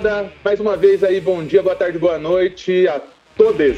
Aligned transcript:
rapaziada. 0.00 0.32
Mais 0.42 0.58
uma 0.58 0.76
vez 0.76 1.04
aí, 1.04 1.20
bom 1.20 1.44
dia, 1.44 1.62
boa 1.62 1.76
tarde, 1.76 1.98
boa 1.98 2.18
noite 2.18 2.88
a 2.88 3.00
todos. 3.36 3.76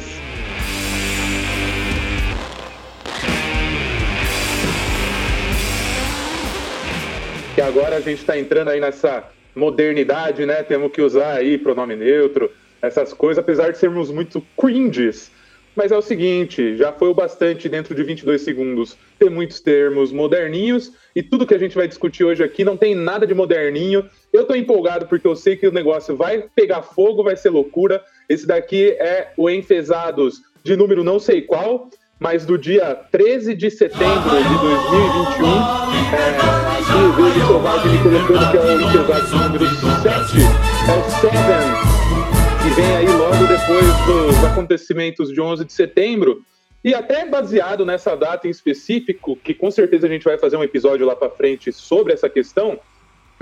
Que 7.55 7.61
agora 7.61 7.96
a 7.96 8.00
gente 8.00 8.20
está 8.20 8.38
entrando 8.38 8.69
aí 8.69 8.80
nessa 8.80 9.24
modernidade, 9.55 10.46
né? 10.46 10.62
Temos 10.62 10.93
que 10.93 11.02
usar 11.02 11.34
aí 11.34 11.59
pronome 11.59 11.97
neutro, 11.97 12.50
essas 12.80 13.12
coisas, 13.12 13.42
apesar 13.42 13.73
de 13.73 13.78
sermos 13.78 14.11
muito 14.11 14.42
cringes. 14.56 15.30
Mas 15.75 15.91
é 15.91 15.97
o 15.97 16.02
seguinte, 16.02 16.77
já 16.77 16.92
foi 16.92 17.09
o 17.09 17.14
bastante 17.14 17.69
dentro 17.69 17.95
de 17.95 18.02
22 18.02 18.42
segundos 18.42 18.97
ter 19.19 19.30
muitos 19.30 19.59
termos 19.61 20.12
moderninhos 20.12 20.92
e 21.16 21.23
tudo 21.23 21.47
que 21.47 21.55
a 21.55 21.59
gente 21.59 21.75
vai 21.75 21.89
discutir 21.89 22.25
hoje 22.25 22.45
aqui 22.45 22.62
não 22.62 22.77
tem 22.77 22.95
nada 22.95 23.27
de 23.27 23.34
moderninho. 23.34 24.09
Eu 24.32 24.45
tô 24.45 24.54
empolgado 24.54 25.06
porque 25.06 25.27
eu 25.27 25.36
sei 25.36 25.56
que 25.56 25.66
o 25.66 25.72
negócio 25.72 26.16
vai 26.16 26.45
pegar 26.54 26.82
fogo, 26.82 27.22
vai 27.22 27.36
ser 27.36 27.50
loucura. 27.50 28.02
Esse 28.28 28.46
daqui 28.46 28.96
é 28.98 29.32
o 29.36 29.50
Enfesados 29.50 30.41
de 30.64 30.74
número 30.74 31.05
não 31.05 31.18
sei 31.18 31.42
qual, 31.42 31.91
mas 32.18 32.46
do 32.46 32.56
dia 32.56 32.95
13 33.10 33.55
de 33.55 33.70
setembro 33.70 34.30
de 34.30 34.58
2021. 34.60 35.82
É, 36.14 36.52
o 36.95 37.12
Vejo 37.12 37.46
Selvagem 37.46 37.92
me 37.92 37.98
colocando 37.98 38.50
que 38.50 38.56
é 38.56 38.60
o 38.60 38.80
Enfesados 38.80 39.32
número 39.32 39.66
7, 39.66 40.38
é 40.88 40.98
o 40.98 41.10
Seven 41.20 41.92
que 42.62 42.70
vem 42.80 42.96
aí 42.96 43.08
logo 43.08 43.44
depois 43.48 43.86
dos 44.06 44.44
acontecimentos 44.44 45.33
de 45.33 45.41
11 45.41 45.64
de 45.64 45.72
setembro. 45.72 46.44
E 46.84 46.94
até 46.94 47.27
baseado 47.27 47.84
nessa 47.84 48.17
data 48.17 48.46
em 48.46 48.50
específico, 48.50 49.36
que 49.36 49.52
com 49.52 49.70
certeza 49.70 50.06
a 50.06 50.11
gente 50.11 50.24
vai 50.24 50.39
fazer 50.39 50.56
um 50.56 50.62
episódio 50.62 51.05
lá 51.05 51.17
para 51.17 51.28
frente 51.28 51.72
sobre 51.72 52.12
essa 52.12 52.28
questão, 52.28 52.78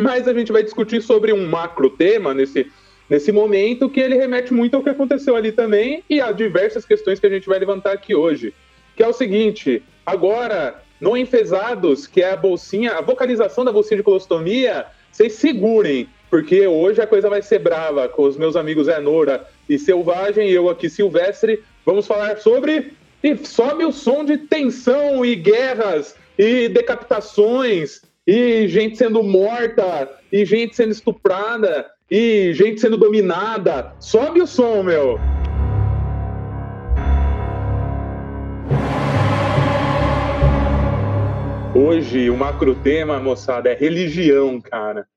mas 0.01 0.27
a 0.27 0.35
gente 0.35 0.53
vai 0.53 0.63
discutir 0.63 1.03
sobre 1.03 1.33
um 1.33 1.47
macro 1.47 1.91
tema 1.91 2.35
nesse, 2.35 2.67
nesse 3.09 3.31
momento 3.31 3.89
que 3.89 4.01
ele 4.01 4.17
remete 4.17 4.53
muito 4.53 4.77
ao 4.77 4.83
que 4.83 4.91
aconteceu 4.91 5.37
ali 5.37 5.53
também 5.53 6.03
e 6.09 6.21
a 6.21 6.33
diversas 6.33 6.85
questões 6.85 7.21
que 7.21 7.27
a 7.27 7.31
gente 7.31 7.47
vai 7.47 7.59
levantar 7.59 7.93
aqui 7.93 8.15
hoje. 8.15 8.55
Que 8.97 9.03
é 9.03 9.09
o 9.09 9.13
seguinte, 9.13 9.83
agora, 10.05 10.83
no 11.01 11.17
Enfesados, 11.17 12.07
que 12.07 12.23
é 12.23 12.33
a 12.33 12.37
bolsinha, 12.37 12.93
a 12.93 13.01
vocalização 13.01 13.65
da 13.65 13.73
bolsinha 13.73 13.99
de 13.99 14.03
colostomia, 14.03 14.87
vocês 15.11 15.35
segurem, 15.35 16.09
porque 16.29 16.67
hoje 16.67 17.01
a 17.01 17.07
coisa 17.07 17.29
vai 17.29 17.43
ser 17.43 17.59
brava 17.59 18.09
com 18.09 18.23
os 18.23 18.37
meus 18.37 18.57
amigos 18.57 18.89
Enora 18.89 19.47
e 19.69 19.79
Selvagem 19.79 20.49
e 20.49 20.53
eu 20.53 20.69
aqui 20.69 20.89
Silvestre. 20.89 21.63
Vamos 21.85 22.07
falar 22.07 22.39
sobre. 22.39 22.93
E 23.23 23.37
sobe 23.37 23.85
o 23.85 23.93
som 23.93 24.25
de 24.25 24.39
tensão 24.39 25.25
e 25.25 25.35
guerras 25.35 26.15
e 26.39 26.69
decapitações 26.69 28.01
e 28.33 28.69
gente 28.69 28.97
sendo 28.97 29.25
morta 29.25 30.09
e 30.31 30.45
gente 30.45 30.77
sendo 30.77 30.93
estuprada 30.93 31.91
e 32.09 32.53
gente 32.55 32.81
sendo 32.81 32.97
dominada. 32.97 33.93
Sobe 33.99 34.41
o 34.41 34.47
som, 34.47 34.85
meu! 34.85 35.19
Hoje 41.75 42.31
o 42.31 42.37
macro 42.37 42.77
tema, 42.77 43.19
moçada, 43.19 43.69
é 43.69 43.75
religião, 43.75 44.61
cara. 44.61 45.09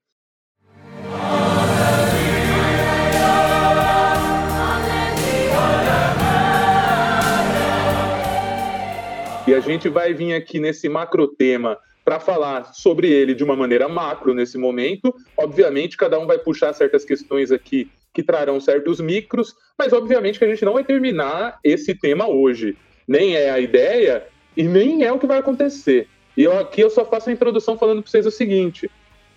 E 9.45 9.54
a 9.54 9.60
gente 9.60 9.87
vai 9.87 10.16
vir 10.16 10.33
aqui 10.33 10.60
nesse 10.60 10.89
macro 10.89 11.27
tema 11.27 11.77
para 12.03 12.19
falar 12.19 12.73
sobre 12.73 13.09
ele 13.09 13.33
de 13.33 13.43
uma 13.43 13.55
maneira 13.55 13.87
macro 13.87 14.33
nesse 14.33 14.58
momento. 14.58 15.14
Obviamente, 15.37 15.97
cada 15.97 16.19
um 16.19 16.25
vai 16.25 16.37
puxar 16.37 16.73
certas 16.73 17.05
questões 17.05 17.52
aqui 17.52 17.89
que 18.14 18.21
trarão 18.21 18.59
certos 18.59 18.99
micros, 18.99 19.55
mas 19.77 19.91
obviamente 19.91 20.37
que 20.37 20.45
a 20.45 20.47
gente 20.47 20.63
não 20.63 20.73
vai 20.73 20.83
terminar 20.83 21.59
esse 21.63 21.95
tema 21.95 22.27
hoje. 22.27 22.77
Nem 23.08 23.36
é 23.36 23.49
a 23.49 23.59
ideia 23.59 24.23
e 24.55 24.63
nem 24.63 25.03
é 25.03 25.11
o 25.11 25.17
que 25.17 25.25
vai 25.25 25.39
acontecer. 25.39 26.08
E 26.37 26.43
eu, 26.43 26.58
aqui 26.58 26.81
eu 26.81 26.89
só 26.89 27.05
faço 27.05 27.30
a 27.30 27.33
introdução 27.33 27.77
falando 27.77 28.02
para 28.02 28.11
vocês 28.11 28.25
o 28.25 28.31
seguinte: 28.31 28.89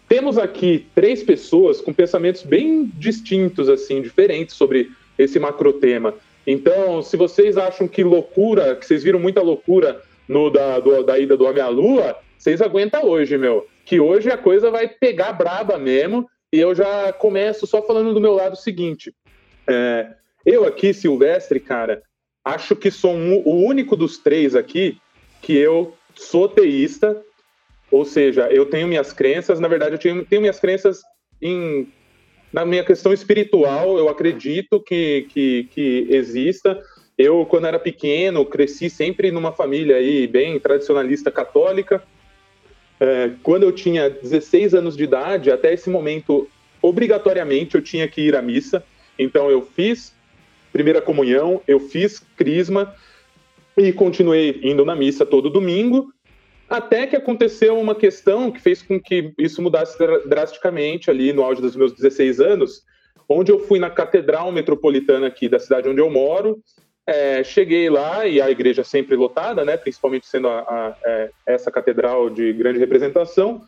temos 0.08 0.38
aqui 0.38 0.86
três 0.94 1.22
pessoas 1.22 1.80
com 1.80 1.92
pensamentos 1.92 2.42
bem 2.42 2.90
distintos, 2.94 3.68
assim, 3.68 4.02
diferentes 4.02 4.54
sobre 4.54 4.90
esse 5.18 5.38
macro 5.38 5.72
tema. 5.72 6.14
Então, 6.46 7.02
se 7.02 7.16
vocês 7.16 7.56
acham 7.56 7.88
que 7.88 8.04
loucura, 8.04 8.76
que 8.76 8.86
vocês 8.86 9.02
viram 9.02 9.18
muita 9.18 9.42
loucura 9.42 10.00
no 10.28 10.48
da, 10.50 10.78
do, 10.78 11.02
da 11.02 11.18
ida 11.18 11.36
do 11.36 11.44
Homem 11.44 11.62
à 11.62 11.68
Lua, 11.68 12.16
vocês 12.38 12.60
aguentam 12.60 13.04
hoje, 13.04 13.36
meu. 13.36 13.66
Que 13.84 14.00
hoje 14.00 14.30
a 14.30 14.38
coisa 14.38 14.70
vai 14.70 14.88
pegar 14.88 15.32
braba 15.32 15.78
mesmo. 15.78 16.28
E 16.52 16.58
eu 16.58 16.74
já 16.74 17.12
começo 17.12 17.66
só 17.66 17.82
falando 17.82 18.14
do 18.14 18.20
meu 18.20 18.34
lado 18.34 18.56
seguinte. 18.56 19.14
É, 19.66 20.14
eu 20.44 20.64
aqui, 20.64 20.94
Silvestre, 20.94 21.58
cara, 21.58 22.02
acho 22.44 22.76
que 22.76 22.90
sou 22.90 23.12
um, 23.12 23.42
o 23.44 23.64
único 23.66 23.96
dos 23.96 24.18
três 24.18 24.54
aqui 24.54 24.98
que 25.42 25.56
eu 25.56 25.94
sou 26.14 26.48
teísta, 26.48 27.20
ou 27.90 28.04
seja, 28.04 28.48
eu 28.50 28.66
tenho 28.66 28.88
minhas 28.88 29.12
crenças, 29.12 29.60
na 29.60 29.68
verdade, 29.68 29.94
eu 29.94 29.98
tenho, 29.98 30.24
tenho 30.24 30.40
minhas 30.40 30.58
crenças 30.58 31.02
em 31.42 31.88
na 32.52 32.64
minha 32.64 32.84
questão 32.84 33.12
espiritual, 33.12 33.98
eu 33.98 34.08
acredito 34.08 34.80
que, 34.80 35.26
que, 35.30 35.68
que 35.70 36.06
exista. 36.08 36.80
Eu, 37.18 37.44
quando 37.44 37.66
era 37.66 37.78
pequeno, 37.78 38.46
cresci 38.46 38.88
sempre 38.88 39.30
numa 39.30 39.52
família 39.52 39.96
aí 39.96 40.26
bem 40.26 40.58
tradicionalista 40.58 41.30
católica. 41.30 42.02
É, 42.98 43.30
quando 43.42 43.64
eu 43.64 43.72
tinha 43.72 44.08
16 44.08 44.74
anos 44.74 44.96
de 44.96 45.04
idade, 45.04 45.50
até 45.50 45.72
esse 45.72 45.90
momento, 45.90 46.48
obrigatoriamente 46.80 47.74
eu 47.74 47.82
tinha 47.82 48.08
que 48.08 48.22
ir 48.22 48.34
à 48.34 48.42
missa. 48.42 48.82
Então 49.18 49.50
eu 49.50 49.62
fiz 49.62 50.14
primeira 50.72 51.00
comunhão, 51.00 51.60
eu 51.66 51.80
fiz 51.80 52.22
crisma 52.36 52.94
e 53.76 53.92
continuei 53.92 54.60
indo 54.62 54.84
na 54.84 54.94
missa 54.94 55.24
todo 55.24 55.50
domingo. 55.50 56.12
Até 56.68 57.06
que 57.06 57.14
aconteceu 57.14 57.78
uma 57.78 57.94
questão 57.94 58.50
que 58.50 58.60
fez 58.60 58.82
com 58.82 59.00
que 59.00 59.32
isso 59.38 59.62
mudasse 59.62 59.96
drasticamente 60.26 61.10
ali 61.10 61.32
no 61.32 61.42
auge 61.42 61.60
dos 61.60 61.76
meus 61.76 61.92
16 61.92 62.40
anos, 62.40 62.82
onde 63.28 63.52
eu 63.52 63.60
fui 63.60 63.78
na 63.78 63.88
Catedral 63.88 64.50
Metropolitana 64.50 65.28
aqui 65.28 65.48
da 65.48 65.58
cidade 65.58 65.88
onde 65.88 66.00
eu 66.00 66.10
moro. 66.10 66.60
É, 67.06 67.44
cheguei 67.44 67.88
lá 67.88 68.26
e 68.26 68.40
a 68.40 68.50
igreja 68.50 68.82
sempre 68.82 69.14
lotada, 69.14 69.64
né, 69.64 69.76
principalmente 69.76 70.26
sendo 70.26 70.48
a, 70.48 70.60
a, 70.60 70.96
é, 71.04 71.30
essa 71.46 71.70
catedral 71.70 72.28
de 72.28 72.52
grande 72.52 72.78
representação. 72.78 73.62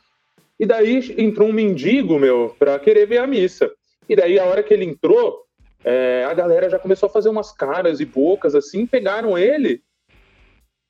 E 0.58 0.66
daí 0.66 1.14
entrou 1.16 1.48
um 1.48 1.52
mendigo, 1.52 2.18
meu, 2.18 2.54
para 2.58 2.78
querer 2.80 3.06
ver 3.06 3.18
a 3.18 3.26
missa. 3.26 3.70
E 4.08 4.16
daí, 4.16 4.38
a 4.38 4.44
hora 4.44 4.62
que 4.62 4.74
ele 4.74 4.84
entrou, 4.84 5.44
é, 5.84 6.24
a 6.28 6.34
galera 6.34 6.68
já 6.68 6.78
começou 6.78 7.08
a 7.08 7.12
fazer 7.12 7.28
umas 7.28 7.52
caras 7.52 8.00
e 8.00 8.04
bocas 8.04 8.54
assim, 8.56 8.86
pegaram 8.86 9.38
ele 9.38 9.82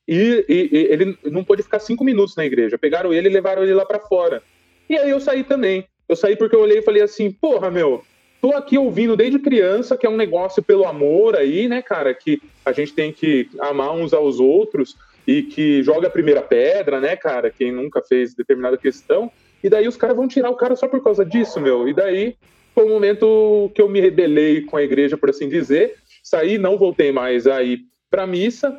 e, 0.08 0.46
e, 0.48 0.68
e, 0.72 0.78
ele 0.90 1.18
não 1.24 1.44
pôde 1.44 1.62
ficar 1.62 1.78
cinco 1.80 2.02
minutos 2.02 2.34
na 2.34 2.46
igreja. 2.46 2.78
Pegaram 2.78 3.12
ele 3.12 3.28
e 3.28 3.32
levaram 3.32 3.62
ele 3.62 3.74
lá 3.74 3.84
para 3.84 4.00
fora. 4.00 4.42
E 4.88 4.96
aí 4.96 5.10
eu 5.10 5.20
saí 5.20 5.44
também. 5.44 5.86
Eu 6.08 6.16
saí 6.16 6.34
porque 6.34 6.56
eu 6.56 6.60
olhei 6.60 6.78
e 6.78 6.82
falei 6.82 7.02
assim, 7.02 7.30
porra, 7.30 7.70
meu, 7.70 8.02
tô 8.40 8.52
aqui 8.52 8.78
ouvindo 8.78 9.16
desde 9.16 9.38
criança 9.38 9.96
que 9.96 10.06
é 10.06 10.10
um 10.10 10.16
negócio 10.16 10.62
pelo 10.62 10.86
amor 10.86 11.36
aí, 11.36 11.68
né, 11.68 11.82
cara, 11.82 12.14
que 12.14 12.40
a 12.64 12.72
gente 12.72 12.92
tem 12.92 13.12
que 13.12 13.48
amar 13.60 13.94
uns 13.94 14.12
aos 14.12 14.40
outros 14.40 14.96
e 15.26 15.42
que 15.42 15.82
joga 15.82 16.08
a 16.08 16.10
primeira 16.10 16.42
pedra, 16.42 17.00
né, 17.00 17.16
cara, 17.16 17.50
quem 17.50 17.70
nunca 17.72 18.02
fez 18.02 18.34
determinada 18.34 18.78
questão. 18.78 19.30
E 19.62 19.68
daí 19.68 19.86
os 19.88 19.96
caras 19.96 20.16
vão 20.16 20.28
tirar 20.28 20.50
o 20.50 20.56
cara 20.56 20.76
só 20.76 20.86
por 20.86 21.02
causa 21.02 21.24
disso, 21.24 21.60
meu. 21.60 21.88
E 21.88 21.94
daí 21.94 22.36
foi 22.74 22.84
o 22.84 22.88
momento 22.88 23.70
que 23.74 23.82
eu 23.82 23.88
me 23.88 24.00
rebelei 24.00 24.62
com 24.62 24.76
a 24.76 24.82
igreja, 24.82 25.16
por 25.16 25.30
assim 25.30 25.48
dizer. 25.48 25.96
Saí, 26.22 26.58
não 26.58 26.78
voltei 26.78 27.10
mais 27.10 27.46
aí 27.46 27.80
para 28.08 28.26
missa 28.26 28.78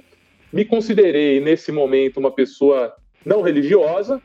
me 0.52 0.66
considerei, 0.66 1.40
nesse 1.40 1.72
momento, 1.72 2.18
uma 2.18 2.32
pessoa 2.32 2.94
não 3.26 3.42
religiosa, 3.42 4.22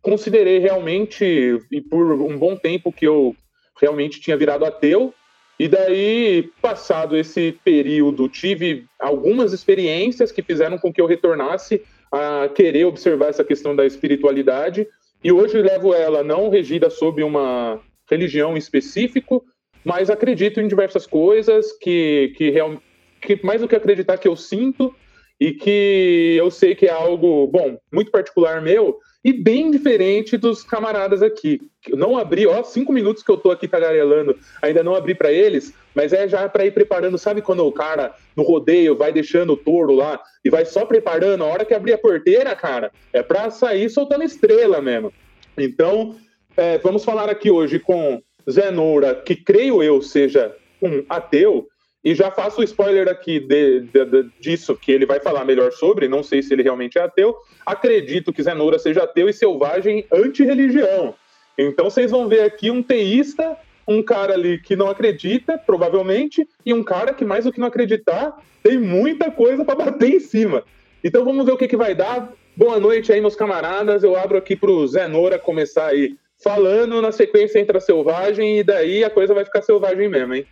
considerei 0.00 0.58
realmente, 0.58 1.58
e 1.70 1.80
por 1.80 2.20
um 2.20 2.36
bom 2.36 2.56
tempo 2.56 2.92
que 2.92 3.06
eu 3.06 3.34
realmente 3.82 4.20
tinha 4.20 4.36
virado 4.36 4.64
ateu, 4.64 5.12
e 5.58 5.68
daí, 5.68 6.50
passado 6.62 7.16
esse 7.16 7.58
período, 7.64 8.28
tive 8.28 8.86
algumas 8.98 9.52
experiências 9.52 10.32
que 10.32 10.42
fizeram 10.42 10.78
com 10.78 10.92
que 10.92 11.00
eu 11.00 11.06
retornasse 11.06 11.82
a 12.10 12.48
querer 12.54 12.84
observar 12.84 13.28
essa 13.28 13.44
questão 13.44 13.74
da 13.74 13.84
espiritualidade, 13.84 14.86
e 15.22 15.32
hoje 15.32 15.60
levo 15.60 15.92
ela 15.92 16.22
não 16.22 16.48
regida 16.48 16.88
sob 16.88 17.22
uma 17.22 17.80
religião 18.08 18.56
específico, 18.56 19.44
mas 19.84 20.10
acredito 20.10 20.60
em 20.60 20.68
diversas 20.68 21.06
coisas 21.06 21.72
que, 21.80 22.32
que, 22.36 22.50
real, 22.50 22.80
que 23.20 23.44
mais 23.44 23.60
do 23.60 23.68
que 23.68 23.76
acreditar 23.76 24.18
que 24.18 24.28
eu 24.28 24.36
sinto, 24.36 24.94
e 25.40 25.52
que 25.52 26.36
eu 26.38 26.52
sei 26.52 26.72
que 26.72 26.86
é 26.86 26.92
algo, 26.92 27.48
bom, 27.48 27.76
muito 27.92 28.12
particular 28.12 28.62
meu 28.62 29.00
e 29.24 29.32
bem 29.32 29.70
diferente 29.70 30.36
dos 30.36 30.64
camaradas 30.64 31.22
aqui. 31.22 31.60
Eu 31.88 31.96
não 31.96 32.18
abri, 32.18 32.46
ó, 32.46 32.62
cinco 32.62 32.92
minutos 32.92 33.22
que 33.22 33.30
eu 33.30 33.36
tô 33.36 33.50
aqui 33.50 33.68
tagarelando, 33.68 34.36
ainda 34.60 34.82
não 34.82 34.94
abri 34.94 35.14
para 35.14 35.32
eles, 35.32 35.72
mas 35.94 36.12
é 36.12 36.26
já 36.26 36.48
para 36.48 36.66
ir 36.66 36.72
preparando. 36.72 37.16
Sabe 37.18 37.40
quando 37.40 37.64
o 37.64 37.72
cara 37.72 38.14
no 38.36 38.42
rodeio 38.42 38.96
vai 38.96 39.12
deixando 39.12 39.52
o 39.52 39.56
touro 39.56 39.94
lá 39.94 40.20
e 40.44 40.50
vai 40.50 40.64
só 40.64 40.84
preparando? 40.84 41.44
A 41.44 41.46
hora 41.46 41.64
que 41.64 41.74
abrir 41.74 41.92
a 41.92 41.98
porteira, 41.98 42.54
cara, 42.56 42.90
é 43.12 43.22
para 43.22 43.50
sair 43.50 43.88
soltando 43.88 44.24
estrela 44.24 44.80
mesmo. 44.80 45.12
Então, 45.56 46.16
é, 46.56 46.78
vamos 46.78 47.04
falar 47.04 47.30
aqui 47.30 47.50
hoje 47.50 47.78
com 47.78 48.22
Zenoura, 48.50 49.14
que 49.14 49.36
creio 49.36 49.82
eu 49.82 50.02
seja 50.02 50.54
um 50.80 51.04
ateu, 51.08 51.68
e 52.04 52.14
já 52.14 52.30
faço 52.30 52.60
o 52.60 52.64
spoiler 52.64 53.08
aqui 53.08 53.38
de, 53.38 53.80
de, 53.80 54.04
de, 54.04 54.30
disso, 54.40 54.76
que 54.76 54.90
ele 54.90 55.06
vai 55.06 55.20
falar 55.20 55.44
melhor 55.44 55.70
sobre, 55.72 56.08
não 56.08 56.22
sei 56.22 56.42
se 56.42 56.52
ele 56.52 56.62
realmente 56.62 56.98
é 56.98 57.02
ateu. 57.02 57.36
Acredito 57.64 58.32
que 58.32 58.42
Zenoura 58.42 58.78
seja 58.78 59.04
ateu 59.04 59.28
e 59.28 59.32
selvagem 59.32 60.04
anti-religião. 60.12 61.14
Então 61.56 61.88
vocês 61.88 62.10
vão 62.10 62.28
ver 62.28 62.42
aqui 62.42 62.70
um 62.70 62.82
teísta, 62.82 63.56
um 63.86 64.02
cara 64.02 64.34
ali 64.34 64.58
que 64.58 64.74
não 64.74 64.88
acredita, 64.88 65.56
provavelmente, 65.58 66.48
e 66.66 66.74
um 66.74 66.82
cara 66.82 67.14
que, 67.14 67.24
mais 67.24 67.44
do 67.44 67.52
que 67.52 67.60
não 67.60 67.68
acreditar, 67.68 68.36
tem 68.62 68.78
muita 68.78 69.30
coisa 69.30 69.64
para 69.64 69.76
bater 69.76 70.14
em 70.14 70.20
cima. 70.20 70.64
Então 71.04 71.24
vamos 71.24 71.44
ver 71.44 71.52
o 71.52 71.56
que, 71.56 71.68
que 71.68 71.76
vai 71.76 71.94
dar. 71.94 72.32
Boa 72.56 72.80
noite 72.80 73.12
aí, 73.12 73.20
meus 73.20 73.36
camaradas. 73.36 74.02
Eu 74.02 74.16
abro 74.16 74.38
aqui 74.38 74.56
pro 74.56 74.86
Zenoura 74.86 75.38
começar 75.38 75.86
aí 75.86 76.16
falando, 76.42 77.00
na 77.00 77.12
sequência 77.12 77.60
entra 77.60 77.78
selvagem, 77.80 78.58
e 78.58 78.64
daí 78.64 79.04
a 79.04 79.10
coisa 79.10 79.32
vai 79.32 79.44
ficar 79.44 79.62
selvagem 79.62 80.08
mesmo, 80.08 80.34
hein? 80.34 80.46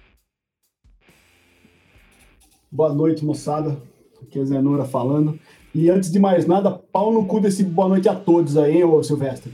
Boa 2.72 2.94
noite, 2.94 3.24
moçada. 3.24 3.76
Aqui 4.22 4.38
é 4.38 4.44
Zenora 4.44 4.84
falando. 4.84 5.36
E 5.74 5.90
antes 5.90 6.08
de 6.08 6.20
mais 6.20 6.46
nada, 6.46 6.70
pau 6.70 7.12
no 7.12 7.26
cu 7.26 7.40
desse 7.40 7.64
boa 7.64 7.88
noite 7.88 8.08
a 8.08 8.14
todos 8.14 8.56
aí, 8.56 8.76
hein, 8.76 8.84
ô 8.84 9.02
Silvestre. 9.02 9.52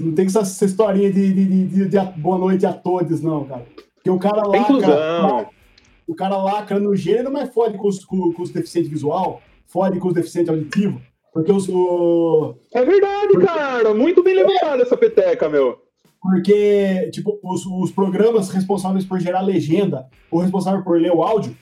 Não 0.00 0.12
tem 0.12 0.26
essa, 0.26 0.40
essa 0.40 0.64
historinha 0.64 1.12
de, 1.12 1.32
de, 1.32 1.66
de, 1.66 1.88
de, 1.88 1.98
boa 2.16 2.36
noite 2.36 2.66
a 2.66 2.72
todos, 2.72 3.22
não, 3.22 3.44
cara. 3.44 3.64
Porque 3.94 4.10
o 4.10 4.18
cara 4.18 4.42
lacra. 4.44 5.50
O 6.06 6.14
cara 6.16 6.36
lacra 6.36 6.80
no 6.80 6.96
gênero, 6.96 7.32
mas 7.32 7.54
fode 7.54 7.78
com 7.78 7.86
os, 7.86 8.04
com, 8.04 8.32
com 8.32 8.42
os 8.42 8.50
deficientes 8.50 8.90
visual, 8.90 9.40
fode 9.66 10.00
com 10.00 10.08
os 10.08 10.14
deficientes 10.14 10.50
auditivos. 10.50 11.00
Porque 11.32 11.52
os. 11.52 11.68
O... 11.68 12.56
É 12.74 12.84
verdade, 12.84 13.28
porque... 13.34 13.46
cara. 13.46 13.94
Muito 13.94 14.24
bem 14.24 14.34
levantada 14.34 14.82
essa 14.82 14.96
peteca, 14.96 15.48
meu. 15.48 15.78
Porque, 16.20 17.08
tipo, 17.12 17.38
os, 17.40 17.64
os 17.64 17.92
programas 17.92 18.48
responsáveis 18.50 19.04
por 19.04 19.20
gerar 19.20 19.42
legenda, 19.42 20.08
ou 20.28 20.40
responsável 20.40 20.82
por 20.82 21.00
ler 21.00 21.12
o 21.12 21.22
áudio, 21.22 21.56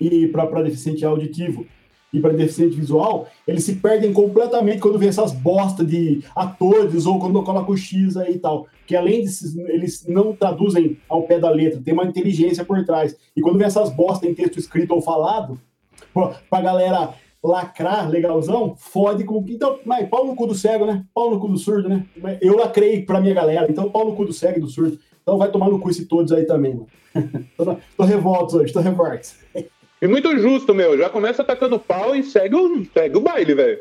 e 0.00 0.28
para 0.28 0.62
deficiente 0.62 1.04
auditivo 1.04 1.66
e 2.12 2.20
para 2.20 2.32
deficiente 2.32 2.76
visual, 2.76 3.28
eles 3.46 3.64
se 3.64 3.76
perdem 3.76 4.12
completamente 4.12 4.80
quando 4.80 4.98
vê 4.98 5.08
essas 5.08 5.32
bosta 5.32 5.84
de 5.84 6.22
atores 6.34 7.04
ou 7.06 7.18
quando 7.18 7.42
coloca 7.42 7.70
o 7.70 7.76
X 7.76 8.16
aí 8.16 8.34
e 8.34 8.38
tal. 8.38 8.66
Que 8.86 8.96
além 8.96 9.22
de 9.22 9.30
eles 9.70 10.06
não 10.06 10.32
traduzem 10.32 10.98
ao 11.08 11.24
pé 11.24 11.38
da 11.38 11.50
letra, 11.50 11.80
tem 11.82 11.92
uma 11.92 12.06
inteligência 12.06 12.64
por 12.64 12.82
trás. 12.84 13.14
E 13.36 13.40
quando 13.40 13.58
vê 13.58 13.64
essas 13.64 13.90
bosta 13.90 14.26
em 14.26 14.34
texto 14.34 14.58
escrito 14.58 14.94
ou 14.94 15.02
falado, 15.02 15.60
pra 16.48 16.60
galera 16.60 17.14
lacrar 17.42 18.08
legalzão, 18.08 18.74
fode 18.76 19.24
com. 19.24 19.44
Então, 19.46 19.78
mas 19.84 20.08
pau 20.08 20.26
no 20.26 20.34
cu 20.34 20.46
do 20.46 20.54
cego, 20.54 20.86
né? 20.86 21.04
Pau 21.14 21.30
no 21.30 21.38
cu 21.38 21.48
do 21.48 21.58
surdo, 21.58 21.88
né? 21.88 22.06
Eu 22.40 22.56
lacrei 22.56 23.02
pra 23.02 23.20
minha 23.20 23.34
galera, 23.34 23.70
então 23.70 23.90
pau 23.90 24.06
no 24.06 24.16
cu 24.16 24.24
do 24.24 24.32
cego 24.32 24.58
e 24.58 24.60
do 24.60 24.68
surdo. 24.68 24.98
Então 25.22 25.36
vai 25.36 25.50
tomar 25.50 25.68
no 25.68 25.78
cu 25.78 25.90
esse 25.90 26.06
todos 26.06 26.32
aí 26.32 26.46
também, 26.46 26.74
mano. 26.74 26.86
tô, 27.56 27.76
tô 27.96 28.04
revolto 28.04 28.56
hoje, 28.56 28.72
tô 28.72 28.80
revolto. 28.80 29.28
E 30.00 30.06
muito 30.06 30.36
justo, 30.38 30.74
meu. 30.74 30.96
Já 30.96 31.10
começa 31.10 31.42
atacando 31.42 31.78
pau 31.78 32.14
e 32.14 32.22
segue 32.22 32.54
o, 32.54 32.84
segue 32.92 33.16
o 33.16 33.20
baile, 33.20 33.54
velho. 33.54 33.80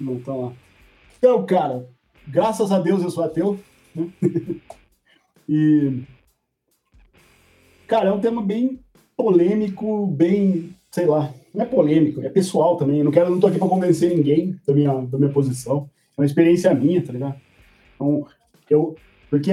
Então, 0.00 0.40
lá. 0.40 0.52
Então, 1.18 1.44
cara, 1.44 1.86
graças 2.26 2.72
a 2.72 2.78
Deus 2.78 3.02
eu 3.02 3.10
sou 3.10 3.24
ateu. 3.24 3.58
Né? 3.94 4.08
e. 5.48 6.02
Cara, 7.86 8.08
é 8.08 8.12
um 8.12 8.20
tema 8.20 8.40
bem 8.40 8.80
polêmico, 9.16 10.06
bem. 10.06 10.74
sei 10.90 11.06
lá. 11.06 11.32
Não 11.54 11.64
é 11.64 11.66
polêmico, 11.66 12.22
é 12.22 12.28
pessoal 12.28 12.76
também. 12.76 12.98
Eu 12.98 13.04
não 13.04 13.12
quero, 13.12 13.30
não 13.30 13.40
tô 13.40 13.46
aqui 13.48 13.58
pra 13.58 13.68
convencer 13.68 14.14
ninguém 14.14 14.58
da 14.66 14.72
minha, 14.72 14.94
da 15.02 15.18
minha 15.18 15.32
posição. 15.32 15.90
É 16.16 16.20
uma 16.20 16.26
experiência 16.26 16.72
minha, 16.74 17.04
tá 17.04 17.12
ligado? 17.12 17.36
Então, 17.94 18.26
eu. 18.70 18.96
Porque 19.28 19.50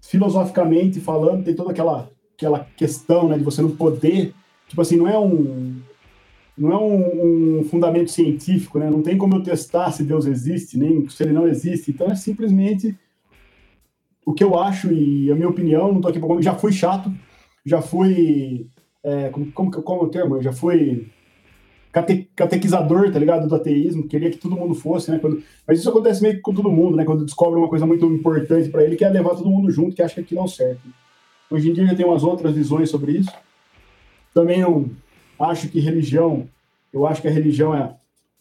filosoficamente 0.00 1.00
falando, 1.00 1.44
tem 1.44 1.54
toda 1.54 1.72
aquela, 1.72 2.08
aquela 2.34 2.66
questão, 2.76 3.28
né, 3.28 3.36
de 3.36 3.44
você 3.44 3.60
não 3.60 3.74
poder 3.74 4.32
tipo 4.70 4.80
assim, 4.80 4.96
não 4.96 5.08
é 5.08 5.18
um 5.18 5.82
não 6.56 6.72
é 6.72 6.76
um, 6.76 7.60
um, 7.60 7.64
fundamento 7.64 8.10
científico, 8.10 8.78
né? 8.78 8.90
Não 8.90 9.02
tem 9.02 9.16
como 9.16 9.34
eu 9.34 9.42
testar 9.42 9.90
se 9.92 10.04
Deus 10.04 10.26
existe, 10.26 10.78
nem 10.78 11.08
se 11.08 11.22
ele 11.22 11.32
não 11.32 11.48
existe. 11.48 11.90
Então 11.90 12.08
é 12.08 12.14
simplesmente 12.14 12.94
o 14.26 14.34
que 14.34 14.44
eu 14.44 14.58
acho 14.58 14.92
e 14.92 15.32
a 15.32 15.34
minha 15.34 15.48
opinião. 15.48 15.92
Não 15.92 16.00
tô 16.00 16.08
aqui 16.08 16.20
para 16.20 16.40
já 16.42 16.54
fui 16.54 16.70
chato, 16.70 17.10
já 17.64 17.80
fui 17.80 18.68
é, 19.02 19.30
como, 19.30 19.50
como, 19.52 19.70
como 19.70 20.02
é 20.02 20.04
o 20.04 20.08
termo? 20.08 20.36
Eu 20.36 20.42
já 20.42 20.52
fui 20.52 21.08
cate, 21.92 22.30
catequizador, 22.36 23.10
tá 23.10 23.18
ligado? 23.18 23.48
Do 23.48 23.54
ateísmo, 23.54 24.06
queria 24.06 24.30
que 24.30 24.38
todo 24.38 24.56
mundo 24.56 24.74
fosse, 24.74 25.10
né? 25.10 25.18
Quando, 25.18 25.42
mas 25.66 25.78
isso 25.78 25.88
acontece 25.88 26.22
meio 26.22 26.34
que 26.34 26.40
com 26.40 26.54
todo 26.54 26.70
mundo, 26.70 26.96
né? 26.96 27.04
Quando 27.04 27.24
descobre 27.24 27.58
uma 27.58 27.68
coisa 27.68 27.86
muito 27.86 28.04
importante 28.06 28.68
para 28.68 28.84
ele, 28.84 28.96
que 28.96 29.04
é 29.04 29.08
levar 29.08 29.34
todo 29.34 29.50
mundo 29.50 29.70
junto, 29.70 29.96
que 29.96 30.02
acha 30.02 30.14
que 30.14 30.20
aquilo 30.20 30.42
é 30.42 30.44
o 30.44 30.48
certo. 30.48 30.82
Hoje 31.50 31.70
em 31.70 31.72
dia 31.72 31.86
já 31.86 31.94
tem 31.94 32.04
umas 32.04 32.22
outras 32.22 32.54
visões 32.54 32.90
sobre 32.90 33.12
isso. 33.12 33.32
Também 34.34 34.60
eu 34.60 34.90
acho 35.38 35.68
que 35.68 35.80
religião, 35.80 36.48
eu 36.92 37.06
acho 37.06 37.20
que 37.22 37.28
a 37.28 37.30
religião 37.30 37.74
é 37.74 37.94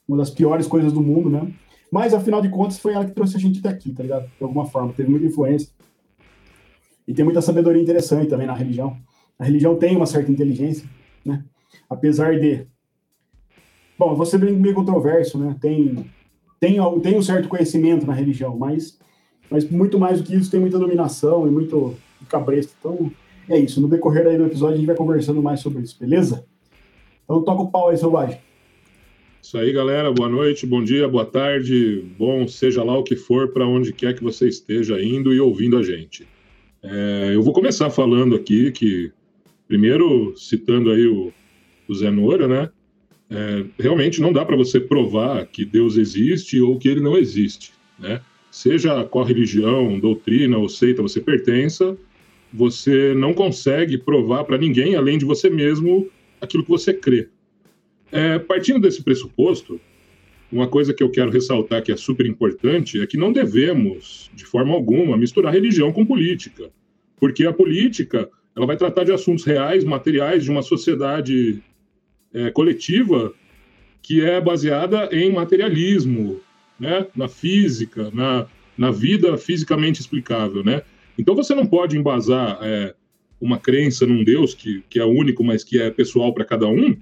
uma 0.07 0.17
das 0.17 0.29
piores 0.29 0.67
coisas 0.67 0.91
do 0.91 1.01
mundo, 1.01 1.29
né? 1.29 1.51
Mas, 1.91 2.13
afinal 2.13 2.41
de 2.41 2.49
contas, 2.49 2.79
foi 2.79 2.93
ela 2.93 3.05
que 3.05 3.11
trouxe 3.11 3.35
a 3.35 3.39
gente 3.39 3.59
até 3.59 3.69
aqui, 3.69 3.91
tá 3.91 4.03
ligado? 4.03 4.29
De 4.37 4.43
alguma 4.43 4.65
forma, 4.65 4.93
teve 4.93 5.09
muita 5.09 5.25
influência. 5.25 5.69
E 7.07 7.13
tem 7.13 7.25
muita 7.25 7.41
sabedoria 7.41 7.81
interessante 7.81 8.29
também 8.29 8.45
na 8.45 8.53
religião. 8.53 8.95
A 9.37 9.43
religião 9.43 9.75
tem 9.75 9.95
uma 9.95 10.05
certa 10.05 10.31
inteligência, 10.31 10.87
né? 11.25 11.43
Apesar 11.89 12.39
de... 12.39 12.67
Bom, 13.97 14.15
você 14.15 14.37
bem 14.37 14.53
meio 14.53 14.75
controverso, 14.75 15.37
né? 15.39 15.55
Tem, 15.59 16.05
tem, 16.59 16.77
tem 17.01 17.17
um 17.17 17.23
certo 17.23 17.49
conhecimento 17.49 18.05
na 18.05 18.13
religião, 18.13 18.55
mas, 18.57 18.99
mas 19.49 19.69
muito 19.69 19.97
mais 19.97 20.19
do 20.19 20.23
que 20.23 20.35
isso, 20.35 20.51
tem 20.51 20.59
muita 20.59 20.77
dominação 20.77 21.47
e 21.47 21.51
muito 21.51 21.95
cabresto. 22.27 22.73
Então, 22.79 23.11
é 23.49 23.59
isso. 23.59 23.81
No 23.81 23.87
decorrer 23.87 24.37
do 24.37 24.45
episódio, 24.45 24.75
a 24.75 24.77
gente 24.77 24.87
vai 24.87 24.95
conversando 24.95 25.41
mais 25.41 25.59
sobre 25.59 25.81
isso, 25.81 25.97
beleza? 25.99 26.45
Então 27.23 27.43
toca 27.43 27.63
o 27.63 27.71
pau 27.71 27.89
aí, 27.89 27.97
Selvagem. 27.97 28.39
Isso 29.41 29.57
aí, 29.57 29.71
galera. 29.71 30.11
Boa 30.11 30.29
noite, 30.29 30.65
bom 30.65 30.83
dia, 30.83 31.07
boa 31.07 31.25
tarde, 31.25 32.05
bom, 32.17 32.47
seja 32.47 32.83
lá 32.83 32.97
o 32.97 33.03
que 33.03 33.15
for, 33.15 33.49
para 33.49 33.65
onde 33.65 33.93
quer 33.93 34.13
que 34.13 34.23
você 34.23 34.47
esteja 34.47 35.01
indo 35.01 35.33
e 35.33 35.39
ouvindo 35.39 35.77
a 35.77 35.83
gente. 35.83 36.27
É, 36.83 37.31
eu 37.33 37.41
vou 37.41 37.53
começar 37.53 37.89
falando 37.89 38.35
aqui 38.35 38.71
que, 38.71 39.11
primeiro, 39.67 40.33
citando 40.37 40.91
aí 40.91 41.07
o, 41.07 41.31
o 41.87 41.93
Zé 41.95 42.11
Nora, 42.11 42.47
né? 42.47 42.69
É, 43.29 43.65
realmente 43.79 44.21
não 44.21 44.33
dá 44.33 44.43
para 44.43 44.55
você 44.55 44.79
provar 44.79 45.45
que 45.45 45.63
Deus 45.63 45.97
existe 45.97 46.59
ou 46.59 46.77
que 46.77 46.87
ele 46.87 47.01
não 47.01 47.17
existe, 47.17 47.71
né? 47.97 48.21
Seja 48.51 49.03
qual 49.03 49.23
religião, 49.23 49.99
doutrina 49.99 50.57
ou 50.57 50.67
seita 50.67 51.01
você 51.01 51.21
pertença, 51.21 51.95
você 52.51 53.13
não 53.13 53.33
consegue 53.33 53.97
provar 53.97 54.43
para 54.43 54.57
ninguém, 54.57 54.95
além 54.95 55.17
de 55.17 55.25
você 55.25 55.49
mesmo, 55.49 56.09
aquilo 56.41 56.63
que 56.63 56.69
você 56.69 56.93
crê. 56.93 57.29
É, 58.11 58.39
partindo 58.39 58.79
desse 58.79 59.03
pressuposto, 59.03 59.79
uma 60.51 60.67
coisa 60.67 60.93
que 60.93 61.03
eu 61.03 61.11
quero 61.11 61.29
ressaltar 61.29 61.83
que 61.83 61.91
é 61.91 61.97
super 61.97 62.25
importante 62.25 62.99
é 62.99 63.05
que 63.05 63.17
não 63.17 63.31
devemos, 63.31 64.31
de 64.33 64.45
forma 64.45 64.73
alguma, 64.73 65.15
misturar 65.15 65.53
religião 65.53 65.91
com 65.91 66.05
política, 66.05 66.71
porque 67.19 67.45
a 67.45 67.53
política 67.53 68.27
ela 68.55 68.65
vai 68.65 68.75
tratar 68.75 69.03
de 69.03 69.11
assuntos 69.11 69.45
reais, 69.45 69.83
materiais 69.83 70.43
de 70.43 70.49
uma 70.49 70.63
sociedade 70.63 71.61
é, 72.33 72.49
coletiva 72.49 73.33
que 74.01 74.21
é 74.21 74.41
baseada 74.41 75.09
em 75.11 75.31
materialismo, 75.31 76.41
né, 76.79 77.05
na 77.15 77.27
física, 77.27 78.09
na, 78.11 78.47
na 78.77 78.89
vida 78.89 79.37
fisicamente 79.37 80.01
explicável, 80.01 80.63
né? 80.63 80.81
Então 81.19 81.35
você 81.35 81.53
não 81.53 81.67
pode 81.67 81.97
embasar 81.97 82.57
é, 82.61 82.95
uma 83.41 83.59
crença 83.59 84.07
num 84.07 84.23
Deus 84.23 84.53
que, 84.53 84.81
que 84.89 84.99
é 84.99 85.03
único, 85.03 85.43
mas 85.43 85.65
que 85.65 85.77
é 85.77 85.91
pessoal 85.91 86.33
para 86.33 86.45
cada 86.45 86.65
um, 86.65 86.95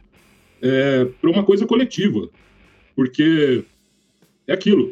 é, 0.59 1.05
para 1.05 1.29
uma 1.29 1.43
coisa 1.43 1.67
coletiva. 1.67 2.27
Porque 2.95 3.63
é 4.47 4.53
aquilo. 4.53 4.91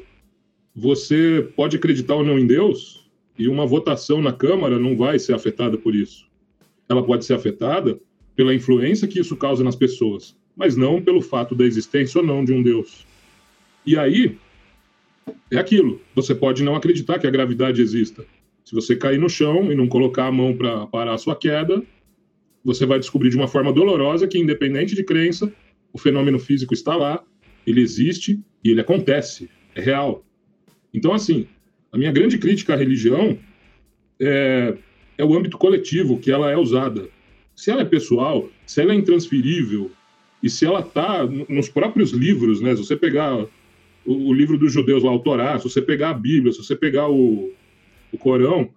Você 0.76 1.50
pode 1.56 1.76
acreditar 1.76 2.14
ou 2.14 2.24
não 2.24 2.38
em 2.38 2.46
Deus, 2.46 3.10
e 3.38 3.48
uma 3.48 3.66
votação 3.66 4.22
na 4.22 4.32
Câmara 4.32 4.78
não 4.78 4.96
vai 4.96 5.18
ser 5.18 5.34
afetada 5.34 5.76
por 5.76 5.96
isso. 5.96 6.28
Ela 6.88 7.04
pode 7.04 7.26
ser 7.26 7.34
afetada 7.34 8.00
pela 8.36 8.54
influência 8.54 9.08
que 9.08 9.20
isso 9.20 9.36
causa 9.36 9.64
nas 9.64 9.76
pessoas, 9.76 10.38
mas 10.56 10.78
não 10.78 11.02
pelo 11.02 11.22
fato 11.22 11.56
da 11.56 11.66
existência 11.66 12.22
ou 12.22 12.28
não 12.28 12.46
de 12.46 12.54
um 12.54 12.62
Deus. 12.62 13.08
E 13.84 13.98
aí, 13.98 14.38
é 15.50 15.58
aquilo. 15.58 16.00
Você 16.14 16.36
pode 16.36 16.62
não 16.64 16.76
acreditar 16.76 17.18
que 17.18 17.26
a 17.26 17.32
gravidade 17.32 17.82
exista, 17.82 18.24
se 18.66 18.74
você 18.74 18.96
cair 18.96 19.20
no 19.20 19.30
chão 19.30 19.72
e 19.72 19.76
não 19.76 19.88
colocar 19.88 20.26
a 20.26 20.32
mão 20.32 20.58
para 20.58 20.88
parar 20.88 21.14
a 21.14 21.18
sua 21.20 21.36
queda, 21.36 21.84
você 22.64 22.84
vai 22.84 22.98
descobrir 22.98 23.30
de 23.30 23.38
uma 23.38 23.48
forma 23.48 23.72
dolorosa 23.72 24.28
que, 24.28 24.40
independente 24.40 24.96
de 24.96 25.04
crença, 25.04 25.54
o 25.94 26.00
fenômeno 26.00 26.40
físico 26.40 26.74
está 26.74 26.96
lá, 26.96 27.24
ele 27.66 27.80
existe 27.80 28.40
e 28.64 28.72
ele 28.72 28.82
acontece, 28.82 29.48
é 29.76 29.82
real. 29.82 30.26
Então, 30.92 31.14
assim, 31.14 31.48
a 31.92 31.98
minha 31.98 32.12
grande 32.12 32.40
crítica 32.40 32.74
à 32.74 32.76
religião 32.76 33.38
é, 34.20 34.76
é 35.16 35.24
o 35.24 35.36
âmbito 35.36 35.60
coletivo 35.60 36.20
que 36.20 36.32
ela 36.32 36.50
é 36.50 36.58
usada. 36.58 37.08
Se 37.56 37.70
ela 37.70 37.82
é 37.82 37.86
pessoal, 37.86 38.50
se 38.66 38.82
ela 38.82 38.94
é 38.94 38.96
intransferível 38.96 39.92
e 40.42 40.50
se 40.50 40.66
ela 40.66 40.80
está 40.80 41.24
nos 41.48 41.70
próprios 41.70 42.12
livros, 42.12 42.62
né? 42.62 42.76
Se 42.76 42.84
você 42.84 42.96
pegar 42.96 43.38
o, 43.38 43.50
o 44.06 44.34
livro 44.34 44.58
dos 44.58 44.74
judeus 44.74 45.04
lá, 45.04 45.14
o 45.14 45.20
Torá, 45.20 45.58
se 45.60 45.70
você 45.70 45.82
pegar 45.82 46.10
a 46.10 46.14
Bíblia, 46.14 46.52
se 46.52 46.58
você 46.58 46.76
pegar 46.76 47.10
o, 47.10 47.54
o 48.16 48.18
Corão, 48.18 48.70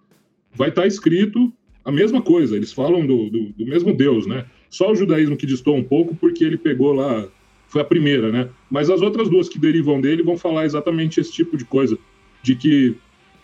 vai 0.53 0.69
estar 0.69 0.81
tá 0.81 0.87
escrito 0.87 1.51
a 1.83 1.91
mesma 1.91 2.21
coisa. 2.21 2.55
Eles 2.55 2.71
falam 2.71 3.05
do, 3.05 3.29
do, 3.29 3.49
do, 3.49 3.65
mesmo 3.65 3.93
Deus, 3.93 4.27
né? 4.27 4.45
Só 4.69 4.91
o 4.91 4.95
judaísmo 4.95 5.37
que 5.37 5.45
distou 5.45 5.75
um 5.75 5.83
pouco 5.83 6.15
porque 6.15 6.43
ele 6.43 6.57
pegou 6.57 6.93
lá, 6.93 7.27
foi 7.67 7.81
a 7.81 7.85
primeira, 7.85 8.31
né? 8.31 8.49
Mas 8.69 8.89
as 8.89 9.01
outras 9.01 9.29
duas 9.29 9.49
que 9.49 9.57
derivam 9.57 9.99
dele 9.99 10.21
vão 10.21 10.37
falar 10.37 10.65
exatamente 10.65 11.19
esse 11.19 11.31
tipo 11.31 11.57
de 11.57 11.65
coisa, 11.65 11.97
de 12.43 12.55
que 12.55 12.95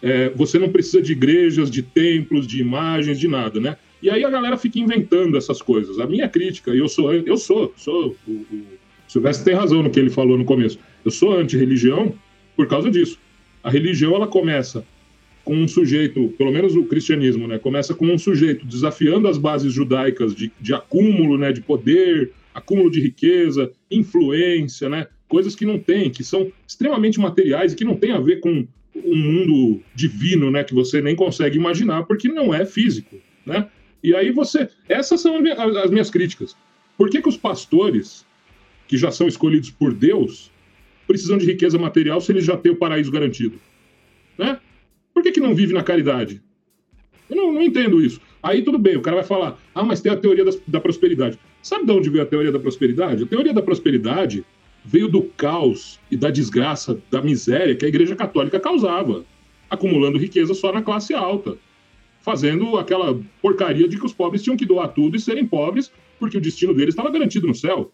é, 0.02 0.30
você 0.30 0.60
não 0.60 0.70
precisa 0.70 1.02
de 1.02 1.14
igrejas, 1.14 1.72
de 1.72 1.82
templos, 1.82 2.46
de 2.46 2.62
imagens, 2.62 3.20
de 3.20 3.28
nada, 3.28 3.60
né? 3.60 3.78
E 4.02 4.10
aí 4.10 4.24
a 4.24 4.30
galera 4.30 4.58
fica 4.58 4.78
inventando 4.78 5.38
essas 5.38 5.62
coisas. 5.62 6.00
A 6.00 6.06
minha 6.06 6.30
crítica, 6.30 6.76
e 6.76 6.78
eu 6.78 6.88
sou, 6.88 7.14
eu 7.14 7.38
sou, 7.38 7.74
sou 7.76 8.16
o, 8.28 8.32
o 8.32 8.66
Silvestre 9.08 9.46
tem 9.46 9.56
razão 9.56 9.82
no 9.82 9.90
que 9.90 10.00
ele 10.00 10.10
falou 10.10 10.38
no 10.38 10.46
começo. 10.46 10.78
Eu 11.04 11.12
sou 11.12 11.36
anti-religião 11.36 12.14
por 12.56 12.68
causa 12.68 12.92
disso. 12.92 13.18
A 13.64 13.70
religião 13.70 14.14
ela 14.16 14.28
começa 14.28 14.86
com 15.46 15.56
um 15.56 15.68
sujeito, 15.68 16.34
pelo 16.40 16.52
menos 16.52 16.76
o 16.76 16.84
cristianismo, 16.86 17.48
né? 17.48 17.60
Começa 17.60 17.94
com 17.94 18.08
um 18.08 18.18
sujeito 18.18 18.66
desafiando 18.66 19.28
as 19.28 19.38
bases 19.38 19.72
judaicas 19.72 20.36
de, 20.36 20.52
de 20.60 20.74
acúmulo, 20.74 21.38
né? 21.38 21.54
De 21.54 21.62
poder, 21.62 22.32
acúmulo 22.54 22.90
de 22.90 23.00
riqueza, 23.00 23.72
influência, 23.90 24.90
né? 24.90 25.08
Coisas 25.28 25.56
que 25.56 25.66
não 25.66 25.78
tem, 25.78 26.10
que 26.10 26.24
são 26.24 26.52
extremamente 26.68 27.20
materiais 27.20 27.72
e 27.72 27.76
que 27.76 27.86
não 27.86 27.96
tem 27.96 28.12
a 28.12 28.20
ver 28.20 28.40
com 28.40 28.68
um 28.96 29.16
mundo 29.16 29.82
divino, 29.94 30.50
né? 30.50 30.64
Que 30.64 30.74
você 30.74 31.00
nem 31.00 31.16
consegue 31.16 31.58
imaginar 31.58 32.04
porque 32.04 32.28
não 32.28 32.52
é 32.52 32.66
físico, 32.66 33.16
né? 33.46 33.68
E 34.04 34.16
aí 34.16 34.32
você. 34.32 34.68
Essas 34.90 35.22
são 35.22 35.38
as 35.84 35.92
minhas 35.92 36.10
críticas. 36.10 36.58
Por 36.98 37.10
que, 37.10 37.22
que 37.22 37.30
os 37.30 37.38
pastores, 37.38 38.26
que 38.88 38.98
já 38.98 39.12
são 39.12 39.28
escolhidos 39.28 39.70
por 39.70 39.94
Deus, 39.94 40.52
precisam 41.06 41.38
de 41.38 41.46
riqueza 41.46 41.78
material 41.78 42.20
se 42.20 42.32
eles 42.32 42.46
já 42.46 42.58
têm 42.58 42.72
o 42.72 42.78
paraíso 42.78 43.12
garantido? 43.12 43.60
Né? 44.38 44.60
Por 45.16 45.24
que, 45.24 45.32
que 45.32 45.40
não 45.40 45.56
vive 45.56 45.74
na 45.74 45.82
caridade? 45.82 46.44
Eu 47.28 47.36
não, 47.36 47.52
não 47.52 47.62
entendo 47.64 48.00
isso. 48.00 48.22
Aí 48.44 48.62
tudo 48.62 48.78
bem, 48.78 48.96
o 48.96 49.02
cara 49.02 49.16
vai 49.16 49.26
falar, 49.26 49.58
ah, 49.74 49.84
mas 49.84 50.02
tem 50.02 50.12
a 50.12 50.18
teoria 50.18 50.46
das, 50.46 50.62
da 50.68 50.80
prosperidade. 50.80 51.40
Sabe 51.64 51.86
de 51.86 51.92
onde 51.92 52.10
veio 52.12 52.24
a 52.24 52.28
teoria 52.28 52.52
da 52.52 52.60
prosperidade? 52.60 53.24
A 53.24 53.26
teoria 53.26 53.54
da 53.54 53.64
prosperidade 53.64 54.46
veio 54.84 55.08
do 55.08 55.24
caos 55.24 56.00
e 56.12 56.16
da 56.16 56.30
desgraça, 56.30 57.02
da 57.10 57.20
miséria 57.24 57.76
que 57.76 57.86
a 57.86 57.88
Igreja 57.88 58.16
Católica 58.16 58.60
causava, 58.60 59.26
acumulando 59.68 60.20
riqueza 60.20 60.54
só 60.54 60.72
na 60.72 60.84
classe 60.84 61.16
alta 61.16 61.58
fazendo 62.26 62.76
aquela 62.76 63.22
porcaria 63.40 63.88
de 63.88 64.00
que 64.00 64.06
os 64.06 64.12
pobres 64.12 64.42
tinham 64.42 64.58
que 64.58 64.66
doar 64.66 64.88
tudo 64.88 65.16
e 65.16 65.20
serem 65.20 65.46
pobres, 65.46 65.92
porque 66.20 66.40
o 66.40 66.42
destino 66.42 66.74
deles 66.74 66.96
estava 66.96 67.12
garantido 67.12 67.46
no 67.46 67.54
céu. 67.54 67.94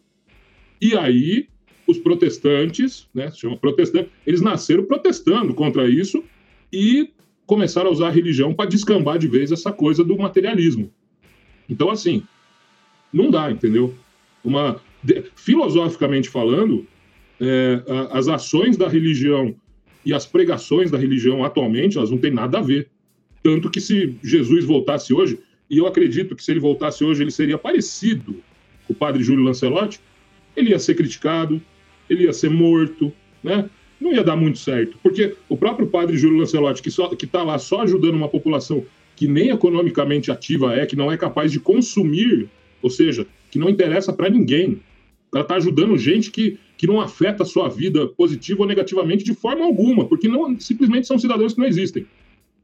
E 0.82 0.96
aí, 0.96 1.50
os 1.86 1.98
protestantes, 1.98 3.10
né, 3.14 3.30
se 3.30 3.40
chama 3.40 3.58
protestante, 3.58 4.10
eles 4.26 4.40
nasceram 4.40 4.86
protestando 4.86 5.54
contra 5.54 5.90
isso 5.90 6.24
e 6.72 7.10
começaram 7.46 7.90
a 7.90 7.92
usar 7.92 8.08
a 8.08 8.12
religião 8.12 8.54
para 8.54 8.70
descambar 8.70 9.18
de 9.18 9.28
vez 9.28 9.52
essa 9.52 9.72
coisa 9.72 10.04
do 10.04 10.18
materialismo. 10.18 10.92
Então, 11.70 11.90
assim, 11.90 12.24
não 13.12 13.30
dá, 13.30 13.52
entendeu? 13.52 13.94
Uma, 14.44 14.82
de, 15.04 15.24
filosoficamente 15.36 16.30
falando, 16.30 16.86
é, 17.40 17.84
a, 17.88 18.18
as 18.20 18.28
ações 18.28 18.78
da 18.78 18.88
religião 18.88 19.56
e 20.06 20.14
as 20.14 20.26
pregações 20.26 20.90
da 20.90 20.98
religião 20.98 21.44
atualmente, 21.44 21.98
elas 21.98 22.10
não 22.10 22.18
têm 22.18 22.32
nada 22.32 22.60
a 22.60 22.62
ver. 22.62 22.90
Tanto 23.44 23.70
que 23.70 23.82
se 23.82 24.16
Jesus 24.24 24.66
voltasse 24.66 25.14
hoje, 25.14 25.40
e 25.70 25.78
eu 25.78 25.88
acredito 25.88 26.36
que 26.36 26.44
se 26.44 26.52
ele 26.52 26.60
voltasse 26.60 27.04
hoje, 27.04 27.24
ele 27.24 27.32
seria 27.32 27.58
parecido 27.58 28.36
com 28.88 28.94
o 28.94 28.96
padre 28.96 29.24
Júlio 29.24 29.44
Lancelotti, 29.44 30.00
ele 30.56 30.72
ia 30.72 30.80
ser 30.80 30.96
criticado, 30.96 31.62
ele 32.10 32.24
ia 32.24 32.34
ser 32.34 32.50
morto, 32.50 33.12
né? 33.44 33.70
Não 34.02 34.12
ia 34.12 34.24
dar 34.24 34.36
muito 34.36 34.58
certo, 34.58 34.98
porque 35.04 35.36
o 35.48 35.56
próprio 35.56 35.86
padre 35.86 36.18
Júlio 36.18 36.40
Lancelotti, 36.40 36.82
que 36.82 36.90
está 36.90 37.44
lá 37.44 37.60
só 37.60 37.82
ajudando 37.82 38.16
uma 38.16 38.28
população 38.28 38.84
que 39.16 39.28
nem 39.28 39.50
economicamente 39.50 40.32
ativa 40.32 40.74
é, 40.74 40.88
que 40.88 40.96
não 40.96 41.12
é 41.12 41.16
capaz 41.16 41.52
de 41.52 41.60
consumir, 41.60 42.50
ou 42.82 42.90
seja, 42.90 43.28
que 43.52 43.60
não 43.60 43.70
interessa 43.70 44.12
para 44.12 44.28
ninguém. 44.28 44.82
Ela 45.32 45.44
está 45.44 45.56
ajudando 45.56 45.96
gente 46.00 46.32
que, 46.32 46.58
que 46.76 46.88
não 46.88 47.00
afeta 47.00 47.44
a 47.44 47.46
sua 47.46 47.70
vida 47.70 48.08
positiva 48.08 48.62
ou 48.62 48.68
negativamente 48.68 49.24
de 49.24 49.36
forma 49.36 49.64
alguma, 49.64 50.06
porque 50.06 50.28
não 50.28 50.60
simplesmente 50.60 51.06
são 51.06 51.20
cidadãos 51.20 51.54
que 51.54 51.60
não 51.60 51.68
existem. 51.68 52.08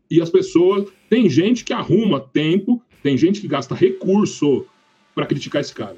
E 0.09 0.19
as 0.19 0.31
pessoas. 0.31 0.89
Tem 1.09 1.29
gente 1.29 1.63
que 1.63 1.71
arruma 1.71 2.19
tempo, 2.19 2.81
tem 3.03 3.15
gente 3.15 3.39
que 3.39 3.47
gasta 3.47 3.75
recurso 3.75 4.65
para 5.13 5.25
criticar 5.25 5.61
esse 5.61 5.73
cara. 5.73 5.97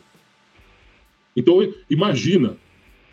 Então, 1.35 1.73
imagina. 1.89 2.57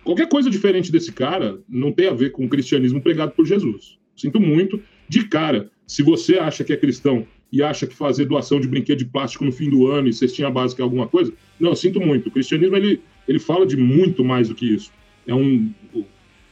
Qualquer 0.07 0.29
coisa 0.29 0.49
diferente 0.49 0.93
desse 0.93 1.11
cara 1.11 1.59
não 1.69 1.91
tem 1.91 2.07
a 2.07 2.15
ver 2.15 2.31
com 2.31 2.45
o 2.45 2.49
cristianismo 2.49 3.03
pregado 3.03 3.33
por 3.33 3.45
Jesus. 3.45 3.99
Sinto 4.17 4.39
muito. 4.39 4.81
De 5.09 5.27
cara, 5.27 5.69
se 5.85 6.01
você 6.01 6.39
acha 6.39 6.63
que 6.63 6.73
é 6.73 6.77
cristão 6.77 7.27
e 7.53 7.61
acha 7.61 7.89
que 7.89 7.95
fazer 7.95 8.25
doação 8.25 8.61
de 8.61 8.69
brinquedo 8.69 8.99
de 8.99 9.05
plástico 9.05 9.45
no 9.45 9.51
fim 9.51 9.69
do 9.69 9.89
ano 9.89 10.07
e 10.07 10.13
cestinha 10.13 10.49
básica 10.49 10.81
é 10.81 10.85
alguma 10.85 11.09
coisa, 11.09 11.33
não, 11.59 11.75
sinto 11.75 12.01
muito. 12.01 12.29
O 12.29 12.31
cristianismo 12.31 12.77
ele, 12.77 13.01
ele 13.27 13.41
fala 13.41 13.67
de 13.67 13.77
muito 13.77 14.25
mais 14.25 14.49
do 14.49 14.55
que 14.55 14.73
isso. 14.73 14.93
É 15.27 15.35
um. 15.35 15.73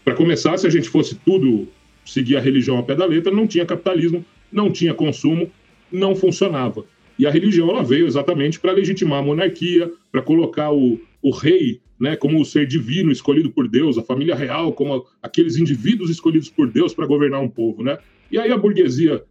Para 0.05 0.15
começar, 0.15 0.57
se 0.59 0.67
a 0.67 0.71
gente 0.71 0.89
fosse 0.89 1.15
tudo 1.15 1.69
seguir 2.05 2.37
a 2.37 2.41
religião 2.41 2.77
ao 2.77 2.83
pé 2.83 2.97
da 2.97 3.07
letra, 3.07 3.33
não 3.33 3.47
tinha 3.47 3.65
capitalismo, 3.65 4.25
não 4.51 4.69
tinha 4.69 4.93
consumo, 4.93 5.49
não 5.93 6.17
funcionava. 6.17 6.85
E 7.17 7.25
a 7.25 7.31
religião 7.31 7.71
ela 7.71 7.85
veio 7.85 8.05
exatamente 8.05 8.59
para 8.59 8.73
legitimar 8.73 9.21
a 9.21 9.23
monarquia, 9.23 9.93
para 10.11 10.23
colocar 10.23 10.73
o, 10.73 11.01
o 11.25 11.31
rei 11.31 11.81
né, 11.99 12.17
como 12.17 12.39
o 12.39 12.45
ser 12.45 12.67
divino 12.67 13.11
escolhido 13.11 13.51
por 13.51 13.67
Deus, 13.67 13.97
a 13.97 14.03
família 14.03 14.35
real 14.35 14.75
como 14.75 15.07
aqueles 15.23 15.57
indivíduos 15.57 16.11
escolhidos 16.11 16.51
por 16.51 16.71
Deus 16.71 16.93
para 16.93 17.07
governar 17.07 17.41
um 17.41 17.49
povo. 17.49 17.83
Né? 17.83 17.97
E 18.31 18.39
aí 18.39 18.53
a 18.53 18.59
burguesia 18.59 19.25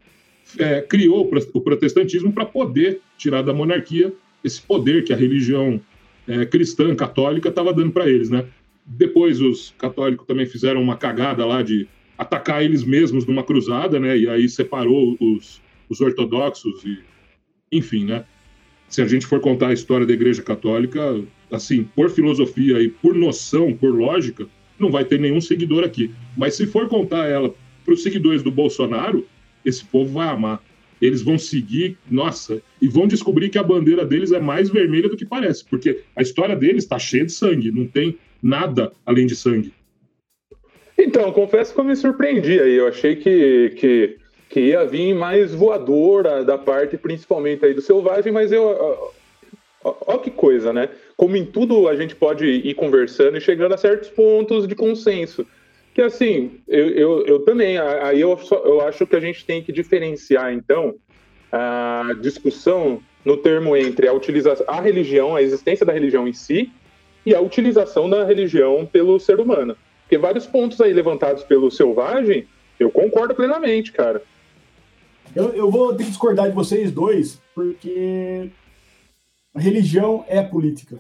é, 0.58 0.82
criou 0.82 1.32
o 1.54 1.62
protestantismo 1.62 2.34
para 2.34 2.46
poder 2.46 3.00
tirar 3.16 3.44
da 3.44 3.54
monarquia 3.54 4.12
esse 4.44 4.60
poder 4.60 5.04
que 5.04 5.14
a 5.14 5.16
religião 5.16 5.80
é, 6.28 6.46
cristã 6.48 6.96
católica 6.96 7.50
estava 7.50 7.72
dando 7.72 7.92
para 7.92 8.10
eles. 8.10 8.32
Né? 8.32 8.44
Depois 8.84 9.40
os 9.40 9.76
católicos 9.78 10.26
também 10.26 10.48
fizeram 10.48 10.82
uma 10.82 10.98
cagada 10.98 11.46
lá 11.46 11.62
de 11.62 11.88
atacar 12.18 12.64
eles 12.64 12.84
mesmos 12.84 13.26
numa 13.28 13.44
cruzada, 13.44 14.00
né? 14.00 14.18
E 14.18 14.30
aí 14.30 14.48
separou 14.48 15.18
os, 15.20 15.62
os 15.90 16.00
ortodoxos 16.00 16.84
e, 16.84 17.00
enfim, 17.72 18.06
né? 18.06 18.26
Se 18.88 19.02
a 19.02 19.08
gente 19.08 19.26
for 19.26 19.40
contar 19.40 19.70
a 19.70 19.74
história 19.74 20.06
da 20.06 20.14
Igreja 20.14 20.44
Católica, 20.44 21.24
assim, 21.56 21.84
por 21.96 22.10
filosofia 22.10 22.82
e 22.82 22.90
por 22.90 23.14
noção, 23.14 23.74
por 23.74 23.94
lógica, 23.94 24.48
não 24.80 24.90
vai 24.90 25.06
ter 25.06 25.20
nenhum 25.20 25.40
seguidor 25.40 25.84
aqui. 25.84 26.12
Mas 26.36 26.56
se 26.56 26.66
for 26.66 26.88
contar 26.90 27.28
ela 27.28 27.54
para 27.86 27.94
os 27.94 28.02
seguidores 28.02 28.42
do 28.42 28.52
Bolsonaro, 28.52 29.26
esse 29.64 29.86
povo 29.86 30.14
vai 30.14 30.28
amar. 30.28 30.62
Eles 31.02 31.22
vão 31.22 31.38
seguir, 31.38 31.98
nossa, 32.10 32.62
e 32.82 32.88
vão 32.88 33.08
descobrir 33.08 33.50
que 33.50 33.58
a 33.58 33.64
bandeira 33.64 34.06
deles 34.06 34.32
é 34.32 34.40
mais 34.40 34.70
vermelha 34.70 35.10
do 35.10 35.18
que 35.18 35.26
parece, 35.26 35.66
porque 35.66 36.02
a 36.16 36.22
história 36.22 36.56
deles 36.56 36.84
está 36.84 36.98
cheia 36.98 37.26
de 37.26 37.32
sangue, 37.32 37.72
não 37.72 37.86
tem 37.86 38.18
nada 38.42 38.92
além 39.06 39.26
de 39.26 39.36
sangue. 39.36 39.74
Então, 40.98 41.32
confesso 41.32 41.74
que 41.74 41.80
eu 41.80 41.84
me 41.84 41.96
surpreendi 41.96 42.60
aí. 42.60 42.76
Eu 42.76 42.88
achei 42.88 43.16
que, 43.16 43.74
que, 43.78 44.18
que 44.50 44.60
ia 44.62 44.86
vir 44.86 45.14
mais 45.14 45.54
voadora 45.54 46.44
da 46.44 46.58
parte, 46.58 46.98
principalmente 46.98 47.66
aí 47.66 47.74
do 47.74 47.82
Selvagem, 47.82 48.32
mas 48.32 48.52
eu. 48.52 49.12
Olha 49.84 50.20
que 50.20 50.32
coisa, 50.32 50.72
né? 50.72 50.88
Como 51.16 51.36
em 51.36 51.46
tudo 51.46 51.88
a 51.88 51.96
gente 51.96 52.16
pode 52.16 52.46
ir 52.46 52.74
conversando 52.74 53.38
e 53.38 53.42
chegando 53.42 53.74
a 53.74 53.78
certos 53.78 54.10
pontos 54.10 54.68
de 54.68 54.76
consenso. 54.76 55.46
Que 55.94 56.02
assim, 56.02 56.60
eu, 56.68 56.90
eu, 56.90 57.26
eu 57.26 57.40
também, 57.46 57.78
aí 57.78 58.20
eu, 58.20 58.40
eu 58.66 58.82
acho 58.82 59.06
que 59.06 59.16
a 59.16 59.20
gente 59.20 59.46
tem 59.46 59.62
que 59.62 59.72
diferenciar, 59.72 60.52
então, 60.52 60.96
a 61.52 62.16
discussão 62.20 63.00
no 63.24 63.38
termo 63.38 63.78
entre 63.78 64.08
a 64.08 64.14
utilização, 64.14 64.66
a 64.68 64.82
religião, 64.82 65.36
a 65.36 65.42
existência 65.42 65.86
da 65.86 65.94
religião 65.94 66.28
em 66.28 66.34
si, 66.34 66.72
e 67.26 67.34
a 67.34 67.40
utilização 67.40 68.10
da 68.10 68.26
religião 68.26 68.86
pelo 68.86 69.20
ser 69.20 69.40
humano. 69.40 69.78
Porque 70.02 70.18
vários 70.18 70.46
pontos 70.46 70.82
aí 70.82 70.92
levantados 70.92 71.44
pelo 71.44 71.72
Selvagem, 71.72 72.48
eu 72.80 72.92
concordo 72.92 73.34
plenamente, 73.34 73.92
cara. 73.92 74.22
Eu, 75.36 75.54
eu 75.54 75.72
vou 75.72 75.96
ter 75.96 76.04
que 76.04 76.10
discordar 76.10 76.50
de 76.50 76.56
vocês 76.56 76.92
dois, 76.92 77.42
porque 77.56 78.50
religião 79.60 80.24
é 80.28 80.42
política. 80.42 81.00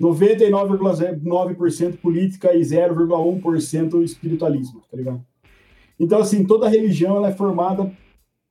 99,9% 0.00 1.96
política 1.98 2.54
e 2.54 2.60
0,1% 2.60 4.02
espiritualismo, 4.02 4.82
tá 4.90 4.96
ligado? 4.96 5.24
Então, 5.98 6.20
assim, 6.20 6.44
toda 6.44 6.68
religião 6.68 7.16
ela 7.16 7.28
é 7.28 7.32
formada 7.32 7.90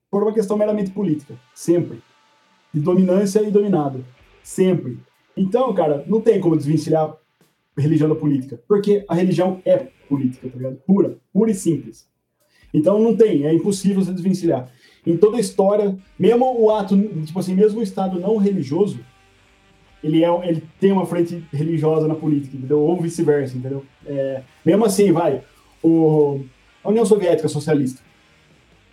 por 0.09 0.23
uma 0.23 0.33
questão 0.33 0.57
meramente 0.57 0.91
política, 0.91 1.39
sempre. 1.53 2.01
De 2.73 2.79
dominância 2.79 3.41
e 3.41 3.51
dominado, 3.51 4.03
sempre. 4.43 4.97
Então, 5.37 5.73
cara, 5.73 6.03
não 6.07 6.19
tem 6.19 6.39
como 6.39 6.57
desvencilhar 6.57 7.15
religião 7.77 8.09
da 8.09 8.15
política. 8.15 8.59
Porque 8.67 9.05
a 9.07 9.13
religião 9.13 9.61
é 9.65 9.87
política, 10.07 10.49
tá 10.49 10.57
ligado? 10.57 10.77
Pura, 10.85 11.17
pura 11.33 11.51
e 11.51 11.55
simples. 11.55 12.07
Então 12.73 12.99
não 12.99 13.15
tem, 13.15 13.45
é 13.45 13.53
impossível 13.53 14.03
você 14.03 14.11
desvencilhar. 14.11 14.69
Em 15.05 15.17
toda 15.17 15.37
a 15.37 15.39
história, 15.39 15.95
mesmo 16.17 16.59
o 16.59 16.71
ato, 16.71 16.97
tipo 17.25 17.39
assim, 17.39 17.53
mesmo 17.53 17.79
o 17.79 17.83
Estado 17.83 18.19
não 18.19 18.37
religioso, 18.37 18.99
ele, 20.03 20.23
é, 20.23 20.47
ele 20.47 20.63
tem 20.79 20.91
uma 20.91 21.05
frente 21.05 21.43
religiosa 21.51 22.07
na 22.07 22.15
política, 22.15 22.55
entendeu? 22.55 22.79
Ou 22.79 22.99
vice-versa, 22.99 23.57
entendeu? 23.57 23.83
É, 24.05 24.41
mesmo 24.65 24.85
assim, 24.85 25.11
vai, 25.11 25.41
o, 25.83 26.41
a 26.83 26.89
União 26.89 27.05
Soviética 27.05 27.47
socialista, 27.47 28.01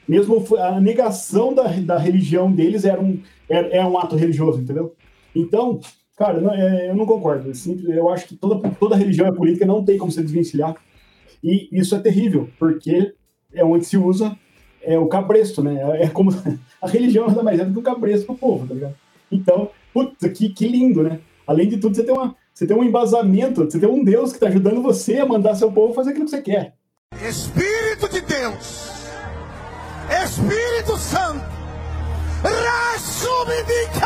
mesmo 0.09 0.45
a 0.59 0.81
negação 0.81 1.55
da, 1.55 1.65
da 1.65 1.99
religião 1.99 2.51
deles 2.51 2.85
era 2.85 3.01
um, 3.01 3.21
era, 3.49 3.69
é 3.69 3.85
um 3.85 3.99
ato 3.99 4.17
religioso, 4.17 4.61
entendeu? 4.61 4.95
Então, 5.35 5.81
cara, 6.17 6.41
não, 6.41 6.53
é, 6.53 6.91
eu 6.91 6.95
não 6.95 7.07
concordo. 7.07 7.51
É 7.51 7.97
eu 7.97 8.09
acho 8.09 8.27
que 8.27 8.37
toda, 8.37 8.69
toda 8.71 8.97
religião 8.97 9.27
é 9.27 9.33
política, 9.33 9.67
não 9.67 9.85
tem 9.85 9.99
como 9.99 10.11
se 10.11 10.23
desvencilhar. 10.23 10.77
E 11.43 11.69
isso 11.73 11.95
é 11.95 11.99
terrível, 11.99 12.49
porque 12.59 13.15
é 13.53 13.65
onde 13.65 13.85
se 13.85 13.97
usa 13.97 14.37
é, 14.85 14.99
o 14.99 15.07
cabresto, 15.07 15.63
né? 15.63 16.03
É 16.03 16.09
como 16.09 16.31
a 16.81 16.89
religião 16.89 17.27
nada 17.27 17.43
mais 17.43 17.61
é 17.61 17.65
do 17.65 17.73
que 17.73 17.79
um 17.79 17.83
cabresto 17.83 18.27
pro 18.27 18.35
povo, 18.35 18.67
tá 18.67 18.75
ligado? 18.75 18.95
Então, 19.31 19.71
puta, 19.93 20.29
que, 20.29 20.49
que 20.51 20.69
lindo, 20.69 21.03
né? 21.03 21.21
Além 21.47 21.69
de 21.69 21.79
tudo, 21.79 21.97
você 21.97 22.03
tem, 22.03 22.15
uma, 22.15 22.35
você 22.53 22.67
tem 22.67 22.77
um 22.77 22.85
embasamento, 22.85 23.65
você 23.65 23.79
tem 23.79 23.89
um 23.89 24.05
Deus 24.05 24.31
que 24.31 24.37
está 24.37 24.49
ajudando 24.49 24.83
você 24.83 25.19
a 25.19 25.27
mandar 25.27 25.55
seu 25.55 25.71
povo 25.73 25.95
fazer 25.95 26.11
aquilo 26.11 26.27
que 26.27 26.31
você 26.31 26.43
quer. 26.43 26.75
Espírito 27.29 28.09
de 28.09 28.21
Deus, 28.21 29.07
Espírito 30.25 30.97
Santo, 30.97 31.45
Rassumidicato. 32.43 34.02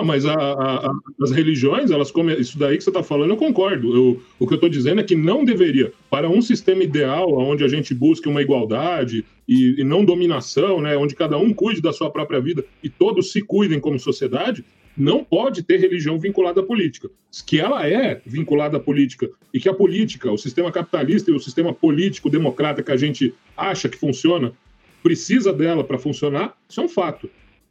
Não, 0.00 0.06
mas 0.06 0.24
a, 0.24 0.32
a, 0.32 0.90
as 1.20 1.30
religiões, 1.30 1.90
elas 1.90 2.10
come... 2.10 2.34
isso 2.40 2.58
daí 2.58 2.78
que 2.78 2.82
você 2.82 2.88
está 2.88 3.02
falando, 3.02 3.32
eu 3.32 3.36
concordo. 3.36 3.94
Eu, 3.94 4.22
o 4.38 4.46
que 4.46 4.54
eu 4.54 4.56
estou 4.56 4.70
dizendo 4.70 4.98
é 4.98 5.04
que 5.04 5.14
não 5.14 5.44
deveria. 5.44 5.92
Para 6.08 6.26
um 6.26 6.40
sistema 6.40 6.82
ideal, 6.82 7.30
onde 7.34 7.62
a 7.62 7.68
gente 7.68 7.92
busque 7.92 8.26
uma 8.26 8.40
igualdade 8.40 9.26
e, 9.46 9.78
e, 9.78 9.84
não 9.84 10.02
dominação, 10.02 10.80
né, 10.80 10.96
onde 10.96 11.14
cada 11.14 11.36
um 11.36 11.52
cuide 11.52 11.82
da 11.82 11.92
sua 11.92 12.10
própria 12.10 12.40
vida 12.40 12.64
e 12.82 12.88
todos 12.88 13.30
se 13.30 13.42
cuidem 13.42 13.78
como 13.78 13.98
sociedade, 13.98 14.64
não 14.96 15.22
pode 15.22 15.62
ter 15.62 15.78
religião 15.78 16.18
vinculada 16.18 16.62
à 16.62 16.64
política. 16.64 17.10
Que 17.46 17.60
ela 17.60 17.86
é 17.86 18.22
vinculada 18.24 18.78
à 18.78 18.80
política 18.80 19.28
e 19.52 19.60
que 19.60 19.68
a 19.68 19.74
política, 19.74 20.32
o 20.32 20.38
sistema 20.38 20.72
capitalista 20.72 21.30
e 21.30 21.34
o 21.34 21.40
sistema 21.40 21.74
político 21.74 22.30
democrata 22.30 22.82
que 22.82 22.90
a 22.90 22.96
gente 22.96 23.34
acha 23.54 23.86
que 23.86 23.98
funciona, 23.98 24.54
precisa 25.02 25.52
dela 25.52 25.84
para 25.84 25.98
funcionar, 25.98 26.56
isso 26.66 26.80
é 26.80 26.84
um 26.84 26.88
fato 26.88 27.28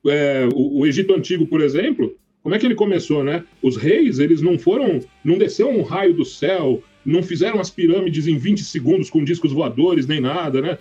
é, 0.07 0.47
o, 0.53 0.79
o, 0.79 0.87
Egito 0.87 1.13
Antigo, 1.13 1.45
por 1.45 1.61
exemplo, 1.61 2.15
como 2.41 2.55
é 2.55 2.59
que 2.59 2.65
ele 2.65 2.75
começou, 2.75 3.23
né? 3.23 3.43
Os 3.61 3.75
reis, 3.75 4.19
eles 4.19 4.41
não 4.41 4.57
foram, 4.57 4.99
não 5.23 5.37
desceu 5.37 5.69
um 5.69 5.81
raio 5.81 6.13
do 6.13 6.23
céu, 6.23 6.81
não 7.05 7.23
fizeram 7.23 7.59
as 7.59 7.69
pirâmides 7.69 8.27
em 8.27 8.37
20 8.37 8.63
segundos 8.63 9.09
com 9.09 9.23
discos 9.23 9.51
voadores, 9.51 10.07
nem 10.07 10.19
nada, 10.19 10.61
né? 10.61 10.77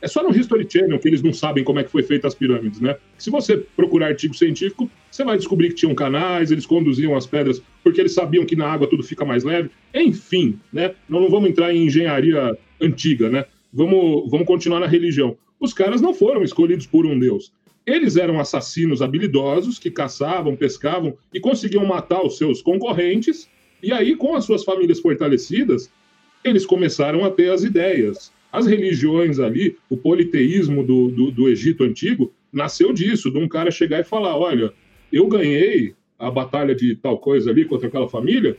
É 0.00 0.08
só 0.08 0.22
no 0.22 0.36
History 0.36 0.66
Channel 0.68 0.98
que 0.98 1.08
eles 1.08 1.22
não 1.22 1.32
sabem 1.32 1.64
como 1.64 1.78
é 1.78 1.84
que 1.84 1.90
foi 1.90 2.02
feita 2.02 2.26
as 2.26 2.34
pirâmides, 2.34 2.80
né? 2.80 2.96
Se 3.18 3.30
você 3.30 3.56
procurar 3.56 4.08
artigo 4.08 4.34
científico, 4.34 4.90
você 5.10 5.24
vai 5.24 5.36
descobrir 5.36 5.70
que 5.70 5.76
tinham 5.76 5.94
canais, 5.94 6.50
eles 6.50 6.66
conduziam 6.66 7.16
as 7.16 7.26
pedras 7.26 7.62
porque 7.82 8.00
eles 8.00 8.12
sabiam 8.12 8.44
que 8.44 8.56
na 8.56 8.66
água 8.66 8.88
tudo 8.88 9.02
fica 9.02 9.24
mais 9.24 9.44
leve. 9.44 9.70
Enfim, 9.94 10.58
né? 10.72 10.94
Nós 11.08 11.22
não 11.22 11.30
vamos 11.30 11.50
entrar 11.50 11.72
em 11.74 11.86
engenharia 11.86 12.56
antiga, 12.80 13.28
né? 13.28 13.44
Vamos, 13.72 14.30
vamos 14.30 14.46
continuar 14.46 14.80
na 14.80 14.86
religião. 14.86 15.36
Os 15.60 15.74
caras 15.74 16.00
não 16.00 16.14
foram 16.14 16.42
escolhidos 16.42 16.86
por 16.86 17.04
um 17.04 17.18
deus. 17.18 17.52
Eles 17.86 18.16
eram 18.16 18.38
assassinos 18.38 19.02
habilidosos 19.02 19.78
que 19.78 19.90
caçavam, 19.90 20.56
pescavam 20.56 21.16
e 21.32 21.40
conseguiam 21.40 21.84
matar 21.84 22.24
os 22.24 22.36
seus 22.36 22.62
concorrentes. 22.62 23.48
E 23.82 23.92
aí, 23.92 24.14
com 24.14 24.36
as 24.36 24.44
suas 24.44 24.62
famílias 24.62 25.00
fortalecidas, 25.00 25.90
eles 26.44 26.66
começaram 26.66 27.24
a 27.24 27.30
ter 27.30 27.50
as 27.50 27.64
ideias. 27.64 28.32
As 28.52 28.66
religiões 28.66 29.38
ali, 29.38 29.76
o 29.88 29.96
politeísmo 29.96 30.84
do, 30.84 31.08
do, 31.08 31.30
do 31.30 31.48
Egito 31.48 31.84
Antigo, 31.84 32.32
nasceu 32.52 32.92
disso, 32.92 33.30
de 33.30 33.38
um 33.38 33.48
cara 33.48 33.70
chegar 33.70 34.00
e 34.00 34.04
falar: 34.04 34.36
olha, 34.36 34.72
eu 35.12 35.26
ganhei 35.28 35.94
a 36.18 36.30
batalha 36.30 36.74
de 36.74 36.96
tal 36.96 37.18
coisa 37.18 37.50
ali 37.50 37.64
contra 37.64 37.88
aquela 37.88 38.08
família, 38.08 38.56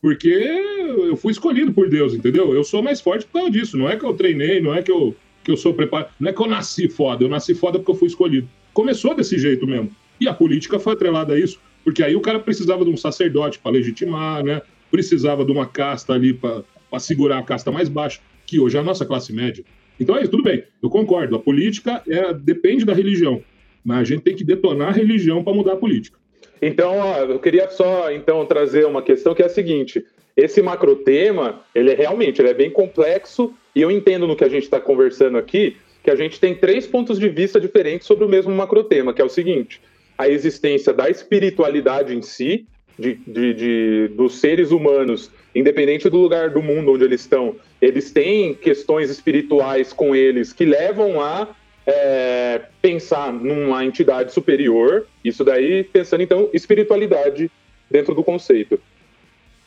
porque 0.00 0.28
eu 0.28 1.16
fui 1.16 1.32
escolhido 1.32 1.72
por 1.72 1.88
Deus, 1.88 2.14
entendeu? 2.14 2.54
Eu 2.54 2.64
sou 2.64 2.82
mais 2.82 3.00
forte 3.00 3.26
por 3.26 3.40
causa 3.40 3.50
disso. 3.50 3.76
Não 3.76 3.88
é 3.88 3.96
que 3.96 4.04
eu 4.04 4.14
treinei, 4.14 4.60
não 4.60 4.74
é 4.74 4.82
que 4.82 4.90
eu, 4.90 5.14
que 5.42 5.50
eu 5.50 5.56
sou 5.56 5.74
preparado, 5.74 6.10
não 6.18 6.30
é 6.30 6.32
que 6.32 6.40
eu 6.40 6.46
nasci 6.46 6.88
foda, 6.88 7.24
eu 7.24 7.28
nasci 7.28 7.54
foda 7.54 7.78
porque 7.78 7.90
eu 7.90 7.96
fui 7.96 8.08
escolhido. 8.08 8.48
Começou 8.72 9.14
desse 9.14 9.38
jeito 9.38 9.66
mesmo. 9.66 9.90
E 10.20 10.28
a 10.28 10.32
política 10.32 10.78
foi 10.78 10.92
atrelada 10.92 11.34
a 11.34 11.38
isso, 11.38 11.60
porque 11.84 12.02
aí 12.02 12.14
o 12.14 12.20
cara 12.20 12.38
precisava 12.38 12.84
de 12.84 12.90
um 12.90 12.96
sacerdote 12.96 13.58
para 13.58 13.72
legitimar, 13.72 14.44
né? 14.44 14.62
Precisava 14.90 15.44
de 15.44 15.50
uma 15.50 15.66
casta 15.66 16.12
ali 16.12 16.32
para 16.32 16.64
segurar 17.00 17.38
a 17.38 17.42
casta 17.42 17.72
mais 17.72 17.88
baixa, 17.88 18.20
que 18.46 18.60
hoje 18.60 18.76
é 18.76 18.80
a 18.80 18.84
nossa 18.84 19.04
classe 19.04 19.32
média. 19.32 19.64
Então 19.98 20.16
é 20.16 20.22
isso, 20.22 20.30
tudo 20.30 20.42
bem, 20.42 20.64
eu 20.82 20.88
concordo. 20.88 21.36
A 21.36 21.38
política 21.38 22.02
é, 22.08 22.32
depende 22.32 22.84
da 22.84 22.92
religião, 22.92 23.42
mas 23.84 23.98
a 23.98 24.04
gente 24.04 24.22
tem 24.22 24.34
que 24.34 24.44
detonar 24.44 24.88
a 24.88 24.92
religião 24.92 25.42
para 25.42 25.52
mudar 25.52 25.72
a 25.72 25.76
política. 25.76 26.18
Então, 26.60 26.98
ó, 26.98 27.18
eu 27.18 27.40
queria 27.40 27.68
só 27.70 28.10
então 28.12 28.46
trazer 28.46 28.86
uma 28.86 29.02
questão 29.02 29.34
que 29.34 29.42
é 29.42 29.46
a 29.46 29.48
seguinte: 29.48 30.04
esse 30.36 30.62
macrotema, 30.62 31.60
ele 31.74 31.90
é 31.90 31.94
realmente 31.94 32.40
ele 32.40 32.50
é 32.50 32.54
bem 32.54 32.70
complexo 32.70 33.52
e 33.74 33.80
eu 33.80 33.90
entendo 33.90 34.26
no 34.26 34.36
que 34.36 34.44
a 34.44 34.48
gente 34.48 34.64
está 34.64 34.80
conversando 34.80 35.38
aqui 35.38 35.76
que 36.02 36.10
a 36.10 36.16
gente 36.16 36.40
tem 36.40 36.54
três 36.54 36.86
pontos 36.86 37.18
de 37.18 37.28
vista 37.28 37.60
diferentes 37.60 38.06
sobre 38.06 38.24
o 38.24 38.28
mesmo 38.28 38.52
macrotema, 38.54 39.14
que 39.14 39.22
é 39.22 39.24
o 39.24 39.28
seguinte: 39.28 39.80
a 40.18 40.28
existência 40.28 40.92
da 40.92 41.08
espiritualidade 41.08 42.14
em 42.14 42.22
si, 42.22 42.66
de, 42.98 43.14
de, 43.26 43.54
de, 43.54 44.08
dos 44.08 44.40
seres 44.40 44.70
humanos, 44.70 45.30
independente 45.54 46.10
do 46.10 46.18
lugar 46.18 46.50
do 46.50 46.62
mundo 46.62 46.92
onde 46.92 47.04
eles 47.04 47.20
estão, 47.20 47.56
eles 47.80 48.10
têm 48.10 48.54
questões 48.54 49.10
espirituais 49.10 49.92
com 49.92 50.14
eles 50.14 50.52
que 50.52 50.64
levam 50.64 51.20
a 51.20 51.48
é, 51.86 52.62
pensar 52.80 53.32
numa 53.32 53.84
entidade 53.84 54.32
superior. 54.32 55.06
Isso 55.24 55.44
daí, 55.44 55.84
pensando 55.84 56.22
então 56.22 56.50
espiritualidade 56.52 57.50
dentro 57.90 58.14
do 58.14 58.24
conceito. 58.24 58.80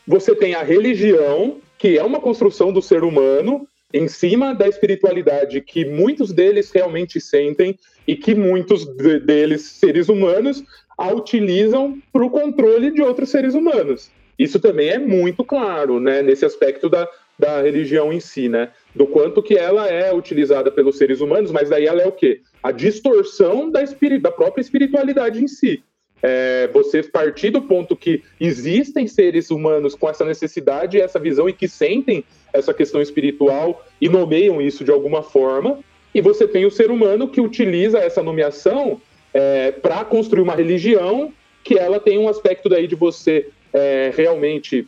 Você 0.07 0.35
tem 0.35 0.53
a 0.53 0.61
religião, 0.61 1.57
que 1.77 1.97
é 1.97 2.03
uma 2.03 2.19
construção 2.19 2.71
do 2.71 2.81
ser 2.81 3.03
humano 3.03 3.67
em 3.93 4.07
cima 4.07 4.53
da 4.53 4.67
espiritualidade 4.67 5.61
que 5.61 5.85
muitos 5.85 6.31
deles 6.31 6.71
realmente 6.71 7.19
sentem 7.19 7.77
e 8.07 8.15
que 8.15 8.35
muitos 8.35 8.85
de, 8.85 9.19
deles, 9.19 9.63
seres 9.63 10.09
humanos, 10.09 10.63
a 10.97 11.11
utilizam 11.11 12.01
para 12.11 12.25
o 12.25 12.29
controle 12.29 12.91
de 12.91 13.01
outros 13.01 13.29
seres 13.29 13.53
humanos. 13.53 14.11
Isso 14.37 14.59
também 14.59 14.89
é 14.89 14.99
muito 14.99 15.43
claro, 15.43 15.99
né, 15.99 16.21
nesse 16.21 16.45
aspecto 16.45 16.89
da, 16.89 17.07
da 17.39 17.61
religião 17.61 18.11
em 18.11 18.19
si, 18.19 18.49
né, 18.49 18.71
do 18.93 19.07
quanto 19.07 19.41
que 19.41 19.57
ela 19.57 19.87
é 19.87 20.13
utilizada 20.13 20.71
pelos 20.71 20.97
seres 20.97 21.21
humanos, 21.21 21.51
mas 21.51 21.69
daí 21.69 21.85
ela 21.85 22.01
é 22.01 22.07
o 22.07 22.11
quê? 22.11 22.41
A 22.61 22.71
distorção 22.71 23.69
da, 23.69 23.81
da 24.21 24.31
própria 24.31 24.61
espiritualidade 24.61 25.43
em 25.43 25.47
si 25.47 25.83
é, 26.21 26.67
você 26.73 27.03
partir 27.03 27.49
do 27.49 27.61
ponto 27.61 27.95
que 27.95 28.23
existem 28.39 29.07
seres 29.07 29.51
humanos 29.51 29.95
com 29.95 30.09
essa 30.09 30.25
necessidade, 30.25 30.99
essa 30.99 31.19
visão 31.19 31.47
e 31.47 31.53
que 31.53 31.67
sentem 31.67 32.23
essa 32.53 32.73
questão 32.73 33.01
espiritual 33.01 33.85
e 33.99 34.09
nomeiam 34.09 34.61
isso 34.61 34.83
de 34.83 34.91
alguma 34.91 35.21
forma, 35.21 35.79
e 36.13 36.21
você 36.21 36.47
tem 36.47 36.65
o 36.65 36.71
ser 36.71 36.89
humano 36.89 37.27
que 37.27 37.41
utiliza 37.41 37.99
essa 37.99 38.23
nomeação 38.23 39.01
é, 39.33 39.71
para 39.71 40.05
construir 40.05 40.41
uma 40.41 40.55
religião 40.55 41.33
que 41.63 41.77
ela 41.77 41.99
tem 41.99 42.17
um 42.17 42.29
aspecto 42.29 42.69
daí 42.69 42.87
de 42.87 42.95
você 42.95 43.49
é, 43.73 44.11
realmente 44.15 44.87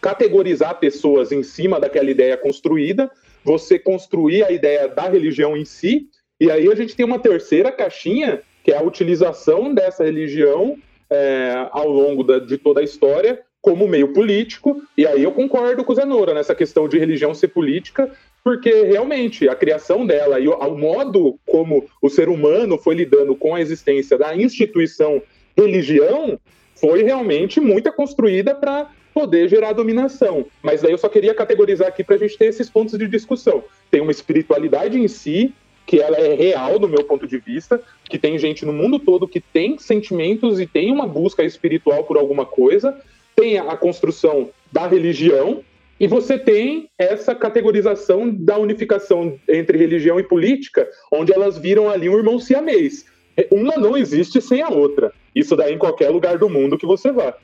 categorizar 0.00 0.78
pessoas 0.78 1.32
em 1.32 1.42
cima 1.42 1.80
daquela 1.80 2.10
ideia 2.10 2.36
construída, 2.36 3.10
você 3.42 3.78
construir 3.78 4.44
a 4.44 4.50
ideia 4.50 4.86
da 4.86 5.08
religião 5.08 5.56
em 5.56 5.64
si, 5.64 6.08
e 6.38 6.50
aí 6.50 6.70
a 6.70 6.74
gente 6.74 6.94
tem 6.94 7.06
uma 7.06 7.18
terceira 7.18 7.72
caixinha 7.72 8.42
que 8.66 8.72
é 8.72 8.76
a 8.76 8.82
utilização 8.82 9.72
dessa 9.72 10.02
religião 10.02 10.76
é, 11.08 11.68
ao 11.70 11.88
longo 11.88 12.24
da, 12.24 12.40
de 12.40 12.58
toda 12.58 12.80
a 12.80 12.82
história 12.82 13.40
como 13.62 13.86
meio 13.86 14.12
político, 14.12 14.82
e 14.98 15.06
aí 15.06 15.22
eu 15.22 15.30
concordo 15.30 15.84
com 15.84 15.92
o 15.92 15.94
Zenora 15.94 16.34
nessa 16.34 16.52
questão 16.52 16.88
de 16.88 16.98
religião 16.98 17.32
ser 17.32 17.48
política, 17.48 18.10
porque 18.42 18.82
realmente 18.82 19.48
a 19.48 19.54
criação 19.54 20.04
dela 20.04 20.40
e 20.40 20.48
o, 20.48 20.52
o 20.52 20.76
modo 20.76 21.38
como 21.46 21.88
o 22.02 22.10
ser 22.10 22.28
humano 22.28 22.76
foi 22.76 22.96
lidando 22.96 23.36
com 23.36 23.54
a 23.54 23.60
existência 23.60 24.18
da 24.18 24.34
instituição 24.34 25.22
religião 25.56 26.36
foi 26.74 27.04
realmente 27.04 27.60
muito 27.60 27.92
construída 27.92 28.52
para 28.52 28.90
poder 29.14 29.48
gerar 29.48 29.74
dominação. 29.74 30.44
Mas 30.60 30.82
daí 30.82 30.90
eu 30.90 30.98
só 30.98 31.08
queria 31.08 31.34
categorizar 31.34 31.86
aqui 31.86 32.02
para 32.02 32.16
a 32.16 32.18
gente 32.18 32.36
ter 32.36 32.46
esses 32.46 32.68
pontos 32.68 32.98
de 32.98 33.06
discussão. 33.06 33.62
Tem 33.92 34.00
uma 34.00 34.10
espiritualidade 34.10 34.98
em 34.98 35.06
si, 35.06 35.54
que 35.86 36.00
ela 36.00 36.16
é 36.16 36.34
real 36.34 36.78
do 36.78 36.88
meu 36.88 37.04
ponto 37.04 37.26
de 37.26 37.38
vista, 37.38 37.80
que 38.04 38.18
tem 38.18 38.36
gente 38.38 38.66
no 38.66 38.72
mundo 38.72 38.98
todo 38.98 39.28
que 39.28 39.40
tem 39.40 39.78
sentimentos 39.78 40.58
e 40.58 40.66
tem 40.66 40.90
uma 40.90 41.06
busca 41.06 41.44
espiritual 41.44 42.02
por 42.04 42.18
alguma 42.18 42.44
coisa, 42.44 43.00
tem 43.36 43.58
a 43.58 43.76
construção 43.76 44.50
da 44.72 44.86
religião 44.86 45.62
e 45.98 46.06
você 46.06 46.36
tem 46.36 46.90
essa 46.98 47.34
categorização 47.34 48.28
da 48.28 48.58
unificação 48.58 49.38
entre 49.48 49.78
religião 49.78 50.18
e 50.18 50.24
política, 50.24 50.88
onde 51.10 51.32
elas 51.32 51.56
viram 51.56 51.88
ali 51.88 52.08
um 52.08 52.16
irmão 52.16 52.38
siamês. 52.38 53.06
Uma 53.50 53.76
não 53.76 53.96
existe 53.96 54.40
sem 54.40 54.62
a 54.62 54.68
outra. 54.68 55.12
Isso 55.34 55.54
daí 55.54 55.74
em 55.74 55.78
qualquer 55.78 56.10
lugar 56.10 56.36
do 56.38 56.48
mundo 56.48 56.76
que 56.76 56.86
você 56.86 57.12
vá. 57.12 57.36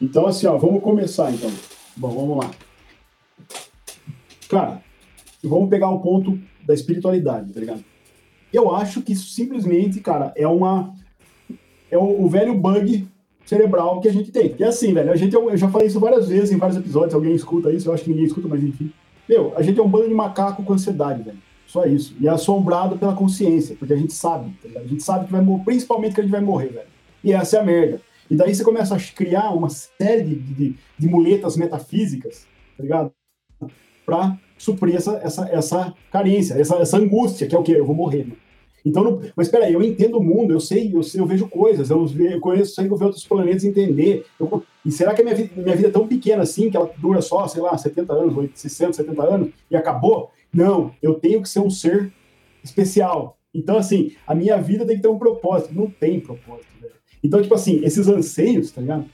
Então, 0.00 0.26
assim, 0.26 0.46
ó, 0.46 0.56
vamos 0.56 0.82
começar 0.82 1.32
então. 1.32 1.50
Bom, 1.96 2.10
vamos 2.10 2.44
lá. 2.44 2.50
Cara, 4.48 4.82
vamos 5.46 5.68
pegar 5.68 5.90
o 5.90 6.00
ponto 6.00 6.38
da 6.66 6.74
espiritualidade, 6.74 7.52
tá 7.52 7.60
ligado? 7.60 7.84
Eu 8.52 8.74
acho 8.74 9.02
que 9.02 9.12
isso 9.12 9.30
simplesmente, 9.30 10.00
cara, 10.00 10.32
é 10.36 10.46
uma. 10.46 10.92
É 11.90 11.96
o, 11.96 12.24
o 12.24 12.28
velho 12.28 12.54
bug 12.54 13.06
cerebral 13.44 14.00
que 14.00 14.08
a 14.08 14.12
gente 14.12 14.30
tem. 14.30 14.54
E 14.58 14.64
assim, 14.64 14.92
velho, 14.92 15.10
a 15.10 15.16
gente, 15.16 15.34
é 15.34 15.38
eu 15.38 15.56
já 15.56 15.68
falei 15.70 15.86
isso 15.86 16.00
várias 16.00 16.28
vezes 16.28 16.52
em 16.52 16.58
vários 16.58 16.76
episódios, 16.76 17.14
alguém 17.14 17.34
escuta 17.34 17.72
isso, 17.72 17.88
eu 17.88 17.94
acho 17.94 18.04
que 18.04 18.10
ninguém 18.10 18.26
escuta, 18.26 18.46
mas 18.46 18.62
enfim. 18.62 18.92
Meu, 19.28 19.52
a 19.56 19.62
gente 19.62 19.78
é 19.78 19.82
um 19.82 19.88
bando 19.88 20.08
de 20.08 20.14
macaco 20.14 20.62
com 20.62 20.72
ansiedade, 20.72 21.22
velho. 21.22 21.38
Só 21.66 21.84
isso. 21.84 22.16
E 22.18 22.26
é 22.26 22.30
assombrado 22.30 22.98
pela 22.98 23.14
consciência, 23.14 23.76
porque 23.78 23.92
a 23.92 23.96
gente 23.96 24.12
sabe, 24.12 24.50
tá 24.72 24.80
A 24.80 24.86
gente 24.86 25.02
sabe 25.02 25.26
que 25.26 25.32
vai 25.32 25.42
morrer, 25.42 25.64
principalmente 25.64 26.14
que 26.14 26.20
a 26.20 26.24
gente 26.24 26.32
vai 26.32 26.40
morrer, 26.40 26.68
velho. 26.68 26.88
E 27.22 27.32
essa 27.32 27.58
é 27.58 27.60
a 27.60 27.64
merda. 27.64 28.00
E 28.30 28.34
daí 28.34 28.54
você 28.54 28.64
começa 28.64 28.94
a 28.94 28.98
criar 28.98 29.50
uma 29.50 29.68
série 29.68 30.22
de, 30.22 30.34
de, 30.34 30.76
de 30.98 31.08
muletas 31.08 31.56
metafísicas, 31.56 32.46
tá 32.76 32.82
ligado? 32.82 33.12
Pra 34.04 34.38
suprir 34.58 34.96
essa, 34.96 35.18
essa, 35.22 35.48
essa 35.48 35.94
carência, 36.10 36.54
essa, 36.54 36.76
essa 36.76 36.98
angústia, 36.98 37.46
que 37.46 37.54
é 37.54 37.58
o 37.58 37.62
quê? 37.62 37.72
Eu 37.76 37.86
vou 37.86 37.94
morrer, 37.94 38.24
mano. 38.24 38.36
Então, 38.84 39.04
não, 39.04 39.20
mas 39.36 39.48
espera 39.48 39.66
aí, 39.66 39.72
eu 39.72 39.82
entendo 39.82 40.18
o 40.18 40.22
mundo, 40.22 40.52
eu 40.52 40.60
sei, 40.60 40.90
eu, 40.94 41.02
sei, 41.02 41.20
eu 41.20 41.26
vejo 41.26 41.48
coisas, 41.48 41.90
eu, 41.90 42.06
eu 42.18 42.40
conheço, 42.40 42.74
sei 42.74 42.88
vejo 42.88 43.04
outros 43.04 43.26
planetas 43.26 43.64
entender. 43.64 44.24
Eu, 44.38 44.62
e 44.84 44.90
será 44.90 45.14
que 45.14 45.20
a 45.20 45.24
minha 45.24 45.36
vida, 45.36 45.50
minha 45.56 45.76
vida 45.76 45.88
é 45.88 45.92
tão 45.92 46.06
pequena 46.06 46.42
assim, 46.42 46.70
que 46.70 46.76
ela 46.76 46.90
dura 46.96 47.20
só, 47.20 47.46
sei 47.46 47.60
lá, 47.60 47.76
70 47.76 48.12
anos, 48.12 48.50
60, 48.54 48.92
70 48.94 49.22
anos, 49.22 49.48
e 49.70 49.76
acabou? 49.76 50.30
Não, 50.52 50.92
eu 51.02 51.14
tenho 51.14 51.42
que 51.42 51.48
ser 51.48 51.60
um 51.60 51.70
ser 51.70 52.12
especial. 52.64 53.36
Então, 53.54 53.76
assim, 53.76 54.12
a 54.26 54.34
minha 54.34 54.56
vida 54.60 54.86
tem 54.86 54.96
que 54.96 55.02
ter 55.02 55.08
um 55.08 55.18
propósito. 55.18 55.74
Não 55.74 55.90
tem 55.90 56.20
propósito, 56.20 56.68
velho. 56.80 56.94
Então, 57.22 57.42
tipo 57.42 57.54
assim, 57.54 57.84
esses 57.84 58.08
anseios, 58.08 58.70
tá 58.70 58.80
ligado? 58.80 59.04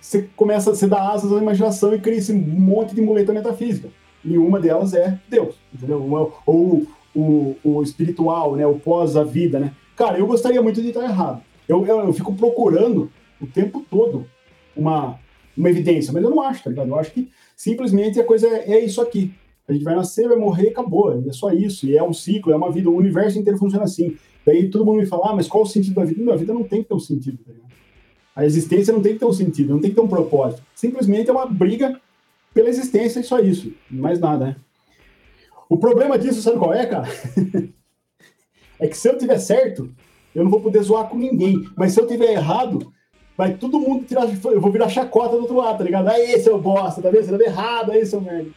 Você 0.00 0.28
começa, 0.36 0.70
você 0.70 0.86
dá 0.86 1.10
asas 1.10 1.32
à 1.32 1.38
imaginação 1.38 1.94
e 1.94 2.00
cria 2.00 2.18
esse 2.18 2.32
monte 2.32 2.94
de 2.94 3.00
muleta 3.00 3.32
metafísica. 3.32 3.88
E 4.24 4.38
uma 4.38 4.60
delas 4.60 4.94
é 4.94 5.18
Deus, 5.28 5.56
entendeu? 5.74 6.00
Ou 6.46 6.86
o, 7.14 7.56
o 7.62 7.82
espiritual, 7.82 8.56
né? 8.56 8.66
O 8.66 8.78
pós 8.78 9.16
a 9.16 9.24
vida, 9.24 9.58
né? 9.58 9.72
Cara, 9.96 10.18
eu 10.18 10.26
gostaria 10.26 10.62
muito 10.62 10.80
de 10.80 10.88
estar 10.88 11.04
errado. 11.04 11.42
Eu, 11.68 11.84
eu, 11.86 12.00
eu, 12.00 12.12
fico 12.12 12.34
procurando 12.34 13.10
o 13.40 13.46
tempo 13.46 13.84
todo 13.90 14.26
uma, 14.76 15.18
uma 15.56 15.70
evidência, 15.70 16.12
mas 16.12 16.22
eu 16.22 16.30
não 16.30 16.40
acho, 16.40 16.64
tá 16.64 16.70
ligado? 16.70 16.88
Eu 16.88 16.98
acho 16.98 17.12
que 17.12 17.28
simplesmente 17.56 18.20
a 18.20 18.24
coisa 18.24 18.46
é, 18.48 18.72
é 18.72 18.84
isso 18.84 19.00
aqui. 19.00 19.32
A 19.68 19.72
gente 19.72 19.84
vai 19.84 19.94
nascer, 19.94 20.28
vai 20.28 20.36
morrer, 20.36 20.68
acabou. 20.68 21.22
É 21.26 21.32
só 21.32 21.50
isso. 21.52 21.86
E 21.86 21.96
é 21.96 22.02
um 22.02 22.12
ciclo, 22.12 22.52
é 22.52 22.56
uma 22.56 22.70
vida. 22.70 22.90
O 22.90 22.96
universo 22.96 23.38
inteiro 23.38 23.58
funciona 23.58 23.84
assim. 23.84 24.16
Daí 24.44 24.68
todo 24.68 24.84
mundo 24.84 24.98
me 24.98 25.06
fala, 25.06 25.30
ah, 25.30 25.36
mas 25.36 25.46
qual 25.46 25.62
o 25.62 25.66
sentido 25.66 25.94
da 25.94 26.04
vida? 26.04 26.22
Não, 26.22 26.32
a 26.32 26.36
vida 26.36 26.52
não 26.52 26.64
tem 26.64 26.82
que 26.82 26.88
ter 26.88 26.94
um 26.94 26.98
sentido, 26.98 27.38
tá 27.44 27.52
ligado? 27.52 27.72
A 28.34 28.44
existência 28.44 28.92
não 28.92 29.02
tem 29.02 29.12
que 29.12 29.18
ter 29.18 29.26
um 29.26 29.32
sentido, 29.32 29.74
não 29.74 29.80
tem 29.80 29.90
que 29.90 29.96
ter 29.96 30.02
um 30.02 30.08
propósito. 30.08 30.62
Simplesmente 30.74 31.28
é 31.28 31.32
uma 31.32 31.46
briga 31.46 32.00
pela 32.54 32.68
existência 32.68 33.20
e 33.20 33.24
só 33.24 33.38
isso. 33.38 33.72
Mais 33.90 34.18
nada, 34.18 34.46
né? 34.46 34.56
O 35.68 35.78
problema 35.78 36.18
disso, 36.18 36.42
sabe 36.42 36.58
qual 36.58 36.74
é, 36.74 36.86
cara? 36.86 37.08
é 38.78 38.86
que 38.86 38.96
se 38.96 39.08
eu 39.08 39.16
tiver 39.16 39.38
certo, 39.38 39.90
eu 40.34 40.44
não 40.44 40.50
vou 40.50 40.60
poder 40.60 40.82
zoar 40.82 41.08
com 41.08 41.16
ninguém. 41.16 41.66
Mas 41.76 41.92
se 41.92 42.00
eu 42.00 42.06
tiver 42.06 42.32
errado, 42.32 42.92
vai 43.36 43.54
todo 43.54 43.80
mundo 43.80 44.04
tirar. 44.04 44.28
Eu 44.44 44.60
vou 44.60 44.70
virar 44.70 44.88
chacota 44.88 45.36
do 45.36 45.42
outro 45.42 45.56
lado, 45.56 45.78
tá 45.78 45.84
ligado? 45.84 46.08
Aí, 46.08 46.38
seu 46.40 46.58
bosta, 46.58 47.00
tá 47.00 47.10
vendo? 47.10 47.24
Você 47.24 47.38
tá 47.38 47.44
errado, 47.44 47.92
aí, 47.92 48.04
seu 48.04 48.20
merda. 48.20 48.50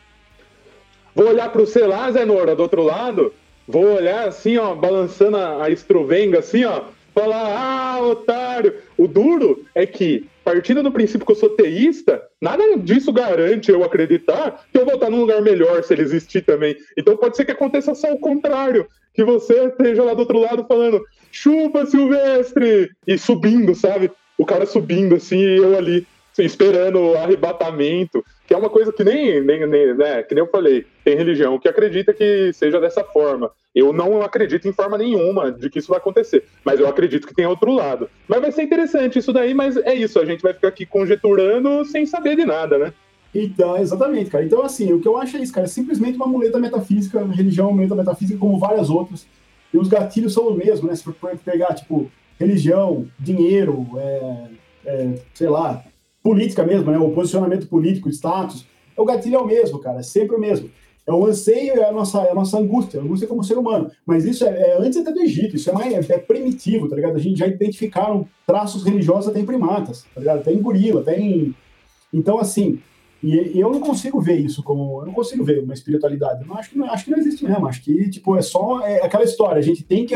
Vou 1.13 1.29
olhar 1.29 1.49
pro 1.51 1.65
C 1.65 1.85
lá, 1.85 2.11
Zé 2.11 2.25
Nora, 2.25 2.55
do 2.55 2.63
outro 2.63 2.83
lado. 2.83 3.33
Vou 3.67 3.95
olhar 3.95 4.27
assim, 4.27 4.57
ó, 4.57 4.75
balançando 4.75 5.37
a 5.37 5.69
estrovenga, 5.69 6.39
assim, 6.39 6.65
ó. 6.65 6.83
Falar, 7.13 7.57
ah, 7.57 8.01
otário. 8.01 8.75
O 8.97 9.07
duro 9.07 9.65
é 9.73 9.85
que 9.85 10.29
partindo 10.45 10.83
do 10.83 10.91
princípio 10.91 11.25
que 11.25 11.31
eu 11.31 11.35
sou 11.35 11.49
teísta, 11.49 12.21
nada 12.39 12.77
disso 12.77 13.11
garante 13.11 13.71
eu 13.71 13.83
acreditar 13.83 14.63
que 14.71 14.77
eu 14.77 14.85
vou 14.85 14.93
estar 14.93 15.09
num 15.09 15.21
lugar 15.21 15.41
melhor 15.41 15.83
se 15.83 15.91
ele 15.91 16.03
existir 16.03 16.43
também. 16.43 16.77
Então 16.95 17.17
pode 17.17 17.35
ser 17.35 17.45
que 17.45 17.51
aconteça 17.51 17.95
só 17.95 18.13
o 18.13 18.19
contrário, 18.19 18.87
que 19.11 19.23
você 19.23 19.65
esteja 19.65 20.03
lá 20.03 20.13
do 20.13 20.19
outro 20.19 20.37
lado 20.39 20.63
falando 20.67 21.03
chupa 21.31 21.87
Silvestre 21.87 22.91
e 23.07 23.17
subindo, 23.17 23.73
sabe? 23.73 24.11
O 24.37 24.45
cara 24.45 24.67
subindo 24.67 25.15
assim 25.15 25.39
e 25.39 25.57
eu 25.57 25.75
ali 25.75 26.05
assim, 26.31 26.43
esperando 26.43 26.99
o 26.99 27.17
arrebatamento 27.17 28.23
que 28.47 28.53
é 28.53 28.57
uma 28.57 28.69
coisa 28.69 28.93
que 28.93 29.03
nem, 29.03 29.41
nem, 29.41 29.65
nem, 29.65 29.93
né, 29.95 30.23
que 30.23 30.35
nem 30.35 30.43
eu 30.43 30.49
falei, 30.49 30.85
tem 31.03 31.15
religião 31.15 31.57
que 31.57 31.67
acredita 31.67 32.13
que 32.13 32.51
seja 32.53 32.79
dessa 32.79 33.03
forma. 33.03 33.51
Eu 33.73 33.91
não 33.91 34.21
acredito 34.21 34.67
em 34.67 34.73
forma 34.73 34.97
nenhuma 34.97 35.51
de 35.51 35.69
que 35.69 35.79
isso 35.79 35.89
vai 35.89 35.97
acontecer, 35.97 36.45
mas 36.63 36.79
eu 36.79 36.87
acredito 36.87 37.27
que 37.27 37.33
tem 37.33 37.45
outro 37.45 37.73
lado. 37.73 38.09
Mas 38.27 38.41
vai 38.41 38.51
ser 38.51 38.63
interessante 38.63 39.19
isso 39.19 39.33
daí, 39.33 39.53
mas 39.53 39.77
é 39.77 39.93
isso, 39.93 40.19
a 40.19 40.25
gente 40.25 40.41
vai 40.41 40.53
ficar 40.53 40.69
aqui 40.69 40.85
conjeturando 40.85 41.83
sem 41.85 42.05
saber 42.05 42.35
de 42.35 42.45
nada, 42.45 42.77
né? 42.77 42.93
Então, 43.33 43.77
exatamente, 43.77 44.29
cara. 44.29 44.45
Então, 44.45 44.63
assim, 44.63 44.93
o 44.93 45.01
que 45.01 45.07
eu 45.07 45.17
acho 45.17 45.35
é 45.35 45.41
isso, 45.41 45.51
cara, 45.51 45.65
é 45.65 45.69
simplesmente 45.69 46.15
uma 46.15 46.27
muleta 46.27 46.57
metafísica, 46.57 47.25
religião, 47.25 47.73
muleta 47.73 47.95
metafísica, 47.95 48.39
como 48.39 48.57
várias 48.57 48.89
outras. 48.89 49.27
E 49.73 49.77
os 49.77 49.89
gatilhos 49.89 50.33
são 50.33 50.47
os 50.47 50.55
mesmos, 50.55 50.89
né? 50.89 50.95
Se 50.95 51.03
for 51.03 51.13
pegar, 51.43 51.73
tipo, 51.73 52.09
religião, 52.39 53.05
dinheiro, 53.19 53.85
é, 53.97 54.47
é, 54.85 55.13
sei 55.33 55.49
lá, 55.49 55.83
política 56.25 56.63
mesmo, 56.63 56.89
né? 56.89 56.97
O 56.97 57.11
posicionamento 57.11 57.67
político, 57.67 58.09
status, 58.09 58.65
o 58.97 59.05
gatilho 59.05 59.35
é 59.35 59.39
o 59.39 59.45
mesmo, 59.45 59.77
cara, 59.77 59.99
é 59.99 60.01
sempre 60.01 60.35
o 60.35 60.39
mesmo. 60.39 60.71
É 61.05 61.13
o 61.13 61.23
anseio, 61.23 61.75
é 61.75 61.87
a 61.87 61.91
nossa, 61.91 62.23
é 62.23 62.31
a 62.31 62.33
nossa 62.33 62.57
angústia, 62.57 62.99
a 62.99 63.03
angústia 63.03 63.27
como 63.27 63.43
ser 63.43 63.59
humano. 63.59 63.91
Mas 64.03 64.25
isso 64.25 64.43
é, 64.43 64.49
é 64.49 64.77
antes 64.79 64.97
até 64.97 65.11
do 65.11 65.21
Egito, 65.21 65.55
isso 65.55 65.69
é, 65.69 65.73
mais, 65.73 66.09
é 66.09 66.17
primitivo, 66.17 66.89
tá 66.89 66.95
ligado? 66.95 67.15
A 67.15 67.19
gente 67.19 67.37
já 67.37 67.45
identificaram 67.45 68.27
traços 68.47 68.83
religiosos 68.83 69.29
até 69.29 69.39
em 69.39 69.45
primatas, 69.45 70.03
tá 70.15 70.19
ligado? 70.19 70.39
Até 70.39 70.51
em 70.51 70.59
gorila, 70.59 71.01
até 71.01 71.19
em... 71.19 71.53
Então, 72.11 72.39
assim, 72.39 72.79
e, 73.21 73.57
e, 73.57 73.59
eu 73.59 73.71
não 73.71 73.79
consigo 73.79 74.19
ver 74.19 74.39
isso 74.39 74.63
como... 74.63 75.01
Eu 75.01 75.05
não 75.05 75.13
consigo 75.13 75.43
ver 75.43 75.59
uma 75.59 75.75
espiritualidade. 75.75 76.41
Eu 76.41 76.47
não, 76.47 76.57
acho, 76.57 76.71
que 76.71 76.77
não, 76.79 76.89
acho 76.89 77.05
que 77.05 77.11
não 77.11 77.19
existe 77.19 77.45
mesmo. 77.45 77.67
Acho 77.67 77.83
que, 77.83 78.09
tipo, 78.09 78.35
é 78.35 78.41
só 78.41 78.81
é 78.81 79.05
aquela 79.05 79.23
história. 79.23 79.59
A 79.59 79.63
gente 79.63 79.83
tem 79.83 80.07
que 80.07 80.15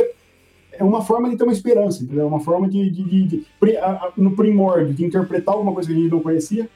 é 0.79 0.83
uma 0.83 1.01
forma 1.01 1.29
de 1.29 1.35
ter 1.35 1.43
uma 1.43 1.53
esperança, 1.53 2.03
entendeu? 2.03 2.23
É 2.23 2.27
uma 2.27 2.39
forma 2.39 2.67
de, 2.69 2.89
de, 2.89 3.03
de, 3.03 3.23
de 3.25 3.45
no 4.17 4.35
primórdio, 4.35 4.93
de 4.93 5.05
interpretar 5.05 5.53
alguma 5.53 5.73
coisa 5.73 5.89
que 5.89 5.93
a 5.93 5.99
gente 5.99 6.11
não 6.11 6.21
conhecia. 6.21 6.69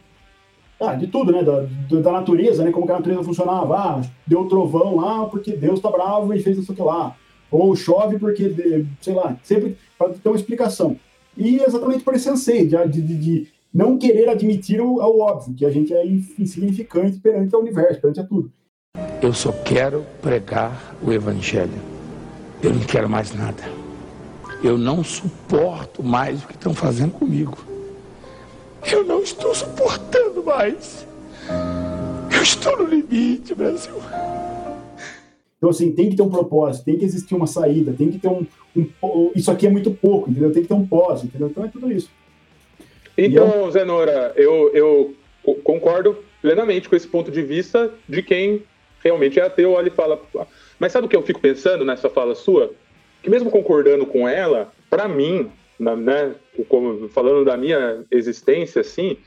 Ah, 0.79 0.93
de 0.93 1.07
tudo, 1.07 1.31
né? 1.31 1.41
Da, 1.41 1.65
da 2.01 2.11
natureza, 2.11 2.65
né? 2.65 2.71
Como 2.71 2.85
que 2.85 2.91
a 2.91 2.97
natureza 2.97 3.23
funcionava. 3.23 3.75
Ah, 3.75 4.01
deu 4.27 4.45
trovão 4.45 4.97
lá 4.97 5.25
porque 5.25 5.53
Deus 5.53 5.79
tá 5.79 5.89
bravo 5.89 6.33
e 6.33 6.41
fez 6.41 6.57
isso 6.57 6.73
aqui 6.73 6.81
lá. 6.81 7.15
Ou 7.49 7.73
chove 7.75 8.19
porque, 8.19 8.85
sei 8.99 9.13
lá, 9.13 9.37
sempre 9.41 9.77
para 9.97 10.09
ter 10.09 10.27
uma 10.27 10.35
explicação. 10.35 10.97
E 11.37 11.59
exatamente 11.61 12.03
por 12.03 12.13
esse 12.13 12.29
anseio 12.29 12.67
de, 12.67 13.01
de, 13.01 13.17
de 13.17 13.47
não 13.73 13.97
querer 13.97 14.27
admitir 14.27 14.81
o, 14.81 14.95
o, 14.95 15.21
óbvio, 15.21 15.55
que 15.55 15.65
a 15.65 15.69
gente 15.69 15.93
é 15.93 16.05
insignificante 16.05 17.19
perante 17.19 17.55
o 17.55 17.59
universo, 17.59 18.01
perante 18.01 18.19
a 18.19 18.23
tudo. 18.23 18.51
Eu 19.21 19.33
só 19.33 19.53
quero 19.63 20.05
pregar 20.21 20.93
o 21.01 21.13
evangelho. 21.13 21.71
Eu 22.61 22.73
não 22.73 22.81
quero 22.81 23.09
mais 23.09 23.33
nada. 23.33 23.82
Eu 24.63 24.77
não 24.77 25.03
suporto 25.03 26.01
mais 26.01 26.41
o 26.41 26.47
que 26.47 26.53
estão 26.53 26.73
fazendo 26.73 27.11
comigo. 27.11 27.57
Eu 28.89 29.03
não 29.03 29.21
estou 29.21 29.53
suportando 29.53 30.41
mais. 30.41 31.05
Eu 32.33 32.41
estou 32.41 32.77
no 32.77 32.85
limite, 32.85 33.53
Brasil. 33.53 33.95
Então, 35.57 35.69
assim, 35.69 35.91
tem 35.91 36.09
que 36.09 36.15
ter 36.15 36.21
um 36.21 36.29
propósito, 36.29 36.85
tem 36.85 36.97
que 36.97 37.03
existir 37.03 37.35
uma 37.35 37.47
saída, 37.47 37.93
tem 37.93 38.09
que 38.09 38.19
ter 38.19 38.29
um. 38.29 38.45
um 38.75 39.31
isso 39.35 39.51
aqui 39.51 39.67
é 39.67 39.69
muito 39.69 39.91
pouco, 39.91 40.29
entendeu? 40.29 40.51
Tem 40.51 40.61
que 40.61 40.67
ter 40.69 40.73
um 40.73 40.87
pós, 40.87 41.23
entendeu? 41.23 41.47
Então 41.47 41.65
é 41.65 41.67
tudo 41.67 41.91
isso. 41.91 42.09
Então, 43.17 43.65
eu... 43.65 43.71
Zenora, 43.71 44.33
eu, 44.35 44.71
eu 44.73 45.13
concordo 45.63 46.17
plenamente 46.41 46.87
com 46.87 46.95
esse 46.95 47.07
ponto 47.07 47.29
de 47.29 47.41
vista 47.41 47.91
de 48.07 48.23
quem 48.23 48.63
realmente 49.03 49.39
é 49.39 49.43
ateu, 49.43 49.71
olha 49.71 49.89
e 49.89 49.91
fala. 49.91 50.21
Mas 50.79 50.93
sabe 50.93 51.05
o 51.07 51.09
que 51.09 51.15
eu 51.15 51.21
fico 51.21 51.41
pensando 51.41 51.83
nessa 51.83 52.09
fala 52.09 52.33
sua? 52.33 52.73
Que 53.23 53.29
mesmo 53.29 53.49
concordando 53.49 54.05
com 54.05 54.27
ela, 54.27 54.71
para 54.89 55.07
mim, 55.07 55.49
né, 55.79 56.35
como, 56.67 57.07
falando 57.07 57.45
da 57.45 57.55
minha 57.55 58.03
existência, 58.11 58.81
assim, 58.81 59.17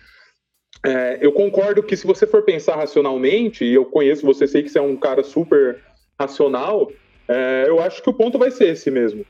é, 0.85 1.18
eu 1.20 1.32
concordo 1.32 1.82
que 1.82 1.96
se 1.96 2.06
você 2.06 2.26
for 2.26 2.42
pensar 2.42 2.76
racionalmente, 2.76 3.64
e 3.64 3.72
eu 3.72 3.87
conheço 3.87 4.26
você, 4.26 4.46
sei 4.46 4.62
que 4.62 4.68
você 4.68 4.78
é 4.78 4.82
um 4.82 4.96
cara 4.96 5.24
super 5.24 5.82
racional, 6.20 6.92
é, 7.26 7.64
eu 7.66 7.80
acho 7.80 8.02
que 8.02 8.11
o 8.11 8.14
ponto 8.14 8.38
vai 8.38 8.50
ser 8.50 8.68
esse 8.68 8.90
mesmo. 8.90 9.24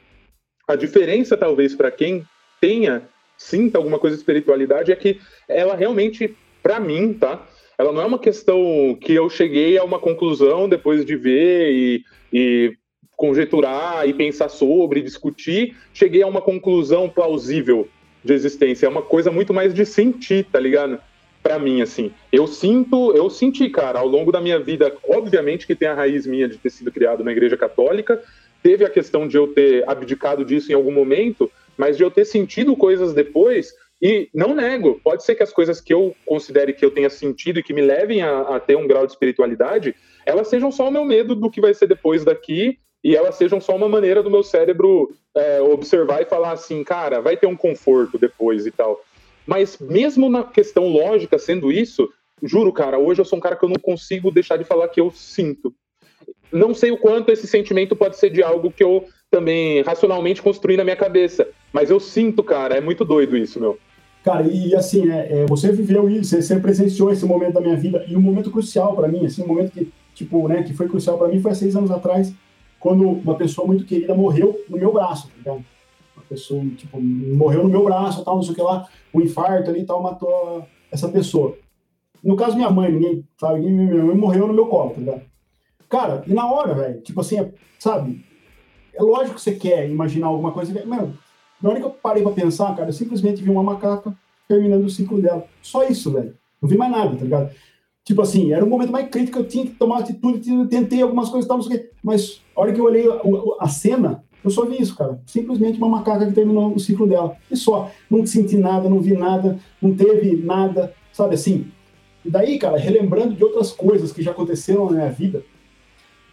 A 0.69 0.75
diferença, 0.75 1.37
talvez, 1.37 1.75
para 1.75 1.93
quem 1.93 2.27
tenha, 2.61 3.09
sinta 3.39 3.79
alguma 3.79 4.01
coisa 4.01 4.17
de 4.17 4.21
espiritualidade, 4.21 4.91
é 4.91 4.97
que 4.97 5.21
ela 5.49 5.77
realmente, 5.77 6.37
para 6.61 6.81
mim, 6.81 7.15
tá? 7.15 7.47
Ela 7.79 7.93
não 7.93 8.03
é 8.03 8.05
uma 8.05 8.19
questão 8.19 8.99
que 9.01 9.15
eu 9.15 9.31
cheguei 9.31 9.79
a 9.79 9.85
uma 9.85 10.01
conclusão 10.01 10.69
depois 10.69 11.05
de 11.05 11.15
ver 11.15 11.71
e, 11.71 12.05
e 12.33 12.77
conjecturar 13.17 14.07
e 14.07 14.13
pensar 14.13 14.49
sobre, 14.49 15.01
discutir, 15.01 15.75
cheguei 15.93 16.23
a 16.23 16.27
uma 16.27 16.43
conclusão 16.43 17.09
plausível 17.09 17.89
de 18.23 18.35
existência. 18.35 18.87
É 18.87 18.89
uma 18.89 19.03
coisa 19.03 19.31
muito 19.31 19.55
mais 19.55 19.73
de 19.73 19.87
sentir, 19.87 20.45
tá 20.45 20.61
ligado? 20.61 21.01
Para 21.43 21.59
mim, 21.59 21.81
assim. 21.81 22.13
Eu 22.31 22.47
sinto, 22.47 23.13
eu 23.17 23.31
senti, 23.31 23.71
cara, 23.71 24.01
ao 24.01 24.07
longo 24.07 24.31
da 24.31 24.41
minha 24.41 24.59
vida, 24.59 24.95
obviamente 25.09 25.67
que 25.67 25.75
tem 25.75 25.89
a 25.89 25.95
raiz 25.95 26.27
minha 26.27 26.49
de 26.49 26.59
ter 26.59 26.71
sido 26.71 26.93
criado 26.93 27.25
na 27.25 27.33
Igreja 27.33 27.57
Católica, 27.57 28.23
teve 28.63 28.85
a 28.85 28.91
questão 28.91 29.27
de 29.27 29.37
eu 29.37 29.49
ter 29.49 29.89
abdicado 29.89 30.45
disso 30.45 30.71
em 30.71 30.75
algum 30.75 30.93
momento, 30.93 31.51
mas 31.77 31.97
de 31.97 32.03
eu 32.03 32.11
ter 32.11 32.25
sentido 32.25 32.77
coisas 32.77 33.15
depois. 33.15 33.73
E 34.03 34.29
não 34.35 34.55
nego, 34.55 35.01
pode 35.03 35.25
ser 35.25 35.37
que 35.37 35.43
as 35.43 35.53
coisas 35.53 35.81
que 35.81 35.95
eu 35.95 36.15
considere 36.27 36.75
que 36.75 36.85
eu 36.85 36.91
tenha 36.91 37.09
sentido 37.09 37.61
e 37.61 37.63
que 37.63 37.73
me 37.73 37.81
levem 37.81 38.21
a, 38.21 38.41
a 38.41 38.61
ter 38.61 38.77
um 38.77 38.87
grau 38.87 39.07
de 39.07 39.13
espiritualidade, 39.13 39.95
elas 40.27 40.49
sejam 40.49 40.71
só 40.71 40.89
o 40.89 40.93
meu 40.93 41.05
medo 41.05 41.35
do 41.35 41.51
que 41.51 41.63
vai 41.63 41.73
ser 41.73 41.87
depois 41.87 42.23
daqui 42.23 42.79
e 43.03 43.15
elas 43.15 43.37
sejam 43.37 43.61
só 43.61 43.75
uma 43.77 43.89
maneira 43.89 44.23
do 44.23 44.31
meu 44.31 44.43
cérebro 44.43 45.15
é, 45.35 45.61
observar 45.61 46.23
e 46.23 46.27
falar 46.27 46.53
assim, 46.53 46.83
cara, 46.83 47.21
vai 47.21 47.37
ter 47.37 47.47
um 47.47 47.57
conforto 47.57 48.19
depois 48.19 48.67
e 48.67 48.71
tal. 48.71 49.01
Mas 49.47 49.79
mesmo 49.79 50.29
na 50.29 50.43
questão 50.43 50.89
lógica, 50.89 51.39
sendo 51.39 51.71
isso, 51.71 52.09
juro, 52.43 52.73
cara, 52.73 52.99
hoje 52.99 53.21
eu 53.21 53.25
sou 53.25 53.39
um 53.39 53.43
cara 53.43 53.57
que 53.57 53.65
eu 53.65 53.69
não 53.69 53.77
consigo 53.77 54.31
deixar 54.31 54.57
de 54.57 54.65
falar 54.65 54.89
que 54.89 55.01
eu 55.01 55.11
sinto. 55.11 55.73
Não 56.53 56.75
sei 56.75 56.91
o 56.91 56.99
quanto 56.99 57.31
esse 57.31 57.47
sentimento 57.47 57.95
pode 57.95 58.17
ser 58.17 58.31
de 58.31 58.43
algo 58.43 58.71
que 58.71 58.83
eu 58.83 59.05
também 59.31 59.83
racionalmente 59.83 60.43
construí 60.43 60.77
na 60.77 60.85
minha 60.85 60.97
cabeça, 60.97 61.49
mas 61.73 61.91
eu 61.91 62.01
sinto, 62.01 62.43
cara, 62.43 62.77
é 62.77 62.81
muito 62.81 63.05
doido 63.05 63.37
isso, 63.37 63.61
meu. 63.61 63.79
Cara, 64.25 64.43
e 64.43 64.75
assim, 64.75 65.09
é, 65.11 65.43
é, 65.43 65.47
você 65.47 65.71
viveu 65.71 66.09
isso, 66.11 66.41
você, 66.41 66.59
presenciou 66.59 67.13
esse 67.13 67.25
momento 67.25 67.55
da 67.55 67.61
minha 67.61 67.77
vida, 67.77 68.05
e 68.09 68.17
um 68.17 68.21
momento 68.21 68.51
crucial 68.51 68.97
para 68.97 69.07
mim, 69.07 69.25
assim, 69.25 69.43
um 69.43 69.47
momento 69.47 69.71
que, 69.71 69.93
tipo, 70.15 70.49
né, 70.49 70.63
que 70.65 70.75
foi 70.75 70.89
crucial 70.89 71.17
para 71.17 71.29
mim 71.29 71.41
foi 71.41 71.53
há 71.53 71.55
seis 71.55 71.77
anos 71.77 71.91
atrás, 71.91 72.33
quando 72.79 73.09
uma 73.09 73.35
pessoa 73.35 73.67
muito 73.67 73.85
querida 73.85 74.15
morreu 74.15 74.59
no 74.69 74.77
meu 74.77 74.93
braço, 74.93 75.29
tá 75.29 75.35
ligado? 75.37 75.65
Uma 76.17 76.25
pessoa, 76.29 76.65
tipo, 76.77 77.01
morreu 77.01 77.63
no 77.63 77.69
meu 77.69 77.85
braço, 77.85 78.25
tal, 78.25 78.37
não 78.37 78.43
sei 78.43 78.53
o 78.53 78.55
que 78.55 78.63
lá, 78.63 78.89
um 79.13 79.21
infarto 79.21 79.71
ali 79.71 79.81
e 79.81 79.85
tal, 79.85 80.03
matou 80.03 80.67
essa 80.91 81.09
pessoa. 81.09 81.57
No 82.23 82.37
caso, 82.37 82.57
minha 82.57 82.71
mãe, 82.71 82.91
ninguém, 82.91 83.25
sabe, 83.39 83.61
minha 83.61 84.05
mãe 84.05 84.17
morreu 84.17 84.47
no 84.47 84.55
meu 84.55 84.67
colo, 84.67 84.91
tá 84.91 85.01
ligado? 85.01 85.23
Cara, 85.89 86.25
e 86.27 86.33
na 86.33 86.51
hora, 86.51 86.75
velho, 86.75 87.01
tipo 87.01 87.21
assim, 87.21 87.39
é, 87.39 87.53
sabe, 87.79 88.25
é 88.95 89.03
lógico 89.03 89.37
que 89.37 89.41
você 89.41 89.55
quer 89.55 89.89
imaginar 89.89 90.27
alguma 90.29 90.53
coisa, 90.53 90.73
meu, 90.85 91.13
na 91.63 91.71
hora 91.71 91.81
que 91.81 91.87
eu 91.87 91.91
parei 91.91 92.23
pra 92.23 92.33
pensar, 92.33 92.75
cara, 92.75 92.89
eu 92.89 92.93
simplesmente 92.93 93.43
vi 93.43 93.51
uma 93.51 93.63
macaca 93.63 94.15
terminando 94.49 94.85
o 94.85 94.91
ciclo 94.91 95.21
dela. 95.21 95.47
Só 95.63 95.85
isso, 95.85 96.13
velho. 96.13 96.37
Não 96.61 96.69
vi 96.69 96.77
mais 96.77 96.91
nada, 96.91 97.17
tá 97.17 97.25
ligado? 97.25 97.51
Tipo 98.07 98.23
assim, 98.23 98.53
era 98.53 98.65
o 98.65 98.69
momento 98.69 98.93
mais 98.93 99.09
crítico, 99.09 99.41
eu 99.41 99.49
tinha 99.49 99.67
que 99.67 99.73
tomar 99.73 99.99
atitude, 99.99 100.69
tentei 100.69 101.03
algumas 101.03 101.29
coisas 101.29 101.49
tal, 101.49 101.57
não 101.57 101.65
sei 101.65 101.77
o 101.77 101.81
quê. 101.81 101.91
Mas 102.01 102.41
a 102.55 102.61
hora 102.61 102.73
que 102.73 102.81
eu 102.81 102.85
olhei 102.85 103.05
a, 103.11 103.65
a, 103.65 103.69
cena, 103.69 104.23
eu 104.45 104.51
só 104.51 104.65
vi 104.65 104.81
isso, 104.81 104.95
cara. 104.95 105.21
Simplesmente 105.27 105.77
uma 105.77 105.89
macaca 105.89 106.25
que 106.25 106.33
terminou 106.33 106.73
o 106.73 106.79
ciclo 106.79 107.05
dela. 107.05 107.37
E 107.51 107.57
só. 107.57 107.91
Não 108.09 108.25
senti 108.25 108.57
nada, 108.57 108.89
não 108.89 109.01
vi 109.01 109.13
nada, 109.13 109.59
não 109.83 109.93
teve 109.93 110.37
nada, 110.37 110.95
sabe 111.13 111.35
assim? 111.35 111.67
E 112.25 112.31
daí, 112.31 112.61
cara, 112.61 112.79
relembrando 112.79 113.35
de 113.35 113.43
outras 113.43 113.73
coisas 113.73 114.13
que 114.13 114.23
já 114.23 114.31
aconteceram 114.31 114.87
na 114.87 114.93
minha 114.93 115.11
vida, 115.11 115.43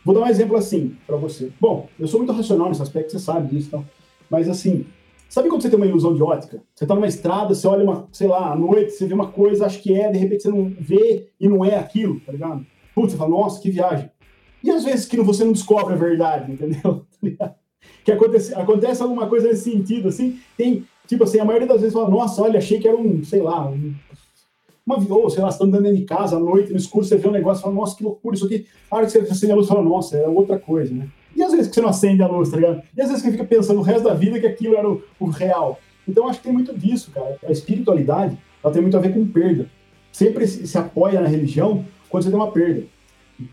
vou 0.05 0.13
dar 0.13 0.21
um 0.21 0.27
exemplo 0.27 0.55
assim 0.55 0.95
para 1.07 1.17
você. 1.17 1.51
Bom, 1.59 1.89
eu 1.99 2.07
sou 2.07 2.19
muito 2.19 2.33
racional 2.33 2.69
nesse 2.69 2.83
aspecto, 2.83 3.13
você 3.13 3.19
sabe 3.19 3.47
disso, 3.47 3.69
então. 3.69 3.86
Mas 4.29 4.47
assim, 4.47 4.86
Sabe 5.33 5.49
quando 5.49 5.63
você 5.63 5.69
tem 5.71 5.77
uma 5.77 5.87
ilusão 5.87 6.13
de 6.13 6.21
ótica? 6.21 6.61
Você 6.75 6.83
está 6.83 6.93
numa 6.93 7.07
estrada, 7.07 7.55
você 7.55 7.65
olha 7.67 7.83
uma, 7.83 8.07
sei 8.11 8.27
lá, 8.27 8.51
à 8.51 8.55
noite, 8.55 8.91
você 8.91 9.07
vê 9.07 9.15
uma 9.15 9.31
coisa, 9.31 9.65
acha 9.65 9.79
que 9.79 9.91
é, 9.91 10.11
de 10.11 10.19
repente 10.19 10.43
você 10.43 10.49
não 10.49 10.71
vê 10.79 11.27
e 11.39 11.49
não 11.49 11.65
é 11.65 11.75
aquilo, 11.75 12.19
tá 12.19 12.31
ligado? 12.31 12.63
Putz, 12.93 13.13
você 13.13 13.17
fala, 13.17 13.31
nossa, 13.31 13.59
que 13.59 13.71
viagem. 13.71 14.11
E 14.63 14.69
às 14.69 14.83
vezes 14.83 15.07
que 15.07 15.19
você 15.19 15.43
não 15.43 15.51
descobre 15.51 15.95
a 15.95 15.97
verdade, 15.97 16.51
entendeu? 16.51 17.03
Tá 17.39 17.55
que 18.05 18.11
acontece, 18.11 18.53
acontece 18.53 19.01
alguma 19.01 19.25
coisa 19.27 19.47
nesse 19.47 19.71
sentido, 19.71 20.07
assim, 20.09 20.39
tem, 20.55 20.85
tipo 21.07 21.23
assim, 21.23 21.39
a 21.39 21.45
maioria 21.45 21.67
das 21.67 21.81
vezes 21.81 21.93
fala, 21.95 22.09
nossa, 22.09 22.41
olha, 22.43 22.59
achei 22.59 22.79
que 22.79 22.87
era 22.87 22.95
um, 22.95 23.23
sei 23.23 23.41
lá, 23.41 23.67
um, 23.67 23.93
uma, 24.85 24.97
ou 25.15 25.29
sei 25.31 25.41
lá, 25.41 25.49
você 25.49 25.57
tá 25.57 25.65
andando 25.65 25.83
dentro 25.83 25.97
de 25.97 26.05
casa 26.05 26.37
à 26.37 26.39
noite, 26.39 26.71
no 26.71 26.77
escuro, 26.77 27.03
você 27.03 27.17
vê 27.17 27.27
um 27.27 27.31
negócio, 27.31 27.63
fala, 27.63 27.73
nossa, 27.73 27.97
que 27.97 28.03
loucura 28.03 28.35
isso 28.35 28.45
aqui. 28.45 28.67
A 28.91 28.97
hora 28.97 29.05
que 29.07 29.11
você 29.11 29.19
acende 29.19 29.51
a 29.51 29.55
luz, 29.55 29.67
fala, 29.67 29.81
nossa, 29.81 30.15
é 30.15 30.27
outra 30.27 30.59
coisa, 30.59 30.93
né? 30.93 31.09
Às 31.43 31.51
vezes 31.51 31.67
que 31.67 31.75
você 31.75 31.82
não 31.82 31.89
acende 31.89 32.23
a 32.23 32.27
luz, 32.27 32.49
tá 32.49 32.58
ligado? 32.58 32.82
E 32.95 33.01
às 33.01 33.10
vezes 33.10 33.23
que 33.23 33.32
fica 33.32 33.43
pensando 33.43 33.79
o 33.79 33.84
resto 33.84 34.03
da 34.03 34.13
vida 34.13 34.39
que 34.39 34.47
aquilo 34.47 34.75
era 34.75 34.89
o, 34.89 35.01
o 35.19 35.25
real. 35.27 35.79
Então 36.08 36.27
acho 36.27 36.39
que 36.39 36.45
tem 36.45 36.53
muito 36.53 36.77
disso, 36.77 37.12
cara. 37.12 37.38
A 37.45 37.51
espiritualidade, 37.51 38.38
ela 38.63 38.73
tem 38.73 38.82
muito 38.82 38.97
a 38.97 38.99
ver 38.99 39.13
com 39.13 39.25
perda. 39.25 39.67
Sempre 40.12 40.47
se, 40.47 40.67
se 40.67 40.77
apoia 40.77 41.21
na 41.21 41.27
religião 41.27 41.86
quando 42.10 42.23
você 42.23 42.29
tem 42.29 42.39
uma 42.39 42.51
perda. 42.51 42.84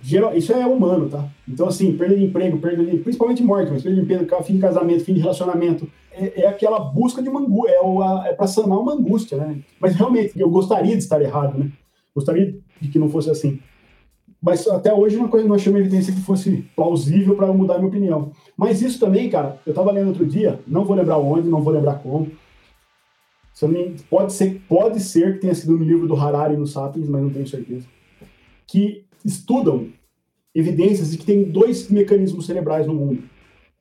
Geral, 0.03 0.37
isso 0.37 0.53
é 0.53 0.66
humano, 0.66 1.09
tá? 1.09 1.26
Então, 1.48 1.66
assim, 1.66 1.96
perda 1.96 2.14
de 2.14 2.24
emprego, 2.24 2.59
perda 2.59 2.85
de. 2.85 2.98
principalmente 2.98 3.42
morte, 3.42 3.70
mas 3.72 3.83
perda 3.83 3.96
de 3.96 4.03
emprego, 4.03 4.42
fim 4.42 4.55
de 4.55 4.61
casamento, 4.61 5.05
fim 5.05 5.14
de 5.14 5.20
relacionamento. 5.20 5.90
É, 6.12 6.42
é 6.42 6.46
aquela 6.46 6.79
busca 6.79 7.22
de 7.22 7.29
uma 7.29 7.40
angústia, 7.40 7.72
é, 7.72 8.29
é 8.29 8.33
para 8.35 8.46
sanar 8.46 8.79
uma 8.79 8.92
angústia, 8.92 9.38
né? 9.38 9.59
Mas 9.81 9.94
realmente, 9.94 10.38
eu 10.38 10.50
gostaria 10.50 10.92
de 10.92 11.03
estar 11.03 11.20
errado, 11.22 11.59
né? 11.59 11.70
Gostaria 12.14 12.55
de 12.81 12.88
que 12.88 12.98
não 12.98 13.09
fosse 13.09 13.31
assim. 13.31 13.59
Mas 14.42 14.66
até 14.66 14.92
hoje 14.92 15.16
uma 15.16 15.29
coisa 15.29 15.46
não 15.46 15.55
achei 15.55 15.70
uma 15.70 15.81
evidência 15.81 16.14
que 16.14 16.20
fosse 16.20 16.64
plausível 16.74 17.37
para 17.37 17.53
mudar 17.53 17.76
minha 17.76 17.88
opinião. 17.88 18.33
Mas 18.57 18.81
isso 18.81 18.98
também, 18.98 19.29
cara, 19.29 19.61
eu 19.66 19.70
estava 19.70 19.92
lendo 19.92 20.09
outro 20.09 20.24
dia, 20.24 20.61
não 20.66 20.85
vou 20.85 20.96
lembrar 20.96 21.18
onde, 21.18 21.48
não 21.48 21.62
vou 21.62 21.72
lembrar 21.72 21.98
como. 21.98 22.31
Pode 24.09 24.33
ser, 24.33 24.62
pode 24.66 25.00
ser 25.00 25.35
que 25.35 25.40
tenha 25.40 25.55
sido 25.55 25.76
no 25.76 25.85
livro 25.85 26.09
do 26.09 26.16
Harari 26.16 26.57
no 26.57 26.66
Sapiens, 26.66 27.09
mas 27.09 27.22
não 27.22 27.29
tenho 27.29 27.46
certeza. 27.46 27.87
Que 28.66 29.05
estudam 29.22 29.88
evidências 30.55 31.11
de 31.11 31.18
que 31.18 31.26
tem 31.26 31.44
dois 31.44 31.90
mecanismos 31.90 32.46
cerebrais 32.46 32.87
no 32.87 32.94
mundo. 32.94 33.22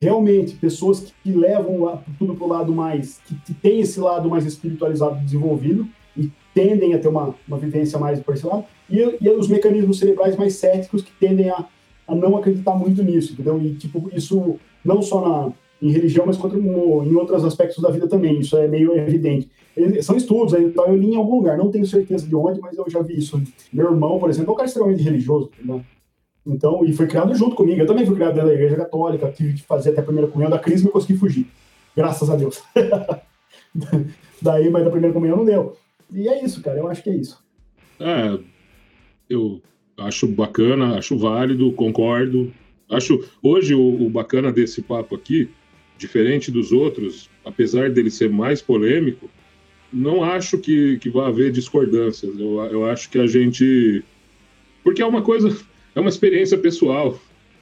Realmente, 0.00 0.56
pessoas 0.56 1.12
que, 1.22 1.32
levam 1.32 2.02
tudo 2.18 2.34
para 2.34 2.44
o 2.44 2.48
lado 2.48 2.74
mais, 2.74 3.20
que, 3.26 3.34
que 3.36 3.54
tem 3.54 3.80
esse 3.80 4.00
lado 4.00 4.28
mais 4.28 4.44
espiritualizado 4.44 5.22
desenvolvido, 5.24 5.88
tendem 6.54 6.94
a 6.94 6.98
ter 6.98 7.08
uma, 7.08 7.34
uma 7.46 7.58
vivência 7.58 7.98
mais 7.98 8.20
por 8.20 8.34
esse 8.34 8.46
lado, 8.46 8.64
e, 8.88 8.98
e 9.20 9.30
os 9.30 9.48
mecanismos 9.48 9.98
cerebrais 9.98 10.36
mais 10.36 10.54
céticos 10.54 11.02
que 11.02 11.12
tendem 11.12 11.50
a, 11.50 11.64
a 12.06 12.14
não 12.14 12.36
acreditar 12.36 12.74
muito 12.74 13.02
nisso, 13.02 13.32
entendeu? 13.32 13.60
E, 13.60 13.74
tipo, 13.74 14.10
isso 14.12 14.56
não 14.84 15.00
só 15.00 15.20
na, 15.20 15.52
em 15.82 15.90
religião, 15.90 16.26
mas 16.26 16.36
quanto 16.36 16.56
em 16.58 17.14
outros 17.14 17.44
aspectos 17.44 17.82
da 17.82 17.90
vida 17.90 18.06
também, 18.06 18.38
isso 18.40 18.56
é 18.56 18.68
meio 18.68 18.96
evidente. 18.96 19.48
São 20.02 20.16
estudos, 20.16 20.52
então 20.54 20.86
eu 20.86 20.96
li 20.96 21.12
em 21.12 21.16
algum 21.16 21.36
lugar, 21.36 21.56
não 21.56 21.70
tenho 21.70 21.86
certeza 21.86 22.26
de 22.26 22.34
onde, 22.34 22.60
mas 22.60 22.76
eu 22.76 22.84
já 22.88 23.00
vi 23.00 23.18
isso. 23.18 23.40
Meu 23.72 23.90
irmão, 23.90 24.18
por 24.18 24.28
exemplo, 24.28 24.50
é 24.50 24.52
um 24.52 24.56
cara 24.56 24.68
extremamente 24.68 25.02
religioso, 25.02 25.50
né? 25.64 25.82
Então, 26.46 26.84
e 26.84 26.92
foi 26.92 27.06
criado 27.06 27.34
junto 27.34 27.54
comigo. 27.54 27.80
Eu 27.80 27.86
também 27.86 28.04
fui 28.04 28.14
criado 28.14 28.34
dentro 28.34 28.48
da 28.48 28.54
igreja 28.54 28.76
católica, 28.76 29.30
tive 29.30 29.54
que 29.54 29.62
fazer 29.62 29.90
até 29.90 30.00
a 30.00 30.04
primeira 30.04 30.28
comunhão 30.28 30.50
da 30.50 30.58
crise, 30.58 30.84
mas 30.84 30.92
consegui 30.92 31.18
fugir. 31.18 31.46
Graças 31.96 32.28
a 32.30 32.36
Deus. 32.36 32.62
Daí, 34.40 34.70
mas 34.70 34.84
da 34.84 34.90
primeira 34.90 35.12
comunhão 35.12 35.36
não 35.36 35.44
deu. 35.44 35.76
E 36.12 36.28
é 36.28 36.44
isso, 36.44 36.62
cara, 36.62 36.78
eu 36.78 36.88
acho 36.88 37.02
que 37.02 37.10
é 37.10 37.16
isso. 37.16 37.42
É, 37.98 38.38
eu 39.28 39.62
acho 39.96 40.26
bacana, 40.26 40.96
acho 40.96 41.16
válido, 41.16 41.72
concordo. 41.72 42.52
Acho 42.88 43.24
hoje 43.42 43.74
o, 43.74 44.06
o 44.06 44.10
bacana 44.10 44.50
desse 44.50 44.82
papo 44.82 45.14
aqui, 45.14 45.48
diferente 45.96 46.50
dos 46.50 46.72
outros, 46.72 47.30
apesar 47.44 47.90
dele 47.90 48.10
ser 48.10 48.28
mais 48.30 48.60
polêmico, 48.60 49.30
não 49.92 50.22
acho 50.24 50.58
que, 50.58 50.98
que 50.98 51.10
vai 51.10 51.26
haver 51.26 51.52
discordâncias. 51.52 52.38
Eu, 52.38 52.60
eu 52.64 52.86
acho 52.86 53.10
que 53.10 53.18
a 53.18 53.26
gente. 53.26 54.02
Porque 54.82 55.02
é 55.02 55.06
uma 55.06 55.22
coisa, 55.22 55.56
é 55.94 56.00
uma 56.00 56.08
experiência 56.08 56.56
pessoal. 56.56 57.20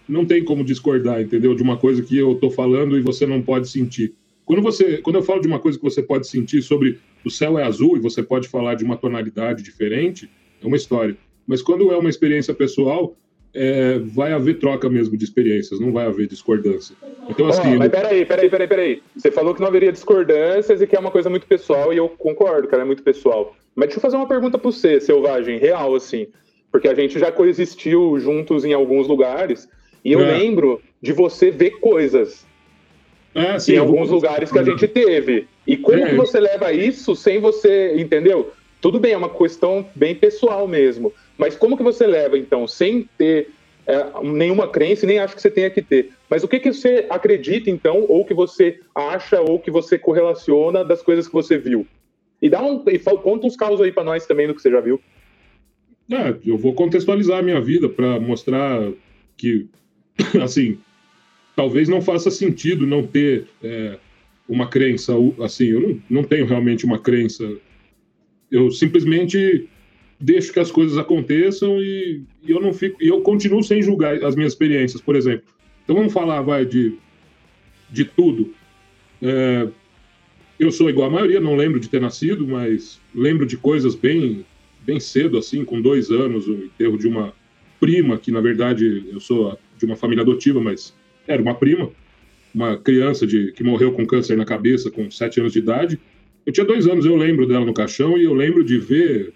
Não 0.08 0.24
tem 0.24 0.42
como 0.42 0.64
discordar, 0.64 1.20
entendeu? 1.20 1.54
De 1.54 1.62
uma 1.62 1.76
coisa 1.76 2.02
que 2.02 2.16
eu 2.16 2.34
tô 2.36 2.50
falando 2.50 2.98
e 2.98 3.02
você 3.02 3.26
não 3.26 3.42
pode 3.42 3.68
sentir. 3.68 4.14
Quando, 4.44 4.62
você, 4.62 4.98
quando 4.98 5.16
eu 5.16 5.22
falo 5.22 5.42
de 5.42 5.48
uma 5.48 5.58
coisa 5.58 5.76
que 5.76 5.84
você 5.84 6.02
pode 6.02 6.26
sentir 6.26 6.62
sobre 6.62 6.98
o 7.24 7.30
céu 7.30 7.58
é 7.58 7.64
azul 7.64 7.96
e 7.96 8.00
você 8.00 8.22
pode 8.22 8.48
falar 8.48 8.74
de 8.74 8.84
uma 8.84 8.96
tonalidade 8.96 9.62
diferente, 9.62 10.30
é 10.62 10.66
uma 10.66 10.76
história. 10.76 11.16
Mas 11.46 11.62
quando 11.62 11.90
é 11.92 11.96
uma 11.96 12.10
experiência 12.10 12.52
pessoal, 12.52 13.16
é, 13.54 13.98
vai 13.98 14.32
haver 14.32 14.58
troca 14.58 14.88
mesmo 14.88 15.16
de 15.16 15.24
experiências, 15.24 15.80
não 15.80 15.92
vai 15.92 16.06
haver 16.06 16.26
discordância. 16.26 16.94
Então, 17.28 17.48
assim. 17.48 17.74
Oh, 17.74 17.78
mas 17.78 17.88
peraí, 17.88 18.24
peraí, 18.24 18.50
peraí, 18.50 18.68
peraí. 18.68 19.02
Você 19.16 19.30
falou 19.30 19.54
que 19.54 19.60
não 19.60 19.68
haveria 19.68 19.92
discordâncias 19.92 20.80
e 20.80 20.86
que 20.86 20.94
é 20.94 20.98
uma 20.98 21.10
coisa 21.10 21.30
muito 21.30 21.46
pessoal, 21.46 21.92
e 21.92 21.96
eu 21.96 22.08
concordo, 22.08 22.68
cara, 22.68 22.82
é 22.82 22.86
muito 22.86 23.02
pessoal. 23.02 23.56
Mas 23.74 23.88
deixa 23.88 23.98
eu 23.98 24.02
fazer 24.02 24.16
uma 24.16 24.28
pergunta 24.28 24.58
para 24.58 24.70
você, 24.70 25.00
selvagem, 25.00 25.58
real, 25.58 25.94
assim. 25.94 26.26
Porque 26.70 26.88
a 26.88 26.94
gente 26.94 27.18
já 27.18 27.32
coexistiu 27.32 28.18
juntos 28.18 28.64
em 28.64 28.72
alguns 28.72 29.08
lugares, 29.08 29.68
e 30.04 30.12
eu 30.12 30.20
é. 30.20 30.38
lembro 30.38 30.80
de 31.00 31.12
você 31.12 31.50
ver 31.50 31.70
coisas. 31.80 32.46
É, 33.34 33.58
sim, 33.58 33.74
em 33.74 33.78
alguns 33.78 34.10
lugares 34.10 34.50
que 34.50 34.58
a 34.58 34.62
gente 34.62 34.88
teve. 34.88 35.46
E 35.66 35.76
como 35.76 35.98
é. 35.98 36.10
que 36.10 36.14
você 36.16 36.40
leva 36.40 36.72
isso 36.72 37.14
sem 37.14 37.40
você, 37.40 37.94
entendeu? 37.96 38.52
Tudo 38.80 38.98
bem, 38.98 39.12
é 39.12 39.16
uma 39.16 39.28
questão 39.28 39.86
bem 39.94 40.14
pessoal 40.14 40.66
mesmo. 40.66 41.12
Mas 41.36 41.56
como 41.56 41.76
que 41.76 41.82
você 41.82 42.06
leva, 42.06 42.38
então, 42.38 42.66
sem 42.66 43.08
ter 43.18 43.50
é, 43.86 44.04
nenhuma 44.22 44.68
crença, 44.68 45.06
nem 45.06 45.18
acho 45.18 45.34
que 45.34 45.42
você 45.42 45.50
tenha 45.50 45.70
que 45.70 45.82
ter. 45.82 46.10
Mas 46.28 46.44
o 46.44 46.48
que, 46.48 46.60
que 46.60 46.72
você 46.72 47.06
acredita, 47.08 47.70
então, 47.70 48.04
ou 48.08 48.24
que 48.24 48.34
você 48.34 48.80
acha, 48.94 49.40
ou 49.40 49.58
que 49.58 49.70
você 49.70 49.98
correlaciona 49.98 50.84
das 50.84 51.02
coisas 51.02 51.26
que 51.26 51.32
você 51.32 51.56
viu? 51.56 51.86
E 52.40 52.48
dá 52.48 52.62
um. 52.62 52.82
E 52.86 52.98
conta 52.98 53.46
uns 53.46 53.56
casos 53.56 53.80
aí 53.80 53.90
para 53.90 54.04
nós 54.04 54.26
também 54.26 54.46
do 54.46 54.54
que 54.54 54.62
você 54.62 54.70
já 54.70 54.80
viu. 54.80 55.00
É, 56.10 56.34
eu 56.44 56.56
vou 56.56 56.72
contextualizar 56.74 57.38
a 57.38 57.42
minha 57.42 57.60
vida 57.60 57.88
para 57.88 58.18
mostrar 58.18 58.90
que, 59.36 59.66
assim, 60.42 60.78
talvez 61.58 61.88
não 61.88 62.00
faça 62.00 62.30
sentido 62.30 62.86
não 62.86 63.04
ter 63.04 63.48
é, 63.60 63.98
uma 64.48 64.68
crença, 64.68 65.12
assim, 65.42 65.64
eu 65.64 65.80
não, 65.80 66.02
não 66.08 66.22
tenho 66.22 66.46
realmente 66.46 66.86
uma 66.86 67.00
crença. 67.00 67.52
Eu 68.48 68.70
simplesmente 68.70 69.68
deixo 70.20 70.52
que 70.52 70.60
as 70.60 70.70
coisas 70.70 70.96
aconteçam 70.96 71.82
e, 71.82 72.22
e 72.46 72.52
eu 72.52 72.60
não 72.60 72.72
fico, 72.72 73.02
e 73.02 73.08
eu 73.08 73.22
continuo 73.22 73.60
sem 73.64 73.82
julgar 73.82 74.22
as 74.22 74.36
minhas 74.36 74.52
experiências, 74.52 75.02
por 75.02 75.16
exemplo. 75.16 75.48
Então 75.82 75.96
vamos 75.96 76.12
falar, 76.12 76.42
vai, 76.42 76.64
de, 76.64 76.94
de 77.90 78.04
tudo. 78.04 78.54
É, 79.20 79.66
eu 80.60 80.70
sou 80.70 80.88
igual 80.88 81.08
a 81.08 81.12
maioria, 81.12 81.40
não 81.40 81.56
lembro 81.56 81.80
de 81.80 81.88
ter 81.88 82.00
nascido, 82.00 82.46
mas 82.46 83.00
lembro 83.12 83.44
de 83.44 83.56
coisas 83.56 83.96
bem, 83.96 84.46
bem 84.86 85.00
cedo, 85.00 85.36
assim, 85.36 85.64
com 85.64 85.82
dois 85.82 86.08
anos, 86.08 86.46
o 86.46 86.52
enterro 86.52 86.96
de 86.96 87.08
uma 87.08 87.34
prima, 87.80 88.16
que 88.16 88.30
na 88.30 88.40
verdade 88.40 89.08
eu 89.10 89.18
sou 89.18 89.58
de 89.76 89.84
uma 89.84 89.96
família 89.96 90.22
adotiva, 90.22 90.60
mas 90.60 90.96
era 91.28 91.40
uma 91.40 91.54
prima, 91.54 91.90
uma 92.54 92.76
criança 92.76 93.26
de, 93.26 93.52
que 93.52 93.62
morreu 93.62 93.92
com 93.92 94.06
câncer 94.06 94.36
na 94.36 94.44
cabeça 94.44 94.90
com 94.90 95.10
sete 95.10 95.38
anos 95.38 95.52
de 95.52 95.60
idade. 95.60 96.00
Eu 96.44 96.52
tinha 96.52 96.66
dois 96.66 96.86
anos, 96.86 97.04
eu 97.04 97.14
lembro 97.14 97.46
dela 97.46 97.64
no 97.64 97.74
caixão 97.74 98.18
e 98.18 98.24
eu 98.24 98.34
lembro 98.34 98.64
de 98.64 98.78
ver 98.78 99.32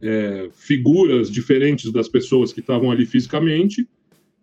é, 0.00 0.48
figuras 0.52 1.30
diferentes 1.30 1.90
das 1.90 2.08
pessoas 2.08 2.52
que 2.52 2.60
estavam 2.60 2.90
ali 2.90 3.04
fisicamente 3.04 3.86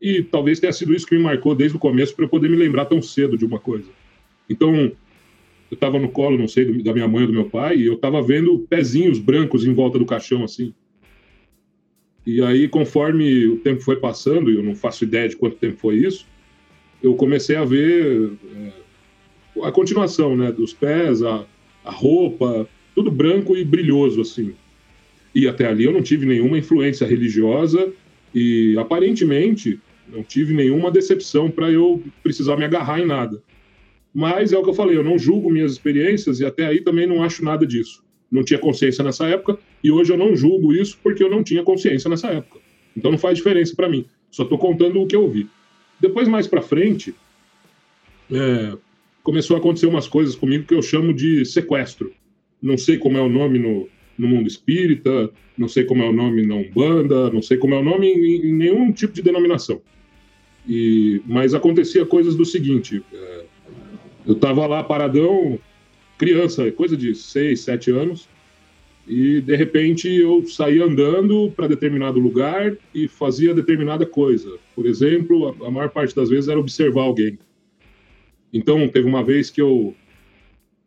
e 0.02 0.24
talvez 0.24 0.60
tenha 0.60 0.74
sido 0.74 0.94
isso 0.96 1.06
que 1.06 1.16
me 1.16 1.22
marcou 1.22 1.54
desde 1.54 1.78
o 1.78 1.80
começo 1.80 2.16
para 2.16 2.26
eu 2.26 2.30
poder 2.30 2.50
me 2.50 2.58
lembrar 2.58 2.86
tão 2.86 3.02
cedo 3.02 3.38
de 3.38 3.46
uma 3.46 3.60
coisa. 3.60 3.88
Então, 4.50 4.76
eu 4.76 4.96
estava 5.76 6.00
no 6.00 6.10
colo, 6.10 6.38
não 6.38 6.48
sei, 6.48 6.66
da 6.82 6.92
minha 6.92 7.08
mãe 7.08 7.22
ou 7.22 7.28
do 7.28 7.34
meu 7.34 7.46
pai, 7.46 7.78
e 7.78 7.86
eu 7.86 7.94
estava 7.94 8.22
vendo 8.22 8.66
pezinhos 8.68 9.20
brancos 9.20 9.66
em 9.66 9.74
volta 9.74 10.00
do 10.00 10.06
caixão, 10.06 10.44
assim. 10.44 10.74
E 12.26 12.42
aí, 12.42 12.68
conforme 12.68 13.46
o 13.48 13.58
tempo 13.58 13.82
foi 13.82 13.96
passando, 13.96 14.52
e 14.52 14.56
eu 14.56 14.64
não 14.64 14.76
faço 14.76 15.04
ideia 15.04 15.30
de 15.30 15.38
quanto 15.38 15.56
tempo 15.58 15.78
foi 15.78 15.98
isso, 15.98 16.26
eu 17.02 17.16
comecei 17.16 17.56
a 17.56 17.66
ver 17.66 18.32
é, 18.56 18.72
a 19.64 19.72
continuação, 19.72 20.36
né, 20.36 20.52
dos 20.52 20.74
pés, 20.74 21.22
a, 21.24 21.46
a 21.84 21.92
roupa, 21.92 22.68
tudo 22.96 23.12
branco 23.12 23.56
e 23.56 23.64
brilhoso, 23.64 24.22
assim. 24.22 24.54
E 25.34 25.48
até 25.48 25.66
ali 25.66 25.86
eu 25.86 25.94
não 25.94 26.02
tive 26.02 26.26
nenhuma 26.26 26.58
influência 26.58 27.08
religiosa 27.08 27.92
e 28.34 28.76
aparentemente 28.78 29.80
não 30.12 30.24
tive 30.24 30.54
nenhuma 30.54 30.92
decepção 30.92 31.50
para 31.50 31.72
eu 31.72 32.04
precisar 32.22 32.58
me 32.58 32.66
agarrar 32.66 33.00
em 33.00 33.06
nada. 33.06 33.42
Mas 34.14 34.52
é 34.52 34.58
o 34.58 34.64
que 34.64 34.70
eu 34.70 34.74
falei, 34.74 34.98
eu 34.98 35.04
não 35.04 35.18
julgo 35.18 35.50
minhas 35.50 35.72
experiências 35.72 36.42
e 36.42 36.46
até 36.46 36.66
aí 36.66 36.82
também 36.82 37.08
não 37.08 37.24
acho 37.24 37.44
nada 37.44 37.66
disso. 37.66 38.04
Não 38.30 38.44
tinha 38.44 38.60
consciência 38.60 39.04
nessa 39.04 39.26
época 39.28 39.58
e 39.84 39.90
hoje 39.90 40.12
eu 40.12 40.18
não 40.18 40.36
julgo 40.36 40.74
isso 40.74 41.00
porque 41.02 41.24
eu 41.24 41.30
não 41.30 41.44
tinha 41.44 41.64
consciência 41.64 42.10
nessa 42.10 42.28
época. 42.28 42.60
Então 42.96 43.12
não 43.12 43.18
faz 43.18 43.38
diferença 43.38 43.74
para 43.74 43.88
mim. 43.88 44.06
Só 44.30 44.44
estou 44.44 44.58
contando 44.58 45.02
o 45.02 45.08
que 45.08 45.16
eu 45.16 45.30
vi. 45.30 45.48
Depois, 46.02 46.28
mais 46.28 46.48
para 46.48 46.62
frente, 46.62 47.14
é, 48.32 48.76
começou 49.24 49.56
a 49.56 49.60
acontecer 49.60 49.86
umas 49.86 50.08
coisas 50.08 50.36
comigo 50.36 50.66
que 50.66 50.74
eu 50.74 50.82
chamo 50.82 51.14
de 51.14 51.46
sequestro. 51.46 52.12
Não 52.62 52.78
sei 52.78 52.98
como 52.98 53.18
é 53.18 53.22
o 53.22 53.30
nome 53.30 53.60
no, 53.60 53.88
no 54.18 54.28
mundo 54.28 54.48
espírita, 54.48 55.30
não 55.58 55.68
sei 55.68 55.84
como 55.84 56.04
é 56.04 56.10
o 56.10 56.14
nome 56.14 56.46
na 56.46 56.56
Umbanda, 56.56 57.30
não 57.30 57.42
sei 57.42 57.58
como 57.58 57.76
é 57.76 57.78
o 57.78 57.84
nome 57.84 58.08
em, 58.08 58.48
em 58.48 58.54
nenhum 58.54 58.92
tipo 58.92 59.14
de 59.14 59.22
denominação. 59.22 59.82
E, 60.68 61.22
mas 61.26 61.54
acontecia 61.54 62.06
coisas 62.06 62.36
do 62.36 62.46
seguinte: 62.46 63.04
é, 63.14 63.46
eu 64.26 64.34
estava 64.34 64.66
lá 64.66 64.84
paradão, 64.84 65.60
criança, 66.18 66.72
coisa 66.72 66.98
de 66.98 67.14
6, 67.16 67.60
7 67.60 67.92
anos, 67.92 68.30
e 69.08 69.42
de 69.42 69.56
repente 69.56 70.08
eu 70.08 70.46
saía 70.46 70.86
andando 70.86 71.52
para 71.56 71.68
determinado 71.68 72.20
lugar 72.20 72.76
e 72.94 73.08
fazia 73.08 73.54
determinada 73.54 74.06
coisa. 74.06 74.58
Por 74.76 74.86
exemplo, 74.86 75.50
a, 75.50 75.68
a 75.68 75.72
maior 75.72 75.90
parte 75.90 76.16
das 76.16 76.30
vezes 76.30 76.48
era 76.48 76.60
observar 76.60 77.04
alguém. 77.04 77.38
Então, 78.54 78.88
teve 78.88 79.08
uma 79.08 79.24
vez 79.24 79.50
que 79.50 79.62
eu 79.62 79.96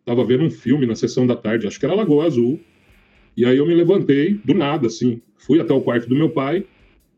estava 0.01 0.25
vendo 0.25 0.45
um 0.45 0.51
filme 0.51 0.87
na 0.87 0.95
sessão 0.95 1.27
da 1.27 1.35
tarde, 1.35 1.67
acho 1.67 1.81
que 1.81 1.87
era 1.87 1.95
Lagoa 1.95 2.27
Azul, 2.27 2.61
e 3.37 3.45
aí 3.47 3.57
eu 3.57 3.67
me 3.67 3.75
levantei 3.75 4.35
do 4.45 4.53
nada, 4.53 4.87
assim, 4.87 5.21
fui 5.37 5.61
até 5.61 5.73
o 5.73 5.81
quarto 5.81 6.09
do 6.09 6.15
meu 6.15 6.29
pai 6.29 6.65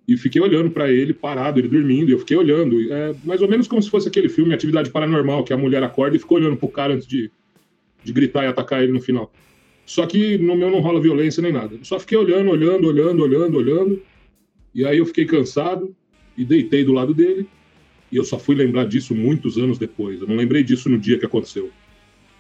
e 0.06 0.16
fiquei 0.16 0.40
olhando 0.40 0.70
para 0.70 0.90
ele 0.90 1.12
parado, 1.12 1.58
ele 1.58 1.66
dormindo, 1.66 2.08
e 2.08 2.12
eu 2.12 2.18
fiquei 2.20 2.36
olhando, 2.36 2.80
é 2.92 3.12
mais 3.24 3.42
ou 3.42 3.48
menos 3.48 3.66
como 3.66 3.82
se 3.82 3.90
fosse 3.90 4.06
aquele 4.06 4.28
filme 4.28 4.54
Atividade 4.54 4.90
Paranormal, 4.90 5.42
que 5.42 5.52
a 5.52 5.56
mulher 5.56 5.82
acorda 5.82 6.16
e 6.16 6.20
fica 6.20 6.34
olhando 6.34 6.56
pro 6.56 6.68
cara 6.68 6.94
antes 6.94 7.08
de, 7.08 7.28
de 8.04 8.12
gritar 8.12 8.44
e 8.44 8.46
atacar 8.46 8.82
ele 8.84 8.92
no 8.92 9.00
final. 9.00 9.32
Só 9.86 10.04
que 10.04 10.36
no 10.36 10.56
meu 10.56 10.68
não 10.68 10.80
rola 10.80 11.00
violência 11.00 11.40
nem 11.40 11.52
nada. 11.52 11.78
só 11.82 11.98
fiquei 12.00 12.18
olhando, 12.18 12.50
olhando, 12.50 12.88
olhando, 12.88 13.22
olhando, 13.22 13.56
olhando. 13.56 14.02
E 14.74 14.84
aí 14.84 14.98
eu 14.98 15.06
fiquei 15.06 15.24
cansado 15.24 15.94
e 16.36 16.44
deitei 16.44 16.84
do 16.84 16.92
lado 16.92 17.14
dele. 17.14 17.46
E 18.10 18.16
eu 18.16 18.24
só 18.24 18.36
fui 18.36 18.56
lembrar 18.56 18.84
disso 18.84 19.14
muitos 19.14 19.56
anos 19.56 19.78
depois. 19.78 20.20
Eu 20.20 20.26
não 20.26 20.34
lembrei 20.34 20.64
disso 20.64 20.88
no 20.88 20.98
dia 20.98 21.18
que 21.18 21.24
aconteceu. 21.24 21.70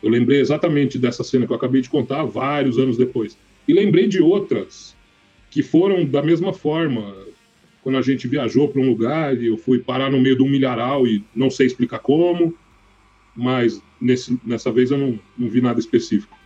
Eu 0.02 0.10
lembrei 0.10 0.40
exatamente 0.40 0.98
dessa 0.98 1.22
cena 1.22 1.46
que 1.46 1.52
eu 1.52 1.56
acabei 1.56 1.80
de 1.80 1.88
contar 1.88 2.24
vários 2.24 2.78
anos 2.78 2.96
depois. 2.96 3.38
E 3.66 3.72
lembrei 3.72 4.08
de 4.08 4.20
outras 4.20 4.96
que 5.48 5.62
foram 5.62 6.04
da 6.04 6.22
mesma 6.22 6.52
forma. 6.52 7.14
Quando 7.80 7.96
a 7.96 8.02
gente 8.02 8.26
viajou 8.26 8.68
para 8.68 8.82
um 8.82 8.88
lugar 8.88 9.40
e 9.40 9.46
eu 9.46 9.56
fui 9.56 9.78
parar 9.78 10.10
no 10.10 10.20
meio 10.20 10.36
de 10.36 10.42
um 10.42 10.48
milharal 10.48 11.06
e 11.06 11.24
não 11.34 11.48
sei 11.48 11.68
explicar 11.68 12.00
como, 12.00 12.52
mas 13.36 13.80
nesse, 14.00 14.36
nessa 14.44 14.72
vez 14.72 14.90
eu 14.90 14.98
não, 14.98 15.18
não 15.38 15.48
vi 15.48 15.60
nada 15.60 15.78
específico. 15.78 16.36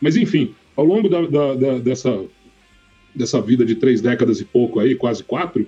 Mas 0.00 0.16
enfim, 0.16 0.54
ao 0.76 0.84
longo 0.84 1.08
da, 1.08 1.22
da, 1.22 1.54
da, 1.54 1.78
dessa, 1.78 2.24
dessa 3.14 3.40
vida 3.40 3.64
de 3.64 3.74
três 3.74 4.00
décadas 4.00 4.40
e 4.40 4.44
pouco 4.44 4.80
aí, 4.80 4.94
quase 4.94 5.22
quatro, 5.24 5.66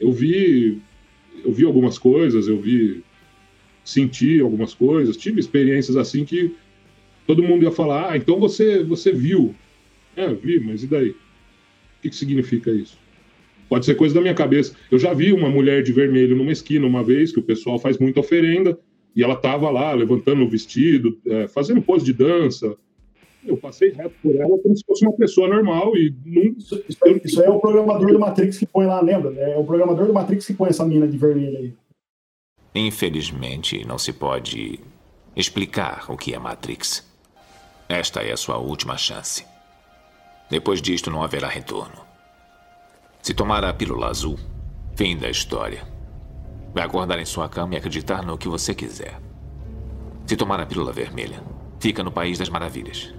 eu 0.00 0.12
vi 0.12 0.80
eu 1.44 1.52
vi 1.52 1.64
algumas 1.64 1.98
coisas, 1.98 2.48
eu 2.48 2.60
vi 2.60 3.02
senti 3.84 4.40
algumas 4.40 4.74
coisas, 4.74 5.16
tive 5.16 5.40
experiências 5.40 5.96
assim 5.96 6.24
que 6.24 6.54
todo 7.26 7.42
mundo 7.42 7.62
ia 7.62 7.70
falar, 7.70 8.12
ah, 8.12 8.16
então 8.16 8.38
você 8.38 8.82
você 8.82 9.12
viu. 9.12 9.54
É, 10.16 10.32
vi, 10.34 10.58
mas 10.58 10.82
e 10.82 10.86
daí? 10.86 11.10
O 11.10 12.02
que, 12.02 12.10
que 12.10 12.16
significa 12.16 12.70
isso? 12.70 12.98
Pode 13.68 13.84
ser 13.84 13.94
coisa 13.94 14.14
da 14.14 14.20
minha 14.20 14.34
cabeça. 14.34 14.74
Eu 14.90 14.98
já 14.98 15.12
vi 15.12 15.32
uma 15.32 15.50
mulher 15.50 15.82
de 15.82 15.92
vermelho 15.92 16.34
numa 16.34 16.50
esquina 16.50 16.86
uma 16.86 17.04
vez, 17.04 17.30
que 17.30 17.38
o 17.38 17.42
pessoal 17.42 17.78
faz 17.78 17.98
muita 17.98 18.20
oferenda, 18.20 18.78
e 19.14 19.22
ela 19.22 19.34
estava 19.34 19.70
lá 19.70 19.92
levantando 19.92 20.42
o 20.42 20.48
vestido, 20.48 21.18
é, 21.26 21.46
fazendo 21.48 21.82
pose 21.82 22.04
de 22.04 22.12
dança. 22.12 22.76
Eu 23.44 23.56
passei 23.56 23.90
reto 23.90 24.14
por 24.22 24.34
ela 24.34 24.58
como 24.58 24.76
se 24.76 24.84
fosse 24.84 25.04
uma 25.04 25.16
pessoa 25.16 25.48
normal 25.48 25.96
e 25.96 26.14
não. 26.24 26.42
Isso, 26.58 26.84
isso, 26.88 26.98
é, 27.04 27.20
isso 27.24 27.42
é 27.42 27.48
o 27.48 27.60
programador 27.60 28.12
do 28.12 28.18
Matrix 28.18 28.58
que 28.58 28.66
põe 28.66 28.86
lá, 28.86 29.00
lembra? 29.00 29.32
É 29.38 29.56
o 29.56 29.64
programador 29.64 30.06
do 30.06 30.12
Matrix 30.12 30.46
que 30.46 30.54
põe 30.54 30.70
essa 30.70 30.84
mina 30.84 31.06
de 31.06 31.16
vermelho 31.16 31.56
aí. 31.56 31.74
Infelizmente, 32.74 33.84
não 33.86 33.98
se 33.98 34.12
pode 34.12 34.80
explicar 35.34 36.04
o 36.10 36.16
que 36.16 36.34
é 36.34 36.38
Matrix. 36.38 37.06
Esta 37.88 38.22
é 38.22 38.32
a 38.32 38.36
sua 38.36 38.58
última 38.58 38.96
chance. 38.98 39.46
Depois 40.50 40.82
disto, 40.82 41.10
não 41.10 41.22
haverá 41.22 41.48
retorno. 41.48 42.06
Se 43.22 43.34
tomar 43.34 43.64
a 43.64 43.72
pílula 43.72 44.08
azul, 44.08 44.38
fim 44.96 45.16
da 45.16 45.30
história. 45.30 45.82
Vai 46.74 46.84
acordar 46.84 47.18
em 47.18 47.24
sua 47.24 47.48
cama 47.48 47.74
e 47.74 47.76
acreditar 47.76 48.24
no 48.24 48.38
que 48.38 48.48
você 48.48 48.74
quiser. 48.74 49.18
Se 50.26 50.36
tomar 50.36 50.60
a 50.60 50.66
pílula 50.66 50.92
vermelha, 50.92 51.42
fica 51.80 52.02
no 52.02 52.12
País 52.12 52.38
das 52.38 52.48
Maravilhas. 52.48 53.14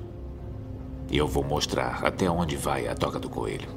E 1.11 1.17
eu 1.17 1.27
vou 1.27 1.43
mostrar 1.43 2.03
até 2.03 2.29
onde 2.29 2.55
vai 2.55 2.87
a 2.87 2.95
toca 2.95 3.19
do 3.19 3.29
coelho. 3.29 3.67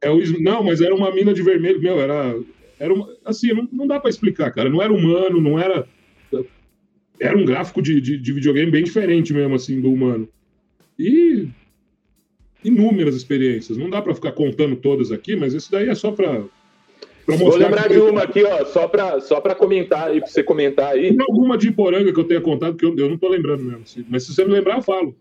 É 0.00 0.10
o, 0.10 0.40
não, 0.40 0.62
mas 0.62 0.80
era 0.80 0.94
uma 0.94 1.10
mina 1.12 1.32
de 1.32 1.42
vermelho, 1.42 1.80
meu, 1.80 2.00
era. 2.00 2.38
era 2.78 2.92
uma, 2.92 3.08
assim, 3.24 3.52
não, 3.52 3.68
não 3.72 3.86
dá 3.86 3.98
para 3.98 4.10
explicar, 4.10 4.52
cara. 4.52 4.68
Não 4.68 4.82
era 4.82 4.92
humano, 4.92 5.40
não 5.40 5.58
era. 5.58 5.86
Era 7.20 7.36
um 7.36 7.44
gráfico 7.44 7.82
de, 7.82 8.00
de, 8.00 8.16
de 8.16 8.32
videogame 8.32 8.70
bem 8.70 8.84
diferente 8.84 9.32
mesmo, 9.32 9.54
assim, 9.54 9.80
do 9.80 9.92
humano. 9.92 10.28
E 10.98 11.48
inúmeras 12.62 13.16
experiências. 13.16 13.76
Não 13.76 13.90
dá 13.90 14.00
para 14.00 14.14
ficar 14.14 14.32
contando 14.32 14.76
todas 14.76 15.10
aqui, 15.10 15.34
mas 15.34 15.54
isso 15.54 15.70
daí 15.70 15.88
é 15.88 15.94
só 15.94 16.12
para 16.12 16.44
Vou 17.36 17.56
lembrar 17.56 17.88
de 17.88 17.98
uma 17.98 18.22
aqui, 18.22 18.42
ó, 18.42 18.64
só 18.64 18.88
para 18.88 19.20
só 19.20 19.38
comentar 19.40 20.16
e 20.16 20.20
para 20.20 20.28
você 20.28 20.42
comentar 20.42 20.92
aí. 20.92 21.14
Tem 21.14 21.26
alguma 21.28 21.58
de 21.58 21.68
Iporanga 21.68 22.10
que 22.10 22.18
eu 22.18 22.24
tenha 22.24 22.40
contado 22.40 22.76
que 22.76 22.86
eu, 22.86 22.96
eu 22.96 23.06
não 23.06 23.16
estou 23.16 23.28
lembrando 23.28 23.62
mesmo. 23.62 24.06
Mas 24.08 24.24
se 24.24 24.34
você 24.34 24.44
me 24.46 24.52
lembrar, 24.52 24.76
eu 24.76 24.82
falo. 24.82 25.14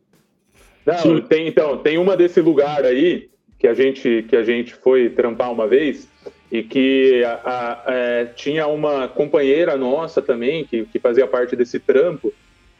Não, 0.88 1.20
tem, 1.20 1.50
então, 1.50 1.78
tem 1.78 1.98
uma 1.98 2.16
desse 2.16 2.40
lugar 2.40 2.86
aí 2.86 3.30
que 3.60 3.68
a 3.68 3.74
gente, 3.74 4.26
que 4.30 4.38
a 4.38 4.44
gente 4.44 4.74
foi 4.74 5.10
trampar 5.10 5.52
uma 5.52 5.68
vez 5.68 6.08
e 6.50 6.64
que 6.64 7.26
a, 7.26 7.42
a, 7.44 7.94
é, 7.94 8.26
tinha 8.26 8.68
uma 8.68 9.06
companheira 9.10 9.76
nossa 9.76 10.22
também 10.22 10.64
que, 10.64 10.86
que 10.86 10.98
fazia 10.98 11.28
parte 11.28 11.58
desse 11.58 11.78
trampo 11.78 12.34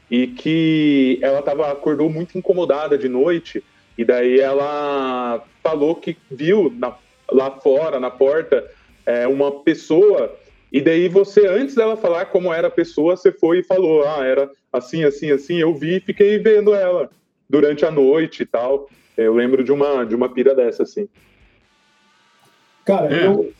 e 0.10 0.26
que 0.26 1.20
ela 1.22 1.42
tava, 1.42 1.70
acordou 1.70 2.10
muito 2.10 2.38
incomodada 2.38 2.98
de 2.98 3.10
noite 3.10 3.62
e 3.98 4.06
daí 4.06 4.40
ela 4.40 5.44
falou 5.62 5.96
que 5.96 6.16
viu 6.32 6.74
na, 6.78 6.96
lá 7.30 7.52
fora, 7.52 8.00
na 8.00 8.10
porta, 8.10 8.64
é, 9.06 9.28
uma 9.28 9.52
pessoa 9.52 10.34
e 10.72 10.80
daí 10.80 11.10
você, 11.10 11.46
antes 11.46 11.76
dela 11.76 11.98
falar 11.98 12.28
como 12.28 12.54
era 12.54 12.68
a 12.68 12.72
pessoa, 12.72 13.18
você 13.18 13.34
foi 13.34 13.60
e 13.60 13.64
falou, 13.64 14.08
ah, 14.08 14.26
era 14.26 14.50
assim, 14.72 15.04
assim, 15.04 15.30
assim, 15.30 15.58
eu 15.58 15.74
vi 15.74 15.98
e 15.98 16.02
fiquei 16.02 16.40
vendo 16.40 16.74
ela 16.74 17.10
durante 17.50 17.86
a 17.86 17.92
noite 17.92 18.44
e 18.44 18.46
tal. 18.46 18.90
Eu 19.16 19.34
lembro 19.34 19.64
de 19.64 19.72
uma, 19.72 20.04
de 20.04 20.16
uma 20.16 20.30
pira 20.30 20.54
dessa, 20.54 20.84
assim. 20.84 21.08
Cara, 22.86 23.14
é. 23.14 23.28
eu, 23.28 23.52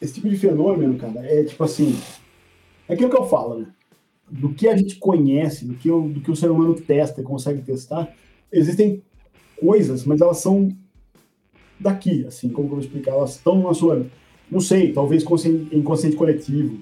esse 0.00 0.14
tipo 0.14 0.28
de 0.28 0.36
fenômeno, 0.36 0.96
cara, 0.98 1.24
é 1.24 1.44
tipo 1.44 1.62
assim. 1.64 1.98
É 2.88 2.94
aquilo 2.94 3.10
que 3.10 3.16
eu 3.18 3.26
falo, 3.26 3.60
né? 3.60 3.66
Do 4.30 4.52
que 4.52 4.68
a 4.68 4.76
gente 4.76 4.96
conhece, 4.96 5.64
do 5.64 5.74
que, 5.74 5.90
o, 5.90 6.08
do 6.08 6.20
que 6.20 6.30
o 6.30 6.36
ser 6.36 6.50
humano 6.50 6.74
testa 6.74 7.20
e 7.20 7.24
consegue 7.24 7.62
testar, 7.62 8.14
existem 8.52 9.02
coisas, 9.58 10.04
mas 10.04 10.20
elas 10.20 10.38
são 10.38 10.70
daqui, 11.80 12.26
assim, 12.26 12.48
como 12.48 12.66
eu 12.66 12.70
vou 12.72 12.80
explicar, 12.80 13.12
elas 13.12 13.36
estão 13.36 13.62
na 13.62 13.72
sua, 13.72 14.06
não 14.50 14.60
sei, 14.60 14.92
talvez 14.92 15.24
inconsciente 15.72 16.16
coletivo, 16.16 16.78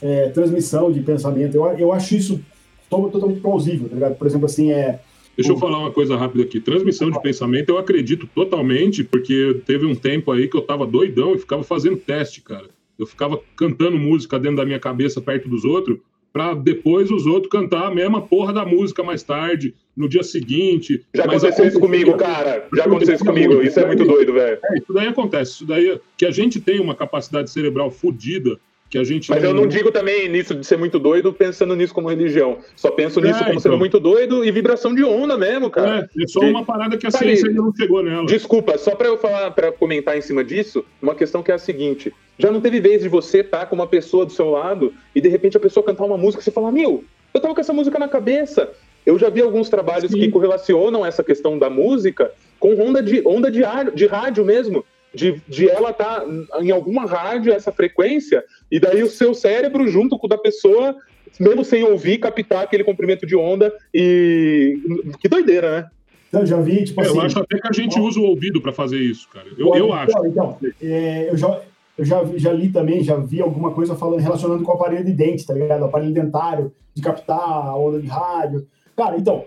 é, 0.00 0.28
transmissão 0.30 0.92
de 0.92 1.00
pensamento. 1.00 1.54
Eu, 1.54 1.64
eu 1.78 1.92
acho 1.92 2.14
isso 2.14 2.40
totalmente 2.88 3.40
plausível, 3.40 3.88
tá 3.88 3.94
ligado? 3.94 4.16
Por 4.16 4.26
exemplo, 4.26 4.46
assim, 4.46 4.70
é 4.70 5.00
Deixa 5.36 5.52
eu 5.52 5.56
falar 5.56 5.78
uma 5.78 5.90
coisa 5.90 6.16
rápida 6.16 6.44
aqui. 6.44 6.60
Transmissão 6.60 7.10
de 7.10 7.20
pensamento 7.20 7.70
eu 7.70 7.78
acredito 7.78 8.28
totalmente, 8.34 9.02
porque 9.02 9.60
teve 9.66 9.84
um 9.86 9.94
tempo 9.94 10.30
aí 10.32 10.48
que 10.48 10.56
eu 10.56 10.62
tava 10.62 10.86
doidão 10.86 11.34
e 11.34 11.38
ficava 11.38 11.62
fazendo 11.62 11.96
teste, 11.96 12.40
cara. 12.40 12.68
Eu 12.98 13.06
ficava 13.06 13.40
cantando 13.56 13.98
música 13.98 14.38
dentro 14.38 14.58
da 14.58 14.64
minha 14.64 14.78
cabeça 14.78 15.20
perto 15.20 15.48
dos 15.48 15.64
outros 15.64 15.98
para 16.34 16.52
depois 16.52 17.12
os 17.12 17.26
outros 17.26 17.48
cantar 17.48 17.86
a 17.86 17.94
mesma 17.94 18.20
porra 18.20 18.52
da 18.52 18.66
música 18.66 19.04
mais 19.04 19.22
tarde, 19.22 19.72
no 19.96 20.08
dia 20.08 20.24
seguinte. 20.24 21.00
Já 21.14 21.26
aconteceu 21.26 21.64
isso 21.64 21.78
comigo, 21.78 22.16
cara. 22.16 22.66
Já 22.74 22.84
aconteceu 22.86 23.14
isso 23.14 23.24
comigo. 23.24 23.62
Isso 23.62 23.78
é 23.78 23.86
muito 23.86 24.04
doido, 24.04 24.32
velho. 24.32 24.58
É, 24.64 24.78
isso 24.78 24.92
daí 24.92 25.06
acontece. 25.06 25.52
Isso 25.52 25.64
daí 25.64 26.00
que 26.16 26.26
a 26.26 26.32
gente 26.32 26.60
tem 26.60 26.80
uma 26.80 26.96
capacidade 26.96 27.50
cerebral 27.50 27.88
fodida 27.88 28.58
que 28.94 28.98
a 28.98 29.02
gente 29.02 29.28
Mas 29.28 29.42
não... 29.42 29.50
eu 29.50 29.54
não 29.56 29.66
digo 29.66 29.90
também 29.90 30.28
nisso 30.28 30.54
de 30.54 30.64
ser 30.64 30.78
muito 30.78 31.00
doido 31.00 31.32
pensando 31.32 31.74
nisso 31.74 31.92
como 31.92 32.08
religião. 32.08 32.58
Só 32.76 32.92
penso 32.92 33.20
nisso 33.20 33.38
é, 33.38 33.38
como 33.38 33.50
então... 33.50 33.60
sendo 33.60 33.76
muito 33.76 33.98
doido 33.98 34.44
e 34.44 34.52
vibração 34.52 34.94
de 34.94 35.02
onda 35.02 35.36
mesmo, 35.36 35.68
cara. 35.68 36.08
É, 36.16 36.22
é 36.22 36.26
só 36.28 36.38
uma 36.38 36.64
parada 36.64 36.96
que 36.96 37.04
a 37.04 37.10
ciência 37.10 37.48
ainda 37.48 37.60
não 37.60 37.74
chegou 37.74 38.04
nela. 38.04 38.24
Desculpa, 38.24 38.78
só 38.78 38.94
para 38.94 39.08
eu 39.08 39.18
falar, 39.18 39.50
para 39.50 39.72
comentar 39.72 40.16
em 40.16 40.20
cima 40.20 40.44
disso, 40.44 40.84
uma 41.02 41.12
questão 41.12 41.42
que 41.42 41.50
é 41.50 41.54
a 41.54 41.58
seguinte: 41.58 42.14
já 42.38 42.52
não 42.52 42.60
teve 42.60 42.78
vez 42.78 43.02
de 43.02 43.08
você 43.08 43.40
estar 43.40 43.60
tá 43.60 43.66
com 43.66 43.74
uma 43.74 43.88
pessoa 43.88 44.24
do 44.24 44.30
seu 44.30 44.48
lado 44.48 44.94
e 45.12 45.20
de 45.20 45.28
repente 45.28 45.56
a 45.56 45.60
pessoa 45.60 45.84
cantar 45.84 46.04
uma 46.04 46.16
música 46.16 46.40
e 46.40 46.44
você 46.44 46.52
falar, 46.52 46.70
meu, 46.70 47.02
eu 47.34 47.40
tava 47.40 47.52
com 47.52 47.60
essa 47.60 47.72
música 47.72 47.98
na 47.98 48.06
cabeça. 48.06 48.70
Eu 49.04 49.18
já 49.18 49.28
vi 49.28 49.42
alguns 49.42 49.68
trabalhos 49.68 50.12
Sim. 50.12 50.20
que 50.20 50.30
correlacionam 50.30 51.04
essa 51.04 51.24
questão 51.24 51.58
da 51.58 51.68
música 51.68 52.30
com 52.60 52.80
onda 52.80 53.02
de 53.02 53.26
onda 53.26 53.50
de, 53.50 53.60
de 53.92 54.06
rádio 54.06 54.44
mesmo 54.44 54.84
de, 55.14 55.40
de 55.48 55.68
ela 55.68 55.90
estar 55.90 56.20
tá 56.20 56.26
em 56.60 56.70
alguma 56.70 57.06
rádio, 57.06 57.52
essa 57.52 57.72
frequência, 57.72 58.44
e 58.70 58.80
daí 58.80 59.02
o 59.02 59.08
seu 59.08 59.34
cérebro, 59.34 59.86
junto 59.88 60.18
com 60.18 60.26
o 60.26 60.30
da 60.30 60.38
pessoa, 60.38 60.96
mesmo 61.38 61.64
sem 61.64 61.84
ouvir, 61.84 62.18
captar 62.18 62.64
aquele 62.64 62.84
comprimento 62.84 63.26
de 63.26 63.36
onda 63.36 63.72
e. 63.92 64.78
Que 65.18 65.28
doideira, 65.28 65.70
né? 65.80 65.88
Então, 66.28 66.44
já 66.44 66.60
vi, 66.60 66.84
tipo 66.84 67.00
é, 67.00 67.04
assim. 67.04 67.16
Eu 67.16 67.22
acho 67.22 67.38
até 67.38 67.58
que 67.58 67.68
a 67.68 67.72
gente 67.72 67.98
usa 67.98 68.18
o 68.18 68.24
ouvido 68.24 68.60
para 68.60 68.72
fazer 68.72 68.98
isso, 68.98 69.28
cara. 69.28 69.46
Eu, 69.56 69.68
eu 69.68 69.86
então, 69.86 69.92
acho. 69.92 70.26
Então, 70.26 70.58
é, 70.82 71.30
eu 71.30 71.36
já. 71.36 71.60
Eu 71.96 72.04
já, 72.04 72.24
já 72.34 72.52
li 72.52 72.70
também, 72.70 73.04
já 73.04 73.14
vi 73.14 73.40
alguma 73.40 73.70
coisa 73.70 73.94
falando, 73.94 74.18
relacionando 74.18 74.64
com 74.64 74.72
o 74.72 74.74
aparelho 74.74 75.04
de 75.04 75.12
dente, 75.12 75.46
tá 75.46 75.54
ligado? 75.54 75.82
O 75.82 75.84
aparelho 75.84 76.12
dentário, 76.12 76.72
de 76.92 77.00
captar 77.00 77.38
a 77.38 77.76
onda 77.76 78.00
de 78.00 78.08
rádio. 78.08 78.66
Cara, 78.96 79.16
então, 79.16 79.44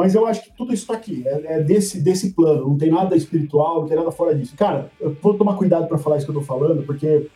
mas 0.00 0.14
eu 0.14 0.26
acho 0.26 0.44
que 0.44 0.52
tudo 0.56 0.72
isso 0.72 0.84
está 0.84 0.94
aqui, 0.94 1.22
é, 1.26 1.56
é, 1.56 1.62
desse, 1.62 2.00
desse 2.00 2.30
plano, 2.30 2.68
não 2.68 2.78
tem 2.78 2.90
nada 2.90 3.14
espiritual, 3.14 3.82
não 3.82 3.86
tem 3.86 3.98
nada 3.98 4.10
fora 4.10 4.34
disso. 4.34 4.54
Cara, 4.56 4.90
eu 4.98 5.14
vou 5.20 5.34
tomar 5.34 5.56
cuidado 5.56 5.86
para 5.86 5.98
falar 5.98 6.16
isso 6.16 6.24
que 6.24 6.32
eu 6.32 6.40
estou 6.40 6.56
falando, 6.56 6.82
porque 6.84 7.26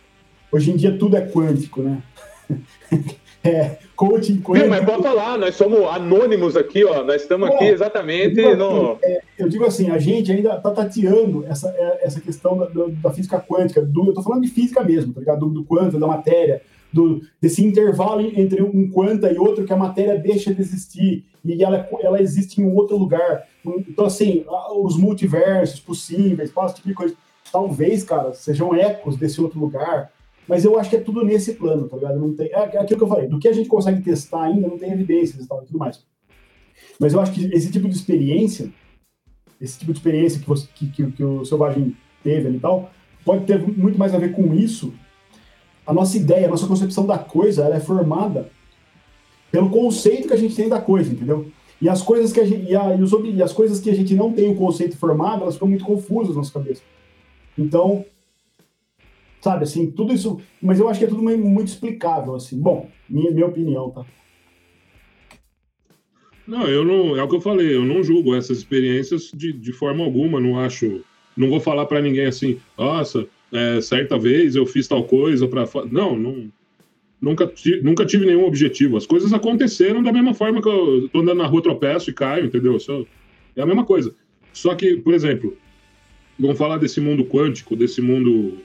hoje 0.50 0.70
em 0.70 0.76
dia 0.76 0.96
tudo 0.96 1.14
é 1.14 1.26
quântico, 1.26 1.82
né? 1.82 2.02
é, 3.44 3.76
coaching 3.94 4.40
quântico. 4.40 4.66
Não, 4.66 4.68
mas 4.70 4.82
pode 4.82 5.02
falar, 5.02 5.36
nós 5.36 5.54
somos 5.56 5.80
anônimos 5.80 6.56
aqui, 6.56 6.86
ó, 6.86 7.04
nós 7.04 7.20
estamos 7.20 7.50
aqui 7.50 7.66
exatamente 7.66 8.40
eu 8.40 8.56
digo, 8.56 8.56
no... 8.56 8.98
é, 9.02 9.20
eu 9.38 9.46
digo 9.46 9.66
assim, 9.66 9.90
a 9.90 9.98
gente 9.98 10.32
ainda 10.32 10.56
está 10.56 10.70
tateando 10.70 11.44
essa, 11.46 11.68
é, 11.68 12.06
essa 12.06 12.18
questão 12.18 12.56
da, 12.56 12.66
da, 12.88 13.12
física 13.12 13.38
quântica, 13.38 13.82
do, 13.82 14.04
eu 14.04 14.08
estou 14.08 14.24
falando 14.24 14.40
de 14.40 14.48
física 14.48 14.82
mesmo, 14.82 15.12
tá 15.12 15.20
ligado? 15.20 15.40
Do, 15.40 15.50
do 15.50 15.64
quanto, 15.64 15.98
da 15.98 16.06
matéria, 16.06 16.62
do, 16.90 17.20
desse 17.38 17.62
intervalo 17.62 18.22
entre 18.22 18.62
um 18.62 18.88
quanta 18.88 19.30
e 19.30 19.36
outro 19.36 19.66
que 19.66 19.72
a 19.72 19.76
matéria 19.76 20.16
deixa 20.18 20.54
de 20.54 20.62
existir 20.62 21.26
e 21.44 21.62
ela, 21.62 21.88
ela 22.00 22.22
existe 22.22 22.60
em 22.60 22.64
outro 22.64 22.96
lugar. 22.96 23.46
Então, 23.64 24.06
assim, 24.06 24.44
os 24.82 24.96
multiversos 24.96 25.78
possíveis, 25.78 26.50
esse 26.50 26.74
tipo 26.74 26.88
de 26.88 26.94
coisa, 26.94 27.14
talvez, 27.52 28.02
cara, 28.02 28.32
sejam 28.32 28.74
ecos 28.74 29.16
desse 29.16 29.40
outro 29.40 29.60
lugar, 29.60 30.10
mas 30.48 30.64
eu 30.64 30.78
acho 30.78 30.90
que 30.90 30.96
é 30.96 31.00
tudo 31.00 31.24
nesse 31.24 31.54
plano, 31.54 31.88
tá 31.88 31.96
ligado? 31.96 32.18
Não 32.18 32.34
tem, 32.34 32.46
é, 32.46 32.76
é 32.76 32.78
aquilo 32.78 32.98
que 32.98 33.04
eu 33.04 33.08
falei, 33.08 33.28
do 33.28 33.38
que 33.38 33.48
a 33.48 33.52
gente 33.52 33.68
consegue 33.68 34.02
testar 34.02 34.44
ainda, 34.44 34.68
não 34.68 34.78
tem 34.78 34.92
evidências 34.92 35.44
e 35.44 35.48
tal, 35.48 35.62
tudo 35.62 35.78
mais. 35.78 36.04
Mas 36.98 37.12
eu 37.12 37.20
acho 37.20 37.32
que 37.32 37.44
esse 37.54 37.70
tipo 37.70 37.88
de 37.88 37.94
experiência, 37.94 38.72
esse 39.60 39.78
tipo 39.78 39.92
de 39.92 39.98
experiência 39.98 40.40
que, 40.40 40.46
você, 40.46 40.66
que, 40.74 40.88
que, 40.88 41.12
que 41.12 41.24
o 41.24 41.44
Selvagem 41.44 41.96
teve 42.22 42.48
ali 42.48 42.56
e 42.56 42.60
tal, 42.60 42.90
pode 43.24 43.44
ter 43.44 43.58
muito 43.58 43.98
mais 43.98 44.14
a 44.14 44.18
ver 44.18 44.32
com 44.32 44.54
isso 44.54 44.92
a 45.86 45.92
nossa 45.92 46.16
ideia, 46.16 46.46
a 46.46 46.50
nossa 46.50 46.66
concepção 46.66 47.06
da 47.06 47.18
coisa, 47.18 47.64
ela 47.64 47.76
é 47.76 47.80
formada 47.80 48.50
pelo 49.54 49.70
conceito 49.70 50.26
que 50.26 50.34
a 50.34 50.36
gente 50.36 50.56
tem 50.56 50.68
da 50.68 50.80
coisa, 50.80 51.12
entendeu? 51.12 51.46
E 51.80 51.88
as 51.88 52.02
coisas 52.02 52.32
que 52.32 52.40
a 52.40 52.44
gente, 52.44 52.68
e, 52.68 52.74
a, 52.74 52.96
e, 52.96 53.00
os, 53.00 53.12
e 53.12 53.40
as 53.40 53.52
coisas 53.52 53.78
que 53.78 53.88
a 53.88 53.94
gente 53.94 54.12
não 54.12 54.32
tem 54.32 54.50
o 54.50 54.56
conceito 54.56 54.96
formado, 54.96 55.42
elas 55.42 55.54
ficam 55.54 55.68
muito 55.68 55.84
confusas 55.84 56.30
na 56.30 56.38
nossa 56.38 56.52
cabeça. 56.52 56.82
Então, 57.56 58.04
sabe, 59.40 59.62
assim, 59.62 59.92
tudo 59.92 60.12
isso, 60.12 60.40
mas 60.60 60.80
eu 60.80 60.88
acho 60.88 60.98
que 60.98 61.04
é 61.04 61.08
tudo 61.08 61.22
muito 61.22 61.68
explicável, 61.68 62.34
assim. 62.34 62.60
Bom, 62.60 62.88
minha, 63.08 63.30
minha 63.30 63.46
opinião, 63.46 63.90
tá? 63.90 64.04
Não, 66.44 66.66
eu 66.66 66.84
não, 66.84 67.16
é 67.16 67.22
o 67.22 67.28
que 67.28 67.36
eu 67.36 67.40
falei, 67.40 67.76
eu 67.76 67.84
não 67.84 68.02
julgo 68.02 68.34
essas 68.34 68.58
experiências 68.58 69.30
de, 69.32 69.52
de 69.52 69.72
forma 69.72 70.04
alguma, 70.04 70.40
não 70.40 70.58
acho, 70.58 71.04
não 71.36 71.48
vou 71.48 71.60
falar 71.60 71.86
para 71.86 72.02
ninguém 72.02 72.26
assim, 72.26 72.58
nossa, 72.76 73.24
é, 73.52 73.80
certa 73.80 74.18
vez 74.18 74.56
eu 74.56 74.66
fiz 74.66 74.88
tal 74.88 75.04
coisa 75.04 75.46
para. 75.46 75.64
Não, 75.92 76.18
não, 76.18 76.50
nunca, 77.24 77.52
nunca 77.82 78.04
tive 78.04 78.26
nenhum 78.26 78.44
objetivo. 78.44 78.96
As 78.96 79.06
coisas 79.06 79.32
aconteceram 79.32 80.02
da 80.02 80.12
mesma 80.12 80.34
forma 80.34 80.60
que 80.60 80.68
eu 80.68 81.08
tô 81.08 81.20
andando 81.20 81.38
na 81.38 81.46
rua, 81.46 81.62
tropeço 81.62 82.10
e 82.10 82.12
caio, 82.12 82.46
entendeu? 82.46 82.76
Isso 82.76 83.06
é 83.56 83.62
a 83.62 83.66
mesma 83.66 83.84
coisa. 83.84 84.14
Só 84.52 84.74
que, 84.74 84.96
por 84.96 85.14
exemplo, 85.14 85.56
vamos 86.38 86.58
falar 86.58 86.78
desse 86.78 87.00
mundo 87.00 87.24
quântico, 87.24 87.74
desse 87.74 88.00
mundo. 88.00 88.58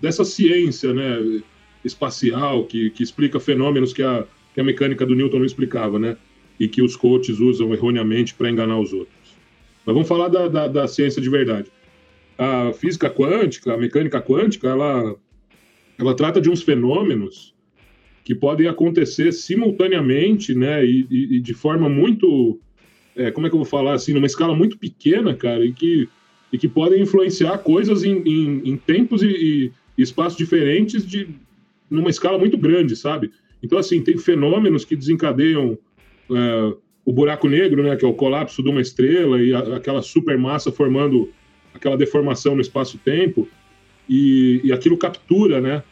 dessa 0.00 0.24
ciência 0.24 0.92
né, 0.92 1.42
espacial 1.84 2.64
que, 2.64 2.90
que 2.90 3.02
explica 3.02 3.40
fenômenos 3.40 3.92
que 3.92 4.02
a, 4.02 4.24
que 4.54 4.60
a 4.60 4.64
mecânica 4.64 5.04
do 5.04 5.14
Newton 5.14 5.38
não 5.38 5.46
explicava, 5.46 5.98
né? 5.98 6.16
E 6.60 6.68
que 6.68 6.82
os 6.82 6.94
coaches 6.94 7.40
usam 7.40 7.72
erroneamente 7.72 8.34
para 8.34 8.48
enganar 8.48 8.78
os 8.78 8.92
outros. 8.92 9.34
Mas 9.84 9.92
vamos 9.92 10.08
falar 10.08 10.28
da, 10.28 10.46
da, 10.46 10.68
da 10.68 10.86
ciência 10.86 11.20
de 11.20 11.28
verdade 11.28 11.68
a 12.38 12.72
física 12.72 13.08
quântica, 13.08 13.74
a 13.74 13.76
mecânica 13.76 14.20
quântica, 14.20 14.68
ela, 14.68 15.16
ela 15.98 16.14
trata 16.14 16.40
de 16.40 16.50
uns 16.50 16.62
fenômenos 16.62 17.53
que 18.24 18.34
podem 18.34 18.66
acontecer 18.66 19.32
simultaneamente, 19.32 20.54
né, 20.54 20.84
e, 20.84 21.06
e, 21.10 21.36
e 21.36 21.40
de 21.40 21.52
forma 21.52 21.88
muito, 21.90 22.58
é, 23.14 23.30
como 23.30 23.46
é 23.46 23.50
que 23.50 23.54
eu 23.54 23.58
vou 23.58 23.66
falar 23.66 23.92
assim, 23.92 24.14
numa 24.14 24.26
escala 24.26 24.56
muito 24.56 24.78
pequena, 24.78 25.34
cara, 25.34 25.64
e 25.64 25.72
que, 25.72 26.08
e 26.50 26.56
que 26.56 26.66
podem 26.66 27.02
influenciar 27.02 27.58
coisas 27.58 28.02
em, 28.02 28.22
em, 28.22 28.70
em 28.70 28.76
tempos 28.76 29.22
e, 29.22 29.28
e, 29.28 29.72
espaços 30.02 30.38
diferentes 30.38 31.06
de 31.06 31.28
numa 31.90 32.08
escala 32.10 32.38
muito 32.38 32.56
grande, 32.56 32.96
sabe? 32.96 33.30
Então, 33.62 33.78
assim, 33.78 34.02
tem 34.02 34.16
fenômenos 34.16 34.84
que 34.84 34.96
desencadeiam 34.96 35.78
é, 36.30 36.74
o 37.04 37.12
buraco 37.12 37.46
negro, 37.46 37.82
né, 37.82 37.94
que 37.94 38.04
é 38.04 38.08
o 38.08 38.14
colapso 38.14 38.62
de 38.62 38.70
uma 38.70 38.80
estrela 38.80 39.40
e 39.40 39.52
a, 39.52 39.76
aquela 39.76 40.00
supermassa 40.00 40.72
formando 40.72 41.30
aquela 41.74 41.96
deformação 41.96 42.54
no 42.54 42.62
espaço-tempo, 42.62 43.46
e, 44.08 44.60
e 44.64 44.72
aquilo 44.72 44.96
captura, 44.96 45.60
né? 45.60 45.82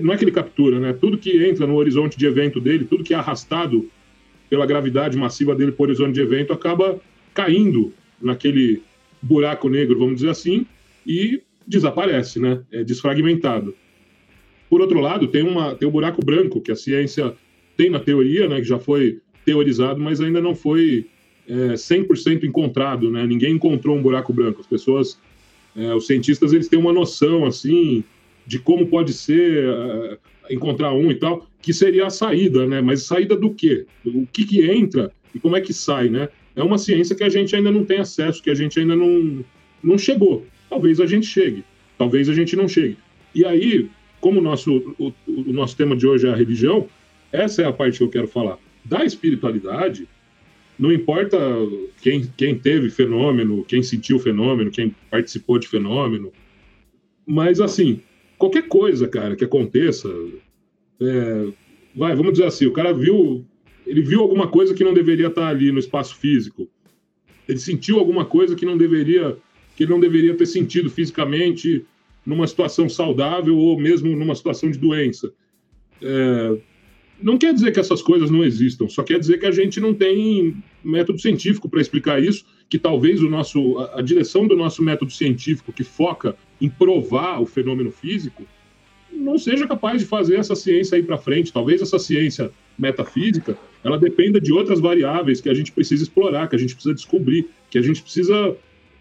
Não 0.00 0.12
é 0.12 0.16
que 0.16 0.24
ele 0.24 0.32
captura, 0.32 0.80
né? 0.80 0.92
Tudo 0.92 1.18
que 1.18 1.44
entra 1.44 1.66
no 1.66 1.74
horizonte 1.76 2.18
de 2.18 2.26
evento 2.26 2.60
dele, 2.60 2.84
tudo 2.84 3.04
que 3.04 3.12
é 3.12 3.16
arrastado 3.16 3.88
pela 4.48 4.66
gravidade 4.66 5.16
massiva 5.16 5.54
dele 5.54 5.74
o 5.76 5.82
horizonte 5.82 6.14
de 6.14 6.20
evento, 6.20 6.52
acaba 6.52 7.00
caindo 7.34 7.92
naquele 8.20 8.82
buraco 9.20 9.68
negro, 9.68 9.98
vamos 9.98 10.16
dizer 10.16 10.30
assim, 10.30 10.66
e 11.06 11.42
desaparece, 11.66 12.38
né? 12.38 12.60
É 12.70 12.84
desfragmentado. 12.84 13.74
Por 14.68 14.80
outro 14.80 15.00
lado, 15.00 15.28
tem, 15.28 15.42
uma, 15.42 15.74
tem 15.74 15.86
o 15.86 15.90
buraco 15.90 16.24
branco, 16.24 16.60
que 16.60 16.72
a 16.72 16.76
ciência 16.76 17.34
tem 17.76 17.90
na 17.90 18.00
teoria, 18.00 18.48
né? 18.48 18.56
Que 18.56 18.64
já 18.64 18.78
foi 18.78 19.20
teorizado, 19.44 20.00
mas 20.00 20.20
ainda 20.20 20.40
não 20.40 20.54
foi 20.54 21.06
é, 21.48 21.74
100% 21.74 22.44
encontrado, 22.44 23.10
né? 23.10 23.26
Ninguém 23.26 23.54
encontrou 23.54 23.96
um 23.96 24.02
buraco 24.02 24.32
branco. 24.32 24.60
As 24.60 24.66
pessoas, 24.66 25.18
é, 25.76 25.94
os 25.94 26.06
cientistas, 26.06 26.52
eles 26.52 26.68
têm 26.68 26.78
uma 26.78 26.92
noção, 26.92 27.44
assim, 27.44 28.04
de 28.46 28.58
como 28.58 28.86
pode 28.86 29.12
ser 29.12 29.64
é, 29.64 30.18
encontrar 30.54 30.92
um 30.92 31.10
e 31.10 31.14
tal, 31.14 31.46
que 31.60 31.72
seria 31.72 32.06
a 32.06 32.10
saída, 32.10 32.66
né? 32.66 32.80
Mas 32.80 33.04
saída 33.04 33.36
do 33.36 33.54
quê? 33.54 33.86
O 34.04 34.26
que 34.26 34.44
que 34.44 34.70
entra 34.70 35.12
e 35.34 35.38
como 35.38 35.56
é 35.56 35.60
que 35.60 35.72
sai, 35.72 36.08
né? 36.08 36.28
É 36.54 36.62
uma 36.62 36.78
ciência 36.78 37.16
que 37.16 37.24
a 37.24 37.28
gente 37.28 37.54
ainda 37.54 37.70
não 37.70 37.84
tem 37.84 37.98
acesso, 37.98 38.42
que 38.42 38.50
a 38.50 38.54
gente 38.54 38.78
ainda 38.78 38.94
não, 38.94 39.44
não 39.82 39.96
chegou. 39.96 40.46
Talvez 40.68 41.00
a 41.00 41.06
gente 41.06 41.26
chegue, 41.26 41.64
talvez 41.96 42.28
a 42.28 42.34
gente 42.34 42.56
não 42.56 42.68
chegue. 42.68 42.96
E 43.34 43.44
aí, 43.44 43.88
como 44.20 44.40
o 44.40 44.42
nosso, 44.42 44.94
o, 44.98 45.12
o 45.26 45.52
nosso 45.52 45.76
tema 45.76 45.96
de 45.96 46.06
hoje 46.06 46.26
é 46.26 46.30
a 46.30 46.36
religião, 46.36 46.88
essa 47.30 47.62
é 47.62 47.64
a 47.64 47.72
parte 47.72 47.98
que 47.98 48.04
eu 48.04 48.10
quero 48.10 48.28
falar. 48.28 48.58
Da 48.84 49.04
espiritualidade, 49.04 50.06
não 50.78 50.92
importa 50.92 51.38
quem, 52.02 52.28
quem 52.36 52.58
teve 52.58 52.90
fenômeno, 52.90 53.64
quem 53.64 53.82
sentiu 53.82 54.18
fenômeno, 54.18 54.70
quem 54.70 54.94
participou 55.10 55.58
de 55.58 55.68
fenômeno, 55.68 56.32
mas 57.26 57.60
assim, 57.60 58.00
qualquer 58.42 58.66
coisa, 58.66 59.06
cara, 59.06 59.36
que 59.36 59.44
aconteça, 59.44 60.08
é, 61.00 61.46
vai, 61.94 62.16
vamos 62.16 62.32
dizer 62.32 62.46
assim, 62.46 62.66
o 62.66 62.72
cara 62.72 62.92
viu, 62.92 63.44
ele 63.86 64.02
viu 64.02 64.20
alguma 64.20 64.48
coisa 64.48 64.74
que 64.74 64.82
não 64.82 64.92
deveria 64.92 65.28
estar 65.28 65.46
ali 65.46 65.70
no 65.70 65.78
espaço 65.78 66.16
físico, 66.16 66.68
ele 67.48 67.60
sentiu 67.60 68.00
alguma 68.00 68.24
coisa 68.24 68.56
que 68.56 68.66
não 68.66 68.76
deveria, 68.76 69.36
que 69.76 69.84
ele 69.84 69.92
não 69.92 70.00
deveria 70.00 70.34
ter 70.34 70.46
sentido 70.46 70.90
fisicamente 70.90 71.84
numa 72.26 72.44
situação 72.48 72.88
saudável 72.88 73.56
ou 73.56 73.78
mesmo 73.78 74.16
numa 74.16 74.34
situação 74.34 74.68
de 74.72 74.78
doença. 74.78 75.32
É, 76.02 76.58
não 77.22 77.38
quer 77.38 77.54
dizer 77.54 77.70
que 77.72 77.78
essas 77.78 78.02
coisas 78.02 78.28
não 78.28 78.42
existam, 78.42 78.88
só 78.88 79.04
quer 79.04 79.20
dizer 79.20 79.38
que 79.38 79.46
a 79.46 79.52
gente 79.52 79.78
não 79.78 79.94
tem 79.94 80.56
método 80.82 81.20
científico 81.20 81.68
para 81.68 81.80
explicar 81.80 82.20
isso, 82.20 82.44
que 82.68 82.78
talvez 82.78 83.22
o 83.22 83.30
nosso, 83.30 83.78
a, 83.78 84.00
a, 84.00 84.02
direção 84.02 84.48
do 84.48 84.56
nosso 84.56 84.82
método 84.82 85.12
científico, 85.12 85.72
que 85.72 85.84
foca 85.84 86.34
em 86.62 86.68
provar 86.68 87.42
o 87.42 87.46
fenômeno 87.46 87.90
físico, 87.90 88.44
não 89.12 89.36
seja 89.36 89.66
capaz 89.66 90.00
de 90.00 90.06
fazer 90.06 90.36
essa 90.36 90.54
ciência 90.54 90.96
aí 90.96 91.02
para 91.02 91.18
frente. 91.18 91.52
Talvez 91.52 91.82
essa 91.82 91.98
ciência 91.98 92.52
metafísica 92.78 93.58
ela 93.84 93.98
dependa 93.98 94.40
de 94.40 94.52
outras 94.52 94.78
variáveis 94.78 95.40
que 95.40 95.48
a 95.48 95.54
gente 95.54 95.72
precisa 95.72 96.04
explorar, 96.04 96.48
que 96.48 96.54
a 96.54 96.58
gente 96.58 96.74
precisa 96.74 96.94
descobrir, 96.94 97.48
que 97.68 97.76
a 97.76 97.82
gente 97.82 98.00
precisa 98.00 98.56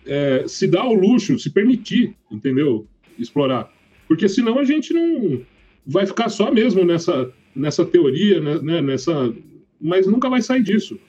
é, 0.08 0.44
se 0.48 0.68
dar 0.68 0.82
ao 0.82 0.94
luxo, 0.94 1.38
se 1.38 1.52
permitir, 1.52 2.16
entendeu? 2.32 2.88
Explorar. 3.18 3.72
Porque 4.08 4.28
senão 4.28 4.58
a 4.58 4.64
gente 4.64 4.92
não 4.92 5.42
vai 5.86 6.08
ficar 6.08 6.30
só 6.30 6.52
mesmo 6.52 6.84
nessa, 6.84 7.32
nessa 7.56 7.86
teoria, 7.86 8.42
né, 8.42 8.60
né 8.62 8.82
nessa, 8.82 9.32
mas 9.80 10.08
nunca 10.08 10.30
vai 10.30 10.42
sair 10.42 10.64
disso. 10.64 11.00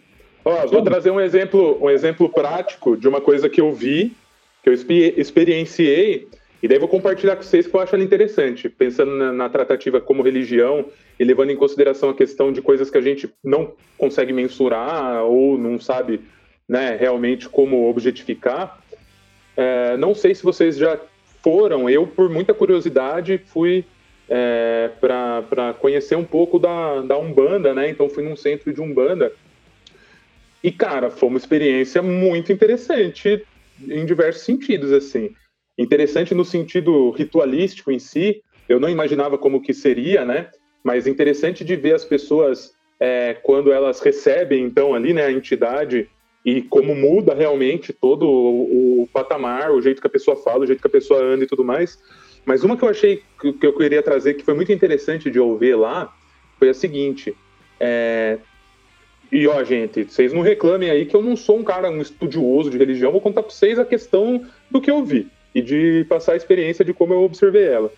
Ó, 0.44 0.66
vou 0.66 0.82
trazer 0.82 1.10
um 1.10 1.20
exemplo, 1.20 1.82
um 1.82 1.88
exemplo 1.88 2.28
prático 2.28 2.94
de 2.94 3.08
uma 3.08 3.22
coisa 3.22 3.48
que 3.48 3.60
eu 3.60 3.72
vi, 3.72 4.12
que 4.62 4.68
eu 4.68 4.74
experienciei 5.16 6.28
e 6.62 6.68
daí 6.68 6.78
vou 6.78 6.88
compartilhar 6.88 7.34
com 7.34 7.42
vocês 7.42 7.66
que 7.66 7.74
eu 7.74 7.80
acho 7.80 7.92
ela 7.96 8.04
interessante, 8.04 8.68
pensando 8.68 9.10
na, 9.16 9.32
na, 9.32 9.48
tratativa 9.48 10.00
como 10.00 10.22
religião 10.22 10.86
e 11.18 11.24
levando 11.24 11.50
em 11.50 11.56
consideração 11.56 12.10
a 12.10 12.14
questão 12.14 12.52
de 12.52 12.62
coisas 12.62 12.88
que 12.88 12.96
a 12.96 13.00
gente 13.00 13.28
não 13.42 13.72
consegue 13.98 14.32
mensurar 14.32 15.24
ou 15.24 15.58
não 15.58 15.80
sabe 15.80 16.20
né, 16.68 16.96
realmente 16.96 17.48
como 17.48 17.90
objetificar. 17.90 18.80
É, 19.56 19.96
não 19.96 20.14
sei 20.14 20.36
se 20.36 20.44
vocês 20.44 20.76
já 20.76 21.00
foram, 21.42 21.90
eu, 21.90 22.06
por 22.06 22.30
muita 22.30 22.54
curiosidade, 22.54 23.38
fui 23.38 23.84
é, 24.28 24.88
para 25.00 25.74
conhecer 25.80 26.14
um 26.14 26.24
pouco 26.24 26.60
da, 26.60 27.00
da 27.00 27.18
Umbanda, 27.18 27.74
né? 27.74 27.90
Então 27.90 28.08
fui 28.08 28.22
num 28.22 28.36
centro 28.36 28.72
de 28.72 28.80
Umbanda. 28.80 29.32
E, 30.62 30.70
cara, 30.70 31.10
foi 31.10 31.28
uma 31.28 31.38
experiência 31.38 32.00
muito 32.00 32.52
interessante 32.52 33.44
em 33.88 34.06
diversos 34.06 34.44
sentidos, 34.44 34.92
assim 34.92 35.34
interessante 35.78 36.34
no 36.34 36.44
sentido 36.44 37.10
ritualístico 37.10 37.90
em 37.90 37.98
si. 37.98 38.42
Eu 38.68 38.78
não 38.78 38.88
imaginava 38.88 39.38
como 39.38 39.62
que 39.62 39.72
seria, 39.72 40.24
né? 40.24 40.50
Mas 40.82 41.06
interessante 41.06 41.64
de 41.64 41.76
ver 41.76 41.94
as 41.94 42.04
pessoas 42.04 42.74
é, 42.98 43.34
quando 43.42 43.72
elas 43.72 44.00
recebem 44.00 44.64
então 44.64 44.94
ali, 44.94 45.12
né, 45.12 45.24
a 45.24 45.32
entidade 45.32 46.08
e 46.44 46.62
como 46.62 46.94
muda 46.94 47.34
realmente 47.34 47.92
todo 47.92 48.28
o, 48.28 49.02
o, 49.02 49.08
patamar, 49.12 49.70
o 49.70 49.80
jeito 49.80 50.00
que 50.00 50.06
a 50.06 50.10
pessoa 50.10 50.36
fala, 50.36 50.64
o 50.64 50.66
jeito 50.66 50.80
que 50.80 50.86
a 50.86 50.90
pessoa 50.90 51.20
anda 51.20 51.44
e 51.44 51.46
tudo 51.46 51.64
mais. 51.64 51.98
Mas 52.44 52.64
uma 52.64 52.76
que 52.76 52.84
eu 52.84 52.88
achei 52.88 53.22
que, 53.40 53.66
eu 53.66 53.72
queria 53.76 54.02
trazer 54.02 54.34
que 54.34 54.44
foi 54.44 54.54
muito 54.54 54.72
interessante 54.72 55.30
de 55.30 55.38
ouvir 55.38 55.76
lá 55.76 56.12
foi 56.58 56.68
a 56.68 56.74
seguinte: 56.74 57.36
é, 57.78 58.38
e 59.30 59.46
ó, 59.46 59.62
gente, 59.62 60.04
vocês 60.04 60.32
não 60.32 60.42
reclamem 60.42 60.90
aí 60.90 61.06
que 61.06 61.14
eu 61.14 61.22
não 61.22 61.36
sou 61.36 61.58
um 61.58 61.64
cara, 61.64 61.90
um 61.90 62.00
estudioso 62.00 62.70
de 62.70 62.78
religião, 62.78 63.12
vou 63.12 63.20
contar 63.20 63.42
para 63.42 63.52
vocês 63.52 63.78
a 63.78 63.84
questão 63.84 64.44
do 64.68 64.80
que 64.80 64.90
eu 64.90 65.04
vi 65.04 65.30
e 65.54 65.60
de 65.60 66.04
passar 66.08 66.32
a 66.32 66.36
experiência 66.36 66.84
de 66.84 66.92
como 66.92 67.12
eu 67.12 67.22
observei 67.22 67.64
ela. 67.64 67.92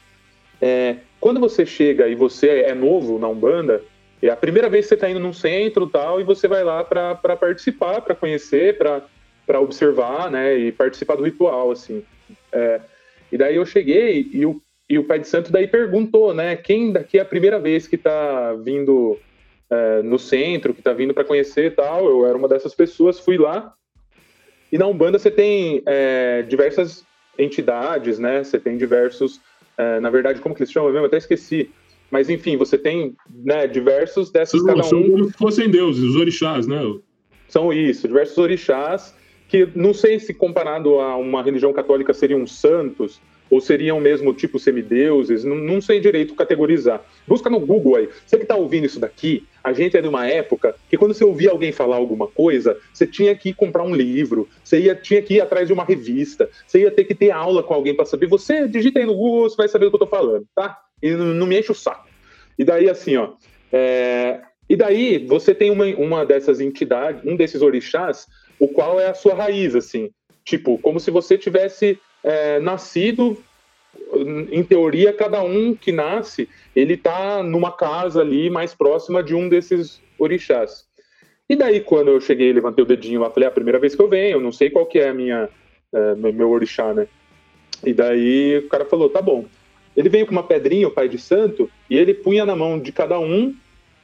É, 0.61 0.97
quando 1.21 1.41
você 1.41 1.65
chega 1.67 2.09
e 2.09 2.15
você 2.15 2.63
é 2.63 2.75
novo 2.75 3.19
na 3.19 3.29
Umbanda, 3.29 3.83
é 4.23 4.29
a 4.31 4.37
primeira 4.37 4.69
vez 4.69 4.87
que 4.87 4.91
você 4.91 4.95
está 4.95 5.11
indo 5.11 5.21
num 5.21 5.33
centro 5.33 5.87
tal, 5.87 6.21
e 6.21 6.25
você 6.25 6.49
vai 6.49 6.65
lá 6.65 6.83
para 6.83 7.37
participar, 7.37 8.01
para 8.01 8.15
conhecer, 8.15 8.79
para 8.79 9.61
observar, 9.61 10.31
né, 10.31 10.57
e 10.57 10.73
participar 10.73 11.17
do 11.17 11.25
ritual, 11.25 11.71
assim. 11.71 12.03
É, 12.51 12.81
e 13.31 13.37
daí 13.37 13.57
eu 13.57 13.67
cheguei 13.67 14.29
e 14.33 14.47
o, 14.47 14.61
e 14.89 14.99
o 14.99 15.05
Pai 15.05 15.19
de 15.19 15.29
Santo 15.29 15.53
daí 15.53 15.67
perguntou, 15.67 16.33
né, 16.33 16.57
quem 16.57 16.93
daqui 16.93 17.19
é 17.19 17.23
a 17.23 17.27
primeira 17.27 17.59
vez 17.59 17.87
que 17.87 17.97
está 17.97 18.55
vindo 18.55 19.19
é, 19.71 20.03
no 20.03 20.19
centro, 20.19 20.73
que 20.73 20.81
está 20.81 20.93
vindo 20.93 21.13
para 21.13 21.25
conhecer 21.25 21.75
tal. 21.75 22.07
Eu 22.07 22.27
era 22.27 22.37
uma 22.37 22.49
dessas 22.49 22.75
pessoas, 22.75 23.19
fui 23.19 23.37
lá. 23.37 23.75
E 24.71 24.79
na 24.79 24.87
Umbanda 24.87 25.19
você 25.19 25.31
tem 25.31 25.83
é, 25.87 26.43
diversas 26.43 27.05
entidades, 27.39 28.19
né? 28.19 28.43
Você 28.43 28.59
tem 28.59 28.77
diversos, 28.77 29.41
é, 29.77 30.01
na 30.01 30.11
verdade, 30.11 30.41
como 30.41 30.55
que 30.55 30.63
eles 30.63 30.73
chamam 30.73 30.93
mesmo? 30.93 31.07
Até 31.07 31.19
esqueci. 31.19 31.71
Mas 32.11 32.31
enfim, 32.31 32.57
você 32.57 32.79
tem 32.79 33.17
né, 33.45 33.67
diversos 33.67 34.31
dessas 34.31 34.61
são, 34.61 34.69
cada 34.69 34.81
um. 34.81 34.89
São 34.89 35.03
como 35.03 35.25
se 35.25 35.33
fossem 35.33 35.71
deuses, 35.71 36.03
os 36.05 36.17
orixás, 36.17 36.67
né? 36.67 36.81
São 37.49 37.73
isso, 37.73 38.07
diversos 38.07 38.39
orixás 38.39 39.15
que 39.49 39.69
não 39.75 39.93
sei 39.95 40.19
se 40.19 40.35
comparado 40.35 40.99
a 41.01 41.17
uma 41.17 41.43
religião 41.43 41.73
católica 41.73 42.13
seriam 42.13 42.47
santos, 42.47 43.21
ou 43.51 43.61
seriam 43.61 44.01
mesmo 44.01 44.33
tipo 44.33 44.59
semideuses, 44.59 45.45
não, 45.45 45.57
não 45.57 45.81
sei 45.81 46.01
direito 46.01 46.35
categorizar. 46.35 47.05
Busca 47.27 47.51
no 47.51 47.61
Google 47.61 47.97
aí. 47.97 48.09
Você 48.27 48.37
que 48.37 48.45
está 48.45 48.57
ouvindo 48.57 48.87
isso 48.87 48.99
daqui, 48.99 49.47
a 49.63 49.73
gente 49.73 49.97
é 49.97 50.03
de 50.03 50.09
uma 50.09 50.27
época 50.27 50.75
que 50.89 50.97
quando 50.97 51.15
você 51.15 51.25
ouvia 51.25 51.51
alguém 51.51 51.73
falar 51.73 51.97
alguma 51.97 52.27
coisa, 52.27 52.79
você 52.93 53.07
tinha 53.07 53.35
que 53.35 53.53
comprar 53.53 53.83
um 53.83 53.95
livro, 53.95 54.49
você 54.63 54.81
ia, 54.81 54.95
tinha 54.95 55.23
que 55.23 55.35
ir 55.35 55.41
atrás 55.41 55.67
de 55.67 55.73
uma 55.73 55.85
revista, 55.85 56.49
você 56.67 56.81
ia 56.81 56.91
ter 56.91 57.05
que 57.05 57.15
ter 57.15 57.31
aula 57.31 57.63
com 57.63 57.75
alguém 57.75 57.95
para 57.95 58.05
saber. 58.05 58.27
Você 58.27 58.67
digita 58.67 58.99
aí 58.99 59.07
no 59.07 59.15
Google, 59.15 59.49
você 59.49 59.57
vai 59.57 59.69
saber 59.69 59.87
do 59.87 59.91
que 59.91 59.97
eu 59.97 60.05
estou 60.05 60.19
falando, 60.19 60.47
tá? 60.55 60.79
E 61.03 61.11
não, 61.13 61.27
não, 61.27 61.47
me 61.47 61.59
enche 61.59 61.73
o 61.73 61.75
saco. 61.75 62.09
E 62.59 62.65
daí, 62.65 62.89
assim, 62.89 63.17
ó. 63.17 63.33
É... 63.73 64.41
E 64.69 64.77
daí, 64.77 65.25
você 65.27 65.55
tem 65.55 65.71
uma, 65.71 65.85
uma 65.97 66.25
dessas 66.25 66.61
entidades, 66.61 67.23
um 67.25 67.37
desses 67.37 67.61
orixás, 67.61 68.27
o 68.59 68.67
qual 68.67 68.99
é 68.99 69.09
a 69.09 69.15
sua 69.15 69.35
raiz, 69.35 69.75
assim. 69.75 70.11
Tipo, 70.45 70.79
como 70.79 70.99
se 70.99 71.11
você 71.11 71.37
tivesse 71.37 71.99
é, 72.25 72.59
nascido, 72.59 73.37
em 74.51 74.63
teoria, 74.65 75.13
cada 75.13 75.43
um 75.43 75.75
que 75.75 75.93
nasce, 75.93 76.49
ele 76.75 76.95
está 76.95 77.43
numa 77.43 77.71
casa 77.71 78.21
ali 78.21 78.51
mais 78.51 78.75
próxima 78.75 79.23
de 79.23 79.35
um 79.35 79.49
desses 79.49 80.01
orixás. 80.19 80.87
E 81.49 81.55
daí, 81.55 81.81
quando 81.81 82.09
eu 82.09 82.21
cheguei, 82.21 82.53
levantei 82.53 82.83
o 82.83 82.87
dedinho 82.87 83.21
lá, 83.21 83.31
falei, 83.31 83.47
é 83.47 83.51
a 83.51 83.55
primeira 83.55 83.79
vez 83.79 83.95
que 83.95 84.01
eu 84.01 84.09
venho, 84.09 84.37
eu 84.37 84.41
não 84.41 84.51
sei 84.51 84.71
qual 84.71 84.87
que 84.87 84.99
é 84.99 85.11
a 85.11 85.15
minha, 85.15 85.49
é, 85.93 86.15
meu 86.15 86.51
orixá, 86.51 86.95
né? 86.95 87.07
E 87.85 87.93
daí 87.93 88.59
o 88.59 88.69
cara 88.69 88.87
falou, 88.87 89.11
tá 89.11 89.21
bom. 89.21 89.45
Ele 89.97 90.09
veio 90.09 90.27
com 90.27 90.33
uma 90.33 90.43
pedrinha, 90.43 90.89
o 90.89 90.91
pai 90.91 91.09
de 91.09 91.19
santo, 91.19 91.71
e 91.89 91.97
ele 91.97 92.15
punha 92.15 92.47
na 92.47 92.57
mão 92.57 92.79
de 92.79 92.91
cada 92.91 93.19
um, 93.21 93.55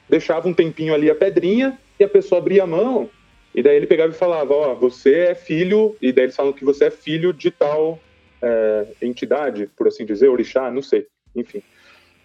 deixava 0.07 0.47
um 0.47 0.53
tempinho 0.53 0.93
ali 0.93 1.09
a 1.09 1.15
pedrinha, 1.15 1.77
e 1.99 2.03
a 2.03 2.09
pessoa 2.09 2.39
abria 2.39 2.63
a 2.63 2.67
mão, 2.67 3.09
e 3.55 3.63
daí 3.63 3.75
ele 3.75 3.87
pegava 3.87 4.11
e 4.11 4.15
falava, 4.15 4.53
ó, 4.53 4.71
oh, 4.71 4.75
você 4.75 5.15
é 5.15 5.35
filho, 5.35 5.95
e 6.01 6.11
daí 6.11 6.25
eles 6.25 6.35
falam 6.35 6.53
que 6.53 6.63
você 6.63 6.85
é 6.85 6.91
filho 6.91 7.33
de 7.33 7.49
tal 7.49 7.99
é, 8.41 8.85
entidade, 9.01 9.69
por 9.75 9.87
assim 9.87 10.05
dizer, 10.05 10.29
orixá, 10.29 10.71
não 10.71 10.81
sei, 10.81 11.07
enfim. 11.35 11.61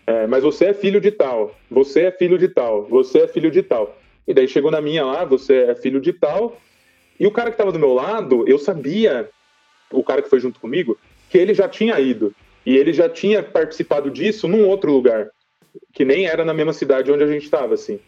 É, 0.06 0.26
mas 0.26 0.42
você 0.42 0.66
é 0.66 0.74
filho 0.74 1.00
de 1.00 1.10
tal, 1.10 1.54
você 1.70 2.02
é 2.02 2.10
filho 2.10 2.38
de 2.38 2.48
tal, 2.48 2.84
você 2.84 3.20
é 3.20 3.28
filho 3.28 3.50
de 3.50 3.62
tal. 3.62 3.98
E 4.26 4.32
daí 4.32 4.48
chegou 4.48 4.70
na 4.70 4.80
minha 4.80 5.04
lá, 5.04 5.24
você 5.24 5.64
é 5.64 5.74
filho 5.74 6.00
de 6.00 6.12
tal. 6.12 6.60
E 7.18 7.26
o 7.26 7.30
cara 7.30 7.50
que 7.50 7.54
estava 7.54 7.72
do 7.72 7.78
meu 7.78 7.92
lado, 7.92 8.44
eu 8.48 8.58
sabia, 8.58 9.28
o 9.90 10.02
cara 10.02 10.22
que 10.22 10.30
foi 10.30 10.40
junto 10.40 10.60
comigo, 10.60 10.98
que 11.28 11.38
ele 11.38 11.54
já 11.54 11.68
tinha 11.68 11.98
ido. 12.00 12.34
E 12.64 12.76
ele 12.76 12.92
já 12.92 13.08
tinha 13.08 13.42
participado 13.42 14.10
disso 14.10 14.48
num 14.48 14.66
outro 14.66 14.92
lugar, 14.92 15.30
que 15.92 16.04
nem 16.04 16.26
era 16.26 16.44
na 16.44 16.52
mesma 16.52 16.72
cidade 16.72 17.10
onde 17.12 17.22
a 17.22 17.28
gente 17.28 17.44
estava, 17.44 17.74
assim. 17.74 18.00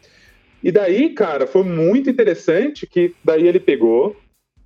E 0.63 0.73
daí, 0.73 1.11
cara, 1.11 1.47
foi 1.47 1.63
muito 1.63 2.11
interessante 2.11 2.87
que 2.87 3.15
daí 3.23 3.47
ele 3.47 3.61
pegou, 3.61 4.17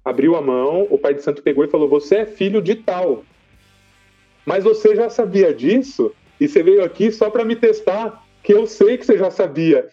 abriu 0.02 0.34
a 0.36 0.40
mão, 0.40 0.86
o 0.90 0.98
pai 0.98 1.14
de 1.14 1.22
santo 1.22 1.42
pegou 1.42 1.64
e 1.64 1.68
falou: 1.68 1.88
Você 1.88 2.16
é 2.16 2.26
filho 2.26 2.62
de 2.62 2.74
tal. 2.74 3.24
Mas 4.44 4.64
você 4.64 4.96
já 4.96 5.08
sabia 5.08 5.54
disso? 5.54 6.12
E 6.40 6.48
você 6.48 6.62
veio 6.62 6.84
aqui 6.84 7.12
só 7.12 7.30
para 7.30 7.44
me 7.44 7.54
testar, 7.54 8.24
que 8.42 8.52
eu 8.52 8.66
sei 8.66 8.98
que 8.98 9.06
você 9.06 9.16
já 9.16 9.30
sabia. 9.30 9.88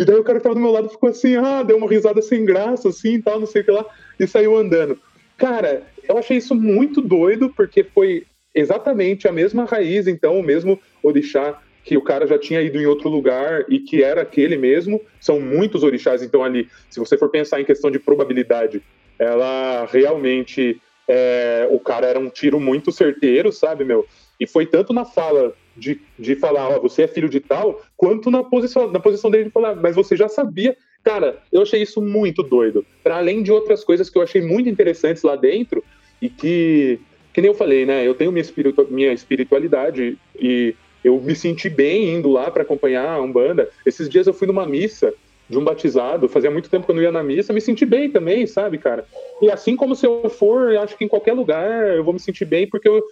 E 0.00 0.04
daí 0.04 0.16
o 0.16 0.24
cara 0.24 0.38
que 0.38 0.42
tava 0.42 0.54
do 0.54 0.60
meu 0.62 0.70
lado 0.70 0.88
ficou 0.88 1.10
assim, 1.10 1.36
ah, 1.36 1.62
deu 1.62 1.76
uma 1.76 1.86
risada 1.86 2.22
sem 2.22 2.42
graça, 2.42 2.88
assim, 2.88 3.20
tal, 3.20 3.38
não 3.38 3.46
sei 3.46 3.60
o 3.60 3.64
que 3.66 3.70
lá, 3.70 3.84
e 4.18 4.26
saiu 4.26 4.56
andando. 4.56 4.98
Cara, 5.36 5.82
eu 6.08 6.16
achei 6.16 6.38
isso 6.38 6.54
muito 6.54 7.02
doido, 7.02 7.50
porque 7.54 7.84
foi 7.84 8.24
exatamente 8.54 9.28
a 9.28 9.32
mesma 9.32 9.64
raiz, 9.64 10.06
então, 10.06 10.38
o 10.38 10.42
mesmo 10.42 10.78
orixá 11.02 11.60
que 11.84 11.96
o 11.96 12.02
cara 12.02 12.26
já 12.26 12.38
tinha 12.38 12.60
ido 12.60 12.78
em 12.78 12.86
outro 12.86 13.08
lugar 13.08 13.64
e 13.68 13.78
que 13.78 14.02
era 14.02 14.22
aquele 14.22 14.56
mesmo. 14.56 15.00
São 15.20 15.40
muitos 15.40 15.82
orixás, 15.82 16.22
então, 16.22 16.44
ali, 16.44 16.68
se 16.90 17.00
você 17.00 17.16
for 17.16 17.30
pensar 17.30 17.60
em 17.60 17.64
questão 17.64 17.90
de 17.90 17.98
probabilidade, 17.98 18.82
ela 19.18 19.86
realmente. 19.90 20.80
É, 21.12 21.66
o 21.72 21.80
cara 21.80 22.06
era 22.06 22.20
um 22.20 22.30
tiro 22.30 22.60
muito 22.60 22.92
certeiro, 22.92 23.50
sabe, 23.50 23.84
meu? 23.84 24.06
E 24.38 24.46
foi 24.46 24.64
tanto 24.64 24.92
na 24.92 25.04
fala 25.04 25.52
de, 25.76 26.00
de 26.16 26.36
falar, 26.36 26.68
ó, 26.68 26.78
você 26.78 27.02
é 27.02 27.08
filho 27.08 27.28
de 27.28 27.40
tal, 27.40 27.82
quanto 27.96 28.30
na 28.30 28.44
posição, 28.44 28.90
na 28.90 29.00
posição 29.00 29.28
dele 29.28 29.44
de 29.44 29.50
falar, 29.50 29.74
mas 29.74 29.96
você 29.96 30.16
já 30.16 30.28
sabia. 30.28 30.76
Cara, 31.02 31.42
eu 31.50 31.62
achei 31.62 31.82
isso 31.82 32.00
muito 32.00 32.42
doido. 32.42 32.86
Para 33.02 33.16
além 33.16 33.42
de 33.42 33.50
outras 33.50 33.82
coisas 33.82 34.08
que 34.08 34.16
eu 34.16 34.22
achei 34.22 34.40
muito 34.40 34.68
interessantes 34.68 35.22
lá 35.22 35.34
dentro 35.34 35.82
e 36.22 36.28
que, 36.28 37.00
que 37.40 37.42
nem 37.42 37.50
eu 37.50 37.54
falei, 37.54 37.86
né? 37.86 38.06
Eu 38.06 38.14
tenho 38.14 38.30
minha, 38.30 38.42
espiritu, 38.42 38.86
minha 38.90 39.12
espiritualidade 39.12 40.18
e 40.38 40.74
eu 41.02 41.18
me 41.18 41.34
senti 41.34 41.70
bem 41.70 42.14
indo 42.14 42.30
lá 42.30 42.50
para 42.50 42.62
acompanhar 42.62 43.08
a 43.08 43.20
Umbanda. 43.20 43.70
Esses 43.86 44.10
dias 44.10 44.26
eu 44.26 44.34
fui 44.34 44.46
numa 44.46 44.66
missa 44.66 45.14
de 45.48 45.58
um 45.58 45.64
batizado, 45.64 46.28
fazia 46.28 46.50
muito 46.50 46.68
tempo 46.68 46.84
que 46.84 46.92
eu 46.92 46.94
não 46.94 47.02
ia 47.02 47.10
na 47.10 47.22
missa, 47.22 47.52
me 47.52 47.60
senti 47.60 47.86
bem 47.86 48.10
também, 48.10 48.46
sabe, 48.46 48.78
cara? 48.78 49.06
E 49.40 49.50
assim 49.50 49.74
como 49.74 49.96
se 49.96 50.06
eu 50.06 50.28
for, 50.28 50.70
eu 50.70 50.82
acho 50.82 50.96
que 50.96 51.04
em 51.04 51.08
qualquer 51.08 51.32
lugar 51.32 51.96
eu 51.96 52.04
vou 52.04 52.12
me 52.12 52.20
sentir 52.20 52.44
bem, 52.44 52.68
porque 52.68 52.88
eu, 52.88 53.02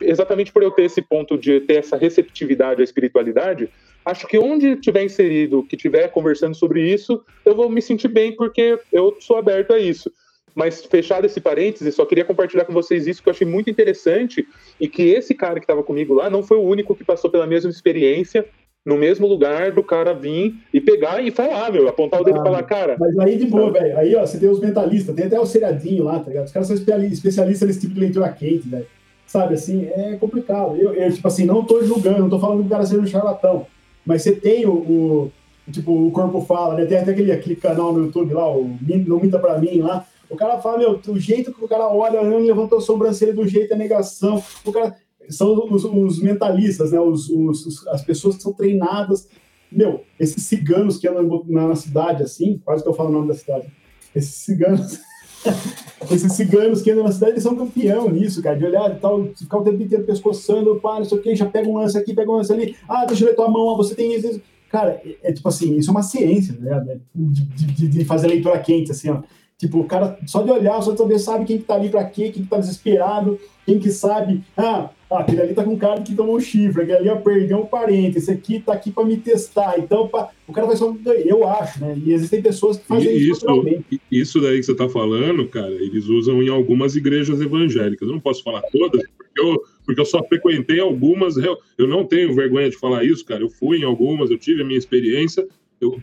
exatamente 0.00 0.50
por 0.50 0.62
eu 0.62 0.70
ter 0.70 0.84
esse 0.84 1.02
ponto 1.02 1.36
de 1.36 1.60
ter 1.60 1.74
essa 1.74 1.96
receptividade 1.96 2.80
à 2.80 2.84
espiritualidade, 2.84 3.68
acho 4.04 4.26
que 4.26 4.38
onde 4.38 4.76
tiver 4.76 5.04
inserido, 5.04 5.62
que 5.62 5.76
tiver 5.76 6.08
conversando 6.08 6.54
sobre 6.54 6.82
isso, 6.82 7.22
eu 7.44 7.54
vou 7.54 7.68
me 7.68 7.82
sentir 7.82 8.08
bem 8.08 8.34
porque 8.34 8.78
eu 8.90 9.14
sou 9.20 9.36
aberto 9.36 9.74
a 9.74 9.78
isso. 9.78 10.10
Mas 10.54 10.84
fechado 10.84 11.26
esse 11.26 11.40
parênteses, 11.40 11.94
só 11.94 12.06
queria 12.06 12.24
compartilhar 12.24 12.64
com 12.64 12.72
vocês 12.72 13.06
isso 13.06 13.22
que 13.22 13.28
eu 13.28 13.32
achei 13.32 13.46
muito 13.46 13.68
interessante 13.68 14.46
e 14.80 14.86
que 14.88 15.02
esse 15.02 15.34
cara 15.34 15.54
que 15.54 15.64
estava 15.64 15.82
comigo 15.82 16.14
lá 16.14 16.30
não 16.30 16.42
foi 16.42 16.58
o 16.58 16.62
único 16.62 16.94
que 16.94 17.04
passou 17.04 17.28
pela 17.28 17.46
mesma 17.46 17.70
experiência 17.70 18.46
no 18.84 18.98
mesmo 18.98 19.26
lugar 19.26 19.72
do 19.72 19.82
cara 19.82 20.12
vir 20.12 20.54
e 20.72 20.80
pegar 20.80 21.20
e 21.24 21.30
falar, 21.30 21.72
meu, 21.72 21.88
apontar 21.88 22.20
o 22.20 22.24
dedo 22.24 22.36
ah, 22.38 22.40
e 22.40 22.44
falar, 22.44 22.62
cara. 22.64 22.96
Mas 23.00 23.18
aí 23.18 23.38
de 23.38 23.46
boa, 23.46 23.72
velho. 23.72 23.96
Aí, 23.96 24.14
ó, 24.14 24.20
você 24.20 24.38
tem 24.38 24.48
os 24.48 24.60
mentalistas, 24.60 25.14
tem 25.16 25.24
até 25.24 25.40
o 25.40 25.46
seriadinho 25.46 26.04
lá, 26.04 26.20
tá 26.20 26.28
ligado? 26.28 26.46
Os 26.46 26.52
caras 26.52 26.68
são 26.68 26.76
especialistas 26.76 27.66
nesse 27.66 27.80
tipo 27.80 27.94
de 27.94 28.00
leitura 28.00 28.28
quente, 28.28 28.68
velho. 28.68 28.86
Sabe, 29.26 29.54
assim, 29.54 29.86
é 29.86 30.16
complicado. 30.16 30.76
Eu, 30.76 30.92
eu, 30.92 31.12
tipo 31.12 31.26
assim, 31.26 31.46
não 31.46 31.64
tô 31.64 31.82
julgando, 31.82 32.20
não 32.20 32.28
tô 32.28 32.38
falando 32.38 32.60
que 32.60 32.66
o 32.66 32.70
cara 32.70 32.84
seja 32.84 33.00
um 33.00 33.06
charlatão. 33.06 33.66
Mas 34.04 34.20
você 34.20 34.32
tem 34.32 34.66
o, 34.66 34.72
o 34.72 35.32
tipo, 35.72 36.06
o 36.06 36.10
corpo 36.10 36.42
fala, 36.42 36.74
né? 36.74 36.84
Tem 36.84 36.98
até 36.98 37.12
aquele, 37.12 37.32
aquele 37.32 37.56
canal 37.56 37.92
no 37.92 38.04
YouTube 38.04 38.34
lá, 38.34 38.54
o 38.54 38.76
Não 39.06 39.18
Minta 39.18 39.38
Pra 39.38 39.58
Mim 39.58 39.80
lá. 39.80 40.06
O 40.34 40.36
cara 40.36 40.60
fala, 40.60 40.78
meu, 40.78 41.00
o 41.08 41.18
jeito 41.18 41.52
que 41.52 41.64
o 41.64 41.68
cara 41.68 41.88
olha, 41.88 42.20
levantou 42.20 42.78
a 42.78 42.80
sobrancelha 42.80 43.32
do 43.32 43.46
jeito 43.46 43.72
é 43.72 43.76
negação. 43.76 44.42
O 44.64 44.72
cara, 44.72 44.96
são 45.28 45.72
os, 45.72 45.84
os 45.84 46.20
mentalistas, 46.20 46.92
né? 46.92 47.00
Os, 47.00 47.28
os, 47.28 47.86
as 47.88 48.02
pessoas 48.02 48.36
que 48.36 48.42
são 48.42 48.52
treinadas. 48.52 49.28
Meu, 49.70 50.02
esses 50.18 50.42
ciganos 50.44 50.98
que 50.98 51.08
andam 51.08 51.44
na, 51.48 51.68
na 51.68 51.76
cidade, 51.76 52.22
assim, 52.22 52.60
quase 52.64 52.82
que 52.82 52.88
eu 52.88 52.94
falo 52.94 53.10
o 53.10 53.12
nome 53.12 53.28
da 53.28 53.34
cidade. 53.34 53.66
Esses 54.14 54.34
ciganos. 54.34 55.00
esses 56.10 56.32
ciganos 56.32 56.82
que 56.82 56.90
andam 56.90 57.04
na 57.04 57.12
cidade, 57.12 57.32
eles 57.32 57.42
são 57.42 57.56
campeão 57.56 58.10
nisso, 58.10 58.42
cara, 58.42 58.56
de 58.56 58.64
olhar 58.64 58.90
e 58.90 58.98
tal, 58.98 59.26
ficar 59.36 59.58
o 59.58 59.64
tempo 59.64 59.82
inteiro 59.82 60.04
pescoçando, 60.04 60.80
pá, 60.80 60.98
não 60.98 61.04
sei 61.04 61.18
o 61.18 61.22
que, 61.22 61.36
já 61.36 61.46
pega 61.46 61.68
um 61.68 61.76
lance 61.76 61.98
aqui, 61.98 62.14
pega 62.14 62.30
um 62.30 62.36
lance 62.36 62.52
ali, 62.52 62.76
ah, 62.88 63.04
deixa 63.04 63.24
eu 63.24 63.28
ver 63.28 63.34
tua 63.34 63.48
mão, 63.48 63.76
você 63.76 63.94
tem 63.94 64.14
isso. 64.14 64.40
Cara, 64.70 65.00
é, 65.04 65.16
é, 65.22 65.32
tipo 65.32 65.48
assim, 65.48 65.76
isso 65.76 65.90
é 65.90 65.92
uma 65.92 66.02
ciência, 66.02 66.56
né? 66.58 66.98
De, 67.14 67.44
de, 67.44 67.88
de 67.88 68.04
fazer 68.04 68.26
leitura 68.26 68.58
quente, 68.58 68.90
assim, 68.90 69.10
ó. 69.10 69.22
Tipo, 69.58 69.80
o 69.80 69.84
cara, 69.84 70.18
só 70.26 70.42
de 70.42 70.50
olhar, 70.50 70.82
só 70.82 70.92
de 70.92 70.98
saber, 70.98 71.18
sabe 71.18 71.44
quem 71.44 71.58
que 71.58 71.64
tá 71.64 71.74
ali 71.74 71.88
pra 71.88 72.04
quê, 72.04 72.30
quem 72.30 72.42
que 72.42 72.48
tá 72.48 72.58
desesperado, 72.58 73.38
quem 73.64 73.78
que 73.78 73.90
sabe, 73.90 74.42
ah, 74.56 74.90
ah, 75.10 75.20
aquele 75.20 75.42
ali 75.42 75.54
tá 75.54 75.62
com 75.62 75.76
cara 75.78 76.02
que 76.02 76.14
tomou 76.14 76.36
um 76.36 76.40
chifre, 76.40 76.82
aquele 76.82 76.98
ali 76.98 77.08
ó, 77.08 77.16
perdeu 77.16 77.58
um 77.58 77.66
parente, 77.66 78.18
esse 78.18 78.32
aqui 78.32 78.58
tá 78.58 78.72
aqui 78.72 78.90
para 78.90 79.04
me 79.04 79.16
testar. 79.16 79.78
Então, 79.78 80.08
pra, 80.08 80.30
o 80.48 80.52
cara 80.52 80.66
vai 80.66 80.76
só. 80.76 80.94
Eu 81.24 81.46
acho, 81.46 81.80
né? 81.80 81.96
E 82.04 82.12
existem 82.12 82.42
pessoas 82.42 82.78
que 82.78 82.86
fazem 82.86 83.16
isso. 83.16 83.46
Isso, 83.46 83.84
isso 84.10 84.40
daí 84.40 84.58
que 84.58 84.64
você 84.64 84.74
tá 84.74 84.88
falando, 84.88 85.46
cara, 85.46 85.70
eles 85.70 86.06
usam 86.06 86.42
em 86.42 86.48
algumas 86.48 86.96
igrejas 86.96 87.40
evangélicas. 87.40 88.08
Eu 88.08 88.14
não 88.14 88.20
posso 88.20 88.42
falar 88.42 88.62
todas, 88.72 89.02
porque 89.16 89.40
eu, 89.40 89.62
porque 89.86 90.00
eu 90.00 90.06
só 90.06 90.22
frequentei 90.24 90.80
algumas. 90.80 91.36
Eu, 91.36 91.56
eu 91.78 91.86
não 91.86 92.04
tenho 92.04 92.34
vergonha 92.34 92.68
de 92.68 92.76
falar 92.76 93.04
isso, 93.04 93.24
cara. 93.24 93.42
Eu 93.42 93.50
fui 93.50 93.78
em 93.78 93.84
algumas, 93.84 94.30
eu 94.30 94.38
tive 94.38 94.62
a 94.62 94.64
minha 94.64 94.78
experiência. 94.78 95.46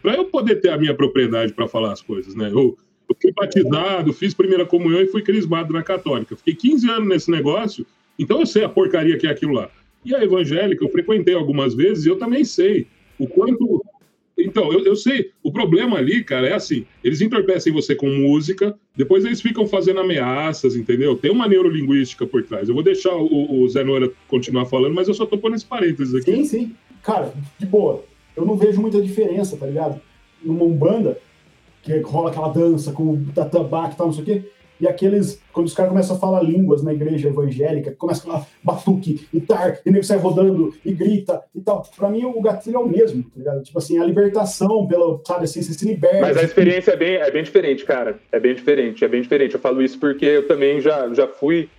Para 0.01 0.15
eu 0.15 0.25
poder 0.25 0.61
ter 0.61 0.69
a 0.69 0.77
minha 0.77 0.93
propriedade 0.93 1.53
para 1.53 1.67
falar 1.67 1.91
as 1.91 2.01
coisas, 2.01 2.35
né? 2.35 2.49
Eu, 2.51 2.77
eu 3.11 3.17
fui 3.21 3.31
batizado, 3.31 4.13
fiz 4.13 4.33
primeira 4.33 4.65
comunhão 4.65 5.01
e 5.01 5.07
fui 5.07 5.21
crismado 5.21 5.73
na 5.73 5.83
católica. 5.83 6.35
Fiquei 6.35 6.55
15 6.55 6.89
anos 6.89 7.07
nesse 7.07 7.31
negócio 7.31 7.85
então 8.21 8.39
eu 8.39 8.45
sei 8.45 8.63
a 8.63 8.69
porcaria 8.69 9.17
que 9.17 9.25
é 9.25 9.31
aquilo 9.31 9.53
lá. 9.53 9.69
E 10.05 10.13
a 10.15 10.23
evangélica, 10.23 10.85
eu 10.85 10.89
frequentei 10.89 11.33
algumas 11.33 11.73
vezes 11.73 12.05
e 12.05 12.09
eu 12.09 12.17
também 12.17 12.43
sei 12.43 12.87
o 13.17 13.27
quanto. 13.27 13.83
Então, 14.37 14.71
eu, 14.71 14.85
eu 14.85 14.95
sei. 14.95 15.31
O 15.43 15.51
problema 15.51 15.97
ali, 15.97 16.23
cara, 16.23 16.47
é 16.47 16.53
assim: 16.53 16.85
eles 17.03 17.19
entorpecem 17.19 17.73
você 17.73 17.95
com 17.95 18.07
música, 18.07 18.75
depois 18.95 19.25
eles 19.25 19.41
ficam 19.41 19.67
fazendo 19.67 20.01
ameaças, 20.01 20.75
entendeu? 20.75 21.15
Tem 21.15 21.31
uma 21.31 21.47
neurolinguística 21.47 22.25
por 22.27 22.43
trás. 22.43 22.69
Eu 22.69 22.75
vou 22.75 22.83
deixar 22.83 23.15
o, 23.15 23.61
o 23.61 23.69
Zé 23.69 23.83
Nora 23.83 24.11
continuar 24.27 24.65
falando, 24.65 24.93
mas 24.93 25.07
eu 25.07 25.13
só 25.15 25.25
tô 25.25 25.37
pondo 25.37 25.55
esse 25.55 25.65
parênteses 25.65 26.13
aqui. 26.13 26.31
Sim, 26.31 26.45
sim. 26.45 26.75
Cara, 27.01 27.33
de 27.57 27.65
boa. 27.65 28.03
Eu 28.35 28.45
não 28.45 28.55
vejo 28.55 28.79
muita 28.79 29.01
diferença, 29.01 29.57
tá 29.57 29.65
ligado? 29.65 29.99
Numa 30.43 30.63
Umbanda, 30.63 31.19
que 31.81 31.99
rola 31.99 32.29
aquela 32.29 32.49
dança 32.49 32.91
com 32.91 33.13
o 33.13 33.25
tatabaque 33.33 33.93
e 33.93 33.97
tal, 33.97 34.07
não 34.07 34.13
sei 34.13 34.23
o 34.23 34.25
quê 34.25 34.43
e 34.81 34.87
aqueles, 34.87 35.39
quando 35.53 35.67
os 35.67 35.75
caras 35.75 35.91
começam 35.91 36.15
a 36.15 36.19
falar 36.19 36.41
línguas 36.41 36.81
na 36.81 36.91
igreja 36.91 37.29
evangélica, 37.29 37.91
começa 37.91 38.21
a 38.21 38.25
falar 38.25 38.47
batuque 38.63 39.27
e 39.31 39.39
tar, 39.39 39.79
e 39.85 39.91
nego 39.91 40.03
sai 40.03 40.17
rodando 40.17 40.73
e 40.83 40.91
grita 40.91 41.39
e 41.53 41.61
tal. 41.61 41.83
Pra 41.95 42.09
mim, 42.09 42.25
o 42.25 42.41
gatilho 42.41 42.77
é 42.77 42.79
o 42.79 42.87
mesmo, 42.87 43.21
tá 43.21 43.29
ligado? 43.37 43.61
Tipo 43.61 43.77
assim, 43.77 43.99
a 43.99 44.03
libertação, 44.03 44.87
pelo, 44.87 45.21
sabe 45.25 45.43
assim, 45.43 45.61
você 45.61 45.73
se 45.73 45.85
liberta. 45.85 46.21
Mas 46.21 46.35
a 46.35 46.41
experiência 46.41 46.93
é 46.93 46.97
bem, 46.97 47.13
é 47.13 47.29
bem 47.29 47.43
diferente, 47.43 47.85
cara. 47.85 48.19
É 48.31 48.39
bem 48.39 48.55
diferente, 48.55 49.05
é 49.05 49.07
bem 49.07 49.21
diferente. 49.21 49.53
Eu 49.53 49.61
falo 49.61 49.83
isso 49.83 49.99
porque 49.99 50.25
eu 50.25 50.47
também 50.47 50.81
já, 50.81 51.13
já 51.13 51.27
fui. 51.27 51.69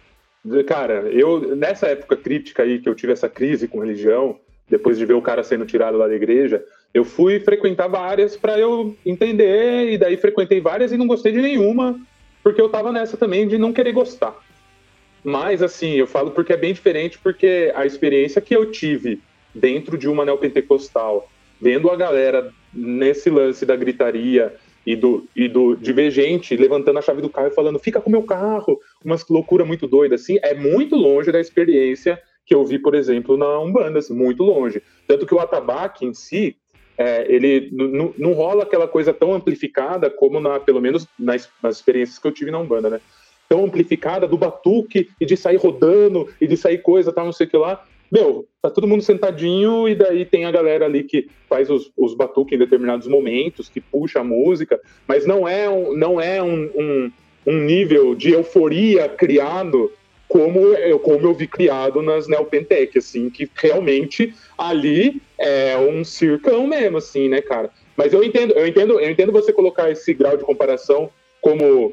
Cara, 0.68 1.08
eu, 1.10 1.56
nessa 1.56 1.88
época 1.88 2.16
crítica 2.16 2.62
aí, 2.62 2.78
que 2.78 2.88
eu 2.88 2.94
tive 2.94 3.12
essa 3.12 3.28
crise 3.28 3.66
com 3.66 3.80
religião, 3.80 4.38
depois 4.70 4.96
de 4.96 5.04
ver 5.04 5.14
o 5.14 5.22
cara 5.22 5.42
sendo 5.42 5.66
tirado 5.66 5.98
lá 5.98 6.06
da 6.06 6.14
igreja, 6.14 6.64
eu 6.94 7.04
fui 7.04 7.40
frequentar 7.40 7.88
várias 7.88 8.36
para 8.36 8.58
eu 8.58 8.96
entender, 9.04 9.92
e 9.92 9.98
daí 9.98 10.16
frequentei 10.16 10.60
várias 10.60 10.92
e 10.92 10.96
não 10.96 11.06
gostei 11.06 11.32
de 11.32 11.40
nenhuma 11.40 11.98
porque 12.42 12.60
eu 12.60 12.68
tava 12.68 12.90
nessa 12.90 13.16
também 13.16 13.46
de 13.46 13.56
não 13.56 13.72
querer 13.72 13.92
gostar. 13.92 14.36
Mas, 15.24 15.62
assim, 15.62 15.92
eu 15.92 16.06
falo 16.06 16.32
porque 16.32 16.52
é 16.52 16.56
bem 16.56 16.72
diferente, 16.72 17.18
porque 17.18 17.72
a 17.74 17.86
experiência 17.86 18.40
que 18.42 18.54
eu 18.54 18.70
tive 18.70 19.20
dentro 19.54 19.96
de 19.96 20.08
uma 20.08 20.24
neopentecostal, 20.24 21.30
vendo 21.60 21.88
a 21.88 21.96
galera 21.96 22.52
nesse 22.74 23.30
lance 23.30 23.64
da 23.64 23.76
gritaria 23.76 24.52
e 24.84 24.96
do, 24.96 25.28
e 25.36 25.46
do 25.46 25.76
de 25.76 25.92
ver 25.92 26.10
gente 26.10 26.56
levantando 26.56 26.98
a 26.98 27.02
chave 27.02 27.22
do 27.22 27.30
carro 27.30 27.46
e 27.46 27.54
falando, 27.54 27.78
fica 27.78 28.00
com 28.00 28.10
meu 28.10 28.24
carro, 28.24 28.80
umas 29.04 29.24
loucura 29.28 29.64
muito 29.64 29.86
doida, 29.86 30.16
assim, 30.16 30.38
é 30.42 30.54
muito 30.54 30.96
longe 30.96 31.30
da 31.30 31.38
experiência 31.38 32.20
que 32.44 32.52
eu 32.52 32.64
vi, 32.64 32.80
por 32.80 32.96
exemplo, 32.96 33.36
na 33.36 33.60
Umbanda, 33.60 34.00
assim, 34.00 34.14
muito 34.14 34.42
longe. 34.42 34.82
Tanto 35.06 35.24
que 35.24 35.34
o 35.34 35.38
atabaque 35.38 36.04
em 36.04 36.12
si, 36.12 36.56
é, 36.96 37.26
ele 37.32 37.70
não 37.72 38.32
rola 38.32 38.64
aquela 38.64 38.86
coisa 38.86 39.12
tão 39.12 39.32
amplificada 39.32 40.10
como 40.10 40.40
na, 40.40 40.60
pelo 40.60 40.80
menos 40.80 41.06
nas, 41.18 41.48
nas, 41.62 41.76
experiências 41.76 42.18
que 42.18 42.26
eu 42.26 42.32
tive 42.32 42.50
na 42.50 42.58
Umbanda, 42.58 42.90
né? 42.90 43.00
Tão 43.48 43.64
amplificada 43.64 44.26
do 44.26 44.36
batuque 44.36 45.10
e 45.20 45.26
de 45.26 45.36
sair 45.36 45.56
rodando 45.56 46.28
e 46.40 46.46
de 46.46 46.56
sair 46.56 46.78
coisa, 46.78 47.12
tal, 47.12 47.24
não 47.24 47.32
sei 47.32 47.46
o 47.46 47.50
que 47.50 47.56
lá. 47.56 47.84
Meu, 48.10 48.46
tá 48.60 48.68
todo 48.68 48.86
mundo 48.86 49.02
sentadinho 49.02 49.88
e 49.88 49.94
daí 49.94 50.26
tem 50.26 50.44
a 50.44 50.50
galera 50.50 50.84
ali 50.84 51.02
que 51.02 51.28
faz 51.48 51.70
os, 51.70 51.90
os 51.96 52.14
batuques 52.14 52.54
em 52.54 52.58
determinados 52.58 53.08
momentos, 53.08 53.70
que 53.70 53.80
puxa 53.80 54.20
a 54.20 54.24
música, 54.24 54.78
mas 55.08 55.26
não 55.26 55.48
é 55.48 55.68
um, 55.68 55.96
não 55.96 56.20
é 56.20 56.42
um, 56.42 56.70
um, 56.74 57.12
um 57.46 57.58
nível 57.58 58.14
de 58.14 58.32
euforia 58.32 59.08
criado 59.08 59.90
como 60.32 60.60
eu, 60.60 60.98
como 60.98 61.26
eu 61.26 61.34
vi 61.34 61.46
criado 61.46 62.00
nas 62.00 62.26
Neopentec, 62.26 62.96
assim, 62.96 63.28
que 63.28 63.46
realmente 63.54 64.34
ali 64.56 65.20
é 65.38 65.76
um 65.76 66.02
circão 66.02 66.66
mesmo, 66.66 66.96
assim, 66.96 67.28
né, 67.28 67.42
cara? 67.42 67.68
Mas 67.94 68.14
eu 68.14 68.24
entendo, 68.24 68.54
eu 68.54 68.66
entendo, 68.66 68.98
eu 68.98 69.10
entendo 69.10 69.30
você 69.30 69.52
colocar 69.52 69.90
esse 69.90 70.14
grau 70.14 70.34
de 70.38 70.42
comparação 70.42 71.10
como 71.42 71.92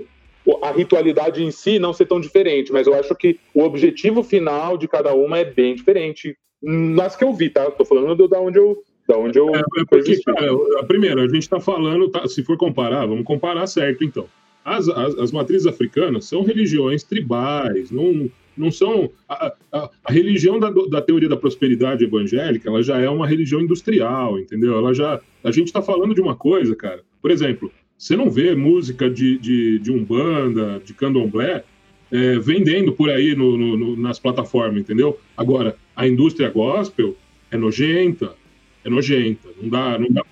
a 0.64 0.72
ritualidade 0.72 1.44
em 1.44 1.52
si 1.52 1.80
não 1.80 1.92
ser 1.92 2.06
tão 2.06 2.22
diferente, 2.22 2.72
mas 2.72 2.88
eu 2.88 2.94
acho 2.94 3.14
que 3.14 3.38
o 3.54 3.62
objetivo 3.62 4.24
final 4.24 4.78
de 4.78 4.88
cada 4.88 5.14
uma 5.14 5.40
é 5.40 5.44
bem 5.44 5.76
diferente 5.76 6.38
nas 6.64 7.18
que 7.18 7.26
eu 7.26 7.34
vi, 7.34 7.50
tá? 7.50 7.70
Tô 7.70 7.84
falando 7.84 8.16
do, 8.16 8.30
da 8.30 8.40
onde 8.40 8.58
eu 8.58 8.82
da 9.06 9.18
onde 9.18 9.38
eu 9.38 9.54
é, 9.54 9.60
é 9.60 9.86
porque, 9.90 10.18
cara, 10.24 10.86
primeiro, 10.88 11.20
a 11.20 11.28
gente 11.28 11.40
está 11.40 11.60
falando, 11.60 12.10
tá, 12.10 12.26
se 12.26 12.42
for 12.42 12.56
comparar, 12.56 13.06
vamos 13.06 13.26
comparar 13.26 13.68
certo, 13.68 14.02
então. 14.02 14.30
As, 14.64 14.88
as, 14.90 15.18
as, 15.18 15.32
matrizes 15.32 15.66
africanas 15.66 16.26
são 16.26 16.44
religiões 16.44 17.04
tribais, 17.04 17.90
não, 17.92 18.30
não 18.56 18.70
são. 18.72 19.10
A, 19.28 19.54
a, 19.72 19.90
a 20.04 20.12
religião 20.12 20.60
da, 20.60 20.70
da, 20.70 21.02
teoria 21.02 21.30
da 21.30 21.38
prosperidade 21.38 22.04
evangélica, 22.04 22.70
ela 22.70 22.84
já 22.84 23.00
é 23.00 23.10
uma 23.10 23.26
religião 23.26 23.62
industrial, 23.62 24.38
entendeu? 24.38 24.78
Ela 24.78 24.94
já. 24.94 25.20
A 25.44 25.52
gente 25.52 25.68
está 25.68 25.82
falando 25.82 26.14
de 26.14 26.22
uma 26.22 26.36
coisa, 26.36 26.76
cara. 26.76 27.02
Por 27.22 27.32
exemplo, 27.32 27.72
você 27.98 28.16
não 28.16 28.30
vê 28.30 28.56
música 28.56 29.10
de, 29.10 29.38
de, 29.38 29.80
de 29.80 29.92
Umbanda, 29.92 30.82
de 30.84 30.94
Candomblé, 30.94 31.64
é, 32.12 32.40
vendendo 32.40 32.92
por 32.94 33.10
aí 33.10 33.36
no, 33.36 33.58
no, 33.58 33.78
no, 33.78 33.96
nas 33.96 34.20
plataformas, 34.20 34.82
entendeu? 34.82 35.20
Agora, 35.36 35.76
a 35.96 36.08
indústria 36.08 36.50
gospel 36.50 37.16
é 37.52 37.58
nojenta, 37.58 38.36
é 38.84 38.90
nojenta. 38.90 39.50
Não 39.62 39.70
dá, 39.70 39.98
não 39.98 40.08
dá 40.10 40.24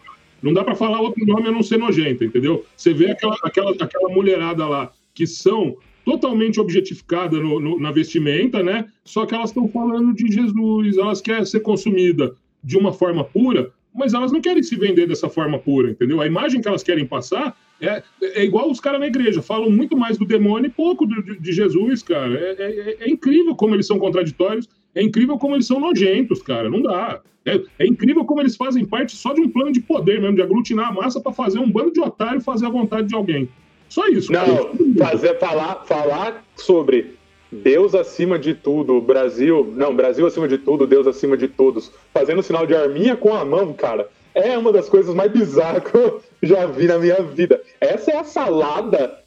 não 0.42 0.54
dá 0.54 0.64
para 0.64 0.76
falar 0.76 1.02
outro 1.02 1.26
nome 1.26 1.48
a 1.48 1.52
não 1.52 1.64
ser 1.64 1.78
nojenta, 1.78 2.26
entendeu? 2.26 2.66
Você 2.76 2.94
vê 2.94 3.12
aquela, 3.12 3.36
aquela, 3.44 3.72
aquela 3.72 4.10
mulherada 4.10 4.68
lá 4.68 4.92
que 5.14 5.26
são 5.26 5.78
totalmente 6.06 6.60
objetificadas 6.60 7.42
no, 7.42 7.60
no, 7.60 7.80
na 7.80 7.92
vestimenta, 7.92 8.64
né? 8.64 8.88
Só 9.04 9.26
que 9.26 9.36
elas 9.36 9.50
estão 9.50 9.68
falando 9.68 10.14
de 10.14 10.32
Jesus, 10.32 10.98
elas 10.98 11.20
querem 11.20 11.46
ser 11.46 11.60
consumida 11.60 12.36
de 12.64 12.78
uma 12.78 12.94
forma 12.94 13.24
pura, 13.24 13.72
mas 13.94 14.14
elas 14.14 14.32
não 14.32 14.40
querem 14.40 14.64
se 14.64 14.76
vender 14.76 15.08
dessa 15.08 15.28
forma 15.28 15.58
pura, 15.60 15.92
entendeu? 15.92 16.22
A 16.22 16.28
imagem 16.28 16.62
que 16.62 16.68
elas 16.68 16.84
querem 16.84 17.06
passar 17.06 17.58
é, 17.82 18.04
é 18.22 18.44
igual 18.44 18.70
os 18.70 18.80
caras 18.80 19.00
na 19.00 19.08
igreja, 19.08 19.42
falam 19.42 19.70
muito 19.70 19.98
mais 19.98 20.18
do 20.18 20.26
demônio 20.26 20.68
e 20.68 20.72
pouco 20.72 21.06
de, 21.06 21.40
de 21.40 21.52
Jesus, 21.52 22.02
cara. 22.04 22.34
É, 22.34 22.56
é, 22.58 22.98
é, 23.02 23.10
incrível 23.10 23.56
como 23.56 23.76
eles 23.76 23.88
são 23.88 24.00
contraditórios, 24.00 24.68
é 24.98 25.04
incrível 25.04 25.38
como 25.38 25.56
eles 25.56 25.68
são 25.68 25.80
nojentos, 25.80 26.42
cara. 26.42 26.70
Não 26.70 26.82
dá. 26.82 27.22
É, 27.46 27.62
é, 27.80 27.88
incrível 27.88 28.26
como 28.26 28.42
eles 28.42 28.56
fazem 28.56 28.84
parte 28.84 29.16
só 29.16 29.34
de 29.34 29.42
um 29.42 29.50
plano 29.50 29.72
de 29.72 29.80
poder 29.80 30.20
mesmo, 30.20 30.36
de 30.36 30.42
aglutinar 30.42 30.90
a 30.90 30.92
massa 30.92 31.22
para 31.22 31.32
fazer 31.32 31.60
um 31.60 31.72
bando 31.72 31.92
de 31.92 32.02
otário 32.02 32.42
fazer 32.42 32.66
a 32.66 32.70
vontade 32.70 33.08
de 33.08 33.16
alguém. 33.16 33.48
Só 33.88 34.06
isso. 34.08 34.32
Não, 34.32 34.72
fazer, 34.98 35.40
falar, 35.40 35.86
falar 35.86 36.44
sobre 36.58 37.16
Deus 37.50 37.96
acima 37.96 38.38
de 38.38 38.54
tudo, 38.54 39.00
Brasil, 39.00 39.74
não, 39.78 39.96
Brasil 39.96 40.26
acima 40.26 40.48
de 40.48 40.58
tudo, 40.58 40.86
Deus 40.86 41.08
acima 41.08 41.38
de 41.38 41.48
todos, 41.48 41.90
fazendo 42.14 42.44
sinal 42.44 42.68
de 42.68 42.76
arminha 42.76 43.16
com 43.16 43.34
a 43.34 43.46
mão, 43.46 43.72
cara, 43.72 44.10
é 44.36 44.58
uma 44.58 44.74
das 44.74 44.90
coisas 44.90 45.16
mais 45.16 45.32
bizarras 45.32 45.84
que 45.90 45.96
eu 45.96 46.22
já 46.44 46.66
vi 46.66 46.88
na 46.88 47.00
minha 47.00 47.22
vida. 47.22 47.62
Essa 47.80 48.12
é 48.12 48.18
a 48.18 48.26
salada 48.26 49.20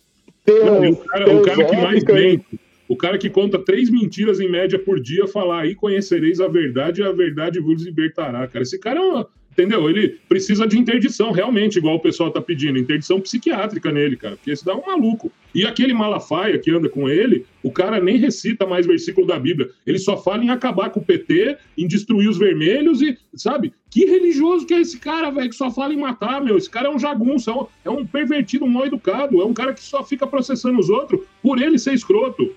teus, 0.45 0.64
não, 0.64 0.91
o 0.91 0.97
cara, 0.97 1.35
o 1.35 1.43
cara 1.43 1.64
que 1.64 1.77
mais 1.77 2.05
mente, 2.05 2.61
o 2.91 2.97
cara 2.97 3.16
que 3.16 3.30
conta 3.30 3.57
três 3.57 3.88
mentiras 3.88 4.41
em 4.41 4.51
média 4.51 4.76
por 4.76 4.99
dia, 4.99 5.24
falar 5.28 5.61
aí 5.61 5.76
conhecereis 5.76 6.41
a 6.41 6.49
verdade 6.49 7.01
e 7.01 7.05
a 7.05 7.12
verdade 7.12 7.61
vos 7.61 7.84
libertará, 7.84 8.49
cara. 8.49 8.64
Esse 8.64 8.80
cara 8.80 8.99
é 8.99 9.03
uma, 9.03 9.28
Entendeu? 9.53 9.91
Ele 9.91 10.16
precisa 10.28 10.66
de 10.66 10.78
interdição, 10.78 11.32
realmente, 11.32 11.76
igual 11.76 11.97
o 11.97 12.01
pessoal 12.01 12.30
tá 12.30 12.41
pedindo, 12.41 12.78
interdição 12.78 13.20
psiquiátrica 13.20 13.91
nele, 13.91 14.16
cara, 14.16 14.36
porque 14.36 14.53
esse 14.53 14.64
dá 14.64 14.74
um 14.76 14.86
maluco. 14.86 15.30
E 15.53 15.66
aquele 15.66 15.93
Malafaia 15.93 16.57
que 16.57 16.70
anda 16.70 16.88
com 16.88 17.09
ele, 17.09 17.45
o 17.62 17.72
cara 17.72 18.01
nem 18.01 18.16
recita 18.16 18.64
mais 18.64 18.86
versículo 18.86 19.26
da 19.26 19.38
Bíblia. 19.38 19.68
Ele 19.84 19.99
só 19.99 20.16
fala 20.16 20.45
em 20.45 20.51
acabar 20.51 20.91
com 20.91 21.01
o 21.01 21.05
PT, 21.05 21.59
em 21.76 21.86
destruir 21.88 22.28
os 22.28 22.38
vermelhos 22.38 23.03
e, 23.03 23.18
sabe? 23.34 23.72
Que 23.91 24.07
religioso 24.07 24.66
que 24.66 24.72
é 24.72 24.80
esse 24.80 24.99
cara, 24.99 25.30
velho, 25.30 25.51
que 25.51 25.57
só 25.57 25.70
fala 25.70 25.93
em 25.93 25.99
matar, 25.99 26.41
meu? 26.43 26.57
Esse 26.57 26.70
cara 26.70 26.88
é 26.88 26.91
um 26.91 26.99
jagunço, 26.99 27.51
é 27.51 27.55
um, 27.55 27.66
é 27.84 27.91
um 27.91 28.07
pervertido, 28.07 28.64
um 28.64 28.68
mal 28.68 28.86
educado, 28.86 29.43
é 29.43 29.45
um 29.45 29.53
cara 29.53 29.74
que 29.74 29.82
só 29.82 30.05
fica 30.05 30.26
processando 30.28 30.78
os 30.78 30.88
outros 30.88 31.20
por 31.43 31.61
ele 31.61 31.78
ser 31.78 31.93
escroto. 31.93 32.55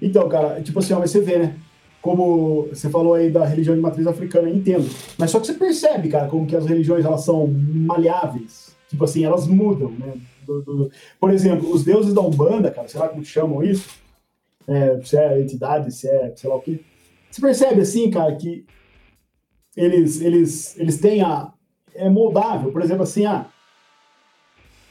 Então, 0.00 0.28
cara, 0.28 0.60
tipo 0.62 0.78
assim, 0.78 0.92
ó, 0.92 0.98
mas 0.98 1.10
você 1.10 1.20
vê, 1.20 1.38
né? 1.38 1.56
como 2.00 2.68
você 2.68 2.88
falou 2.88 3.14
aí 3.14 3.30
da 3.30 3.44
religião 3.44 3.74
de 3.74 3.82
matriz 3.82 4.06
africana, 4.06 4.48
entendo. 4.48 4.88
Mas 5.18 5.30
só 5.30 5.40
que 5.40 5.46
você 5.46 5.54
percebe, 5.54 6.08
cara, 6.08 6.28
como 6.28 6.46
que 6.46 6.56
as 6.56 6.66
religiões 6.66 7.04
elas 7.04 7.22
são 7.22 7.46
maleáveis. 7.46 8.76
Tipo 8.88 9.04
assim, 9.04 9.24
elas 9.24 9.46
mudam, 9.46 9.90
né? 9.90 10.14
Do, 10.46 10.62
do... 10.62 10.90
Por 11.20 11.30
exemplo, 11.30 11.70
os 11.70 11.84
deuses 11.84 12.14
da 12.14 12.22
Umbanda, 12.22 12.70
cara, 12.70 12.88
sei 12.88 13.00
lá 13.00 13.08
como 13.08 13.24
chamam 13.24 13.62
isso, 13.62 13.90
é, 14.66 15.00
se 15.04 15.16
é 15.16 15.40
entidade, 15.40 15.92
se 15.92 16.08
é 16.08 16.32
sei 16.34 16.48
lá 16.48 16.56
o 16.56 16.60
que. 16.60 16.84
Você 17.30 17.40
percebe 17.40 17.80
assim, 17.80 18.10
cara, 18.10 18.34
que 18.36 18.64
eles, 19.76 20.20
eles, 20.20 20.78
eles 20.78 20.98
têm 20.98 21.22
a. 21.22 21.52
É 21.94 22.08
moldável, 22.08 22.70
por 22.70 22.80
exemplo, 22.80 23.02
assim, 23.02 23.26
ah, 23.26 23.46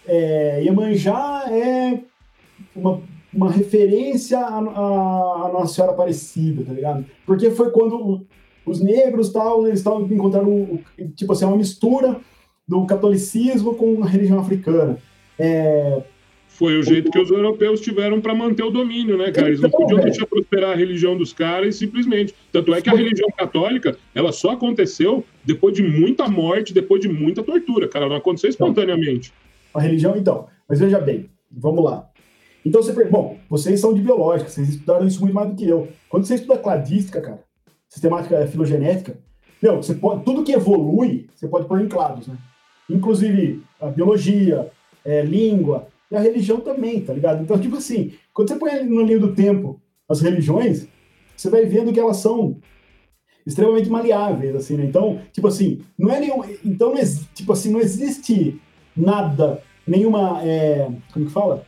é, 0.06 0.62
Iemanjá 0.62 1.46
é 1.50 2.02
uma 2.76 3.02
uma 3.34 3.52
referência 3.52 4.40
à, 4.40 4.58
à, 4.58 5.52
Nossa 5.54 5.74
Senhora 5.74 5.94
Aparecida, 5.94 6.64
tá 6.64 6.74
ligado? 6.74 7.06
Porque 7.26 7.52
foi 7.52 7.72
quando 7.72 8.26
os 8.66 8.82
negros 8.82 9.32
tal, 9.32 9.68
eles 9.68 9.80
estavam 9.80 10.02
encontrando, 10.02 10.80
tipo 11.16 11.34
assim, 11.34 11.46
uma 11.46 11.58
mistura 11.58 12.20
do 12.68 12.86
catolicismo 12.86 13.76
com 13.76 14.04
a 14.04 14.08
religião 14.08 14.40
africana. 14.40 14.98
É, 15.40 16.04
foi 16.58 16.76
o 16.80 16.82
jeito 16.82 17.12
que 17.12 17.20
os 17.20 17.30
europeus 17.30 17.80
tiveram 17.80 18.20
para 18.20 18.34
manter 18.34 18.64
o 18.64 18.72
domínio, 18.72 19.16
né, 19.16 19.32
cara? 19.32 19.48
Eles 19.48 19.62
não 19.62 19.70
então, 19.70 19.80
podiam 19.80 20.00
deixar 20.00 20.26
prosperar 20.26 20.72
a 20.72 20.76
religião 20.76 21.16
dos 21.16 21.32
caras 21.32 21.76
simplesmente. 21.76 22.34
Tanto 22.52 22.74
é 22.74 22.82
que 22.82 22.90
a 22.90 22.94
religião 22.94 23.30
católica, 23.38 23.96
ela 24.16 24.32
só 24.32 24.50
aconteceu 24.50 25.24
depois 25.46 25.76
de 25.76 25.84
muita 25.84 26.28
morte, 26.28 26.74
depois 26.74 27.00
de 27.00 27.08
muita 27.08 27.44
tortura, 27.44 27.88
cara. 27.88 28.10
Não 28.10 28.16
aconteceu 28.16 28.50
espontaneamente. 28.50 29.32
A 29.72 29.80
religião, 29.80 30.18
então. 30.18 30.48
Mas 30.68 30.80
veja 30.80 31.00
bem, 31.00 31.30
vamos 31.52 31.84
lá. 31.84 32.10
Então 32.68 32.84
você 32.84 33.06
bom, 33.06 33.38
vocês 33.50 33.80
são 33.80 33.94
de 33.94 34.02
biológica, 34.02 34.50
vocês 34.50 34.68
estudaram 34.68 35.08
isso 35.08 35.22
muito 35.22 35.34
mais 35.34 35.50
do 35.50 35.56
que 35.56 35.68
eu. 35.68 35.88
Quando 36.10 36.26
você 36.26 36.36
estuda 36.36 36.58
cladística, 36.58 37.22
cara, 37.22 37.40
sistemática 37.88 38.46
filogenética, 38.48 39.18
meu, 39.64 39.78
você 39.78 39.96
pode, 39.96 40.26
tudo 40.26 40.44
que 40.44 40.52
evolui, 40.52 41.30
você 41.34 41.48
pode 41.48 41.66
pôr 41.66 41.80
em 41.82 41.88
clados, 41.88 42.28
né? 42.28 42.38
Inclusive 42.90 43.64
a 43.80 43.88
biologia, 43.88 44.70
é, 45.06 45.22
língua 45.22 45.88
e 46.12 46.16
a 46.16 46.20
religião 46.20 46.60
também, 46.60 47.00
tá 47.00 47.14
ligado? 47.14 47.42
Então, 47.42 47.58
tipo 47.58 47.78
assim, 47.78 48.12
quando 48.34 48.50
você 48.50 48.56
põe 48.58 48.84
no 48.84 49.02
linha 49.02 49.20
do 49.20 49.34
tempo 49.34 49.82
as 50.10 50.20
religiões, 50.20 50.88
você 51.36 51.50
vai 51.50 51.66
vendo 51.66 51.94
que 51.94 52.00
elas 52.00 52.18
são 52.18 52.58
extremamente 53.46 53.90
maleáveis, 53.90 54.54
assim, 54.56 54.76
né? 54.76 54.84
Então, 54.84 55.22
tipo 55.32 55.48
assim, 55.48 55.82
não 55.98 56.12
é 56.12 56.20
nenhum. 56.20 56.44
Então, 56.66 56.94
tipo 57.34 57.54
assim, 57.54 57.72
não 57.72 57.80
existe 57.80 58.60
nada, 58.96 59.64
nenhuma. 59.88 60.42
É, 60.44 60.90
como 61.14 61.26
que 61.26 61.32
fala? 61.32 61.66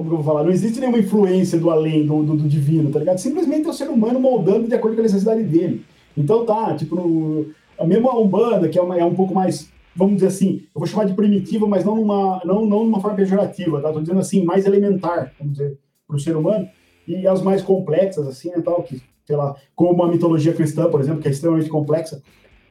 Como 0.00 0.12
eu 0.12 0.16
vou 0.16 0.24
falar? 0.24 0.44
Não 0.44 0.50
existe 0.50 0.80
nenhuma 0.80 0.98
influência 0.98 1.58
do 1.58 1.68
além, 1.68 2.06
do, 2.06 2.22
do, 2.22 2.36
do, 2.36 2.48
divino, 2.48 2.90
tá 2.90 2.98
ligado? 2.98 3.18
Simplesmente 3.18 3.66
é 3.66 3.70
o 3.70 3.74
ser 3.74 3.90
humano 3.90 4.18
moldando 4.18 4.66
de 4.66 4.74
acordo 4.74 4.94
com 4.94 5.00
a 5.00 5.04
necessidade 5.04 5.42
dele. 5.42 5.84
Então 6.16 6.46
tá, 6.46 6.74
tipo, 6.74 6.96
no, 6.96 7.50
a 7.78 7.84
mesma 7.86 8.18
Umbanda, 8.18 8.68
que 8.68 8.78
é, 8.78 8.82
uma, 8.82 8.98
é 8.98 9.04
um 9.04 9.14
pouco 9.14 9.34
mais, 9.34 9.70
vamos 9.94 10.14
dizer 10.14 10.28
assim, 10.28 10.62
eu 10.74 10.78
vou 10.78 10.86
chamar 10.86 11.04
de 11.04 11.12
primitiva, 11.12 11.66
mas 11.66 11.84
não 11.84 11.96
numa, 11.96 12.40
não, 12.46 12.64
não 12.64 12.84
numa 12.84 13.00
forma 13.00 13.16
pejorativa, 13.16 13.80
tá? 13.82 13.92
Tô 13.92 14.00
dizendo 14.00 14.20
assim, 14.20 14.42
mais 14.42 14.64
elementar, 14.64 15.32
vamos 15.38 15.58
dizer, 15.58 15.78
para 16.06 16.16
o 16.16 16.20
ser 16.20 16.34
humano, 16.34 16.66
e 17.06 17.26
as 17.26 17.42
mais 17.42 17.60
complexas, 17.60 18.26
assim, 18.26 18.48
né, 18.48 18.62
tal, 18.64 18.82
que, 18.82 19.02
sei 19.26 19.36
lá, 19.36 19.54
como 19.76 20.02
a 20.02 20.08
mitologia 20.08 20.54
cristã, 20.54 20.88
por 20.88 21.00
exemplo, 21.00 21.20
que 21.20 21.28
é 21.28 21.30
extremamente 21.30 21.68
complexa. 21.68 22.22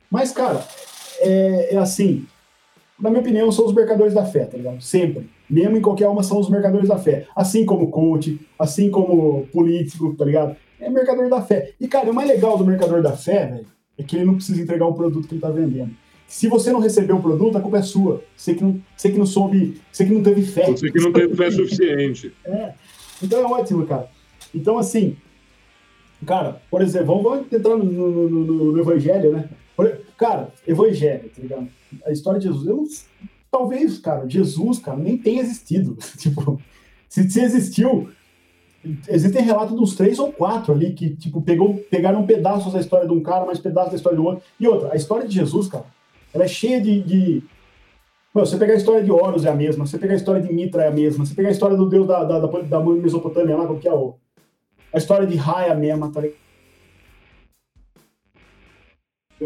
Mas, 0.09 0.31
cara, 0.31 0.65
é, 1.19 1.75
é 1.75 1.77
assim, 1.77 2.25
na 3.01 3.09
minha 3.09 3.21
opinião, 3.21 3.51
são 3.51 3.65
os 3.65 3.73
mercadores 3.73 4.13
da 4.13 4.25
fé, 4.25 4.45
tá 4.45 4.57
ligado? 4.57 4.81
Sempre 4.81 5.29
mesmo 5.49 5.77
em 5.77 5.81
qualquer 5.81 6.07
uma, 6.07 6.21
são 6.21 6.39
os 6.39 6.49
mercadores 6.49 6.87
da 6.87 6.97
fé. 6.97 7.25
Assim 7.35 7.65
como 7.65 7.89
coach, 7.89 8.39
assim 8.57 8.91
como 8.91 9.47
político, 9.47 10.13
tá 10.15 10.23
ligado? 10.23 10.55
É 10.79 10.89
mercador 10.89 11.27
da 11.27 11.41
fé. 11.41 11.73
E, 11.79 11.87
cara, 11.87 12.11
o 12.11 12.13
mais 12.13 12.27
legal 12.27 12.57
do 12.57 12.65
mercador 12.65 13.01
da 13.01 13.17
fé, 13.17 13.47
velho, 13.47 13.65
é 13.97 14.03
que 14.03 14.15
ele 14.15 14.25
não 14.25 14.35
precisa 14.35 14.61
entregar 14.61 14.85
o 14.85 14.93
produto 14.93 15.27
que 15.27 15.33
ele 15.33 15.41
tá 15.41 15.49
vendendo. 15.49 15.91
Se 16.27 16.47
você 16.47 16.71
não 16.71 16.79
recebeu 16.79 17.17
o 17.17 17.21
produto, 17.21 17.57
a 17.57 17.61
culpa 17.61 17.79
é 17.79 17.81
sua. 17.81 18.23
Você 18.37 18.53
que 18.53 18.63
não, 18.63 18.79
você 18.95 19.09
que 19.09 19.17
não 19.17 19.25
soube, 19.25 19.81
você 19.91 20.05
que 20.05 20.13
não 20.13 20.21
teve 20.21 20.43
fé. 20.43 20.67
Você 20.67 20.91
que 20.91 20.99
não 20.99 21.11
teve 21.11 21.35
fé 21.35 21.49
suficiente. 21.49 22.31
É. 22.45 22.73
Então 23.21 23.41
é 23.41 23.45
ótimo, 23.45 23.85
cara. 23.87 24.07
Então, 24.53 24.77
assim, 24.77 25.17
cara, 26.25 26.61
por 26.69 26.81
exemplo, 26.83 27.21
vamos 27.21 27.51
entrar 27.51 27.75
no, 27.75 27.83
no, 27.83 28.29
no, 28.29 28.71
no 28.71 28.79
Evangelho, 28.79 29.33
né? 29.33 29.49
Cara, 30.17 30.49
Evangelho, 30.67 31.29
tá 31.29 31.41
ligado? 31.41 31.67
A 32.05 32.11
história 32.11 32.39
de 32.39 32.47
Jesus, 32.47 32.65
eu 32.67 33.27
talvez, 33.51 33.97
cara, 33.99 34.27
Jesus, 34.27 34.79
cara, 34.79 34.97
nem 34.97 35.17
tenha 35.17 35.41
existido. 35.41 35.97
tipo, 36.17 36.61
se, 37.07 37.29
se 37.29 37.41
existiu, 37.41 38.09
existem 39.07 39.43
relatos 39.43 39.75
dos 39.75 39.95
três 39.95 40.19
ou 40.19 40.31
quatro 40.31 40.73
ali 40.73 40.93
que, 40.93 41.15
tipo, 41.15 41.41
pegou, 41.41 41.75
pegaram 41.89 42.25
pedaços 42.25 42.73
da 42.73 42.79
história 42.79 43.07
de 43.07 43.13
um 43.13 43.21
cara, 43.21 43.45
mais 43.45 43.59
pedaços 43.59 43.91
da 43.91 43.97
história 43.97 44.17
do 44.17 44.25
outro. 44.25 44.43
E 44.59 44.67
outra, 44.67 44.93
a 44.93 44.95
história 44.95 45.27
de 45.27 45.35
Jesus, 45.35 45.67
cara, 45.67 45.85
ela 46.33 46.43
é 46.43 46.47
cheia 46.47 46.79
de. 46.79 47.01
de... 47.01 47.43
você 48.33 48.57
pegar 48.57 48.73
a 48.73 48.77
história 48.77 49.03
de 49.03 49.11
Horus 49.11 49.45
é 49.45 49.49
a 49.49 49.55
mesma, 49.55 49.85
você 49.85 49.97
pegar 49.97 50.13
a 50.13 50.17
história 50.17 50.41
de 50.41 50.53
Mitra 50.53 50.83
é 50.83 50.87
a 50.87 50.91
mesma, 50.91 51.25
você 51.25 51.33
pegar 51.33 51.49
a 51.49 51.51
história 51.51 51.75
do 51.75 51.89
deus 51.89 52.07
da, 52.07 52.23
da, 52.23 52.39
da, 52.39 52.61
da 52.61 52.79
Mesopotâmia 52.79 53.57
lá, 53.57 53.65
como 53.65 53.79
que 53.79 53.87
é 53.87 53.93
o. 53.93 54.15
A 54.91 54.97
história 54.97 55.27
de 55.27 55.35
Ra 55.35 55.65
é 55.65 55.71
a 55.71 55.75
mesma, 55.75 56.11
tá 56.11 56.21
ligado? 56.21 56.48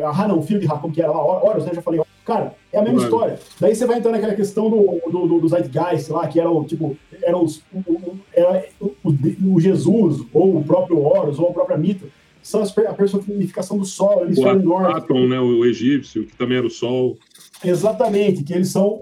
Ah, 0.01 0.27
não, 0.27 0.39
o 0.39 0.43
filho 0.43 0.59
de 0.59 0.65
Ra, 0.65 0.77
como 0.77 0.93
que 0.93 1.01
era 1.01 1.11
lá, 1.11 1.19
Horus, 1.19 1.65
né? 1.65 1.73
Já 1.73 1.81
falei, 1.81 2.01
Cara, 2.25 2.55
é 2.71 2.79
a 2.79 2.81
mesma 2.81 2.99
Mano. 2.99 3.05
história. 3.05 3.39
Daí 3.59 3.75
você 3.75 3.85
vai 3.85 3.97
entrar 3.97 4.11
naquela 4.11 4.33
questão 4.33 4.69
do, 4.69 5.01
do, 5.11 5.27
do, 5.27 5.39
do 5.41 5.47
Zeitgeist 5.47 6.09
lá, 6.09 6.25
que 6.27 6.39
era 6.39 6.49
o 6.49 6.63
tipo, 6.63 6.97
era, 7.21 7.37
os, 7.37 7.61
o, 7.73 8.17
era 8.31 8.65
o, 8.79 8.93
o, 9.03 9.59
Jesus, 9.59 10.25
ou 10.31 10.57
o 10.57 10.63
próprio 10.63 10.99
Horus, 11.03 11.37
ou 11.37 11.49
a 11.49 11.53
própria 11.53 11.77
Mitra. 11.77 12.07
São 12.41 12.61
as, 12.61 12.77
a 12.77 12.93
personificação 12.93 13.77
do 13.77 13.85
Sol, 13.85 14.23
eles 14.23 14.37
o 14.37 14.55
norte. 14.55 14.97
Atom, 14.97 15.27
né, 15.27 15.39
o 15.39 15.65
egípcio, 15.65 16.25
que 16.25 16.35
também 16.35 16.57
era 16.57 16.67
o 16.67 16.69
Sol. 16.69 17.17
Exatamente, 17.63 18.43
que 18.43 18.53
eles 18.53 18.69
são 18.69 19.01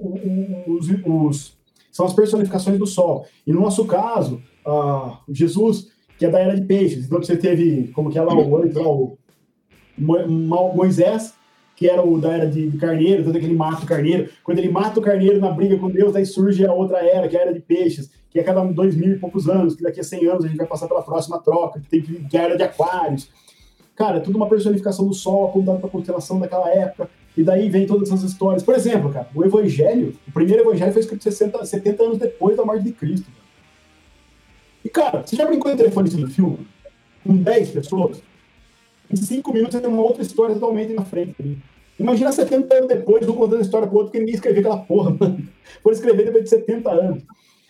os, 0.68 0.89
os, 1.06 1.58
são 1.92 2.06
as 2.08 2.14
personificações 2.14 2.78
do 2.78 2.88
Sol. 2.88 3.26
E 3.46 3.54
no 3.54 3.62
nosso 3.62 3.86
caso, 3.86 4.42
uh, 4.66 5.18
Jesus, 5.30 5.89
que 6.18 6.26
é 6.26 6.30
da 6.30 6.39
Era 6.39 6.56
de 6.56 6.66
Peixes. 6.66 7.06
Então 7.06 7.22
você 7.22 7.36
teve, 7.36 7.88
como 7.94 8.12
que 8.12 8.18
é 8.18 8.22
lá, 8.22 8.34
o, 8.34 8.56
o 8.56 9.18
Moisés, 10.02 11.34
que 11.76 11.89
era 11.89 12.06
o 12.06 12.20
da 12.20 12.32
era 12.32 12.47
de, 12.47 12.70
de 12.70 12.78
carneiro, 12.78 13.24
tanto 13.24 13.39
que 13.39 13.45
ele 13.45 13.56
mata 13.56 13.84
o 13.84 13.88
carneiro. 13.88 14.30
Quando 14.43 14.60
ele 14.60 14.70
mata 14.70 14.99
o 14.99 15.04
carneiro 15.04 15.39
na 15.39 15.49
briga 15.49 15.78
com 15.78 15.89
Deus, 15.89 16.16
aí 16.16 16.26
surge 16.26 16.66
a 16.66 16.74
outra 16.74 16.99
era, 16.99 17.28
que 17.28 17.36
é 17.36 17.39
a 17.39 17.43
era 17.43 17.54
de 17.54 17.60
peixes, 17.60 18.12
que 18.30 18.39
é 18.39 18.43
cada 18.43 18.64
dois 18.66 18.95
mil 18.95 19.12
e 19.12 19.20
poucos 19.20 19.49
anos, 19.49 19.76
que 19.76 19.84
daqui 19.84 19.99
a 19.99 20.04
cem 20.04 20.28
anos 20.28 20.45
a 20.45 20.47
gente 20.47 20.58
vai 20.58 20.68
passar 20.68 20.88
pela 20.88 21.02
próxima 21.02 21.39
troca, 21.39 21.80
que 21.80 21.89
tem 21.89 22.02
que 22.02 22.38
é 22.38 22.39
a 22.39 22.43
era 22.43 22.58
de 22.58 22.64
aquários. 22.64 23.30
Cara, 23.95 24.18
é 24.18 24.20
tudo 24.20 24.36
uma 24.36 24.47
personificação 24.47 25.08
do 25.08 25.14
sol 25.14 25.45
apontado 25.45 25.80
para 25.80 25.88
a 25.88 25.91
constelação 25.91 26.39
daquela 26.39 26.70
época. 26.70 27.10
E 27.36 27.43
daí 27.43 27.70
vem 27.70 27.86
todas 27.86 28.10
essas 28.10 28.24
histórias. 28.24 28.62
Por 28.64 28.76
exemplo, 28.76 29.12
cara, 29.12 29.28
o 29.34 29.43
Evangelho, 29.43 30.16
o 30.28 30.32
primeiro 30.32 30.64
Evangelho 30.64 30.91
foi 30.91 31.02
escrito 31.02 31.24
60, 31.24 31.66
70 31.66 32.04
anos 32.04 32.18
depois 32.18 32.58
da 32.58 32.66
morte 32.66 32.84
de 32.84 32.91
Cristo. 32.91 33.26
Cara. 33.26 33.41
E, 34.84 34.89
cara, 34.89 35.24
você 35.26 35.36
já 35.36 35.45
brincou 35.45 35.72
em 35.72 35.78
telefone 35.78 36.10
de 36.10 36.28
filme? 36.28 36.68
Com 37.24 37.38
10 37.38 37.70
pessoas? 37.70 38.22
Em 39.12 39.16
5 39.16 39.53
minutos 39.53 39.76
você 39.76 39.82
tem 39.82 39.89
uma 39.89 40.01
outra 40.01 40.22
história 40.22 40.55
totalmente 40.55 40.93
na 40.93 41.03
frente. 41.03 41.57
Imagina 41.99 42.32
70 42.32 42.74
anos 42.74 42.88
depois, 42.88 43.28
um 43.28 43.34
contando 43.34 43.59
a 43.59 43.62
história 43.62 43.88
pro 43.88 43.97
outro, 43.97 44.12
porque 44.12 44.20
ninguém 44.20 44.36
escreveu 44.36 44.62
aquela 44.62 44.78
porra, 44.78 45.16
mano. 45.20 45.47
Por 45.84 45.91
escrever 45.93 46.26
depois 46.26 46.45
de 46.45 46.49
70 46.49 46.89
anos. 46.89 47.24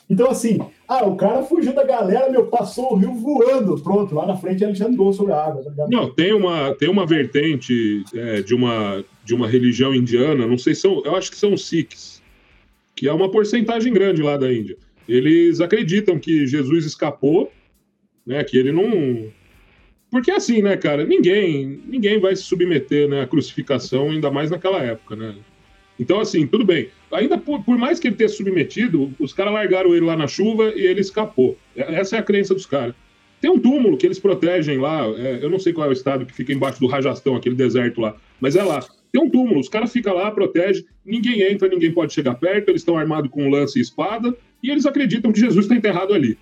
Então, 0.09 0.29
assim, 0.29 0.59
ah, 0.87 1.05
o 1.05 1.15
cara 1.15 1.41
fugiu 1.43 1.73
da 1.73 1.85
galera, 1.85 2.29
meu, 2.29 2.47
passou 2.47 2.91
o 2.91 2.95
rio 2.95 3.13
voando. 3.13 3.81
Pronto, 3.81 4.13
lá 4.13 4.25
na 4.25 4.35
frente 4.35 4.63
ele 4.63 4.75
já 4.75 4.85
andou 4.85 5.13
sobre 5.13 5.31
a 5.31 5.41
água. 5.41 5.63
Tá 5.63 5.87
não, 5.89 6.13
tem 6.13 6.33
uma, 6.33 6.75
tem 6.75 6.89
uma 6.89 7.05
vertente 7.05 8.03
é, 8.13 8.41
de, 8.41 8.53
uma, 8.53 9.05
de 9.23 9.33
uma 9.33 9.47
religião 9.47 9.95
indiana, 9.95 10.45
não 10.45 10.57
sei, 10.57 10.75
são, 10.75 11.01
eu 11.05 11.15
acho 11.15 11.31
que 11.31 11.37
são 11.37 11.55
Sikhs, 11.55 12.21
que 12.93 13.07
é 13.07 13.13
uma 13.13 13.31
porcentagem 13.31 13.93
grande 13.93 14.21
lá 14.21 14.35
da 14.35 14.51
Índia. 14.51 14.77
eles 15.07 15.61
acreditam 15.61 16.19
que 16.19 16.45
Jesus 16.45 16.85
escapou, 16.85 17.49
né? 18.25 18.43
Que 18.43 18.57
ele 18.57 18.71
não. 18.71 19.31
Porque 20.11 20.29
assim, 20.29 20.61
né, 20.61 20.75
cara? 20.75 21.05
Ninguém, 21.05 21.81
ninguém 21.87 22.19
vai 22.19 22.35
se 22.35 22.43
submeter 22.43 23.07
né, 23.07 23.21
à 23.21 23.27
crucificação, 23.27 24.11
ainda 24.11 24.29
mais 24.29 24.51
naquela 24.51 24.83
época, 24.83 25.15
né? 25.15 25.35
Então, 25.97 26.19
assim, 26.19 26.45
tudo 26.45 26.65
bem. 26.65 26.89
Ainda 27.11 27.37
por, 27.37 27.63
por 27.63 27.77
mais 27.77 27.99
que 27.99 28.07
ele 28.07 28.15
tenha 28.15 28.27
submetido, 28.27 29.13
os 29.19 29.33
caras 29.33 29.53
largaram 29.53 29.95
ele 29.95 30.05
lá 30.05 30.17
na 30.17 30.27
chuva 30.27 30.73
e 30.75 30.81
ele 30.81 30.99
escapou. 30.99 31.57
Essa 31.75 32.17
é 32.17 32.19
a 32.19 32.23
crença 32.23 32.53
dos 32.53 32.65
caras. 32.65 32.93
Tem 33.39 33.49
um 33.49 33.57
túmulo 33.57 33.97
que 33.97 34.05
eles 34.05 34.19
protegem 34.19 34.77
lá, 34.77 35.05
é, 35.07 35.39
eu 35.41 35.49
não 35.49 35.59
sei 35.59 35.73
qual 35.73 35.87
é 35.87 35.89
o 35.89 35.93
estado 35.93 36.25
que 36.25 36.33
fica 36.33 36.51
embaixo 36.51 36.79
do 36.79 36.87
Rajastão, 36.87 37.35
aquele 37.35 37.55
deserto 37.55 38.01
lá, 38.01 38.15
mas 38.39 38.55
é 38.55 38.63
lá. 38.63 38.85
Tem 39.11 39.21
um 39.21 39.29
túmulo, 39.29 39.59
os 39.59 39.67
caras 39.67 39.91
ficam 39.91 40.13
lá, 40.13 40.29
protegem, 40.29 40.85
ninguém 41.05 41.41
entra, 41.41 41.67
ninguém 41.67 41.91
pode 41.91 42.13
chegar 42.13 42.35
perto, 42.35 42.69
eles 42.69 42.81
estão 42.81 42.97
armados 42.97 43.31
com 43.31 43.49
lance 43.49 43.79
e 43.79 43.81
espada, 43.81 44.35
e 44.61 44.69
eles 44.69 44.85
acreditam 44.85 45.31
que 45.31 45.39
Jesus 45.39 45.65
está 45.65 45.75
enterrado 45.75 46.13
ali. 46.13 46.37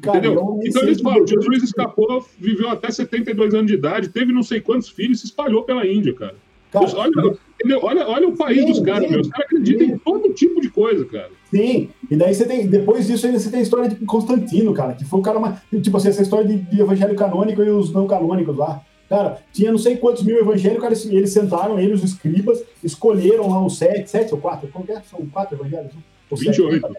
Cara, 0.00 0.18
entendeu? 0.18 0.60
Então 0.64 0.82
eles 0.82 1.00
falam, 1.00 1.26
Jesus 1.26 1.62
escapou, 1.62 2.24
viveu 2.38 2.68
até 2.68 2.90
72 2.90 3.54
anos 3.54 3.66
de 3.66 3.74
idade, 3.74 4.08
teve 4.08 4.32
não 4.32 4.42
sei 4.42 4.60
quantos 4.60 4.88
filhos, 4.88 5.20
se 5.20 5.26
espalhou 5.26 5.62
pela 5.62 5.86
Índia, 5.86 6.14
cara. 6.14 6.34
cara 6.70 6.86
olha, 6.86 7.78
olha, 7.82 8.08
olha 8.08 8.28
o 8.28 8.36
país 8.36 8.60
sim, 8.60 8.66
dos 8.66 8.80
caras, 8.80 9.10
meu. 9.10 9.20
Os 9.20 9.28
caras 9.28 9.46
acreditam 9.46 9.86
em 9.86 9.98
todo 9.98 10.32
tipo 10.32 10.60
de 10.60 10.70
coisa, 10.70 11.04
cara. 11.04 11.30
Sim, 11.50 11.88
e 12.10 12.16
daí 12.16 12.34
você 12.34 12.44
tem, 12.46 12.66
depois 12.66 13.06
disso 13.06 13.26
ainda 13.26 13.38
você 13.38 13.50
tem 13.50 13.60
a 13.60 13.62
história 13.62 13.88
de 13.88 13.96
Constantino, 14.04 14.74
cara, 14.74 14.94
que 14.94 15.04
foi 15.04 15.20
o 15.20 15.22
cara, 15.22 15.38
mais, 15.38 15.58
tipo 15.82 15.96
assim, 15.96 16.08
essa 16.08 16.22
história 16.22 16.46
de, 16.46 16.56
de 16.56 16.80
evangelho 16.80 17.14
canônico 17.14 17.62
e 17.62 17.70
os 17.70 17.92
não 17.92 18.06
canônicos 18.06 18.56
lá. 18.56 18.82
Cara, 19.08 19.42
tinha 19.52 19.70
não 19.70 19.78
sei 19.78 19.96
quantos 19.96 20.22
mil 20.22 20.38
evangélicos, 20.38 21.06
eles 21.06 21.30
sentaram, 21.30 21.78
eles, 21.78 22.02
os 22.02 22.10
escribas, 22.10 22.64
escolheram 22.82 23.50
lá 23.50 23.64
os 23.64 23.76
sete, 23.76 24.10
sete 24.10 24.34
ou 24.34 24.40
quatro, 24.40 24.68
como 24.68 24.90
é? 24.90 25.00
São 25.02 25.24
quatro 25.26 25.56
evangélicos? 25.56 25.96
28. 26.32 26.80
Sete, 26.80 26.98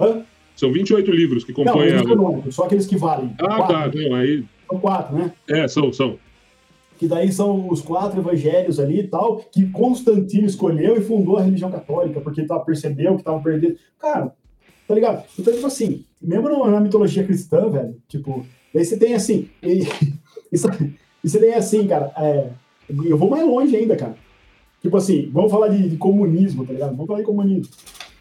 Hã? 0.00 0.24
São 0.58 0.72
28 0.72 1.08
livros 1.12 1.44
que 1.44 1.52
compõem 1.52 1.94
não, 1.94 2.04
canônicos, 2.04 2.56
só 2.56 2.64
aqueles 2.64 2.84
que 2.84 2.96
valem. 2.96 3.32
Ah, 3.38 3.62
quatro, 3.62 4.02
tá, 4.02 4.08
não, 4.08 4.16
aí... 4.16 4.44
São 4.68 4.80
quatro, 4.80 5.16
né? 5.16 5.32
É, 5.48 5.68
são, 5.68 5.92
são. 5.92 6.18
Que 6.98 7.06
daí 7.06 7.30
são 7.30 7.68
os 7.68 7.80
quatro 7.80 8.18
evangelhos 8.18 8.80
ali 8.80 8.98
e 8.98 9.06
tal, 9.06 9.36
que 9.36 9.70
Constantino 9.70 10.48
escolheu 10.48 10.96
e 10.96 11.00
fundou 11.00 11.36
a 11.36 11.42
religião 11.42 11.70
católica, 11.70 12.20
porque 12.20 12.42
tá, 12.42 12.58
percebeu 12.58 13.16
que 13.16 13.22
tava 13.22 13.40
perdendo. 13.40 13.76
Cara, 14.00 14.32
tá 14.88 14.94
ligado? 14.96 15.24
Então, 15.38 15.54
tipo 15.54 15.64
assim, 15.64 16.04
mesmo 16.20 16.66
na 16.68 16.80
mitologia 16.80 17.22
cristã, 17.22 17.70
velho, 17.70 17.94
tipo, 18.08 18.44
daí 18.74 18.84
você 18.84 18.96
tem 18.96 19.14
assim. 19.14 19.48
E, 19.62 19.86
isso, 20.50 20.66
e 21.22 21.28
você 21.28 21.38
tem 21.38 21.54
assim, 21.54 21.86
cara, 21.86 22.10
é, 22.16 22.48
eu 23.04 23.16
vou 23.16 23.30
mais 23.30 23.46
longe 23.46 23.76
ainda, 23.76 23.94
cara. 23.94 24.16
Tipo 24.82 24.96
assim, 24.96 25.30
vamos 25.32 25.52
falar 25.52 25.68
de, 25.68 25.88
de, 25.88 25.96
comunismo, 25.96 26.66
tá 26.66 26.72
ligado? 26.72 26.90
Vamos 26.90 27.06
falar 27.06 27.20
de 27.20 27.26
comunismo. 27.26 27.72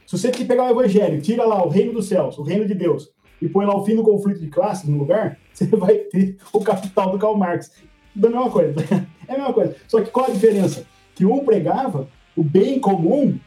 Se 0.08 0.18
você 0.18 0.32
pegar 0.32 0.64
o 0.64 0.70
evangelho, 0.70 1.22
tira 1.22 1.46
lá 1.46 1.62
o 1.62 1.68
reino 1.68 1.92
dos 1.92 2.08
céus, 2.08 2.38
o 2.38 2.42
reino 2.42 2.66
de 2.66 2.74
Deus, 2.74 3.12
e 3.42 3.50
põe 3.50 3.66
lá 3.66 3.76
o 3.76 3.84
fim 3.84 3.94
do 3.94 4.04
conflito 4.04 4.40
de 4.40 4.48
classes 4.48 4.88
no 4.88 4.98
lugar, 4.98 5.38
você 5.54 5.66
vai 5.66 5.96
ter 5.96 6.38
o 6.54 6.62
capital 6.62 7.12
do 7.12 7.20
Karl 7.20 7.36
Marx. 7.36 7.74
Da 8.16 8.30
mesma 8.30 8.50
coisa. 8.50 8.74
É 9.30 9.34
a 9.34 9.38
mesma 9.40 9.52
coisa. 9.52 9.76
Só 9.90 10.00
que 10.00 10.10
qual 10.10 10.28
a 10.28 10.30
diferença? 10.30 10.86
Que 11.14 11.26
um 11.26 11.44
pregava 11.44 12.08
o 12.34 12.42
bem 12.42 12.80
comum 12.80 13.38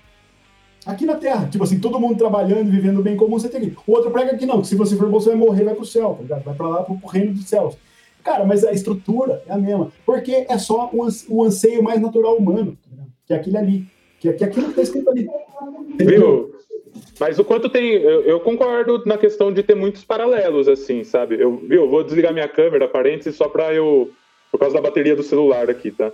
aqui 0.84 1.06
na 1.06 1.14
Terra. 1.14 1.48
Tipo 1.48 1.64
assim, 1.64 1.80
todo 1.80 1.98
mundo 1.98 2.18
trabalhando, 2.18 2.70
vivendo 2.70 2.98
o 2.98 3.02
bem 3.02 3.16
comum, 3.16 3.38
você 3.38 3.48
tem 3.48 3.62
que. 3.62 3.76
O 3.86 3.92
outro 3.92 4.10
prega 4.10 4.36
que 4.36 4.44
não, 4.44 4.60
que 4.60 4.66
se 4.66 4.74
você 4.74 4.94
for 4.94 5.08
bom, 5.08 5.18
você 5.18 5.30
vai 5.30 5.38
morrer, 5.38 5.64
vai 5.64 5.74
pro 5.74 5.86
céu, 5.86 6.22
tá? 6.28 6.36
Vai 6.36 6.54
pra 6.54 6.68
lá 6.68 6.82
pro, 6.82 6.98
pro 6.98 7.08
reino 7.08 7.32
dos 7.32 7.48
céus. 7.48 7.78
Cara, 8.22 8.44
mas 8.44 8.62
a 8.62 8.72
estrutura 8.72 9.42
é 9.46 9.52
a 9.54 9.56
mesma. 9.56 9.90
Porque 10.04 10.44
é 10.46 10.58
só 10.58 10.90
o 10.92 11.42
anseio 11.42 11.82
mais 11.82 11.98
natural 11.98 12.36
humano, 12.36 12.76
tá 12.84 13.04
que 13.26 13.32
é 13.32 13.36
aquele 13.36 13.56
ali. 13.56 13.86
Que 14.20 14.32
que 14.34 14.44
é 14.44 14.46
aquilo 14.46 14.66
que 14.66 14.70
está 14.70 14.82
escrito 14.82 15.10
ali. 15.10 15.26
Viu? 15.98 16.54
Mas 17.18 17.38
o 17.38 17.44
quanto 17.44 17.68
tem. 17.68 17.92
Eu, 17.92 18.22
eu, 18.22 18.40
concordo 18.40 19.02
na 19.06 19.16
questão 19.16 19.52
de 19.52 19.62
ter 19.62 19.74
muitos 19.74 20.04
paralelos, 20.04 20.68
assim, 20.68 21.02
sabe? 21.02 21.40
Eu, 21.40 21.56
viu, 21.56 21.88
vou 21.88 22.04
desligar 22.04 22.32
minha 22.32 22.48
câmera, 22.48 22.86
parênteses, 22.86 23.34
só 23.34 23.48
para 23.48 23.74
eu. 23.74 24.10
Por 24.52 24.58
causa 24.58 24.74
da 24.74 24.82
bateria 24.82 25.16
do 25.16 25.22
celular 25.22 25.70
aqui, 25.70 25.90
tá? 25.90 26.12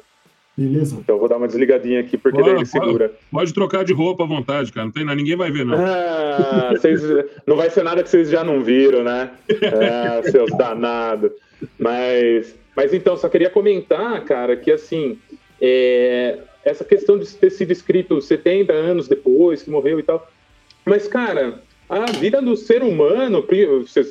Beleza. 0.57 0.97
Então 0.99 1.19
vou 1.19 1.29
dar 1.29 1.37
uma 1.37 1.47
desligadinha 1.47 2.01
aqui, 2.01 2.17
porque 2.17 2.39
Bora, 2.39 2.53
daí 2.53 2.61
ele 2.61 2.67
segura. 2.67 3.09
Pode, 3.09 3.21
pode, 3.31 3.55
trocar 3.55 3.85
de 3.85 3.93
roupa 3.93 4.25
à 4.25 4.27
vontade, 4.27 4.73
cara. 4.73 4.87
Não 4.87 4.93
tem 4.93 5.05
nada, 5.05 5.17
ninguém 5.17 5.37
vai 5.37 5.51
ver, 5.51 5.67
não. 5.67 5.77
Ah, 5.79 6.71
vocês, 6.73 7.03
não 7.47 7.57
vai 7.57 7.69
ser 7.71 7.83
nada 7.83 8.03
que 8.03 8.09
vocês 8.09 8.31
já 8.31 8.43
não 8.43 8.63
viram, 8.63 9.03
né? 9.03 9.31
Ah, 9.63 10.23
seus 10.23 10.51
danados. 10.57 11.33
Mas, 11.79 12.55
mas 12.75 12.95
então, 12.95 13.17
só 13.17 13.29
queria 13.29 13.51
comentar, 13.51 14.25
cara, 14.25 14.57
que 14.57 14.71
assim, 14.71 15.19
é, 15.61 16.39
essa 16.65 16.85
questão 16.85 17.19
de 17.19 17.27
ter 17.35 17.51
sido 17.51 17.71
escrito 17.71 18.21
70 18.21 18.73
anos 18.73 19.09
depois, 19.09 19.63
que 19.63 19.71
morreu 19.71 19.99
e 20.01 20.03
tal. 20.03 20.29
Mas, 20.85 21.07
cara, 21.09 21.63
a 21.89 22.07
vida 22.13 22.43
do 22.43 22.57
ser 22.57 22.83
humano, 22.83 23.47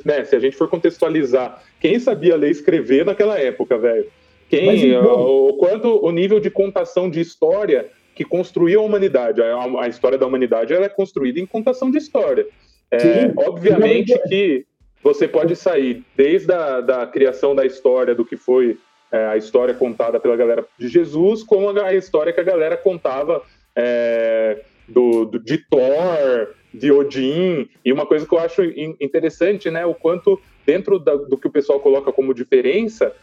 né, 0.06 0.24
se 0.24 0.36
a 0.36 0.40
gente 0.40 0.56
for 0.56 0.70
contextualizar, 0.70 1.64
quem 1.80 2.00
sabia 2.00 2.36
ler 2.36 2.48
e 2.48 2.52
escrever 2.52 3.06
naquela 3.06 3.38
época, 3.38 3.78
velho? 3.78 4.08
Quem, 4.50 4.92
então... 4.92 5.22
o, 5.22 5.54
quanto 5.58 6.06
o 6.06 6.12
nível 6.12 6.40
de 6.40 6.50
contação 6.50 7.10
de 7.10 7.20
história 7.20 7.90
que 8.14 8.24
construiu 8.24 8.80
a 8.80 8.84
humanidade. 8.84 9.42
A, 9.42 9.84
a 9.84 9.88
história 9.88 10.18
da 10.18 10.26
humanidade 10.26 10.74
ela 10.74 10.86
é 10.86 10.90
construída 10.90 11.40
em 11.40 11.46
contação 11.46 11.92
de 11.92 11.98
história. 11.98 12.48
É, 12.90 13.34
obviamente 13.36 14.18
que 14.30 14.66
você 15.04 15.28
pode 15.28 15.56
sair 15.56 16.04
desde 16.16 16.52
a 16.54 16.80
da 16.80 17.06
criação 17.06 17.54
da 17.54 17.66
história, 17.66 18.16
do 18.16 18.24
que 18.24 18.38
foi 18.38 18.78
é, 19.16 19.28
a 19.28 19.38
história 19.38 19.74
contada 19.74 20.20
pela 20.20 20.36
galera 20.36 20.66
de 20.78 20.90
Jesus, 20.90 21.42
como 21.42 21.70
a 21.70 21.94
história 21.94 22.34
que 22.34 22.40
a 22.42 22.44
galera 22.44 22.76
contava 22.76 23.42
é, 23.74 24.62
do, 24.90 25.24
do, 25.24 25.40
de 25.40 25.58
Thor, 25.58 26.54
de 26.74 26.92
Odin. 26.92 27.70
E 27.84 27.94
uma 27.94 28.06
coisa 28.06 28.28
que 28.28 28.34
eu 28.34 28.40
acho 28.40 28.62
interessante, 29.00 29.72
né, 29.72 29.86
o 29.86 29.94
quanto 29.94 30.40
dentro 30.66 31.00
da, 31.00 31.16
do 31.16 31.38
que 31.38 31.48
o 31.48 31.52
pessoal 31.52 31.80
coloca 31.80 32.12
como 32.12 32.34
diferença, 32.34 33.14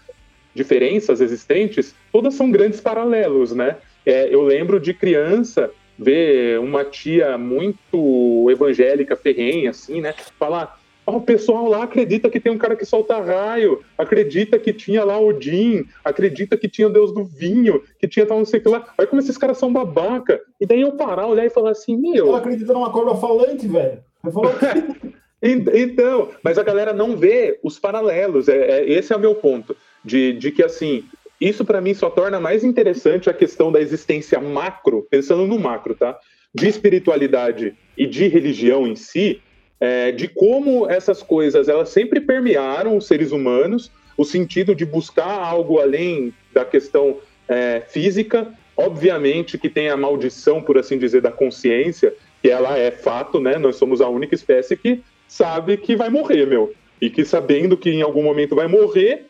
diferenças 0.55 1.21
existentes, 1.21 1.95
todas 2.11 2.35
são 2.35 2.51
grandes 2.51 2.81
paralelos, 2.81 3.53
né? 3.53 3.77
É, 4.07 4.35
eu 4.35 4.43
lembro 4.43 4.81
de 4.81 4.95
criança 4.95 5.71
ver 5.99 6.59
uma 6.59 6.85
tia 6.85 7.37
muito 7.37 8.49
evangélica, 8.51 9.15
ferrenha, 9.15 9.71
assim, 9.71 10.01
né? 10.01 10.15
Falar, 10.39 10.81
o 11.07 11.21
pessoal 11.21 11.69
lá 11.69 11.83
acredita 11.83 12.31
que 12.31 12.39
tem 12.39 12.53
um 12.53 12.59
cara 12.59 12.77
que 12.77 12.85
solta 12.85 13.21
raio, 13.21 13.83
acredita 13.99 14.59
que 14.59 14.73
tinha 14.73 15.05
lá 15.05 15.19
Odin, 15.19 15.85
acredita 16.05 16.57
que 16.57 16.69
tinha 16.69 16.87
o 16.87 16.93
deus 16.93 17.13
do 17.13 17.25
vinho, 17.25 17.83
que 17.99 18.07
tinha 18.07 18.25
tal 18.25 18.39
não 18.39 18.45
sei 18.45 18.61
o 18.61 18.63
que 18.63 18.69
lá. 18.69 18.87
Olha 18.97 19.09
como 19.09 19.21
esses 19.21 19.37
caras 19.37 19.59
são 19.59 19.73
babaca. 19.73 20.41
E 20.61 20.67
daí 20.67 20.81
eu 20.81 20.93
parar, 20.93 21.27
olhar 21.27 21.45
e 21.45 21.51
falar 21.51 21.71
assim, 21.71 21.97
meu. 21.97 22.29
Ela 22.29 22.39
acredita 22.39 22.73
numa 22.73 22.91
cobra 22.91 23.17
falante, 23.17 23.67
velho. 23.67 23.99
então, 25.43 26.29
mas 26.43 26.57
a 26.57 26.63
galera 26.63 26.93
não 26.93 27.17
vê 27.17 27.59
os 27.63 27.79
paralelos. 27.79 28.49
É, 28.49 28.81
é, 28.81 28.91
esse 28.91 29.13
é 29.13 29.17
o 29.17 29.21
meu 29.21 29.35
ponto. 29.35 29.77
De, 30.05 30.33
de 30.33 30.53
que, 30.53 30.63
assim, 30.63 31.05
isso 31.41 31.65
para 31.65 31.81
mim 31.81 31.95
só 31.95 32.09
torna 32.09 32.39
mais 32.39 32.63
interessante 32.63 33.29
a 33.29 33.35
questão 33.35 33.73
da 33.73 33.81
existência 33.81 34.41
macro, 34.41 35.07
pensando 35.11 35.47
no 35.47 35.59
macro, 35.59 35.95
tá? 35.95 36.17
De 36.55 36.69
espiritualidade 36.69 37.75
e 37.97 38.07
de 38.07 38.29
religião 38.29 38.87
em 38.87 38.95
si, 38.95 39.43
é, 39.83 40.13
de 40.13 40.29
como 40.29 40.89
essas 40.89 41.25
coisas 41.25 41.69
elas 41.69 41.89
sempre 41.89 42.21
permearam 42.21 42.97
os 42.97 43.05
seres 43.05 43.33
humanos, 43.33 43.91
o 44.17 44.25
sentido 44.25 44.77
de 44.77 44.87
buscar 44.87 45.29
algo 45.29 45.81
além 45.81 46.33
da 46.55 46.65
questão 46.65 47.19
é, 47.49 47.81
física, 47.89 48.47
obviamente 48.77 49.59
que 49.59 49.69
tem 49.69 49.89
a 49.89 49.97
maldição, 49.97 50.63
por 50.63 50.79
assim 50.79 50.97
dizer, 50.99 51.21
da 51.21 51.33
consciência, 51.33 52.15
que 52.41 52.49
ela 52.49 52.79
é 52.79 52.93
fato, 52.93 53.41
né? 53.41 53.59
Nós 53.59 53.75
somos 53.75 54.01
a 54.01 54.09
única 54.09 54.37
espécie 54.37 54.77
que 54.77 55.03
sabe 55.27 55.77
que 55.77 55.97
vai 55.97 56.11
morrer, 56.11 56.47
meu, 56.47 56.73
e 57.01 57.11
que 57.11 57.25
sabendo 57.25 57.77
que 57.77 57.91
em 57.91 58.03
algum 58.03 58.23
momento 58.23 58.55
vai 58.55 58.69
morrer, 58.69 59.27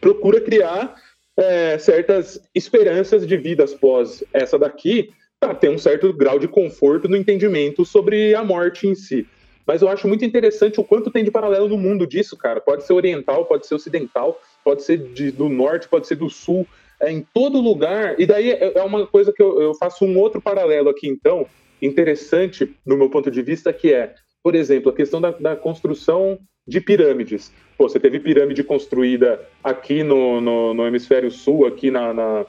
procura 0.00 0.40
criar 0.40 0.92
é, 1.36 1.78
certas 1.78 2.42
esperanças 2.52 3.24
de 3.24 3.36
vidas 3.36 3.72
pós 3.72 4.24
essa 4.32 4.58
daqui, 4.58 5.12
para 5.38 5.54
ter 5.54 5.68
um 5.68 5.78
certo 5.78 6.12
grau 6.12 6.36
de 6.36 6.48
conforto 6.48 7.08
no 7.08 7.16
entendimento 7.16 7.84
sobre 7.84 8.34
a 8.34 8.42
morte 8.42 8.88
em 8.88 8.96
si. 8.96 9.24
Mas 9.66 9.82
eu 9.82 9.88
acho 9.88 10.06
muito 10.06 10.24
interessante 10.24 10.78
o 10.78 10.84
quanto 10.84 11.10
tem 11.10 11.24
de 11.24 11.30
paralelo 11.30 11.68
no 11.68 11.78
mundo 11.78 12.06
disso, 12.06 12.36
cara. 12.36 12.60
Pode 12.60 12.84
ser 12.84 12.92
oriental, 12.92 13.46
pode 13.46 13.66
ser 13.66 13.74
ocidental, 13.74 14.40
pode 14.62 14.82
ser 14.82 14.98
de, 14.98 15.30
do 15.30 15.48
norte, 15.48 15.88
pode 15.88 16.06
ser 16.06 16.16
do 16.16 16.28
sul, 16.28 16.66
é 17.00 17.10
em 17.10 17.26
todo 17.32 17.60
lugar. 17.60 18.18
E 18.20 18.26
daí 18.26 18.50
é, 18.50 18.78
é 18.78 18.82
uma 18.82 19.06
coisa 19.06 19.32
que 19.32 19.42
eu, 19.42 19.60
eu 19.60 19.74
faço 19.74 20.04
um 20.04 20.18
outro 20.18 20.40
paralelo 20.40 20.88
aqui, 20.90 21.08
então, 21.08 21.46
interessante 21.80 22.74
no 22.84 22.96
meu 22.96 23.08
ponto 23.08 23.30
de 23.30 23.42
vista, 23.42 23.72
que 23.72 23.92
é, 23.92 24.14
por 24.42 24.54
exemplo, 24.54 24.90
a 24.90 24.94
questão 24.94 25.20
da, 25.20 25.30
da 25.30 25.56
construção 25.56 26.38
de 26.66 26.80
pirâmides. 26.80 27.52
Pô, 27.76 27.88
você 27.88 28.00
teve 28.00 28.20
pirâmide 28.20 28.62
construída 28.62 29.40
aqui 29.62 30.02
no, 30.02 30.40
no, 30.40 30.74
no 30.74 30.86
hemisfério 30.86 31.30
sul, 31.30 31.66
aqui 31.66 31.90
na, 31.90 32.14
na 32.14 32.46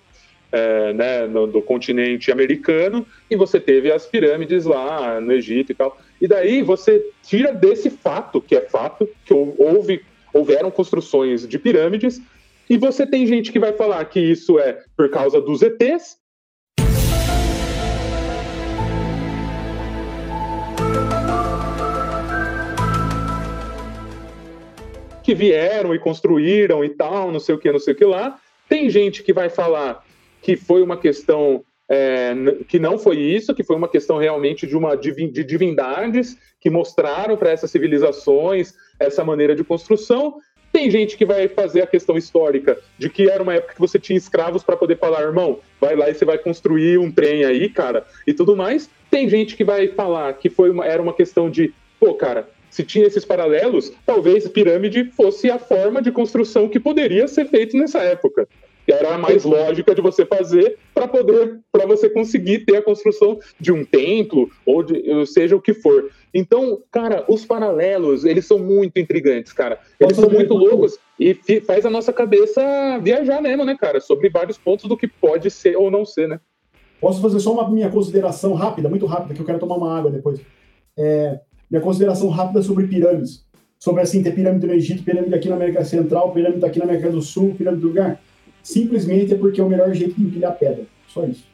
é, 0.55 0.93
né, 0.93 1.27
no, 1.27 1.45
do 1.45 1.61
continente 1.61 2.31
americano, 2.31 3.05
e 3.29 3.35
você 3.35 3.59
teve 3.59 3.91
as 3.91 4.05
pirâmides 4.05 4.63
lá 4.63 5.19
no 5.19 5.33
Egito 5.33 5.73
e 5.73 5.75
tal. 5.75 5.99
E 6.21 6.27
daí 6.29 6.61
você 6.61 7.03
tira 7.21 7.53
desse 7.53 7.89
fato, 7.89 8.39
que 8.39 8.55
é 8.55 8.61
fato, 8.61 9.09
que 9.25 9.33
houve, 9.33 10.01
houveram 10.33 10.71
construções 10.71 11.45
de 11.45 11.59
pirâmides, 11.59 12.21
e 12.69 12.77
você 12.77 13.05
tem 13.05 13.27
gente 13.27 13.51
que 13.51 13.59
vai 13.59 13.73
falar 13.73 14.05
que 14.05 14.19
isso 14.19 14.57
é 14.57 14.81
por 14.95 15.09
causa 15.09 15.41
dos 15.41 15.61
ETs, 15.61 16.17
que 25.21 25.35
vieram 25.35 25.93
e 25.93 25.99
construíram 25.99 26.85
e 26.85 26.89
tal, 26.89 27.29
não 27.29 27.39
sei 27.41 27.55
o 27.55 27.57
que, 27.57 27.69
não 27.71 27.79
sei 27.79 27.93
o 27.93 27.97
que 27.97 28.05
lá. 28.05 28.39
Tem 28.69 28.89
gente 28.89 29.21
que 29.21 29.33
vai 29.33 29.49
falar 29.49 30.04
que 30.45 30.55
foi 30.55 30.83
uma 30.83 30.95
questão 30.95 31.65
é, 31.89 32.35
que 32.67 32.77
não 32.77 32.99
foi 32.99 33.17
isso, 33.17 33.55
que 33.55 33.63
foi 33.63 33.75
uma 33.75 33.87
questão 33.87 34.19
realmente 34.19 34.67
de 34.67 34.77
uma 34.77 34.95
de 34.95 35.43
divindades 35.43 36.37
que 36.61 36.69
mostraram 36.69 37.35
para 37.35 37.49
essas 37.49 37.71
civilizações 37.71 38.75
essa 38.99 39.23
maneira 39.23 39.55
de 39.55 39.63
construção. 39.63 40.35
Tem 40.71 40.91
gente 40.91 41.17
que 41.17 41.25
vai 41.25 41.47
fazer 41.47 41.81
a 41.81 41.87
questão 41.87 42.15
histórica 42.15 42.77
de 42.95 43.09
que 43.09 43.27
era 43.27 43.41
uma 43.41 43.55
época 43.55 43.73
que 43.73 43.79
você 43.79 43.97
tinha 43.97 44.17
escravos 44.17 44.61
para 44.61 44.77
poder 44.77 44.99
falar, 44.99 45.23
irmão, 45.23 45.61
vai 45.81 45.95
lá 45.95 46.11
e 46.11 46.13
você 46.13 46.25
vai 46.25 46.37
construir 46.37 46.99
um 46.99 47.11
trem 47.11 47.43
aí, 47.43 47.67
cara, 47.67 48.05
e 48.27 48.31
tudo 48.31 48.55
mais. 48.55 48.87
Tem 49.09 49.27
gente 49.27 49.57
que 49.57 49.63
vai 49.63 49.87
falar 49.87 50.31
que 50.33 50.47
foi 50.47 50.69
uma, 50.69 50.85
era 50.85 51.01
uma 51.01 51.13
questão 51.13 51.49
de, 51.49 51.73
pô, 51.99 52.13
cara, 52.13 52.47
se 52.69 52.83
tinha 52.83 53.07
esses 53.07 53.25
paralelos, 53.25 53.91
talvez 54.05 54.47
pirâmide 54.47 55.05
fosse 55.05 55.49
a 55.49 55.57
forma 55.57 56.03
de 56.03 56.11
construção 56.11 56.69
que 56.69 56.79
poderia 56.79 57.27
ser 57.27 57.45
feito 57.45 57.75
nessa 57.75 57.99
época 58.03 58.47
era 58.91 59.15
a 59.15 59.17
mais 59.17 59.43
lógica 59.43 59.95
de 59.95 60.01
você 60.01 60.25
fazer 60.25 60.77
para 60.93 61.07
poder 61.07 61.59
para 61.71 61.85
você 61.85 62.09
conseguir 62.09 62.59
ter 62.59 62.77
a 62.77 62.81
construção 62.81 63.39
de 63.59 63.71
um 63.71 63.83
templo 63.83 64.49
ou 64.65 64.83
de, 64.83 65.25
seja 65.25 65.55
o 65.55 65.61
que 65.61 65.73
for. 65.73 66.09
Então, 66.33 66.81
cara, 66.91 67.25
os 67.27 67.45
paralelos, 67.45 68.25
eles 68.25 68.45
são 68.45 68.59
muito 68.59 68.99
intrigantes, 68.99 69.53
cara. 69.53 69.79
Eles 69.99 70.17
são 70.17 70.29
muito 70.29 70.53
loucos 70.53 70.97
e 71.19 71.33
faz 71.61 71.85
a 71.85 71.89
nossa 71.89 72.11
cabeça 72.11 72.61
viajar 73.01 73.41
mesmo, 73.41 73.63
né, 73.63 73.75
cara, 73.79 73.99
sobre 73.99 74.29
vários 74.29 74.57
pontos 74.57 74.87
do 74.87 74.97
que 74.97 75.07
pode 75.07 75.49
ser 75.49 75.75
ou 75.77 75.89
não 75.89 76.05
ser, 76.05 76.27
né? 76.27 76.39
Posso 76.99 77.21
fazer 77.21 77.39
só 77.39 77.53
uma 77.53 77.69
minha 77.69 77.89
consideração 77.89 78.53
rápida, 78.53 78.89
muito 78.89 79.05
rápida, 79.05 79.33
que 79.33 79.41
eu 79.41 79.45
quero 79.45 79.59
tomar 79.59 79.75
uma 79.75 79.97
água 79.97 80.11
depois. 80.11 80.39
É, 80.97 81.39
minha 81.69 81.81
consideração 81.81 82.29
rápida 82.29 82.61
sobre 82.61 82.87
pirâmides. 82.87 83.45
Sobre 83.77 84.01
assim, 84.01 84.23
ter 84.23 84.33
pirâmide 84.33 84.65
no 84.65 84.73
Egito, 84.73 85.03
pirâmide 85.03 85.35
aqui 85.35 85.49
na 85.49 85.55
América 85.55 85.83
Central, 85.83 86.31
pirâmide 86.31 86.65
aqui 86.65 86.79
na 86.79 86.85
América 86.85 87.11
do 87.11 87.21
Sul, 87.21 87.53
pirâmide 87.55 87.81
do 87.81 87.89
lugar 87.89 88.19
simplesmente 88.65 89.31
é 89.31 89.37
porque 89.37 89.61
é 89.61 89.63
o 89.63 89.69
melhor 89.69 89.93
jeito 89.93 90.15
de 90.15 90.23
empilhar 90.23 90.57
pedra. 90.57 90.87
Só 91.07 91.23
isso. 91.25 91.45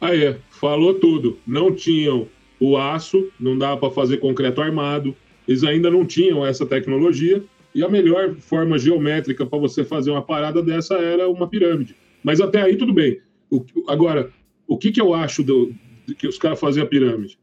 Aí, 0.00 0.34
falou 0.50 0.94
tudo. 0.94 1.38
Não 1.46 1.72
tinham 1.72 2.26
o 2.58 2.76
aço, 2.76 3.30
não 3.38 3.56
dava 3.56 3.76
para 3.76 3.90
fazer 3.90 4.16
concreto 4.16 4.60
armado, 4.60 5.14
eles 5.46 5.62
ainda 5.62 5.88
não 5.88 6.04
tinham 6.04 6.44
essa 6.44 6.66
tecnologia, 6.66 7.42
e 7.72 7.84
a 7.84 7.88
melhor 7.88 8.34
forma 8.34 8.76
geométrica 8.76 9.46
para 9.46 9.58
você 9.58 9.84
fazer 9.84 10.10
uma 10.10 10.20
parada 10.20 10.60
dessa 10.60 10.96
era 10.96 11.28
uma 11.28 11.46
pirâmide. 11.46 11.94
Mas 12.24 12.40
até 12.40 12.60
aí 12.60 12.76
tudo 12.76 12.92
bem. 12.92 13.20
O, 13.48 13.64
agora, 13.86 14.30
o 14.66 14.76
que, 14.76 14.90
que 14.90 15.00
eu 15.00 15.14
acho 15.14 15.44
do, 15.44 15.72
que 16.18 16.26
os 16.26 16.38
caras 16.38 16.58
faziam 16.58 16.84
a 16.84 16.88
pirâmide? 16.88 17.38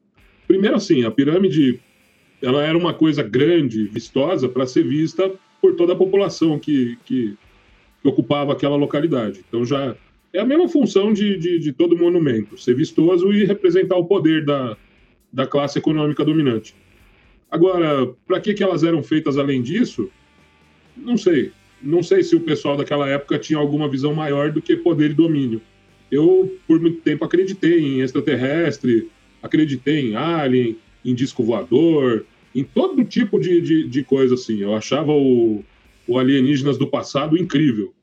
Primeiro 0.46 0.76
assim, 0.76 1.06
a 1.06 1.12
pirâmide 1.12 1.80
ela 2.42 2.64
era 2.64 2.78
uma 2.78 2.94
coisa 2.94 3.24
grande, 3.24 3.88
vistosa, 3.88 4.50
para 4.50 4.68
ser 4.68 4.84
vista 4.84 5.32
por 5.62 5.76
toda 5.76 5.94
a 5.94 5.96
população 5.96 6.60
que, 6.60 6.98
que 7.06 7.36
que 8.08 8.10
ocupava 8.10 8.54
aquela 8.54 8.76
localidade. 8.76 9.44
Então 9.48 9.66
já 9.66 9.96
é 10.34 10.40
a 10.40 10.46
mesma 10.46 10.70
função 10.70 11.12
de, 11.12 11.38
de, 11.38 11.60
de 11.60 11.74
todo 11.74 11.98
monumento, 11.98 12.58
ser 12.58 12.74
vistoso 12.74 13.34
e 13.34 13.46
representar 13.46 13.98
o 13.98 14.06
poder 14.06 14.46
da, 14.46 14.78
da 15.32 15.46
classe 15.46 15.78
econômica 15.78 16.24
dominante. 16.24 16.74
Agora, 17.52 18.08
para 18.26 18.40
que, 18.40 18.54
que 18.54 18.64
elas 18.64 18.84
eram 18.84 19.04
feitas 19.04 19.38
além 19.38 19.62
disso? 19.62 20.10
Não 20.96 21.18
sei. 21.18 21.52
Não 21.82 22.02
sei 22.02 22.24
se 22.24 22.36
o 22.36 22.40
pessoal 22.40 22.76
daquela 22.76 23.08
época 23.08 23.38
tinha 23.38 23.60
alguma 23.60 23.88
visão 23.88 24.14
maior 24.14 24.52
do 24.52 24.62
que 24.62 24.76
poder 24.76 25.12
e 25.12 25.14
domínio. 25.14 25.62
Eu, 26.12 26.58
por 26.66 26.80
muito 26.80 27.02
tempo, 27.02 27.26
acreditei 27.26 27.80
em 27.80 28.02
extraterrestre, 28.02 29.10
acreditei 29.42 30.12
em 30.12 30.16
alien, 30.16 30.78
em 31.04 31.14
disco 31.14 31.44
voador, 31.44 32.26
em 32.56 32.64
todo 32.64 33.04
tipo 33.04 33.40
de, 33.40 33.62
de, 33.62 33.88
de 33.88 34.04
coisa 34.04 34.34
assim. 34.34 34.60
Eu 34.60 34.74
achava 34.74 35.12
o, 35.12 35.64
o 36.08 36.18
Alienígenas 36.18 36.78
do 36.78 36.88
Passado 36.88 37.38
incrível. 37.38 37.94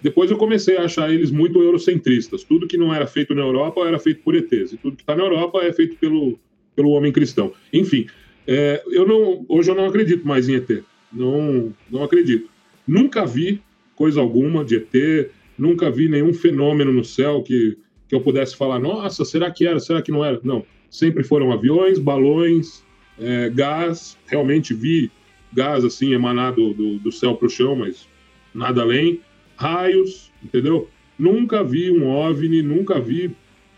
Depois 0.00 0.30
eu 0.30 0.36
comecei 0.36 0.76
a 0.76 0.84
achar 0.84 1.12
eles 1.12 1.30
muito 1.30 1.60
eurocentristas. 1.60 2.44
Tudo 2.44 2.66
que 2.66 2.76
não 2.76 2.94
era 2.94 3.06
feito 3.06 3.34
na 3.34 3.42
Europa 3.42 3.80
era 3.80 3.98
feito 3.98 4.22
por 4.22 4.34
ETs. 4.34 4.72
E 4.72 4.76
tudo 4.76 4.96
que 4.96 5.02
está 5.02 5.16
na 5.16 5.24
Europa 5.24 5.58
é 5.62 5.72
feito 5.72 5.96
pelo, 5.96 6.38
pelo 6.76 6.90
homem 6.90 7.10
cristão. 7.10 7.52
Enfim, 7.72 8.06
é, 8.46 8.82
eu 8.90 9.06
não, 9.06 9.44
hoje 9.48 9.70
eu 9.70 9.74
não 9.74 9.86
acredito 9.86 10.26
mais 10.26 10.48
em 10.48 10.54
ET. 10.54 10.82
Não, 11.12 11.74
não 11.90 12.04
acredito. 12.04 12.48
Nunca 12.86 13.26
vi 13.26 13.60
coisa 13.94 14.20
alguma 14.20 14.64
de 14.64 14.76
ET, 14.76 15.30
nunca 15.58 15.90
vi 15.90 16.08
nenhum 16.08 16.32
fenômeno 16.32 16.92
no 16.92 17.04
céu 17.04 17.42
que, 17.42 17.76
que 18.08 18.14
eu 18.14 18.20
pudesse 18.20 18.56
falar, 18.56 18.78
nossa, 18.78 19.24
será 19.24 19.50
que 19.50 19.66
era, 19.66 19.80
será 19.80 20.00
que 20.00 20.12
não 20.12 20.24
era? 20.24 20.40
Não. 20.44 20.64
Sempre 20.88 21.24
foram 21.24 21.52
aviões, 21.52 21.98
balões, 21.98 22.84
é, 23.18 23.50
gás. 23.50 24.16
Realmente 24.26 24.72
vi 24.72 25.10
gás 25.52 25.84
assim 25.84 26.14
emanado 26.14 26.72
do, 26.72 26.98
do 26.98 27.10
céu 27.10 27.34
para 27.34 27.46
o 27.46 27.50
chão, 27.50 27.74
mas 27.74 28.08
nada 28.54 28.82
além. 28.82 29.20
Raios, 29.58 30.30
entendeu? 30.42 30.88
Nunca 31.18 31.64
vi 31.64 31.90
um 31.90 32.06
OVNI, 32.06 32.62
nunca 32.62 33.00
vi 33.00 33.30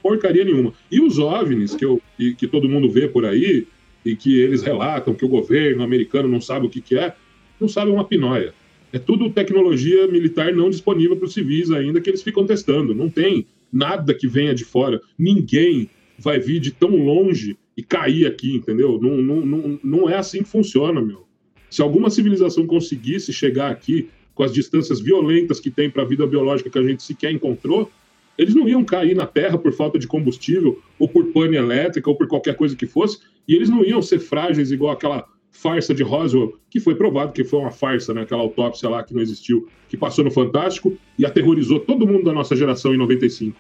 porcaria 0.02 0.44
nenhuma. 0.44 0.74
E 0.90 1.00
os 1.00 1.18
OVNIs 1.18 1.74
que, 1.74 1.84
eu, 1.84 2.00
que, 2.16 2.34
que 2.34 2.46
todo 2.46 2.68
mundo 2.68 2.90
vê 2.90 3.08
por 3.08 3.24
aí, 3.24 3.66
e 4.04 4.16
que 4.16 4.40
eles 4.40 4.62
relatam 4.62 5.14
que 5.14 5.24
o 5.24 5.28
governo 5.28 5.82
americano 5.82 6.28
não 6.28 6.40
sabe 6.40 6.66
o 6.66 6.70
que, 6.70 6.80
que 6.80 6.96
é, 6.96 7.14
não 7.60 7.68
sabe 7.68 7.90
uma 7.90 8.04
pinóia. 8.04 8.54
É 8.92 8.98
tudo 8.98 9.30
tecnologia 9.30 10.06
militar 10.08 10.52
não 10.52 10.70
disponível 10.70 11.16
para 11.16 11.26
os 11.26 11.34
civis 11.34 11.70
ainda 11.70 12.00
que 12.00 12.10
eles 12.10 12.22
ficam 12.22 12.46
testando. 12.46 12.94
Não 12.94 13.08
tem 13.08 13.46
nada 13.72 14.14
que 14.14 14.26
venha 14.26 14.54
de 14.54 14.64
fora. 14.64 15.00
Ninguém 15.18 15.88
vai 16.18 16.40
vir 16.40 16.60
de 16.60 16.72
tão 16.72 16.96
longe 16.96 17.56
e 17.76 17.82
cair 17.82 18.26
aqui, 18.26 18.56
entendeu? 18.56 18.98
Não, 19.00 19.16
não, 19.18 19.46
não, 19.46 19.80
não 19.82 20.10
é 20.10 20.16
assim 20.16 20.42
que 20.42 20.48
funciona, 20.48 21.00
meu. 21.00 21.26
Se 21.70 21.80
alguma 21.80 22.10
civilização 22.10 22.66
conseguisse 22.66 23.32
chegar 23.32 23.70
aqui 23.70 24.08
com 24.40 24.44
as 24.44 24.54
distâncias 24.54 25.02
violentas 25.02 25.60
que 25.60 25.70
tem 25.70 25.90
para 25.90 26.02
a 26.02 26.06
vida 26.06 26.26
biológica 26.26 26.70
que 26.70 26.78
a 26.78 26.82
gente 26.82 27.02
sequer 27.02 27.30
encontrou, 27.30 27.90
eles 28.38 28.54
não 28.54 28.66
iam 28.66 28.82
cair 28.82 29.14
na 29.14 29.26
Terra 29.26 29.58
por 29.58 29.70
falta 29.70 29.98
de 29.98 30.06
combustível, 30.06 30.80
ou 30.98 31.06
por 31.06 31.26
pane 31.26 31.58
elétrica, 31.58 32.08
ou 32.08 32.16
por 32.16 32.26
qualquer 32.26 32.54
coisa 32.54 32.74
que 32.74 32.86
fosse, 32.86 33.18
e 33.46 33.54
eles 33.54 33.68
não 33.68 33.84
iam 33.84 34.00
ser 34.00 34.18
frágeis 34.18 34.72
igual 34.72 34.92
aquela 34.92 35.26
farsa 35.52 35.92
de 35.92 36.02
Roswell, 36.02 36.58
que 36.70 36.80
foi 36.80 36.94
provado 36.94 37.34
que 37.34 37.44
foi 37.44 37.60
uma 37.60 37.70
farsa, 37.70 38.14
né? 38.14 38.22
aquela 38.22 38.40
autópsia 38.40 38.88
lá 38.88 39.02
que 39.02 39.12
não 39.12 39.20
existiu, 39.20 39.68
que 39.90 39.96
passou 39.98 40.24
no 40.24 40.30
Fantástico 40.30 40.96
e 41.18 41.26
aterrorizou 41.26 41.78
todo 41.78 42.06
mundo 42.06 42.24
da 42.24 42.32
nossa 42.32 42.56
geração 42.56 42.94
em 42.94 42.96
95. 42.96 43.54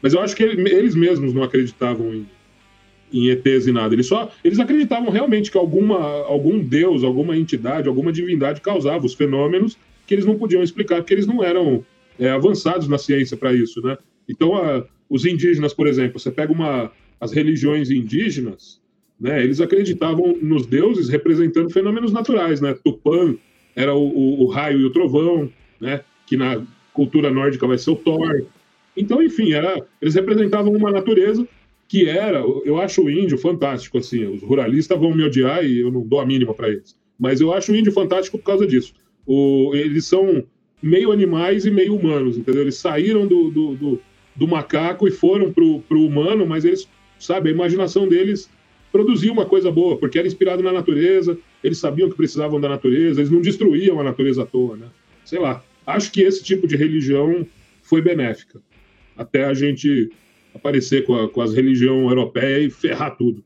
Mas 0.00 0.14
eu 0.14 0.20
acho 0.20 0.34
que 0.34 0.42
eles 0.42 0.94
mesmos 0.94 1.34
não 1.34 1.42
acreditavam 1.42 2.14
em, 2.14 2.26
em 3.12 3.28
ETs 3.28 3.66
e 3.66 3.72
nada. 3.72 3.94
Eles 3.94 4.06
só 4.06 4.32
eles 4.42 4.58
acreditavam 4.58 5.10
realmente 5.10 5.50
que 5.50 5.58
alguma, 5.58 5.98
algum 6.24 6.60
deus, 6.60 7.04
alguma 7.04 7.36
entidade, 7.36 7.88
alguma 7.88 8.10
divindade 8.10 8.62
causava 8.62 9.04
os 9.04 9.12
fenômenos 9.12 9.76
que 10.06 10.14
eles 10.14 10.24
não 10.24 10.36
podiam 10.36 10.62
explicar, 10.62 10.96
porque 10.96 11.14
eles 11.14 11.26
não 11.26 11.42
eram 11.42 11.84
é, 12.18 12.30
avançados 12.30 12.88
na 12.88 12.98
ciência 12.98 13.36
para 13.36 13.52
isso, 13.52 13.80
né? 13.82 13.96
Então, 14.28 14.56
a, 14.56 14.84
os 15.08 15.24
indígenas, 15.24 15.72
por 15.72 15.86
exemplo, 15.86 16.18
você 16.18 16.30
pega 16.30 16.52
uma, 16.52 16.90
as 17.20 17.32
religiões 17.32 17.90
indígenas, 17.90 18.80
né? 19.20 19.42
Eles 19.42 19.60
acreditavam 19.60 20.36
nos 20.40 20.66
deuses 20.66 21.08
representando 21.08 21.70
fenômenos 21.70 22.12
naturais, 22.12 22.60
né? 22.60 22.74
Tupã 22.84 23.34
era 23.74 23.94
o, 23.94 24.08
o, 24.08 24.42
o 24.42 24.46
raio 24.46 24.80
e 24.80 24.84
o 24.84 24.90
trovão, 24.90 25.50
né? 25.80 26.02
Que 26.26 26.36
na 26.36 26.62
cultura 26.92 27.30
nórdica 27.30 27.66
vai 27.66 27.76
ser 27.76 27.90
o 27.90 27.96
Thor. 27.96 28.44
Então, 28.96 29.22
enfim, 29.22 29.52
era, 29.52 29.84
eles 30.00 30.14
representavam 30.14 30.72
uma 30.72 30.90
natureza 30.90 31.46
que 31.88 32.08
era, 32.08 32.38
eu 32.64 32.80
acho 32.80 33.02
o 33.02 33.10
índio 33.10 33.36
fantástico, 33.36 33.98
assim, 33.98 34.24
os 34.24 34.42
ruralistas 34.42 34.98
vão 34.98 35.14
me 35.14 35.22
odiar 35.22 35.64
e 35.64 35.80
eu 35.80 35.90
não 35.90 36.00
dou 36.00 36.20
a 36.20 36.26
mínima 36.26 36.54
para 36.54 36.68
eles, 36.68 36.96
mas 37.18 37.40
eu 37.40 37.52
acho 37.52 37.72
o 37.72 37.76
índio 37.76 37.92
fantástico 37.92 38.38
por 38.38 38.44
causa 38.44 38.66
disso. 38.66 38.94
O, 39.26 39.72
eles 39.74 40.06
são 40.06 40.44
meio 40.82 41.10
animais 41.10 41.64
e 41.64 41.70
meio 41.70 41.96
humanos, 41.96 42.36
entendeu? 42.36 42.62
Eles 42.62 42.76
saíram 42.76 43.26
do, 43.26 43.50
do, 43.50 43.74
do, 43.74 44.00
do 44.36 44.48
macaco 44.48 45.08
e 45.08 45.10
foram 45.10 45.52
pro, 45.52 45.80
pro 45.80 46.04
humano, 46.04 46.46
mas 46.46 46.64
eles, 46.64 46.88
sabe, 47.18 47.48
a 47.48 47.52
imaginação 47.52 48.06
deles 48.06 48.50
produzia 48.92 49.32
uma 49.32 49.46
coisa 49.46 49.72
boa, 49.72 49.96
porque 49.96 50.18
era 50.18 50.28
inspirado 50.28 50.62
na 50.62 50.72
natureza, 50.72 51.36
eles 51.64 51.78
sabiam 51.78 52.08
que 52.08 52.16
precisavam 52.16 52.60
da 52.60 52.68
natureza, 52.68 53.20
eles 53.20 53.30
não 53.30 53.40
destruíam 53.40 53.98
a 53.98 54.04
natureza 54.04 54.42
à 54.42 54.46
toa, 54.46 54.76
né? 54.76 54.86
Sei 55.24 55.38
lá. 55.38 55.64
Acho 55.86 56.12
que 56.12 56.22
esse 56.22 56.44
tipo 56.44 56.66
de 56.68 56.76
religião 56.76 57.46
foi 57.82 58.00
benéfica. 58.00 58.60
Até 59.16 59.44
a 59.44 59.54
gente 59.54 60.10
aparecer 60.54 61.04
com, 61.04 61.14
a, 61.14 61.28
com 61.28 61.40
as 61.40 61.52
religiões 61.52 62.08
europeias 62.08 62.66
e 62.66 62.70
ferrar 62.70 63.16
tudo. 63.16 63.42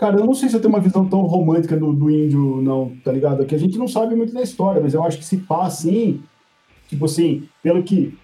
Cara, 0.00 0.18
eu 0.18 0.24
não 0.24 0.32
sei 0.32 0.48
se 0.48 0.56
eu 0.56 0.60
tenho 0.62 0.72
uma 0.72 0.80
visão 0.80 1.06
tão 1.06 1.20
romântica 1.26 1.76
do, 1.76 1.92
do 1.92 2.10
índio, 2.10 2.62
não, 2.62 2.96
tá 3.04 3.12
ligado? 3.12 3.44
Que 3.44 3.54
a 3.54 3.58
gente 3.58 3.76
não 3.76 3.86
sabe 3.86 4.16
muito 4.16 4.32
da 4.32 4.40
história, 4.40 4.80
mas 4.80 4.94
eu 4.94 5.04
acho 5.04 5.18
que 5.18 5.24
se 5.26 5.36
pá 5.36 5.66
assim, 5.66 6.22
tipo 6.88 7.04
assim, 7.04 7.46
pelo 7.62 7.82
que. 7.82 8.16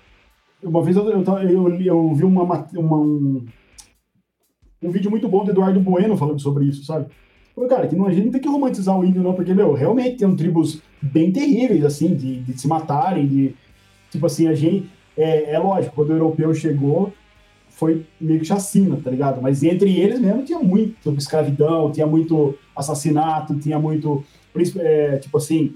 Uma 0.63 0.83
vez 0.83 0.97
eu, 0.97 1.07
eu, 1.11 1.23
eu, 1.23 1.81
eu 1.83 2.15
vi 2.15 2.25
uma, 2.25 2.45
uma, 2.45 2.97
um, 2.97 3.45
um 4.83 4.91
vídeo 4.91 5.11
muito 5.11 5.29
bom 5.29 5.45
do 5.45 5.51
Eduardo 5.51 5.79
Bueno 5.79 6.17
falando 6.17 6.41
sobre 6.41 6.65
isso, 6.65 6.83
sabe? 6.83 7.09
Falei, 7.55 7.69
cara, 7.69 7.87
que 7.87 7.95
não, 7.95 8.07
a 8.07 8.11
gente 8.11 8.25
não 8.25 8.33
tem 8.33 8.41
que 8.41 8.49
romantizar 8.49 8.99
o 8.99 9.05
índio, 9.05 9.23
não, 9.23 9.35
porque, 9.35 9.53
meu, 9.53 9.75
realmente 9.75 10.17
tem 10.17 10.35
tribos 10.35 10.81
bem 11.03 11.31
terríveis, 11.31 11.85
assim, 11.85 12.15
de, 12.15 12.41
de 12.41 12.59
se 12.59 12.67
matarem, 12.67 13.27
de. 13.27 13.55
Tipo 14.11 14.25
assim, 14.25 14.47
a 14.47 14.55
gente 14.55 14.89
é, 15.15 15.53
é 15.53 15.59
lógico, 15.59 15.95
quando 15.95 16.09
o 16.09 16.15
europeu 16.15 16.55
chegou, 16.55 17.13
foi 17.77 18.07
meio 18.19 18.41
que 18.41 18.47
chacina, 18.47 18.99
tá 19.05 19.11
ligado? 19.11 19.41
Mas 19.43 19.63
entre 19.63 20.01
eles 20.01 20.19
mesmo 20.19 20.43
tinha 20.43 20.59
muito 20.59 21.13
escravidão, 21.13 21.93
tinha 21.93 22.07
muito 22.07 22.57
assassinato, 22.75 23.55
tinha 23.59 23.79
muito 23.79 24.25
é, 24.79 25.19
tipo 25.19 25.37
assim, 25.37 25.75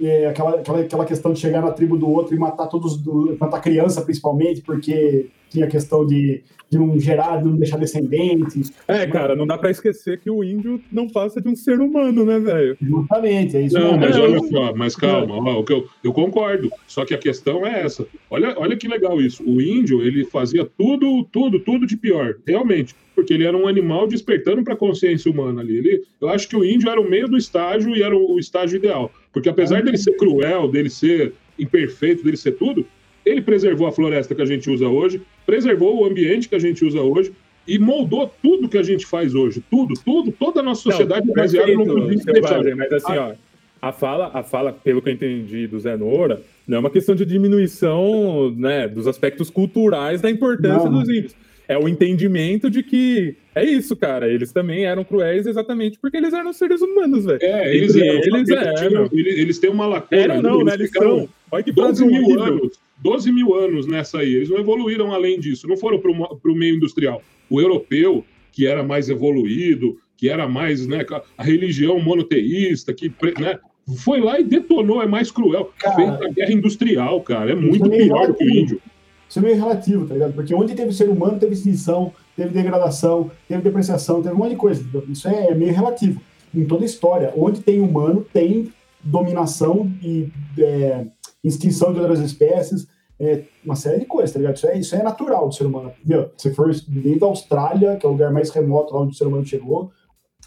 é, 0.00 0.26
aquela, 0.26 0.56
aquela, 0.56 0.80
aquela 0.80 1.04
questão 1.04 1.32
de 1.32 1.40
chegar 1.40 1.62
na 1.62 1.70
tribo 1.70 1.96
do 1.96 2.08
outro 2.08 2.34
e 2.34 2.38
matar 2.38 2.66
todos, 2.66 2.96
do, 2.96 3.36
matar 3.40 3.60
criança 3.60 4.02
principalmente, 4.02 4.60
porque 4.60 5.26
tinha 5.48 5.64
a 5.64 5.68
questão 5.68 6.04
de, 6.04 6.42
de 6.68 6.78
não 6.78 6.98
gerar, 6.98 7.38
de 7.38 7.44
não 7.44 7.56
deixar 7.56 7.78
descendentes. 7.78 8.72
É, 8.86 9.06
cara, 9.06 9.36
não 9.36 9.46
dá 9.46 9.56
pra 9.56 9.70
esquecer 9.70 10.20
que 10.20 10.30
o 10.30 10.42
índio 10.42 10.80
não 10.90 11.08
passa 11.08 11.40
de 11.40 11.48
um 11.48 11.56
ser 11.56 11.80
humano, 11.80 12.24
né, 12.24 12.38
velho? 12.38 12.76
Justamente, 12.80 13.56
é 13.56 13.62
isso 13.62 13.78
Não, 13.78 13.96
mesmo. 13.96 14.00
mas 14.00 14.16
olha 14.16 14.40
só, 14.40 14.74
mas 14.74 14.96
calma, 14.96 15.34
ó, 15.36 15.60
o 15.60 15.64
que 15.64 15.72
eu, 15.72 15.86
eu 16.02 16.12
concordo. 16.12 16.70
Só 16.86 17.04
que 17.04 17.14
a 17.14 17.18
questão 17.18 17.66
é 17.66 17.82
essa. 17.82 18.06
Olha, 18.30 18.54
olha 18.58 18.76
que 18.76 18.88
legal 18.88 19.20
isso. 19.20 19.42
O 19.44 19.60
índio, 19.60 20.02
ele 20.02 20.24
fazia 20.24 20.64
tudo, 20.64 21.24
tudo, 21.30 21.60
tudo 21.60 21.86
de 21.86 21.96
pior, 21.96 22.34
realmente. 22.46 22.94
Porque 23.14 23.32
ele 23.32 23.46
era 23.46 23.56
um 23.56 23.66
animal 23.66 24.06
despertando 24.06 24.62
para 24.62 24.74
a 24.74 24.76
consciência 24.76 25.30
humana 25.30 25.62
ali. 25.62 25.78
Ele, 25.78 26.02
eu 26.20 26.28
acho 26.28 26.46
que 26.48 26.56
o 26.56 26.64
índio 26.64 26.90
era 26.90 27.00
o 27.00 27.08
meio 27.08 27.26
do 27.26 27.36
estágio 27.36 27.96
e 27.96 28.02
era 28.02 28.14
o, 28.14 28.34
o 28.34 28.38
estágio 28.38 28.76
ideal. 28.76 29.10
Porque 29.36 29.50
apesar 29.50 29.82
dele 29.82 29.98
ser 29.98 30.16
cruel, 30.16 30.66
dele 30.66 30.88
ser 30.88 31.34
imperfeito, 31.58 32.24
dele 32.24 32.38
ser 32.38 32.52
tudo, 32.52 32.86
ele 33.22 33.42
preservou 33.42 33.86
a 33.86 33.92
floresta 33.92 34.34
que 34.34 34.40
a 34.40 34.46
gente 34.46 34.70
usa 34.70 34.88
hoje, 34.88 35.20
preservou 35.44 36.00
o 36.00 36.06
ambiente 36.06 36.48
que 36.48 36.54
a 36.54 36.58
gente 36.58 36.82
usa 36.82 37.02
hoje 37.02 37.34
e 37.68 37.78
moldou 37.78 38.32
tudo 38.42 38.66
que 38.66 38.78
a 38.78 38.82
gente 38.82 39.04
faz 39.04 39.34
hoje. 39.34 39.62
Tudo, 39.70 39.92
tudo, 40.02 40.32
toda 40.32 40.60
a 40.60 40.62
nossa 40.62 40.80
sociedade 40.80 41.30
é 41.30 41.34
baseada 41.34 41.70
no 41.70 42.18
selvagem, 42.18 42.74
mas 42.76 42.90
assim, 42.90 43.12
ó, 43.12 43.34
a 43.82 43.92
fala, 43.92 44.30
a 44.32 44.42
fala, 44.42 44.72
pelo 44.72 45.02
que 45.02 45.10
eu 45.10 45.12
entendi 45.12 45.66
do 45.66 45.78
Zé 45.78 45.98
Noura, 45.98 46.40
não 46.66 46.78
é 46.78 46.80
uma 46.80 46.90
questão 46.90 47.14
de 47.14 47.26
diminuição 47.26 48.50
né, 48.56 48.88
dos 48.88 49.06
aspectos 49.06 49.50
culturais 49.50 50.22
da 50.22 50.30
importância 50.30 50.88
Não. 50.88 50.98
dos 50.98 51.10
índios. 51.10 51.36
É 51.68 51.76
o 51.76 51.88
entendimento 51.88 52.70
de 52.70 52.82
que 52.82 53.36
é 53.54 53.64
isso, 53.64 53.96
cara. 53.96 54.28
Eles 54.28 54.52
também 54.52 54.84
eram 54.84 55.02
cruéis 55.02 55.46
exatamente 55.46 55.98
porque 55.98 56.16
eles 56.16 56.32
eram 56.32 56.52
seres 56.52 56.80
humanos, 56.80 57.24
velho. 57.24 57.38
É, 57.42 57.74
eles, 57.74 57.96
eram, 57.96 58.14
eles 58.14 58.48
eles, 58.48 58.50
eram. 58.82 59.08
eles, 59.12 59.38
eles 59.38 59.58
têm 59.58 59.70
uma 59.70 59.86
lacuna. 59.86 60.20
Eram 60.20 60.42
não, 60.42 60.62
né? 60.62 60.74
Eles 60.74 60.90
são. 60.90 61.28
Olha 61.50 61.62
que 61.62 61.72
frase 61.72 62.04
12 62.04 62.06
mil 62.06 62.24
horrível. 62.24 62.42
anos. 62.42 62.80
12 62.98 63.32
mil 63.32 63.54
anos 63.54 63.86
nessa 63.86 64.18
aí. 64.18 64.34
Eles 64.34 64.48
não 64.48 64.58
evoluíram 64.58 65.12
além 65.12 65.40
disso. 65.40 65.66
Não 65.66 65.76
foram 65.76 65.98
para 65.98 66.10
o 66.10 66.54
meio 66.54 66.76
industrial. 66.76 67.22
O 67.48 67.60
europeu, 67.60 68.24
que 68.52 68.66
era 68.66 68.82
mais 68.82 69.08
evoluído, 69.08 69.98
que 70.16 70.28
era 70.28 70.48
mais, 70.48 70.86
né, 70.86 71.04
a 71.36 71.42
religião 71.42 71.98
monoteísta, 71.98 72.92
que, 72.92 73.12
né, 73.38 73.58
foi 74.04 74.20
lá 74.20 74.40
e 74.40 74.44
detonou, 74.44 75.02
é 75.02 75.06
mais 75.06 75.30
cruel. 75.30 75.72
Cara, 75.78 75.96
Fez 75.96 76.08
a 76.10 76.28
guerra 76.28 76.52
industrial, 76.52 77.20
cara. 77.22 77.52
É 77.52 77.54
muito 77.54 77.88
meio 77.88 78.04
pior 78.06 78.26
do 78.28 78.34
que 78.34 78.44
o 78.44 78.50
índio. 78.50 78.82
Isso 79.28 79.38
é 79.38 79.42
meio 79.42 79.56
relativo, 79.56 80.06
tá 80.06 80.14
ligado? 80.14 80.32
Porque 80.32 80.54
onde 80.54 80.74
teve 80.74 80.92
ser 80.92 81.08
humano, 81.08 81.38
teve 81.38 81.54
extinção, 81.54 82.12
teve 82.36 82.50
degradação, 82.50 83.30
teve 83.48 83.62
depreciação, 83.62 84.22
teve 84.22 84.34
um 84.34 84.38
monte 84.38 84.50
de 84.50 84.56
coisa. 84.56 84.84
Isso 85.08 85.28
é 85.28 85.54
meio 85.54 85.72
relativo. 85.72 86.20
Em 86.54 86.64
toda 86.64 86.82
a 86.82 86.86
história, 86.86 87.32
onde 87.36 87.60
tem 87.60 87.80
humano, 87.80 88.24
tem 88.32 88.72
dominação 89.02 89.90
e 90.02 90.28
é, 90.58 91.06
extinção 91.42 91.92
de 91.92 92.00
outras 92.00 92.20
espécies, 92.20 92.88
é, 93.18 93.44
uma 93.64 93.76
série 93.76 94.00
de 94.00 94.06
coisas, 94.06 94.32
tá 94.32 94.38
ligado? 94.38 94.56
Isso 94.56 94.66
é, 94.66 94.78
isso 94.78 94.94
é 94.94 95.02
natural 95.02 95.48
do 95.48 95.54
ser 95.54 95.64
humano. 95.64 95.92
Meu, 96.04 96.30
se 96.36 96.52
for 96.52 96.72
dentro 96.86 97.20
da 97.20 97.26
Austrália, 97.26 97.96
que 97.96 98.04
é 98.04 98.08
o 98.08 98.12
lugar 98.12 98.32
mais 98.32 98.50
remoto 98.50 98.94
lá 98.94 99.00
onde 99.00 99.12
o 99.12 99.16
ser 99.16 99.26
humano 99.26 99.44
chegou, 99.44 99.90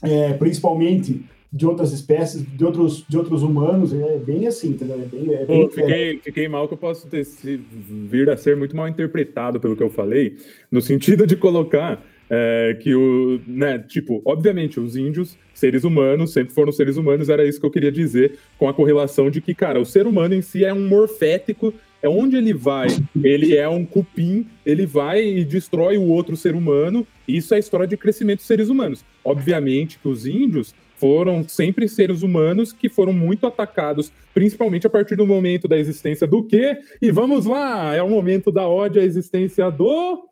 é, 0.01 0.33
principalmente 0.33 1.25
de 1.51 1.65
outras 1.65 1.91
espécies, 1.91 2.45
de 2.45 2.63
outros, 2.63 3.03
de 3.09 3.17
outros 3.17 3.41
humanos, 3.41 3.93
é 3.93 4.17
bem 4.17 4.45
assim, 4.45 4.69
entendeu? 4.69 5.01
É 5.01 5.05
bem, 5.05 5.33
é 5.33 5.45
bem 5.45 5.69
fiquei, 5.69 6.19
fiquei 6.23 6.47
mal 6.47 6.67
que 6.67 6.75
eu 6.75 6.77
posso 6.77 7.07
ter 7.07 7.23
se- 7.25 7.59
vir 7.71 8.29
a 8.29 8.37
ser 8.37 8.55
muito 8.55 8.75
mal 8.75 8.87
interpretado 8.87 9.59
pelo 9.59 9.75
que 9.75 9.81
eu 9.81 9.89
falei, 9.89 10.35
no 10.71 10.81
sentido 10.81 11.25
de 11.25 11.35
colocar 11.35 12.05
é, 12.29 12.77
que 12.79 12.93
o, 12.93 13.41
né, 13.47 13.79
tipo, 13.79 14.21
obviamente, 14.23 14.79
os 14.79 14.95
índios, 14.95 15.35
seres 15.51 15.83
humanos, 15.83 16.31
sempre 16.31 16.53
foram 16.53 16.71
seres 16.71 16.95
humanos, 16.95 17.27
era 17.27 17.43
isso 17.43 17.59
que 17.59 17.65
eu 17.65 17.71
queria 17.71 17.91
dizer, 17.91 18.37
com 18.59 18.69
a 18.69 18.73
correlação 18.73 19.31
de 19.31 19.41
que, 19.41 19.55
cara, 19.55 19.81
o 19.81 19.85
ser 19.85 20.05
humano 20.05 20.35
em 20.35 20.41
si 20.43 20.63
é 20.63 20.71
um 20.71 20.87
morfético, 20.87 21.73
é 22.03 22.07
onde 22.07 22.35
ele 22.37 22.53
vai, 22.53 22.87
ele 23.23 23.57
é 23.57 23.67
um 23.67 23.83
cupim, 23.83 24.45
ele 24.63 24.85
vai 24.85 25.25
e 25.25 25.43
destrói 25.43 25.97
o 25.97 26.03
outro 26.03 26.37
ser 26.37 26.53
humano, 26.53 27.05
isso 27.27 27.55
é 27.55 27.57
a 27.57 27.59
história 27.59 27.87
de 27.87 27.97
crescimento 27.97 28.37
dos 28.37 28.47
seres 28.47 28.69
humanos. 28.69 29.03
Obviamente 29.25 29.97
que 29.97 30.07
os 30.07 30.27
índios 30.27 30.73
foram 30.99 31.47
sempre 31.47 31.87
seres 31.87 32.21
humanos 32.21 32.73
que 32.73 32.89
foram 32.89 33.13
muito 33.13 33.47
atacados, 33.47 34.11
principalmente 34.33 34.85
a 34.85 34.89
partir 34.89 35.15
do 35.15 35.25
momento 35.25 35.65
da 35.65 35.77
existência 35.77 36.27
do 36.27 36.43
quê? 36.43 36.77
E 37.01 37.09
vamos 37.09 37.45
lá, 37.45 37.95
é 37.95 38.03
o 38.03 38.09
momento 38.09 38.51
da 38.51 38.67
ódio 38.67 39.01
à 39.01 39.05
existência 39.05 39.71
do 39.71 40.27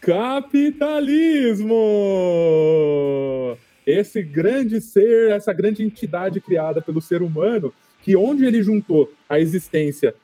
capitalismo. 0.00 1.76
Esse 3.86 4.22
grande 4.22 4.80
ser, 4.80 5.30
essa 5.30 5.52
grande 5.52 5.84
entidade 5.84 6.40
criada 6.40 6.82
pelo 6.82 7.00
ser 7.00 7.22
humano, 7.22 7.72
que 8.02 8.16
onde 8.16 8.44
ele 8.44 8.60
juntou 8.60 9.12
a 9.28 9.38
existência 9.38 10.14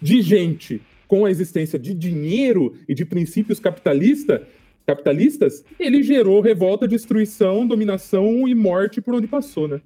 de 0.00 0.22
gente 0.22 0.80
com 1.06 1.26
a 1.26 1.30
existência 1.30 1.78
de 1.78 1.92
dinheiro 1.92 2.74
e 2.88 2.94
de 2.94 3.04
princípios 3.04 3.60
capitalista, 3.60 4.42
capitalistas, 4.86 5.64
ele 5.78 6.02
gerou 6.02 6.40
revolta, 6.40 6.86
destruição, 6.86 7.66
dominação 7.66 8.46
e 8.46 8.54
morte 8.54 9.00
por 9.00 9.14
onde 9.14 9.26
passou, 9.26 9.66
né? 9.68 9.80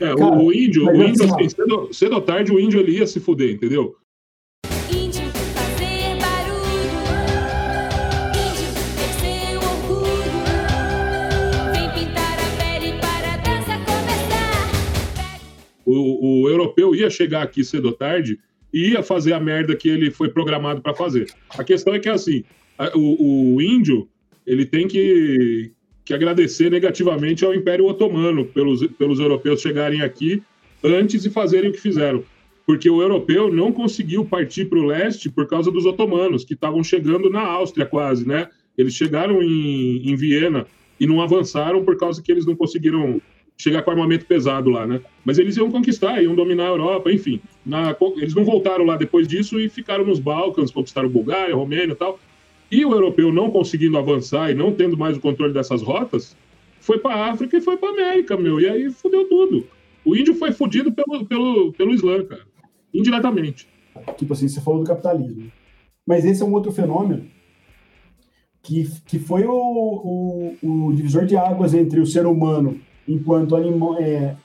É, 0.00 0.12
o- 0.12 0.16
Cara, 0.16 0.38
o 0.38 0.52
índio, 0.52 0.86
o 0.86 1.02
índio 1.04 1.24
assim, 1.24 1.34
assim, 1.34 1.48
cedo, 1.50 1.88
cedo 1.92 2.14
ou 2.14 2.20
tarde, 2.22 2.52
o 2.52 2.58
índio 2.58 2.80
ele 2.80 2.92
ia 2.98 3.06
se 3.06 3.20
fuder, 3.20 3.50
entendeu? 3.52 3.94
O, 15.84 16.42
o 16.42 16.48
europeu 16.48 16.94
ia 16.94 17.08
chegar 17.08 17.42
aqui 17.42 17.64
cedo 17.64 17.86
ou 17.86 17.92
tarde 17.92 18.38
e 18.72 18.90
ia 18.90 19.02
fazer 19.02 19.32
a 19.32 19.40
merda 19.40 19.76
que 19.76 19.88
ele 19.88 20.10
foi 20.10 20.28
programado 20.28 20.82
para 20.82 20.94
fazer. 20.94 21.26
A 21.50 21.62
questão 21.62 21.94
é 21.94 21.98
que, 22.00 22.08
assim, 22.08 22.42
a- 22.42 22.44
o, 22.94 23.54
o 23.56 23.62
índio 23.62 24.08
ele 24.46 24.64
tem 24.64 24.86
que, 24.86 25.70
que 26.04 26.14
agradecer 26.14 26.70
negativamente 26.70 27.44
ao 27.44 27.54
Império 27.54 27.86
Otomano 27.86 28.44
pelos, 28.44 28.86
pelos 28.98 29.18
europeus 29.18 29.60
chegarem 29.60 30.02
aqui 30.02 30.42
antes 30.82 31.24
e 31.24 31.30
fazerem 31.30 31.70
o 31.70 31.72
que 31.72 31.80
fizeram. 31.80 32.22
Porque 32.66 32.90
o 32.90 33.00
europeu 33.00 33.52
não 33.52 33.72
conseguiu 33.72 34.24
partir 34.24 34.64
para 34.66 34.78
o 34.78 34.84
leste 34.84 35.30
por 35.30 35.46
causa 35.46 35.70
dos 35.70 35.86
otomanos, 35.86 36.44
que 36.44 36.54
estavam 36.54 36.82
chegando 36.82 37.30
na 37.30 37.40
Áustria 37.40 37.86
quase, 37.86 38.26
né? 38.26 38.48
Eles 38.76 38.94
chegaram 38.94 39.42
em, 39.42 40.10
em 40.10 40.16
Viena 40.16 40.66
e 40.98 41.06
não 41.06 41.20
avançaram 41.20 41.84
por 41.84 41.96
causa 41.96 42.22
que 42.22 42.30
eles 42.30 42.44
não 42.44 42.56
conseguiram 42.56 43.20
chegar 43.56 43.82
com 43.82 43.90
armamento 43.90 44.26
pesado 44.26 44.68
lá, 44.68 44.86
né? 44.86 45.00
Mas 45.24 45.38
eles 45.38 45.56
iam 45.56 45.70
conquistar, 45.70 46.22
iam 46.22 46.34
dominar 46.34 46.64
a 46.64 46.70
Europa, 46.70 47.10
enfim. 47.10 47.40
Na- 47.64 47.96
eles 48.16 48.34
não 48.34 48.44
voltaram 48.44 48.84
lá 48.84 48.96
depois 48.96 49.26
disso 49.26 49.58
e 49.58 49.68
ficaram 49.68 50.04
nos 50.04 50.18
Balcãs, 50.18 50.70
conquistaram 50.70 51.08
Bulgária, 51.08 51.54
Romênia 51.54 51.92
e 51.92 51.96
tal. 51.96 52.18
E 52.70 52.84
o 52.84 52.92
europeu 52.92 53.32
não 53.32 53.50
conseguindo 53.50 53.96
avançar 53.96 54.50
e 54.50 54.54
não 54.54 54.72
tendo 54.72 54.96
mais 54.96 55.16
o 55.16 55.20
controle 55.20 55.52
dessas 55.52 55.82
rotas, 55.82 56.36
foi 56.80 56.98
para 56.98 57.14
a 57.14 57.30
África 57.30 57.56
e 57.56 57.60
foi 57.60 57.76
para 57.76 57.90
América, 57.90 58.36
meu. 58.36 58.60
E 58.60 58.68
aí 58.68 58.90
fudeu 58.90 59.28
tudo. 59.28 59.66
O 60.04 60.14
índio 60.14 60.34
foi 60.34 60.52
fudido 60.52 60.92
pelo, 60.92 61.24
pelo, 61.26 61.72
pelo 61.72 61.94
Islã, 61.94 62.24
cara. 62.24 62.42
Indiretamente. 62.92 63.68
Tipo 64.16 64.32
assim, 64.32 64.48
você 64.48 64.60
falou 64.60 64.80
do 64.80 64.86
capitalismo. 64.86 65.50
Mas 66.06 66.24
esse 66.24 66.42
é 66.42 66.44
um 66.44 66.52
outro 66.52 66.72
fenômeno 66.72 67.26
que, 68.62 68.88
que 69.06 69.18
foi 69.18 69.44
o, 69.46 70.56
o, 70.62 70.86
o 70.88 70.92
divisor 70.92 71.24
de 71.24 71.36
águas 71.36 71.72
entre 71.72 72.00
o 72.00 72.06
ser 72.06 72.26
humano 72.26 72.80
enquanto 73.08 73.54
anima, 73.54 73.98
é, 74.00 74.36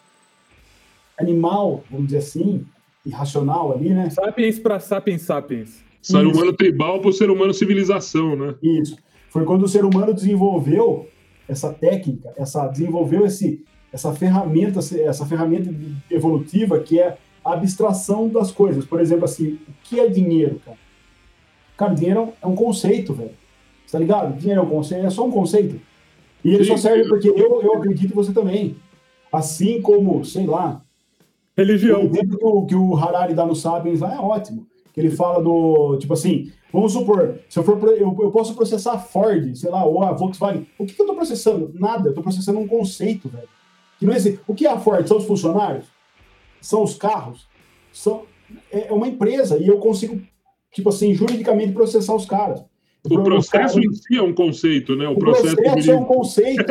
animal, 1.19 1.83
vamos 1.89 2.07
dizer 2.07 2.19
assim, 2.19 2.65
irracional 3.05 3.73
ali, 3.73 3.89
né? 3.89 4.09
Sapiens 4.09 4.59
para 4.59 4.79
sapiens 4.79 5.21
sapiens. 5.23 5.83
Ser 6.01 6.25
humano 6.25 6.53
tribal 6.53 6.99
pro 6.99 7.13
ser 7.13 7.29
humano 7.29 7.53
civilização, 7.53 8.35
né? 8.35 8.55
Isso. 8.61 8.97
Foi 9.29 9.45
quando 9.45 9.63
o 9.63 9.67
ser 9.67 9.85
humano 9.85 10.13
desenvolveu 10.13 11.07
essa 11.47 11.71
técnica, 11.71 12.33
essa 12.35 12.67
desenvolveu 12.67 13.25
esse, 13.25 13.63
essa 13.93 14.13
ferramenta, 14.13 14.79
essa 14.79 15.25
ferramenta 15.25 15.73
evolutiva 16.09 16.79
que 16.79 16.99
é 16.99 17.17
a 17.43 17.53
abstração 17.53 18.27
das 18.27 18.51
coisas. 18.51 18.85
Por 18.85 18.99
exemplo, 18.99 19.25
assim, 19.25 19.59
o 19.67 19.73
que 19.83 19.99
é 19.99 20.07
dinheiro, 20.07 20.61
cara? 20.65 20.77
Cara, 21.77 21.93
dinheiro 21.93 22.33
é 22.41 22.47
um 22.47 22.55
conceito, 22.55 23.13
velho. 23.13 23.31
Tá 23.91 23.99
ligado? 23.99 24.37
Dinheiro 24.37 24.61
é 24.61 24.63
um 24.63 24.69
conceito, 24.69 25.05
é 25.05 25.09
só 25.09 25.25
um 25.25 25.31
conceito. 25.31 25.79
E 26.43 26.53
ele 26.53 26.63
Sim, 26.63 26.71
só 26.71 26.77
serve 26.77 27.07
porque 27.07 27.29
eu, 27.29 27.61
eu 27.61 27.73
acredito 27.75 28.11
e 28.11 28.15
você 28.15 28.33
também. 28.33 28.75
Assim 29.31 29.81
como, 29.81 30.23
sei 30.23 30.45
lá, 30.45 30.81
o 31.57 31.61
Religião. 31.61 32.01
exemplo 32.01 32.37
que 32.37 32.45
o, 32.45 32.65
que 32.65 32.75
o 32.75 32.95
Harari 32.95 33.33
dá 33.33 33.45
no 33.45 33.55
Sapiens 33.55 33.99
lá 33.99 34.13
é 34.15 34.19
ótimo. 34.19 34.65
Que 34.93 34.99
ele 34.99 35.09
fala 35.09 35.41
do, 35.41 35.97
tipo 35.97 36.13
assim, 36.13 36.51
vamos 36.71 36.93
supor, 36.93 37.39
se 37.47 37.57
eu 37.57 37.63
for, 37.63 37.77
eu, 37.89 38.17
eu 38.21 38.31
posso 38.31 38.53
processar 38.55 38.93
a 38.93 38.99
Ford, 38.99 39.55
sei 39.55 39.69
lá, 39.69 39.85
ou 39.85 40.03
a 40.03 40.11
Volkswagen. 40.11 40.67
O 40.77 40.85
que, 40.85 40.93
que 40.93 41.01
eu 41.01 41.05
tô 41.07 41.15
processando? 41.15 41.71
Nada, 41.73 42.09
eu 42.09 42.13
tô 42.13 42.21
processando 42.21 42.59
um 42.59 42.67
conceito, 42.67 43.29
velho. 43.29 43.47
Que 43.99 44.05
não 44.05 44.13
existe. 44.13 44.39
O 44.47 44.53
que 44.53 44.65
é 44.65 44.69
a 44.71 44.79
Ford? 44.79 45.07
São 45.07 45.17
os 45.17 45.25
funcionários? 45.25 45.85
São 46.59 46.83
os 46.83 46.95
carros? 46.95 47.47
São, 47.93 48.23
é 48.71 48.87
é 48.89 48.93
uma 48.93 49.07
empresa 49.07 49.57
e 49.57 49.67
eu 49.67 49.77
consigo, 49.77 50.21
tipo 50.73 50.89
assim, 50.89 51.13
juridicamente 51.13 51.71
processar 51.71 52.15
os 52.15 52.25
caras. 52.25 52.63
O 53.03 53.23
processo 53.23 53.39
Os 53.39 53.49
caras- 53.49 53.75
em 53.77 53.93
si 53.93 54.17
é 54.17 54.21
um 54.21 54.33
conceito, 54.33 54.95
né? 54.95 55.07
O, 55.07 55.13
o 55.13 55.17
processo, 55.17 55.55
processo 55.55 55.91
é 55.91 55.95
um 55.95 56.05
conceito. 56.05 56.65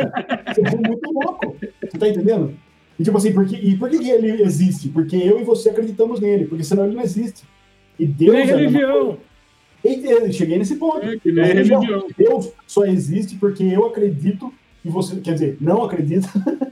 Você 0.47 0.69
foi 0.69 0.79
muito 0.79 1.11
louco. 1.11 1.55
Você 1.81 1.97
tá 1.97 2.07
entendendo? 2.07 2.53
E 2.97 3.03
tipo 3.03 3.17
assim, 3.17 3.33
porque, 3.33 3.55
e 3.55 3.75
por 3.77 3.89
que 3.89 4.09
ele 4.09 4.41
existe? 4.41 4.87
Porque 4.89 5.15
eu 5.15 5.39
e 5.41 5.43
você 5.43 5.69
acreditamos 5.69 6.19
nele, 6.19 6.45
porque 6.45 6.63
senão 6.63 6.85
ele 6.85 6.95
não 6.95 7.01
existe. 7.01 7.43
E 7.99 8.05
Deus 8.05 8.33
Nem 8.33 8.41
é 8.41 8.45
religião. 8.45 9.17
Eu 9.83 10.31
cheguei 10.31 10.57
nesse 10.59 10.75
ponto. 10.75 11.05
É 11.05 11.17
que 11.17 11.31
nem 11.31 11.43
religião. 11.45 11.81
religião. 11.81 12.07
Deus 12.17 12.51
só 12.67 12.85
existe 12.85 13.35
porque 13.37 13.63
eu 13.63 13.85
acredito 13.87 14.53
e 14.85 14.89
você, 14.89 15.15
quer 15.19 15.33
dizer, 15.33 15.57
não 15.59 15.83
acredita. 15.83 16.27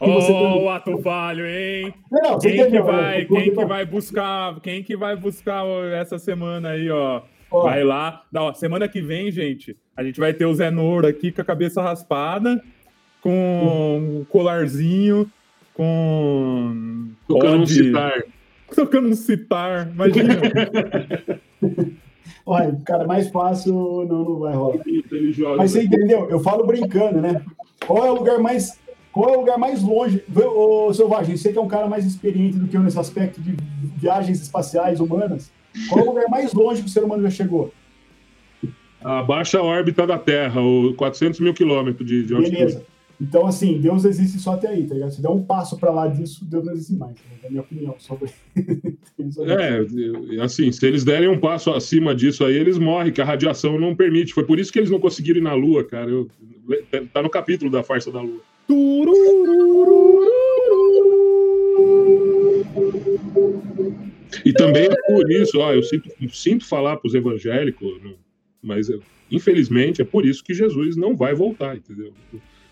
Ó, 0.00 0.08
E 0.08 0.12
você 0.14 0.32
também. 0.32 0.64
o 0.64 0.68
ato 0.70 0.98
falho, 0.98 1.46
hein? 1.46 1.94
Não, 2.10 2.38
Quem 2.38 2.52
que 2.52 2.60
entendeu, 2.60 2.84
vai, 2.84 3.18
né? 3.20 3.24
quem 3.26 3.52
que 3.54 3.64
vai 3.64 3.86
buscar, 3.86 4.60
quem 4.60 4.82
que 4.82 4.96
vai 4.96 5.14
buscar 5.16 5.64
essa 5.94 6.18
semana 6.18 6.70
aí, 6.70 6.90
ó? 6.90 7.22
Ó, 7.50 7.62
Vai 7.62 7.84
lá. 7.84 8.24
Não, 8.32 8.42
ó, 8.42 8.52
semana 8.54 8.88
que 8.88 9.00
vem, 9.00 9.30
gente, 9.30 9.76
a 9.96 10.02
gente 10.02 10.18
vai 10.18 10.34
ter 10.34 10.44
o 10.46 10.54
Zé 10.54 10.70
Nouro 10.70 11.06
aqui 11.06 11.30
com 11.30 11.40
a 11.40 11.44
cabeça 11.44 11.80
raspada, 11.80 12.60
com 13.22 14.20
um 14.20 14.24
colarzinho, 14.24 15.30
com. 15.72 17.08
Tocando 17.28 17.62
um 17.62 17.66
citar. 17.66 18.24
Tocando 18.74 19.08
um 19.08 19.14
citar, 19.14 19.90
imagina. 19.90 20.34
Olha, 22.46 22.78
cara, 22.84 23.06
mais 23.06 23.28
fácil 23.30 23.72
não, 23.72 24.24
não 24.24 24.38
vai 24.38 24.54
rolar. 24.54 24.78
Mas 25.56 25.72
você 25.72 25.84
entendeu? 25.84 26.28
Eu 26.28 26.40
falo 26.40 26.66
brincando, 26.66 27.20
né? 27.20 27.42
Qual 27.86 28.06
é 28.06 28.10
o 28.10 28.14
lugar 28.14 28.38
mais. 28.38 28.78
Qual 29.12 29.32
é 29.32 29.36
o 29.36 29.40
lugar 29.40 29.58
mais 29.58 29.82
longe? 29.82 30.22
Ô, 30.34 30.92
Selvagem, 30.92 31.36
você 31.36 31.52
que 31.52 31.58
é 31.58 31.60
um 31.60 31.68
cara 31.68 31.86
mais 31.86 32.04
experiente 32.04 32.58
do 32.58 32.66
que 32.66 32.76
eu 32.76 32.82
nesse 32.82 32.98
aspecto 32.98 33.40
de 33.40 33.56
viagens 33.96 34.40
espaciais 34.40 35.00
humanas. 35.00 35.52
Qual 35.88 36.00
é 36.00 36.02
o 36.04 36.10
lugar 36.10 36.28
mais 36.28 36.52
longe 36.52 36.82
que 36.82 36.88
o 36.88 36.90
ser 36.90 37.04
humano 37.04 37.22
já 37.22 37.30
chegou? 37.30 37.72
A 39.02 39.22
baixa 39.22 39.62
órbita 39.62 40.06
da 40.06 40.18
Terra, 40.18 40.60
o 40.60 40.94
400 40.94 41.38
mil 41.40 41.54
quilômetros 41.54 42.06
de, 42.06 42.24
de 42.24 42.34
altitude. 42.34 42.56
Beleza. 42.56 42.84
Então, 43.20 43.46
assim, 43.46 43.80
Deus 43.80 44.04
existe 44.04 44.38
só 44.38 44.52
até 44.54 44.68
aí, 44.68 44.86
tá 44.86 44.94
ligado? 44.94 45.12
Se 45.12 45.22
der 45.22 45.28
um 45.28 45.42
passo 45.42 45.78
pra 45.78 45.90
lá 45.90 46.08
disso, 46.08 46.44
Deus 46.44 46.64
não 46.64 46.72
existe 46.72 46.94
mais. 46.94 47.14
É 47.42 47.46
a 47.46 47.50
minha 47.50 47.62
opinião 47.62 47.94
sobre 47.98 48.30
É, 49.46 50.42
assim, 50.42 50.72
se 50.72 50.86
eles 50.86 51.04
derem 51.04 51.28
um 51.28 51.38
passo 51.38 51.70
acima 51.70 52.14
disso 52.14 52.44
aí, 52.44 52.56
eles 52.56 52.78
morrem, 52.78 53.12
que 53.12 53.20
a 53.20 53.24
radiação 53.24 53.78
não 53.78 53.94
permite. 53.94 54.34
Foi 54.34 54.44
por 54.44 54.58
isso 54.58 54.72
que 54.72 54.78
eles 54.78 54.90
não 54.90 54.98
conseguiram 54.98 55.38
ir 55.38 55.42
na 55.42 55.54
Lua, 55.54 55.84
cara. 55.84 56.10
Eu- 56.10 56.28
tá 57.12 57.22
no 57.22 57.30
capítulo 57.30 57.70
da 57.70 57.82
farsa 57.82 58.10
da 58.10 58.20
Lua. 58.20 58.40
E 64.44 64.52
também 64.52 64.84
é 64.84 64.96
por 65.06 65.30
isso, 65.30 65.58
ó, 65.58 65.72
eu 65.72 65.82
sinto, 65.82 66.10
sinto 66.32 66.66
falar 66.66 66.96
para 66.96 67.08
os 67.08 67.14
evangélicos, 67.14 68.02
né, 68.02 68.14
mas 68.62 68.88
infelizmente 69.30 70.02
é 70.02 70.04
por 70.04 70.26
isso 70.26 70.42
que 70.42 70.52
Jesus 70.52 70.96
não 70.96 71.16
vai 71.16 71.34
voltar, 71.34 71.76
entendeu? 71.76 72.12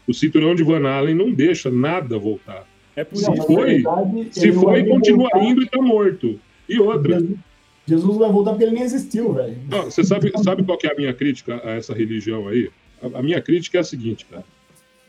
O 0.06 0.12
cinturão 0.12 0.54
de 0.54 0.62
Van 0.62 0.86
Allen 0.88 1.14
não 1.14 1.32
deixa 1.32 1.70
nada 1.70 2.18
voltar. 2.18 2.66
É 2.96 3.04
por 3.04 3.16
Se 3.16 3.28
Não, 3.28 3.36
na 3.36 3.42
foi, 3.44 3.74
verdade, 3.74 4.28
Se 4.30 4.52
foi, 4.52 4.84
continua 4.84 5.28
voltar. 5.32 5.44
indo 5.44 5.62
e 5.62 5.68
tá 5.68 5.80
morto. 5.80 6.38
E 6.68 6.78
outra, 6.78 7.14
Jesus, 7.20 7.38
Jesus 7.86 8.18
vai 8.18 8.30
voltar 8.30 8.50
porque 8.52 8.64
ele 8.64 8.74
nem 8.74 8.82
existiu, 8.82 9.32
velho. 9.32 9.56
Não, 9.70 9.84
você 9.84 10.04
sabe, 10.04 10.32
sabe 10.42 10.62
qual 10.64 10.76
que 10.76 10.86
é 10.86 10.92
a 10.92 10.96
minha 10.96 11.14
crítica 11.14 11.60
a 11.64 11.72
essa 11.72 11.94
religião 11.94 12.48
aí? 12.48 12.70
A, 13.02 13.18
a 13.18 13.22
minha 13.22 13.40
crítica 13.40 13.78
é 13.78 13.80
a 13.80 13.84
seguinte, 13.84 14.26
cara. 14.26 14.44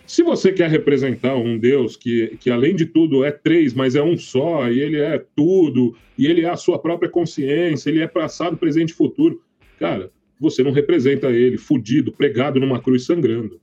Se 0.05 0.21
você 0.21 0.51
quer 0.51 0.69
representar 0.69 1.35
um 1.35 1.57
Deus 1.57 1.95
que, 1.95 2.37
que, 2.39 2.49
além 2.49 2.75
de 2.75 2.85
tudo, 2.85 3.23
é 3.23 3.31
três, 3.31 3.73
mas 3.73 3.95
é 3.95 4.03
um 4.03 4.17
só, 4.17 4.69
e 4.69 4.79
ele 4.79 4.99
é 4.99 5.23
tudo, 5.35 5.95
e 6.17 6.27
ele 6.27 6.41
é 6.41 6.49
a 6.49 6.57
sua 6.57 6.77
própria 6.77 7.09
consciência, 7.09 7.89
ele 7.89 8.01
é 8.01 8.07
passado, 8.07 8.57
presente 8.57 8.89
e 8.89 8.93
futuro, 8.93 9.41
cara, 9.79 10.11
você 10.39 10.61
não 10.61 10.71
representa 10.71 11.31
ele 11.31 11.57
fudido, 11.57 12.11
pregado 12.11 12.59
numa 12.59 12.81
cruz 12.81 13.05
sangrando. 13.05 13.61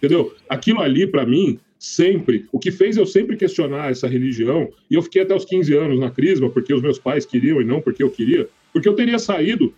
Entendeu? 0.00 0.34
Aquilo 0.48 0.80
ali, 0.80 1.06
pra 1.06 1.26
mim, 1.26 1.58
sempre, 1.78 2.46
o 2.50 2.58
que 2.58 2.70
fez 2.70 2.96
eu 2.96 3.04
sempre 3.04 3.36
questionar 3.36 3.90
essa 3.90 4.08
religião, 4.08 4.70
e 4.90 4.94
eu 4.94 5.02
fiquei 5.02 5.20
até 5.20 5.34
os 5.34 5.44
15 5.44 5.76
anos 5.76 6.00
na 6.00 6.10
Crisma, 6.10 6.48
porque 6.48 6.72
os 6.72 6.80
meus 6.80 6.98
pais 6.98 7.26
queriam 7.26 7.60
e 7.60 7.64
não 7.64 7.82
porque 7.82 8.02
eu 8.02 8.10
queria, 8.10 8.48
porque 8.72 8.88
eu 8.88 8.94
teria 8.94 9.18
saído 9.18 9.74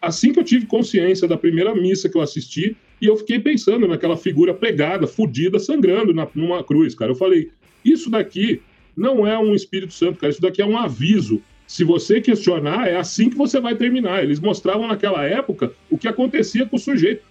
assim 0.00 0.32
que 0.32 0.38
eu 0.38 0.44
tive 0.44 0.66
consciência 0.66 1.26
da 1.26 1.36
primeira 1.36 1.74
missa 1.74 2.08
que 2.08 2.16
eu 2.16 2.20
assisti, 2.20 2.76
e 3.00 3.06
eu 3.06 3.16
fiquei 3.16 3.40
pensando 3.40 3.88
naquela 3.88 4.16
figura 4.16 4.54
pregada, 4.54 5.06
fudida, 5.06 5.58
sangrando 5.58 6.14
na, 6.14 6.28
numa 6.34 6.62
cruz, 6.62 6.94
cara. 6.94 7.10
Eu 7.10 7.16
falei, 7.16 7.50
isso 7.84 8.10
daqui 8.10 8.60
não 8.96 9.26
é 9.26 9.36
um 9.38 9.54
Espírito 9.54 9.92
Santo, 9.92 10.18
cara, 10.18 10.30
isso 10.30 10.40
daqui 10.40 10.62
é 10.62 10.66
um 10.66 10.78
aviso. 10.78 11.42
Se 11.66 11.82
você 11.82 12.20
questionar, 12.20 12.86
é 12.86 12.96
assim 12.96 13.30
que 13.30 13.36
você 13.36 13.58
vai 13.60 13.74
terminar. 13.74 14.22
Eles 14.22 14.38
mostravam 14.38 14.86
naquela 14.86 15.24
época 15.24 15.72
o 15.90 15.96
que 15.96 16.06
acontecia 16.06 16.66
com 16.66 16.76
o 16.76 16.78
sujeito. 16.78 17.22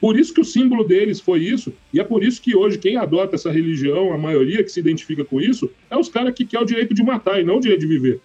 Por 0.00 0.18
isso 0.18 0.34
que 0.34 0.40
o 0.40 0.44
símbolo 0.44 0.84
deles 0.84 1.20
foi 1.20 1.40
isso, 1.40 1.72
e 1.92 2.00
é 2.00 2.04
por 2.04 2.24
isso 2.24 2.42
que 2.42 2.56
hoje 2.56 2.78
quem 2.78 2.96
adota 2.96 3.36
essa 3.36 3.50
religião, 3.50 4.12
a 4.12 4.18
maioria 4.18 4.62
que 4.62 4.70
se 4.70 4.80
identifica 4.80 5.24
com 5.24 5.40
isso, 5.40 5.70
é 5.90 5.96
os 5.96 6.08
caras 6.08 6.34
que 6.34 6.44
quer 6.44 6.60
o 6.60 6.64
direito 6.64 6.94
de 6.94 7.02
matar 7.02 7.40
e 7.40 7.44
não 7.44 7.56
o 7.56 7.60
direito 7.60 7.80
de 7.80 7.86
viver. 7.86 8.20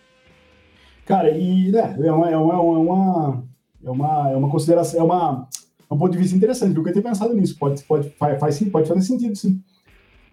Cara, 1.05 1.31
e 1.31 1.71
né, 1.71 1.95
é, 2.03 2.11
uma, 2.11 2.29
é, 2.29 2.37
uma, 2.37 2.53
é, 2.53 2.57
uma, 2.57 3.43
é, 3.83 3.89
uma, 3.89 4.31
é 4.31 4.35
uma 4.35 4.49
consideração, 4.49 4.99
é, 4.99 5.03
uma, 5.03 5.47
é 5.89 5.93
um 5.93 5.97
ponto 5.97 6.11
de 6.11 6.17
vista 6.17 6.35
interessante, 6.35 6.73
porque 6.73 6.89
eu 6.89 6.93
tenho 6.93 7.05
pensado 7.05 7.33
nisso. 7.33 7.57
Pode, 7.57 7.81
pode, 7.83 8.09
faz, 8.11 8.39
faz, 8.39 8.59
pode 8.69 8.87
fazer 8.87 9.01
sentido, 9.01 9.35
sim. 9.35 9.61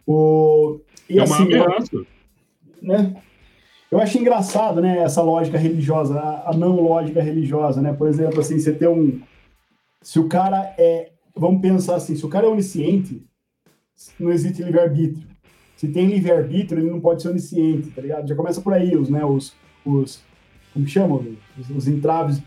O, 0.07 0.81
e 1.09 1.19
é 1.19 1.25
uma 1.25 1.35
assim, 1.35 1.43
ameaça. 1.45 2.07
né? 2.83 3.17
Eu 3.91 4.01
acho 4.01 4.19
engraçado, 4.19 4.81
né, 4.81 4.99
essa 4.99 5.23
lógica 5.23 5.57
religiosa, 5.57 6.19
a, 6.19 6.51
a 6.51 6.57
não 6.57 6.81
lógica 6.81 7.23
religiosa, 7.23 7.81
né? 7.81 7.93
Por 7.93 8.09
exemplo, 8.09 8.41
assim, 8.41 8.59
você 8.59 8.73
ter 8.73 8.89
um. 8.89 9.21
Se 10.05 10.21
o 10.21 10.29
cara 10.29 10.75
é. 10.79 11.11
Vamos 11.35 11.61
pensar 11.61 11.97
assim, 11.97 12.15
se 12.15 12.25
o 12.25 12.29
cara 12.29 12.47
é 12.47 12.49
onisciente, 12.49 13.25
não 14.21 14.31
existe 14.31 14.63
livre-arbítrio. 14.63 15.27
Se 15.75 15.89
tem 15.89 16.07
livre-arbítrio, 16.07 16.81
ele 16.81 16.91
não 16.91 17.01
pode 17.01 17.23
ser 17.23 17.31
onisciente, 17.31 17.91
tá 17.91 18.03
ligado? 18.03 18.29
Já 18.29 18.37
começa 18.37 18.61
por 18.61 18.75
aí 18.75 18.95
os, 18.95 19.09
né, 19.09 19.25
os. 19.25 19.57
os 19.85 20.23
como 20.73 20.87
chamam? 20.87 21.27
Os, 21.59 21.71
os 21.71 21.89
entraves 21.89 22.41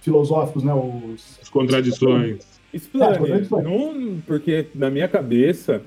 filosóficos, 0.00 0.64
né? 0.64 0.74
Os. 0.74 1.38
As 1.40 1.48
contradições. 1.48 2.44
Explane. 2.72 3.14
É, 3.14 3.18
contradições. 3.18 3.64
Não, 3.64 4.20
porque 4.26 4.66
na 4.74 4.90
minha 4.90 5.06
cabeça 5.06 5.80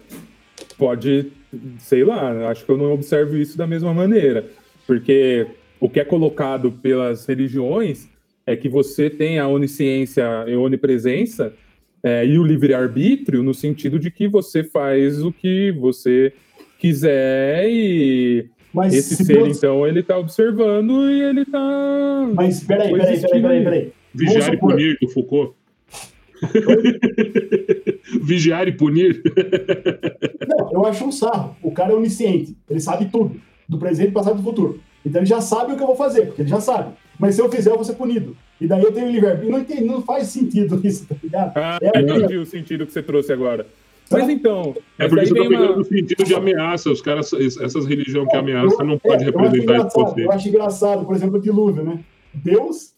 pode, 0.78 1.32
sei 1.78 2.06
lá, 2.06 2.50
acho 2.50 2.66
que 2.66 2.72
eu 2.72 2.78
não 2.78 2.94
observo 2.94 3.36
isso 3.36 3.58
da 3.58 3.68
mesma 3.68 3.94
maneira. 3.94 4.50
Porque 4.88 5.46
o 5.78 5.90
que 5.90 6.00
é 6.00 6.06
colocado 6.06 6.72
pelas 6.72 7.26
religiões 7.26 8.10
é 8.48 8.56
que 8.56 8.70
você 8.70 9.10
tem 9.10 9.38
a 9.38 9.48
onisciência 9.48 10.24
e 10.48 10.56
onipresença 10.56 11.54
é, 12.02 12.26
e 12.26 12.40
o 12.40 12.44
livre-arbítrio 12.44 13.44
no 13.44 13.54
sentido 13.54 14.00
de 14.00 14.10
que 14.10 14.28
você 14.28 14.64
faz 14.64 15.22
o 15.22 15.32
que 15.32 15.72
você 15.74 16.32
quiser 16.80 17.66
e 17.70 18.46
Mas 18.74 18.94
esse 18.94 19.18
se 19.18 19.26
ser, 19.26 19.34
Deus- 19.44 19.58
então, 19.58 19.86
ele 19.86 20.02
tá 20.02 20.18
observando 20.18 21.12
e 21.12 21.22
ele 21.22 21.44
tá... 21.46 22.30
Mas 22.34 22.64
peraí, 22.64 22.92
peraí, 22.92 23.20
peraí, 23.20 23.42
peraí, 23.42 23.64
peraí. 23.64 23.92
Vigiar 24.16 24.54
e 24.54 24.58
punir, 24.58 24.98
do 25.02 25.10
Foucault. 25.10 25.54
Vigiar 28.22 28.68
e 28.68 28.72
punir. 28.72 29.22
Não, 30.48 30.72
eu 30.72 30.86
acho 30.86 31.06
um 31.06 31.12
sarro. 31.12 31.56
O 31.62 31.72
cara 31.72 31.92
é 31.92 31.96
onisciente. 31.96 32.56
Ele 32.70 32.80
sabe 32.80 33.06
tudo. 33.12 33.36
Do 33.68 33.78
presente, 33.78 34.12
passado 34.12 34.36
e 34.36 34.38
do 34.38 34.44
futuro. 34.44 34.80
Então 35.08 35.22
ele 35.22 35.26
já 35.26 35.40
sabe 35.42 35.74
o 35.74 35.78
que 35.78 35.82
eu 35.84 35.88
vou 35.88 35.96
fazer, 35.96 36.28
porque 36.28 36.42
ele 36.42 36.50
já 36.50 36.60
sabe. 36.60 36.94
Mas 37.20 37.36
se 37.36 37.42
eu 37.42 37.50
fizer, 37.50 37.72
eu 37.72 37.76
vou 37.76 37.86
ser 37.86 37.94
punido. 37.94 38.36
E 38.60 38.68
daí 38.68 38.82
eu 38.84 38.92
tenho 38.92 39.10
livre-arbítrio. 39.10 39.86
Não, 39.86 39.96
não 39.96 40.02
faz 40.02 40.28
sentido 40.28 40.80
isso, 40.86 41.06
tá 41.08 41.16
ligado? 41.24 41.52
Ah, 41.56 41.78
É, 41.82 42.00
entendi 42.02 42.38
o 42.38 42.46
sentido 42.46 42.86
que 42.86 42.92
você 42.92 43.02
trouxe 43.02 43.32
agora. 43.32 43.66
Mas 44.12 44.30
então... 44.30 44.74
É 44.98 45.04
mas 45.04 45.10
por 45.10 45.16
daí 45.16 45.26
isso 45.26 45.34
que 45.34 45.40
eu 45.40 45.44
tô 45.44 45.50
vem 45.50 45.58
pegando 45.58 45.72
uma- 45.74 45.78
no 45.80 45.86
sentido 45.86 46.24
de 46.24 46.34
ameaça. 46.34 46.90
Os 46.92 47.02
caras, 47.02 47.32
essas 47.34 47.86
religiões 47.86 48.30
que 48.30 48.38
ameaçam 48.38 48.86
não 48.86 48.94
Eu- 48.94 49.00
pode 49.00 49.24
é, 49.24 49.28
eu 49.28 49.32
representar 49.38 49.78
esse 49.88 49.94
poder. 49.94 50.26
Eu 50.26 50.32
acho 50.32 50.48
engraçado, 50.50 51.06
por 51.06 51.16
exemplo, 51.16 51.38
o 51.38 51.42
dilúvio, 51.42 51.84
né? 51.84 52.00
Deus 52.34 52.94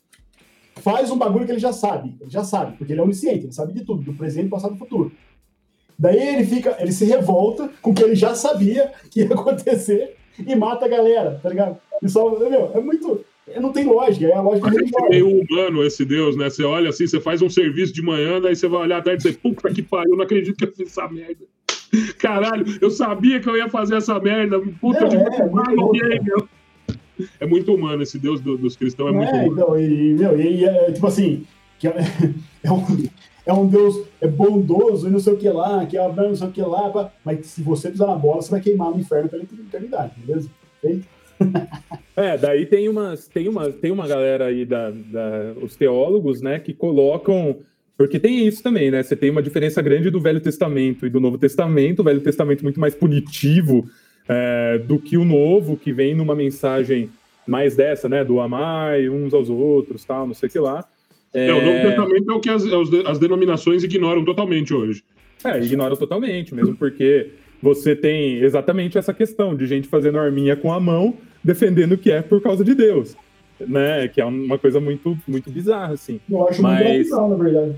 faz 0.82 1.10
um 1.12 1.18
bagulho 1.18 1.46
que 1.46 1.52
ele 1.52 1.60
já 1.60 1.74
sabe. 1.74 2.16
Ele 2.22 2.30
já 2.30 2.44
sabe, 2.44 2.78
porque 2.78 2.94
ele 2.94 3.00
é 3.00 3.04
onisciente, 3.04 3.46
ele 3.46 3.52
sabe 3.54 3.74
de 3.74 3.84
tudo, 3.84 4.02
do 4.04 4.14
presente, 4.14 4.50
passado 4.50 4.76
e 4.76 4.78
futuro. 4.78 5.12
Daí 5.98 6.36
ele 6.36 6.46
fica, 6.46 6.78
ele 6.80 6.92
se 6.92 7.06
revolta 7.06 7.70
com 7.82 7.92
o 7.92 7.94
que 7.94 8.04
ele 8.04 8.16
já 8.16 8.34
sabia 8.36 8.92
que 9.12 9.22
ia 9.22 9.28
acontecer 9.34 10.16
e 10.46 10.56
mata 10.56 10.86
a 10.86 10.90
galera, 10.90 11.40
tá 11.42 11.50
ligado? 11.50 11.78
E 12.02 12.10
só, 12.10 12.30
meu, 12.40 12.72
é 12.74 12.80
muito. 12.80 13.24
Não 13.60 13.72
tem 13.72 13.84
lógica, 13.86 14.28
é 14.28 14.34
a 14.36 14.42
lógica 14.42 14.68
Parece 14.68 14.80
religiosa. 14.92 15.10
meio 15.10 15.42
humano 15.42 15.84
esse 15.84 16.06
Deus, 16.06 16.36
né? 16.36 16.50
Você 16.52 16.64
olha 16.64 16.90
assim, 16.90 17.08
você 17.08 17.20
faz 17.20 17.42
um 17.42 17.50
serviço 17.50 17.92
de 17.94 18.02
manhã, 18.02 18.40
daí 18.40 18.56
você 18.56 18.68
vai 18.68 18.82
olhar 18.82 18.98
à 19.00 19.02
tarde 19.02 19.28
e 19.28 19.32
você, 19.32 19.38
puta 19.38 19.74
que 19.74 19.82
pariu, 19.82 20.16
não 20.16 20.24
acredito 20.24 20.56
que 20.56 20.66
eu 20.66 20.72
fiz 20.72 20.88
essa 20.90 21.08
merda. 21.10 21.46
Caralho, 22.20 22.64
eu 22.80 22.92
sabia 22.92 23.40
que 23.40 23.50
eu 23.50 23.58
ia 23.58 23.68
fazer 23.68 23.96
essa 23.96 24.20
merda. 24.20 24.60
Puta, 24.80 25.00
É, 25.00 25.04
eu 25.06 25.10
devia 25.10 25.28
é, 25.28 25.44
louco, 25.46 25.82
alguém, 25.82 26.22
meu. 26.22 26.48
É 27.40 27.46
muito 27.48 27.74
humano, 27.74 28.04
esse 28.04 28.20
Deus 28.20 28.40
do- 28.40 28.58
dos 28.58 28.76
cristãos 28.76 29.10
é 29.10 29.12
muito 29.18 29.30
É, 29.30 29.34
humano. 29.34 29.52
então, 29.54 29.80
e, 29.82 30.14
meu, 30.14 30.40
e, 30.40 30.64
é, 30.66 30.92
tipo 30.92 31.08
assim, 31.08 31.44
que 31.80 31.88
é, 31.88 31.96
é 32.64 32.72
um, 32.72 32.86
é 33.50 33.54
um 33.54 33.68
Deus 33.68 34.00
é 34.22 34.28
bondoso 34.28 35.08
e 35.08 35.12
não 35.12 35.20
sei 35.20 35.34
o 35.34 35.38
que 35.38 35.50
lá, 35.50 35.86
que 35.86 35.98
é 35.98 36.06
Abraão, 36.06 36.30
não 36.30 36.36
sei 36.36 36.48
o 36.48 36.52
que 36.52 36.62
lá, 36.62 36.90
pá, 36.90 37.12
mas 37.26 37.46
se 37.48 37.62
você 37.64 37.90
pisar 37.90 38.08
na 38.08 38.16
bola, 38.16 38.42
você 38.42 38.52
vai 38.52 38.62
queimar 38.62 38.92
no 38.92 39.00
inferno 39.00 39.28
pela 39.30 39.44
eternidade, 39.44 40.14
beleza? 40.18 40.50
É, 42.16 42.38
daí 42.38 42.66
tem 42.66 42.90
umas, 42.90 43.28
tem 43.28 43.48
uma, 43.48 43.72
tem 43.72 43.92
uma 43.92 44.08
galera 44.08 44.46
aí 44.48 44.66
da, 44.66 44.92
da- 44.92 45.54
os 45.62 45.76
teólogos, 45.76 46.42
né, 46.42 46.60
que 46.60 46.74
colocam, 46.74 47.58
porque 47.98 48.20
tem 48.20 48.46
isso 48.46 48.62
também, 48.62 48.92
né? 48.92 49.02
Você 49.04 49.16
tem 49.16 49.30
uma 49.30 49.42
diferença 49.42 49.82
grande 49.82 50.10
do 50.10 50.20
Velho 50.20 50.40
Testamento 50.42 51.06
e 51.06 51.10
do 51.10 51.20
Novo 51.20 51.38
Testamento, 51.38 52.00
o 52.00 52.04
Velho 52.04 52.22
Testamento 52.22 52.64
muito 52.64 52.80
mais 52.80 52.94
punitivo, 52.94 53.90
é, 54.28 54.78
do 54.80 55.00
que 55.00 55.18
o 55.18 55.26
novo, 55.26 55.76
que 55.78 55.92
vem 55.92 56.14
numa 56.14 56.36
mensagem 56.36 57.10
mais 57.48 57.76
dessa, 57.76 58.08
né? 58.08 58.24
Do 58.24 58.40
amar 58.40 59.00
uns 59.10 59.34
aos 59.34 59.50
outros, 59.50 60.06
tal, 60.06 60.28
não 60.28 60.34
sei 60.34 60.48
o 60.48 60.52
que 60.52 60.60
lá. 60.60 60.86
É, 61.34 61.52
o 61.54 61.64
Novo 61.64 61.82
Testamento 61.82 62.32
é 62.32 62.34
o 62.34 62.40
que 62.40 62.50
as, 62.50 62.64
as 63.06 63.20
denominações 63.20 63.84
ignoram 63.84 64.26
totalmente 64.26 64.74
hoje. 64.74 65.04
É, 65.44 65.58
ignora 65.64 65.96
totalmente, 65.96 66.54
mesmo 66.54 66.76
porque 66.76 67.28
você 67.62 67.96
tem 67.96 68.38
exatamente 68.42 68.98
essa 68.98 69.14
questão 69.14 69.56
de 69.56 69.66
gente 69.66 69.88
fazendo 69.88 70.18
arminha 70.18 70.56
com 70.56 70.72
a 70.74 70.80
mão, 70.80 71.14
defendendo 71.44 71.98
que 71.98 72.12
é 72.12 72.22
por 72.22 72.42
causa 72.42 72.64
de 72.64 72.74
Deus, 72.74 73.16
né? 73.60 74.08
Que 74.08 74.20
é 74.22 74.26
uma 74.26 74.58
coisa 74.58 74.80
muito, 74.80 75.18
muito 75.28 75.50
bizarra, 75.52 75.94
assim. 75.94 76.20
Eu 76.30 76.48
acho 76.48 76.62
Mas- 76.62 76.84
muito 76.86 77.10
natural, 77.10 77.30
na 77.30 77.44
verdade. 77.44 77.76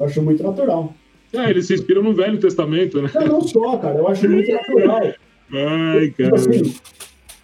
Eu 0.00 0.06
acho 0.06 0.22
muito 0.22 0.42
natural. 0.42 0.94
É, 1.32 1.50
eles 1.50 1.66
se 1.66 1.74
inspiram 1.74 2.02
no 2.02 2.14
Velho 2.14 2.38
Testamento, 2.38 3.02
né? 3.02 3.10
Não, 3.14 3.26
não 3.26 3.40
só, 3.42 3.76
cara. 3.76 3.98
Eu 3.98 4.08
acho 4.08 4.28
muito 4.28 4.50
natural. 4.50 5.02
Ai, 5.52 6.06
Tipo 6.08 6.22
cara. 6.22 6.34
assim, 6.36 6.74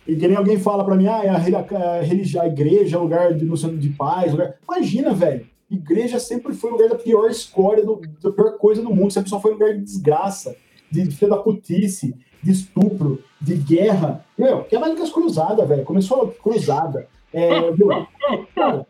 e 0.06 0.14
que 0.16 0.28
nem 0.28 0.36
alguém 0.36 0.58
fala 0.58 0.84
pra 0.84 0.94
mim, 0.94 1.06
ah, 1.06 1.22
é 1.24 1.28
a, 1.30 1.36
a 1.36 2.00
religião, 2.02 2.42
a 2.42 2.46
igreja 2.46 2.96
é 2.96 3.00
lugar 3.00 3.32
de, 3.32 3.46
de 3.78 3.88
paz. 3.90 4.32
Lugar... 4.32 4.54
Imagina, 4.68 5.14
velho. 5.14 5.46
Igreja 5.70 6.20
sempre 6.20 6.54
foi 6.54 6.70
lugar 6.70 6.90
da 6.90 6.96
pior 6.96 7.30
escória, 7.30 7.84
do, 7.84 8.00
da 8.22 8.30
pior 8.30 8.58
coisa 8.58 8.82
do 8.82 8.94
mundo. 8.94 9.12
Sempre 9.12 9.30
só 9.30 9.40
foi 9.40 9.52
lugar 9.52 9.74
de 9.74 9.80
desgraça, 9.80 10.54
de, 10.90 11.04
de 11.04 11.26
putice, 11.42 12.14
de 12.42 12.50
estupro, 12.50 13.22
de 13.40 13.54
guerra. 13.56 14.24
Meu, 14.36 14.64
que 14.64 14.76
é 14.76 14.78
mais 14.78 14.94
que 14.94 15.02
as 15.02 15.10
cruzadas, 15.10 15.66
velho. 15.66 15.84
Começou 15.84 16.22
a 16.22 16.42
cruzada. 16.42 17.08
É, 17.32 17.48
cara, 18.54 18.86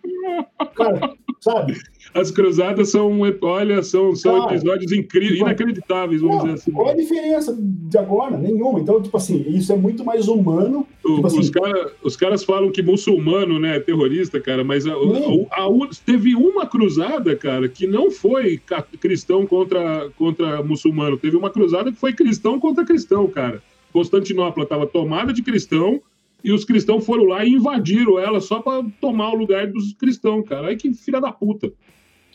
cara, 0.74 1.14
sabe? 1.44 1.78
As 2.14 2.30
cruzadas 2.30 2.90
são, 2.90 3.20
olha, 3.42 3.82
são, 3.82 4.14
são 4.14 4.40
Cara, 4.40 4.54
episódios 4.54 4.92
incríveis, 4.92 5.32
tipo, 5.34 5.44
inacreditáveis, 5.46 6.20
vamos 6.20 6.36
Não, 6.36 6.44
dizer 6.44 6.54
assim. 6.54 6.70
qual 6.72 6.88
a 6.88 6.94
diferença 6.94 7.56
de 7.60 7.98
agora? 7.98 8.36
Nenhuma. 8.38 8.80
Então, 8.80 9.02
tipo 9.02 9.16
assim, 9.16 9.44
isso 9.48 9.72
é 9.72 9.76
muito 9.76 10.04
mais 10.04 10.28
humano. 10.28 10.86
O- 11.04 11.16
tipo 11.16 11.26
assim- 11.26 11.40
os, 11.40 11.50
cara- 11.50 11.92
os 12.02 12.16
caras 12.16 12.44
falam 12.44 12.70
que 12.70 12.82
muçulmano 12.82 13.58
né, 13.58 13.76
é 13.76 13.80
terrorista, 13.80 14.40
cara, 14.40 14.62
mas 14.64 14.86
a- 14.86 14.92
a- 14.92 15.64
a- 15.64 15.88
teve 16.06 16.34
uma 16.34 16.66
cruzada, 16.66 17.34
cara, 17.36 17.68
que 17.68 17.86
não 17.86 18.10
foi 18.10 18.60
cristão 19.00 19.44
contra, 19.46 20.08
contra 20.16 20.62
muçulmano. 20.62 21.16
Teve 21.18 21.36
uma 21.36 21.50
cruzada 21.50 21.90
que 21.92 21.98
foi 21.98 22.12
cristão 22.12 22.58
contra 22.60 22.84
cristão, 22.84 23.26
cara. 23.26 23.62
Constantinopla 23.92 24.64
estava 24.64 24.86
tomada 24.86 25.32
de 25.32 25.42
cristão 25.42 26.00
e 26.44 26.52
os 26.52 26.64
cristãos 26.64 27.04
foram 27.06 27.24
lá 27.24 27.42
e 27.44 27.54
invadiram 27.54 28.18
ela 28.18 28.38
só 28.38 28.60
para 28.60 28.84
tomar 29.00 29.32
o 29.32 29.36
lugar 29.36 29.66
dos 29.66 29.94
cristãos, 29.94 30.46
cara. 30.46 30.68
Aí 30.68 30.76
que 30.76 30.92
filha 30.92 31.20
da 31.20 31.32
puta. 31.32 31.72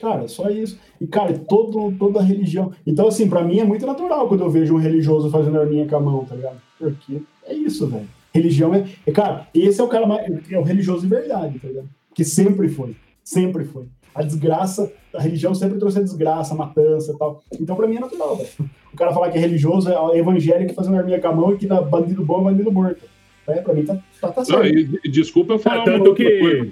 Cara, 0.02 0.28
só 0.28 0.50
isso. 0.50 0.80
E, 1.00 1.06
cara, 1.06 1.38
todo, 1.38 1.94
toda 1.98 2.22
religião. 2.22 2.72
Então, 2.88 3.08
assim, 3.08 3.30
pra 3.30 3.44
mim 3.44 3.60
é 3.60 3.64
muito 3.64 3.86
natural 3.86 4.28
quando 4.28 4.44
eu 4.44 4.50
vejo 4.50 4.74
um 4.74 4.80
religioso 4.80 5.30
fazendo 5.30 5.60
arminha 5.60 5.86
com 5.86 5.96
a 5.96 6.00
mão, 6.00 6.26
tá 6.26 6.36
ligado? 6.36 6.60
Porque 6.80 7.22
é 7.46 7.54
isso, 7.54 7.86
velho. 7.86 8.08
Religião 8.34 8.74
é, 8.74 8.88
é. 9.06 9.12
Cara, 9.12 9.48
esse 9.54 9.80
é 9.80 9.84
o 9.84 9.88
cara 9.88 10.08
mais. 10.08 10.26
É 10.50 10.58
o 10.58 10.64
religioso 10.64 11.02
de 11.02 11.08
verdade, 11.08 11.60
tá 11.60 11.68
ligado? 11.68 11.90
Que 12.16 12.24
sempre 12.24 12.70
foi. 12.70 12.96
Sempre 13.24 13.66
foi. 13.66 13.86
A 14.16 14.24
desgraça, 14.24 14.92
a 15.14 15.22
religião 15.22 15.54
sempre 15.54 15.78
trouxe 15.78 16.00
a 16.00 16.02
desgraça, 16.02 16.54
a 16.54 16.58
matança 16.58 17.12
e 17.12 17.18
tal. 17.18 17.44
Então, 17.60 17.76
pra 17.76 17.88
mim 17.88 17.98
é 17.98 18.00
natural, 18.00 18.38
velho. 18.38 18.50
O 18.92 18.98
cara 18.98 19.14
falar 19.14 19.30
que 19.30 19.38
é 19.38 19.42
religioso 19.42 19.90
é 19.92 20.18
evangélico 20.18 20.74
fazendo 20.74 20.98
arminha 20.98 21.22
com 21.22 21.28
a 21.28 21.36
mão 21.36 21.54
e 21.54 21.58
que 21.58 21.68
dá 21.68 21.82
bandido 21.82 22.26
bom 22.26 22.42
é 22.42 22.44
bandido 22.46 22.72
morto. 22.72 23.02
É, 23.50 23.62
pra 23.62 23.74
mim 23.74 23.86
tá, 23.86 23.96
tá, 24.22 24.28
tá 24.32 24.42
Não, 24.42 24.46
certo. 24.46 24.78
e, 24.78 25.00
e 25.06 25.10
desculpa 25.10 25.54
eu 25.54 25.60
falar 25.60 25.76
Ah, 25.76 25.80
uma 25.80 25.86
tanto 25.86 26.10
outra 26.10 26.26
que- 26.26 26.40
coisa. 26.40 26.68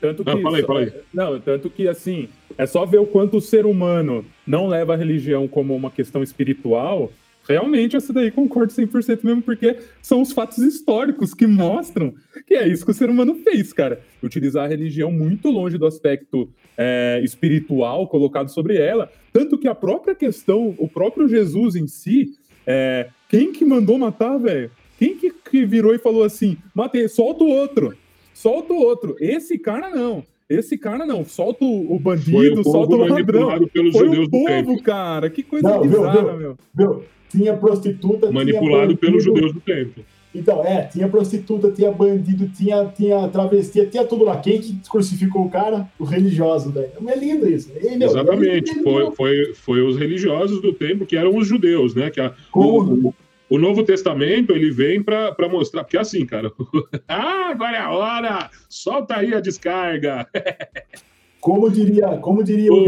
Tanto 0.00 0.24
que, 0.24 0.30
Não, 0.32 0.40
fala 0.42 0.56
aí, 0.58 0.62
fala 0.62 0.80
aí. 0.80 0.92
Não, 1.12 1.40
tanto 1.40 1.68
que 1.68 1.88
assim, 1.88 2.28
é 2.56 2.66
só 2.66 2.86
ver 2.86 2.98
o 2.98 3.06
quanto 3.06 3.36
o 3.38 3.40
ser 3.40 3.66
humano 3.66 4.24
não 4.46 4.68
leva 4.68 4.94
a 4.94 4.96
religião 4.96 5.48
como 5.48 5.74
uma 5.74 5.90
questão 5.90 6.22
espiritual. 6.22 7.10
Realmente, 7.48 7.96
essa 7.96 8.12
daí 8.12 8.30
concordo 8.30 8.72
100% 8.72 9.24
mesmo, 9.24 9.42
porque 9.42 9.76
são 10.00 10.20
os 10.22 10.30
fatos 10.32 10.58
históricos 10.58 11.34
que 11.34 11.46
mostram 11.48 12.14
que 12.46 12.54
é 12.54 12.68
isso 12.68 12.84
que 12.84 12.90
o 12.92 12.94
ser 12.94 13.10
humano 13.10 13.34
fez, 13.42 13.72
cara. 13.72 14.00
Utilizar 14.22 14.66
a 14.66 14.68
religião 14.68 15.10
muito 15.10 15.50
longe 15.50 15.76
do 15.76 15.86
aspecto 15.86 16.48
é, 16.76 17.20
espiritual 17.24 18.06
colocado 18.06 18.50
sobre 18.50 18.76
ela. 18.76 19.10
Tanto 19.32 19.58
que 19.58 19.66
a 19.66 19.74
própria 19.74 20.14
questão, 20.14 20.74
o 20.78 20.86
próprio 20.86 21.26
Jesus 21.28 21.74
em 21.74 21.88
si, 21.88 22.34
é, 22.66 23.08
quem 23.28 23.50
que 23.52 23.64
mandou 23.64 23.98
matar, 23.98 24.38
velho? 24.38 24.70
Quem 24.98 25.16
que, 25.16 25.30
que 25.30 25.64
virou 25.64 25.94
e 25.94 25.98
falou 25.98 26.24
assim: 26.24 26.56
matei, 26.74 27.08
solta 27.08 27.44
o 27.44 27.48
outro, 27.48 27.94
solta 28.34 28.72
o 28.72 28.80
outro. 28.82 29.16
Esse 29.20 29.58
cara 29.58 29.90
não. 29.90 30.24
Esse 30.48 30.78
cara 30.78 31.04
não, 31.04 31.24
solta 31.26 31.62
o 31.64 31.98
bandido, 31.98 32.62
o 32.62 32.64
solta 32.64 32.94
o 32.94 32.98
ladrão. 33.00 33.16
manipulado 33.42 33.68
pelos 33.68 33.92
Foi 33.94 34.06
judeus 34.06 34.26
o 34.26 34.30
do 34.30 34.44
tempo. 34.44 34.66
povo, 34.68 34.82
cara. 34.82 35.28
Que 35.28 35.42
coisa 35.42 35.68
Não, 35.68 35.80
bizarra, 35.82 36.22
viu? 36.22 36.36
meu. 36.38 36.56
Viu? 36.74 37.02
Tinha 37.28 37.54
prostituta. 37.54 38.32
Manipulado 38.32 38.86
tinha 38.88 38.96
pelos 38.96 39.22
judeus 39.22 39.52
do 39.52 39.60
tempo. 39.60 40.00
Então, 40.34 40.64
é, 40.64 40.82
tinha 40.86 41.06
prostituta, 41.08 41.70
tinha 41.70 41.90
bandido, 41.90 42.48
tinha, 42.48 42.84
tinha 42.86 43.28
travesti, 43.28 43.86
tinha 43.86 44.04
tudo 44.04 44.24
lá. 44.24 44.38
Quem 44.38 44.58
que 44.60 44.78
crucificou 44.90 45.44
o 45.46 45.50
cara? 45.50 45.86
O 45.98 46.04
religioso, 46.04 46.70
velho. 46.70 46.90
É 47.06 47.16
lindo 47.18 47.46
isso. 47.48 47.70
E, 47.82 47.96
meu, 47.96 48.08
Exatamente. 48.08 48.70
é- 48.78 48.82
Foi, 48.82 49.10
foi, 49.12 49.54
foi 49.54 49.82
os 49.82 49.98
religiosos 49.98 50.62
do 50.62 50.72
tempo 50.72 51.04
que 51.04 51.16
eram 51.16 51.36
os 51.36 51.46
judeus, 51.46 51.94
né? 51.94 52.08
Que 52.10 52.20
a- 52.20 52.32
Como? 52.50 52.92
o, 52.92 53.08
o 53.08 53.14
Novo 53.56 53.82
Testamento 53.84 54.52
ele 54.52 54.70
vem 54.70 55.02
para 55.02 55.48
mostrar. 55.48 55.84
Porque 55.84 55.96
assim, 55.96 56.26
cara. 56.26 56.52
ah, 57.08 57.48
agora 57.50 57.76
é 57.76 57.80
a 57.80 57.90
hora! 57.90 58.50
Solta 58.68 59.16
aí 59.16 59.32
a 59.32 59.40
descarga! 59.40 60.26
Como 61.40 61.70
diria, 61.70 62.18
como 62.18 62.42
diria 62.42 62.72
O- 62.72 62.80
o 62.80 62.84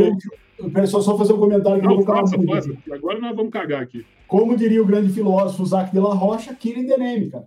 grande. 0.69 0.91
Só, 0.91 1.01
só 1.01 1.17
fazer 1.17 1.33
um 1.33 1.39
comentário 1.39 1.81
Não, 1.83 2.03
faça, 2.03 2.37
faça. 2.43 2.71
Agora 2.93 3.19
nós 3.21 3.35
vamos 3.35 3.53
cagar 3.53 3.81
aqui. 3.81 4.05
Como 4.27 4.57
diria 4.57 4.83
o 4.83 4.85
grande 4.85 5.13
filósofo 5.13 5.63
Isaac 5.63 5.93
de 5.93 6.01
la 6.01 6.13
Rocha, 6.13 6.53
Killing 6.55 6.87
the 6.87 6.99
Name, 6.99 7.31
cara. 7.31 7.47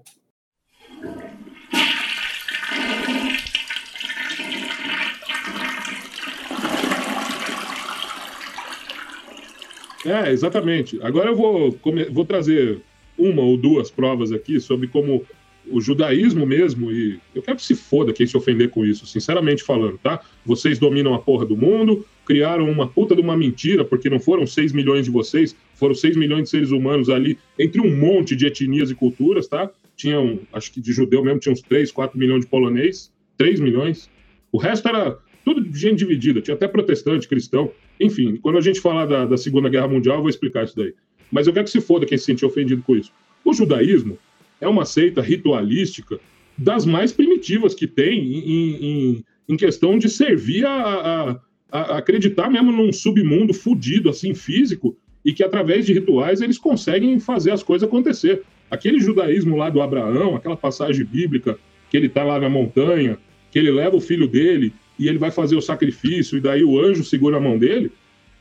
É, 10.05 10.29
exatamente. 10.31 10.99
Agora 11.01 11.29
eu 11.29 11.35
vou, 11.35 11.77
vou 12.11 12.25
trazer 12.25 12.81
uma 13.29 13.41
ou 13.41 13.57
duas 13.57 13.89
provas 13.89 14.31
aqui 14.31 14.59
sobre 14.59 14.87
como 14.87 15.25
o 15.69 15.79
judaísmo 15.79 16.45
mesmo, 16.45 16.91
e 16.91 17.19
eu 17.33 17.41
quero 17.41 17.57
que 17.57 17.63
se 17.63 17.75
foda 17.75 18.11
quem 18.11 18.27
se 18.27 18.35
ofender 18.35 18.69
com 18.69 18.85
isso, 18.85 19.05
sinceramente 19.05 19.63
falando, 19.63 19.97
tá? 19.97 20.19
Vocês 20.45 20.77
dominam 20.77 21.13
a 21.13 21.19
porra 21.19 21.45
do 21.45 21.55
mundo, 21.55 22.05
criaram 22.25 22.69
uma 22.69 22.87
puta 22.87 23.15
de 23.15 23.21
uma 23.21 23.37
mentira, 23.37 23.85
porque 23.85 24.09
não 24.09 24.19
foram 24.19 24.45
6 24.45 24.73
milhões 24.73 25.05
de 25.05 25.11
vocês, 25.11 25.55
foram 25.75 25.95
6 25.95 26.17
milhões 26.17 26.43
de 26.43 26.49
seres 26.49 26.71
humanos 26.71 27.09
ali, 27.09 27.37
entre 27.57 27.79
um 27.79 27.95
monte 27.95 28.35
de 28.35 28.45
etnias 28.45 28.91
e 28.91 28.95
culturas, 28.95 29.47
tá? 29.47 29.69
Tinham, 29.95 30.39
acho 30.51 30.71
que 30.71 30.81
de 30.81 30.91
judeu 30.91 31.23
mesmo, 31.23 31.39
tinha 31.39 31.53
uns 31.53 31.61
3, 31.61 31.91
4 31.91 32.17
milhões 32.17 32.41
de 32.41 32.47
polonês, 32.47 33.11
3 33.37 33.59
milhões. 33.59 34.09
O 34.51 34.57
resto 34.57 34.87
era 34.87 35.17
tudo 35.45 35.63
gente 35.75 35.99
dividida, 35.99 36.41
tinha 36.41 36.55
até 36.55 36.67
protestante, 36.67 37.27
cristão. 37.27 37.71
Enfim, 37.99 38.37
quando 38.37 38.57
a 38.57 38.61
gente 38.61 38.79
falar 38.79 39.05
da, 39.05 39.25
da 39.25 39.37
Segunda 39.37 39.69
Guerra 39.69 39.87
Mundial, 39.87 40.17
eu 40.17 40.21
vou 40.21 40.29
explicar 40.29 40.63
isso 40.65 40.75
daí. 40.75 40.93
Mas 41.33 41.47
eu 41.47 41.53
quero 41.53 41.65
que 41.65 41.71
se 41.71 41.81
foda 41.81 42.05
quem 42.05 42.17
se 42.17 42.25
sentir 42.25 42.45
ofendido 42.45 42.81
com 42.83 42.95
isso. 42.95 43.11
O 43.43 43.53
judaísmo 43.53 44.17
é 44.61 44.67
uma 44.67 44.85
seita 44.85 45.19
ritualística 45.21 46.19
das 46.57 46.85
mais 46.85 47.11
primitivas 47.11 47.73
que 47.73 47.87
tem 47.87 48.19
em, 48.19 48.85
em- 48.85 49.23
em 49.49 49.57
questão 49.57 49.97
de 49.97 50.07
servir 50.07 50.63
a, 50.65 50.71
a- 50.71 51.39
a- 51.71 51.97
acreditar 51.97 52.49
mesmo 52.49 52.71
num 52.71 52.93
submundo 52.93 53.53
fudido, 53.53 54.09
assim, 54.09 54.33
físico, 54.35 54.95
e 55.25 55.33
que 55.33 55.43
através 55.43 55.85
de 55.85 55.93
rituais 55.93 56.39
eles 56.41 56.57
conseguem 56.59 57.19
fazer 57.19 57.51
as 57.51 57.63
coisas 57.63 57.87
acontecer. 57.87 58.43
Aquele 58.69 58.99
judaísmo 58.99 59.57
lá 59.57 59.69
do 59.69 59.81
Abraão, 59.81 60.35
aquela 60.35 60.55
passagem 60.55 61.03
bíblica 61.05 61.57
que 61.89 61.97
ele 61.97 62.09
tá 62.09 62.23
lá 62.23 62.39
na 62.39 62.49
montanha, 62.49 63.17
que 63.51 63.57
ele 63.59 63.71
leva 63.71 63.95
o 63.95 64.01
filho 64.01 64.27
dele 64.27 64.71
e 64.99 65.07
ele 65.07 65.17
vai 65.17 65.31
fazer 65.31 65.55
o 65.55 65.61
sacrifício, 65.61 66.37
e 66.37 66.41
daí 66.41 66.63
o 66.63 66.79
anjo 66.79 67.03
segura 67.03 67.37
a 67.37 67.39
mão 67.39 67.57
dele, 67.57 67.91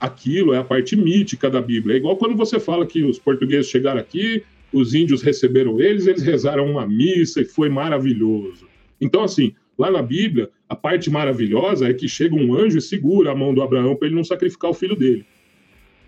aquilo 0.03 0.53
é 0.53 0.59
a 0.59 0.65
parte 0.65 0.97
mítica 0.97 1.49
da 1.49 1.63
Bíblia. 1.63 1.95
É 1.95 1.99
igual 1.99 2.17
quando 2.17 2.35
você 2.35 2.59
fala 2.59 2.85
que 2.85 3.05
os 3.05 3.21
portugueses 3.21 3.71
chegaram 3.71 4.01
aqui, 4.01 4.43
os 4.73 4.95
índios 4.95 5.23
receberam 5.23 5.81
eles, 5.81 6.09
eles 6.09 6.23
rezaram 6.23 6.69
uma 6.69 6.85
missa 6.85 7.41
e 7.41 7.45
foi 7.45 7.69
maravilhoso. 7.69 8.67
Então, 9.01 9.23
assim, 9.23 9.55
lá 9.79 9.93
na 9.93 10.03
Bíblia, 10.03 10.51
a 10.69 10.75
parte 10.75 11.09
maravilhosa 11.09 11.89
é 11.89 11.95
que 11.95 12.09
chega 12.09 12.35
um 12.35 12.53
anjo 12.53 12.79
e 12.79 12.83
segura 12.83 13.31
a 13.31 13.35
mão 13.35 13.55
do 13.55 13.63
Abraão 13.63 13.95
para 13.95 14.09
ele 14.09 14.17
não 14.17 14.25
sacrificar 14.25 14.73
o 14.73 14.75
filho 14.75 14.97
dele. 14.97 15.25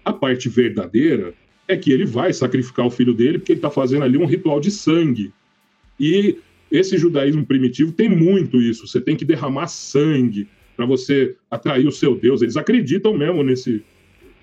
A 0.05 0.13
parte 0.13 0.49
verdadeira 0.49 1.33
é 1.69 1.77
que 1.77 1.93
ele 1.93 2.05
vai 2.05 2.33
sacrificar 2.33 2.87
o 2.87 2.91
filho 2.91 3.15
dele 3.15 3.39
porque 3.39 3.53
ele 3.53 3.59
está 3.59 3.71
fazendo 3.71 4.03
ali 4.03 4.19
um 4.19 4.27
ritual 4.27 4.59
de 4.59 4.73
sangue. 4.73 5.33
E 6.01 6.37
esse 6.69 6.99
judaísmo 6.99 7.47
primitivo 7.47 7.93
tem 7.93 8.09
muito 8.09 8.61
isso. 8.61 8.89
Você 8.89 9.01
tem 9.01 9.15
que 9.15 9.25
derramar 9.25 9.69
sangue 9.69 10.49
para 10.77 10.87
você 10.87 11.37
atrair 11.51 11.87
o 11.87 11.93
seu 11.93 12.17
Deus. 12.17 12.43
Eles 12.43 12.57
acreditam 12.57 13.17
mesmo 13.17 13.43
nesse. 13.43 13.83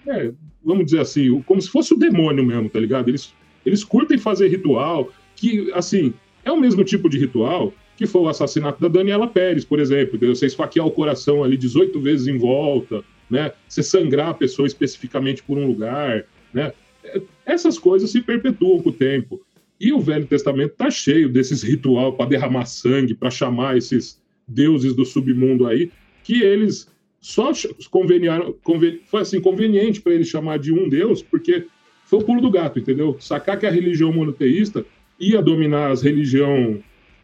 é, 0.07 0.31
vamos 0.63 0.85
dizer 0.85 0.99
assim, 0.99 1.41
como 1.41 1.61
se 1.61 1.69
fosse 1.69 1.93
o 1.93 1.97
demônio 1.97 2.45
mesmo, 2.45 2.69
tá 2.69 2.79
ligado? 2.79 3.09
Eles, 3.09 3.33
eles 3.65 3.83
curtem 3.83 4.17
fazer 4.17 4.47
ritual, 4.47 5.09
que, 5.35 5.71
assim, 5.73 6.13
é 6.45 6.51
o 6.51 6.59
mesmo 6.59 6.83
tipo 6.83 7.09
de 7.09 7.17
ritual 7.17 7.73
que 8.01 8.07
foi 8.07 8.21
o 8.21 8.29
assassinato 8.29 8.81
da 8.81 8.87
Daniela 8.87 9.27
Pérez, 9.27 9.63
por 9.63 9.79
exemplo. 9.79 10.15
entendeu? 10.15 10.35
Você 10.35 10.47
esfaquear 10.47 10.87
o 10.87 10.91
coração 10.91 11.43
ali 11.43 11.55
18 11.55 11.99
vezes 11.99 12.25
em 12.25 12.35
volta, 12.35 13.03
né? 13.29 13.51
Você 13.67 13.83
sangrar 13.83 14.29
a 14.29 14.33
pessoa 14.33 14.65
especificamente 14.65 15.43
por 15.43 15.55
um 15.55 15.67
lugar, 15.67 16.25
né? 16.51 16.73
É, 17.03 17.21
Essas 17.45 17.77
coisas 17.77 18.09
se 18.09 18.19
perpetuam 18.19 18.81
com 18.81 18.89
o 18.89 18.93
tempo. 18.93 19.39
E 19.79 19.93
o 19.93 19.99
Velho 19.99 20.25
Testamento 20.25 20.73
tá 20.75 20.89
cheio 20.89 21.29
desses 21.29 21.61
ritual 21.61 22.13
para 22.13 22.25
derramar 22.25 22.65
sangue, 22.65 23.13
para 23.13 23.29
chamar 23.29 23.77
esses 23.77 24.19
deuses 24.47 24.95
do 24.95 25.05
submundo 25.05 25.67
aí, 25.67 25.91
que 26.31 26.41
eles 26.41 26.89
só 27.19 27.51
conveniaram, 27.89 28.55
conven- 28.63 29.01
foi 29.05 29.19
assim 29.19 29.41
conveniente 29.41 29.99
para 29.99 30.13
eles 30.13 30.29
chamar 30.29 30.59
de 30.59 30.71
um 30.71 30.87
deus, 30.87 31.21
porque 31.21 31.65
foi 32.05 32.19
o 32.19 32.23
pulo 32.23 32.39
do 32.39 32.49
gato, 32.49 32.79
entendeu? 32.79 33.17
Sacar 33.19 33.59
que 33.59 33.65
a 33.65 33.69
religião 33.69 34.13
monoteísta 34.13 34.85
ia 35.19 35.41
dominar 35.41 35.91
as 35.91 36.01
religião 36.01 36.81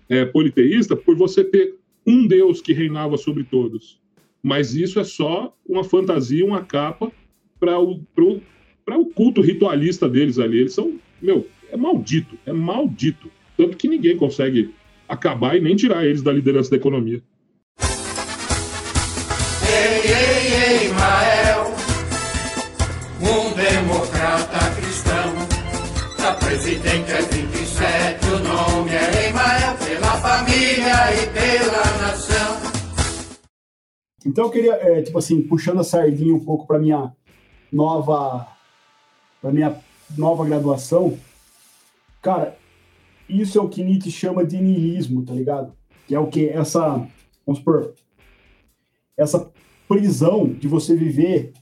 é, 0.09 0.25
politeísta 0.25 0.93
por 0.93 1.15
você 1.15 1.41
ter 1.41 1.75
um 2.05 2.27
deus 2.27 2.59
que 2.59 2.73
reinava 2.73 3.15
sobre 3.15 3.45
todos. 3.45 3.97
Mas 4.43 4.75
isso 4.75 4.99
é 4.99 5.05
só 5.05 5.55
uma 5.65 5.85
fantasia, 5.85 6.45
uma 6.45 6.65
capa 6.65 7.09
para 7.57 7.79
o, 7.79 8.01
o 8.89 9.05
culto 9.05 9.39
ritualista 9.39 10.09
deles 10.09 10.37
ali. 10.37 10.59
Eles 10.59 10.73
são, 10.73 10.99
meu, 11.21 11.47
é 11.71 11.77
maldito, 11.77 12.37
é 12.45 12.51
maldito. 12.51 13.31
Tanto 13.55 13.77
que 13.77 13.87
ninguém 13.87 14.17
consegue 14.17 14.69
acabar 15.07 15.55
e 15.55 15.61
nem 15.61 15.77
tirar 15.77 16.05
eles 16.05 16.21
da 16.21 16.33
liderança 16.33 16.71
da 16.71 16.75
economia. 16.75 17.23
Ei, 19.79 20.01
ei, 20.11 20.85
ei, 20.85 20.89
Mael, 20.89 21.67
um 23.21 23.53
democrata 23.53 24.75
cristão. 24.75 25.33
Pra 26.15 26.33
presidente 26.33 27.11
é 27.11 27.21
27, 27.21 28.25
o 28.25 28.39
nome 28.39 28.89
é 28.89 29.29
Emael, 29.29 29.77
pela 29.77 30.17
família 30.17 31.13
e 31.13 31.27
pela 31.27 31.83
nação. 32.01 32.57
Então 34.25 34.45
eu 34.45 34.49
queria, 34.49 34.73
é, 34.73 35.03
tipo 35.03 35.19
assim, 35.19 35.43
puxando 35.43 35.81
a 35.81 35.83
sardinha 35.83 36.33
um 36.33 36.43
pouco 36.43 36.65
para 36.65 36.79
minha 36.79 37.15
nova, 37.71 38.47
para 39.39 39.51
minha 39.51 39.79
nova 40.17 40.43
graduação, 40.43 41.19
cara, 42.19 42.57
isso 43.29 43.59
é 43.59 43.61
o 43.61 43.69
que 43.69 43.83
Nietzsche 43.83 44.09
chama 44.09 44.43
de 44.43 44.59
niilismo, 44.59 45.23
tá 45.23 45.33
ligado? 45.33 45.71
Que 46.07 46.15
é 46.15 46.19
o 46.19 46.25
que 46.25 46.49
essa, 46.49 47.07
vamos 47.45 47.59
supor, 47.59 47.93
essa 49.15 49.51
prisão 49.87 50.47
de 50.47 50.67
você 50.67 50.95
viver 50.95 51.53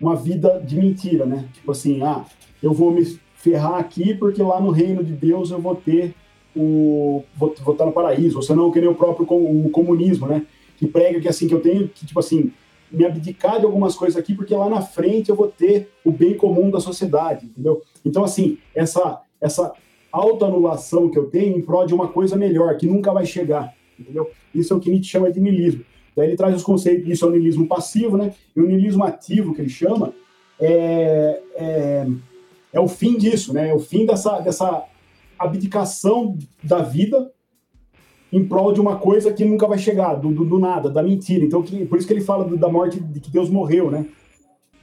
uma 0.00 0.14
vida 0.14 0.62
de 0.64 0.76
mentira, 0.76 1.26
né? 1.26 1.48
Tipo 1.52 1.72
assim, 1.72 2.02
ah, 2.02 2.24
eu 2.62 2.72
vou 2.72 2.90
me 2.90 3.04
ferrar 3.34 3.76
aqui 3.76 4.14
porque 4.14 4.42
lá 4.42 4.60
no 4.60 4.70
reino 4.70 5.02
de 5.02 5.12
Deus 5.12 5.50
eu 5.50 5.60
vou 5.60 5.74
ter 5.74 6.14
o 6.54 7.22
vou, 7.36 7.54
vou 7.62 7.72
estar 7.72 7.86
no 7.86 7.92
paraíso, 7.92 8.36
ou 8.36 8.42
senão 8.42 8.70
que 8.70 8.80
nem 8.80 8.88
o 8.88 8.94
próprio 8.94 9.26
o 9.30 9.70
comunismo, 9.70 10.26
né? 10.26 10.46
que 10.78 10.86
prega 10.86 11.20
que 11.20 11.28
assim 11.28 11.48
que 11.48 11.54
eu 11.54 11.60
tenho 11.60 11.88
que 11.88 12.06
tipo 12.06 12.18
assim 12.18 12.52
me 12.90 13.04
abdicar 13.04 13.58
de 13.58 13.66
algumas 13.66 13.94
coisas 13.94 14.16
aqui 14.16 14.34
porque 14.34 14.54
lá 14.54 14.68
na 14.68 14.80
frente 14.80 15.28
eu 15.28 15.36
vou 15.36 15.48
ter 15.48 15.90
o 16.04 16.10
bem 16.10 16.34
comum 16.34 16.70
da 16.70 16.80
sociedade, 16.80 17.46
entendeu? 17.46 17.82
Então 18.04 18.24
assim 18.24 18.58
essa 18.74 19.20
essa 19.40 19.72
autoanulação 20.10 21.10
que 21.10 21.18
eu 21.18 21.26
tenho 21.26 21.58
em 21.58 21.60
prol 21.60 21.84
de 21.84 21.94
uma 21.94 22.08
coisa 22.08 22.36
melhor 22.36 22.76
que 22.76 22.86
nunca 22.86 23.12
vai 23.12 23.26
chegar, 23.26 23.74
entendeu? 23.98 24.30
Isso 24.54 24.72
é 24.72 24.76
o 24.76 24.80
que 24.80 24.90
Nietzsche 24.90 25.10
chama 25.10 25.30
de 25.30 25.40
niilismo. 25.40 25.84
Daí 26.18 26.28
ele 26.28 26.36
traz 26.36 26.54
os 26.56 26.62
conceitos, 26.62 27.08
isso 27.08 27.24
é 27.24 27.28
o 27.28 27.30
niilismo 27.30 27.66
passivo, 27.66 28.16
né? 28.16 28.34
E 28.54 28.60
o 28.60 28.66
niilismo 28.66 29.04
ativo 29.04 29.54
que 29.54 29.60
ele 29.62 29.68
chama 29.70 30.12
é, 30.60 31.40
é, 31.54 32.06
é 32.72 32.80
o 32.80 32.88
fim 32.88 33.16
disso, 33.16 33.54
né? 33.54 33.70
É 33.70 33.74
o 33.74 33.78
fim 33.78 34.04
dessa 34.04 34.40
dessa 34.40 34.84
abdicação 35.38 36.36
da 36.62 36.82
vida 36.82 37.30
em 38.32 38.44
prol 38.44 38.72
de 38.72 38.80
uma 38.80 38.96
coisa 38.98 39.32
que 39.32 39.44
nunca 39.44 39.66
vai 39.66 39.78
chegar, 39.78 40.14
do, 40.16 40.30
do, 40.30 40.44
do 40.44 40.58
nada, 40.58 40.90
da 40.90 41.02
mentira. 41.02 41.44
Então, 41.44 41.62
que, 41.62 41.86
por 41.86 41.96
isso 41.96 42.06
que 42.06 42.12
ele 42.12 42.20
fala 42.20 42.44
do- 42.44 42.56
da 42.56 42.68
morte 42.68 43.00
de 43.00 43.20
que 43.20 43.30
Deus 43.30 43.48
morreu, 43.48 43.90
né? 43.90 44.04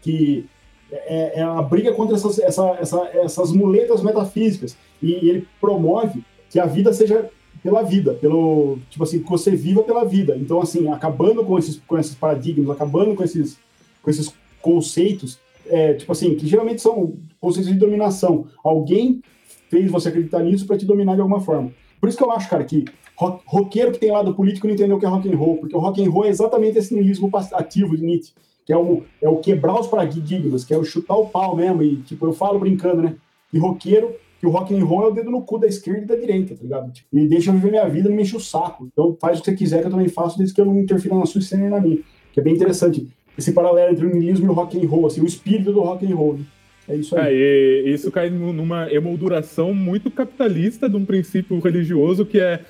Que 0.02 0.46
é, 0.92 1.40
é 1.40 1.44
a 1.44 1.62
briga 1.62 1.94
contra 1.94 2.16
essas, 2.16 2.40
essa, 2.40 2.70
essa, 2.80 3.10
essas 3.14 3.52
muletas 3.52 4.02
metafísicas. 4.02 4.78
E, 5.04 5.26
e 5.26 5.30
ele 5.30 5.48
promove 5.60 6.24
que 6.50 6.60
a 6.60 6.66
vida 6.66 6.94
seja 6.94 7.30
pela 7.66 7.82
vida, 7.82 8.14
pelo 8.14 8.78
tipo 8.92 9.04
assim, 9.04 9.24
que 9.24 9.28
você 9.28 9.56
viva 9.56 9.82
pela 9.82 10.06
vida. 10.06 10.38
Então, 10.38 10.62
assim, 10.62 10.88
acabando 10.88 11.44
com 11.44 11.58
esses, 11.58 11.82
com 11.88 11.98
esses 11.98 12.14
paradigmas, 12.14 12.70
acabando 12.70 13.16
com 13.16 13.24
esses, 13.24 13.58
com 14.04 14.10
esses 14.12 14.32
conceitos, 14.62 15.40
é, 15.66 15.96
tipo 15.96 16.12
assim, 16.12 16.36
que 16.36 16.46
geralmente 16.46 16.80
são 16.80 17.16
conceitos 17.42 17.74
de 17.74 17.80
dominação. 17.80 18.46
Alguém 18.64 19.20
fez 19.68 19.90
você 19.90 20.10
acreditar 20.10 20.44
nisso 20.44 20.68
para 20.68 20.78
te 20.78 20.86
dominar 20.86 21.16
de 21.16 21.22
alguma 21.22 21.40
forma. 21.40 21.72
Por 22.00 22.08
isso 22.08 22.20
que 22.20 22.24
eu 22.24 22.32
acho, 22.32 22.48
cara, 22.48 22.64
que 22.64 22.86
ro- 23.18 23.40
roqueiro 23.48 23.92
que 23.92 23.98
tem 23.98 24.12
lado 24.12 24.36
político 24.36 24.68
não 24.68 24.76
entendeu 24.76 24.98
o 24.98 25.00
que 25.00 25.06
é 25.08 25.10
rock 25.10 25.28
and 25.28 25.36
roll, 25.36 25.58
porque 25.58 25.76
o 25.76 25.80
rock 25.80 26.06
and 26.06 26.12
roll 26.12 26.26
é 26.26 26.30
exatamente 26.30 26.78
esse 26.78 26.94
niilismo 26.94 27.32
ativo 27.54 27.98
de 27.98 28.06
Nietzsche, 28.06 28.32
que 28.64 28.72
é 28.72 28.78
o, 28.78 29.02
é 29.20 29.28
o 29.28 29.38
quebrar 29.38 29.80
os 29.80 29.88
paradigmas, 29.88 30.64
que 30.64 30.72
é 30.72 30.78
o 30.78 30.84
chutar 30.84 31.18
o 31.18 31.30
pau 31.30 31.56
mesmo, 31.56 31.82
e 31.82 31.96
tipo, 32.04 32.28
eu 32.28 32.34
falo 32.34 32.60
brincando, 32.60 33.02
né? 33.02 33.16
E 33.52 33.58
roqueiro, 33.58 34.14
que 34.46 34.50
o 34.50 34.52
rock 34.52 34.76
and 34.76 34.86
roll 34.86 35.04
é 35.04 35.08
o 35.08 35.12
dedo 35.12 35.32
no 35.32 35.42
cu 35.42 35.58
da 35.58 35.68
esquerda 35.68 36.02
e 36.02 36.06
da 36.06 36.16
direita, 36.16 36.56
tá 36.56 36.62
ligado? 36.62 36.92
Tipo, 36.92 37.08
me 37.12 37.28
deixa 37.28 37.52
viver 37.52 37.72
minha 37.72 37.88
vida, 37.90 38.10
não 38.10 38.16
me 38.16 38.22
enche 38.22 38.36
o 38.36 38.40
saco. 38.40 38.88
Então 38.92 39.18
faz 39.20 39.40
o 39.40 39.42
que 39.42 39.50
você 39.52 39.58
quiser, 39.58 39.82
que 39.82 39.88
eu 39.88 39.92
também 39.92 40.08
faço, 40.10 40.38
desde 40.38 40.54
que 40.54 40.62
eu 40.62 40.66
não 40.66 40.80
interfira 40.80 41.16
na 41.16 41.26
sua 41.26 41.42
cena 41.42 41.66
e 41.66 41.70
na 41.70 41.82
minha. 41.82 41.98
Que 42.32 42.40
é 42.40 42.44
bem 42.44 42.54
interessante 42.54 43.08
esse 43.38 43.52
paralelo 43.52 43.92
entre 43.92 44.06
o 44.06 44.10
niilismo 44.10 44.46
e 44.46 44.50
o 44.50 44.54
rock 44.54 44.78
and 44.78 44.88
roll, 44.88 45.08
assim, 45.08 45.22
o 45.22 45.26
espírito 45.26 45.74
do 45.74 45.82
rock 45.82 46.06
and 46.06 46.16
roll. 46.16 46.34
Né? 46.36 46.46
É 46.88 46.96
isso 46.96 47.18
aí. 47.18 47.36
É, 47.36 47.90
isso 47.90 48.12
cai 48.12 48.30
nu- 48.30 48.54
numa 48.54 48.92
emolduração 48.94 49.74
muito 49.74 50.12
capitalista 50.12 50.88
de 50.88 50.96
um 50.96 51.04
princípio 51.04 51.60
religioso 51.60 52.26
que 52.26 52.40
é 52.40 52.62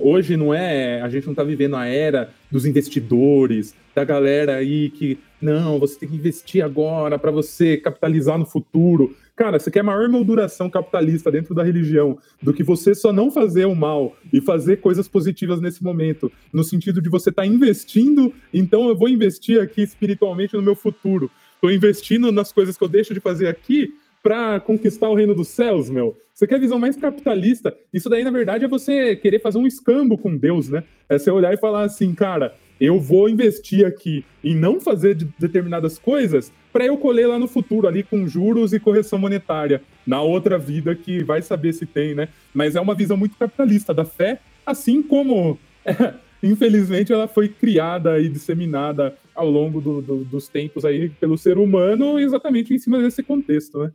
hoje 0.00 0.36
não 0.36 0.54
é 0.54 1.02
a 1.02 1.08
gente 1.10 1.24
não 1.26 1.32
está 1.32 1.44
vivendo 1.44 1.76
a 1.76 1.86
era 1.86 2.30
dos 2.50 2.64
investidores 2.64 3.74
da 3.94 4.02
galera 4.04 4.56
aí 4.56 4.88
que 4.90 5.18
não 5.40 5.78
você 5.78 5.98
tem 5.98 6.08
que 6.08 6.16
investir 6.16 6.64
agora 6.64 7.18
para 7.18 7.30
você 7.30 7.76
capitalizar 7.76 8.38
no 8.38 8.46
futuro 8.46 9.14
cara 9.36 9.58
você 9.58 9.70
quer 9.70 9.82
maior 9.82 10.04
emolduração 10.04 10.68
capitalista 10.68 11.30
dentro 11.30 11.54
da 11.54 11.62
religião 11.62 12.18
do 12.42 12.52
que 12.52 12.62
você 12.62 12.94
só 12.94 13.12
não 13.12 13.30
fazer 13.30 13.66
o 13.66 13.74
mal 13.74 14.16
e 14.32 14.40
fazer 14.40 14.78
coisas 14.78 15.08
positivas 15.08 15.60
nesse 15.60 15.82
momento 15.82 16.30
no 16.52 16.62
sentido 16.62 17.00
de 17.00 17.08
você 17.08 17.30
estar 17.30 17.46
investindo 17.46 18.32
então 18.52 18.88
eu 18.88 18.96
vou 18.96 19.08
investir 19.08 19.60
aqui 19.60 19.82
espiritualmente 19.82 20.54
no 20.54 20.62
meu 20.62 20.74
futuro 20.74 21.30
tô 21.60 21.70
investindo 21.70 22.30
nas 22.30 22.52
coisas 22.52 22.76
que 22.76 22.84
eu 22.84 22.88
deixo 22.88 23.14
de 23.14 23.20
fazer 23.20 23.48
aqui 23.48 23.94
para 24.22 24.60
conquistar 24.60 25.08
o 25.08 25.14
reino 25.14 25.34
dos 25.34 25.48
céus, 25.48 25.90
meu. 25.90 26.16
Você 26.32 26.46
quer 26.46 26.60
visão 26.60 26.78
mais 26.78 26.96
capitalista? 26.96 27.76
Isso 27.92 28.08
daí, 28.08 28.22
na 28.22 28.30
verdade, 28.30 28.64
é 28.64 28.68
você 28.68 29.16
querer 29.16 29.40
fazer 29.40 29.58
um 29.58 29.66
escambo 29.66 30.16
com 30.16 30.36
Deus, 30.36 30.68
né? 30.68 30.84
É 31.08 31.18
você 31.18 31.30
olhar 31.30 31.52
e 31.52 31.56
falar 31.56 31.82
assim, 31.82 32.14
cara, 32.14 32.54
eu 32.84 32.98
vou 32.98 33.28
investir 33.28 33.86
aqui 33.86 34.24
em 34.42 34.56
não 34.56 34.80
fazer 34.80 35.14
de- 35.14 35.28
determinadas 35.38 35.98
coisas 35.98 36.52
para 36.72 36.84
eu 36.84 36.96
colher 36.96 37.28
lá 37.28 37.38
no 37.38 37.46
futuro, 37.46 37.86
ali 37.86 38.02
com 38.02 38.26
juros 38.26 38.72
e 38.72 38.80
correção 38.80 39.18
monetária, 39.18 39.80
na 40.06 40.20
outra 40.20 40.58
vida 40.58 40.94
que 40.94 41.22
vai 41.22 41.40
saber 41.42 41.72
se 41.74 41.86
tem, 41.86 42.12
né? 42.14 42.28
Mas 42.52 42.74
é 42.74 42.80
uma 42.80 42.94
visão 42.94 43.16
muito 43.16 43.36
capitalista 43.36 43.94
da 43.94 44.04
fé, 44.04 44.40
assim 44.66 45.00
como 45.02 45.58
infelizmente 46.42 47.12
ela 47.12 47.28
foi 47.28 47.48
criada 47.48 48.18
e 48.18 48.28
disseminada 48.28 49.16
ao 49.32 49.48
longo 49.48 49.80
do- 49.80 50.02
do- 50.02 50.24
dos 50.24 50.48
tempos 50.48 50.84
aí 50.84 51.08
pelo 51.08 51.38
ser 51.38 51.58
humano 51.58 52.18
exatamente 52.18 52.74
em 52.74 52.78
cima 52.78 52.98
desse 53.00 53.22
contexto, 53.22 53.78
né? 53.78 53.92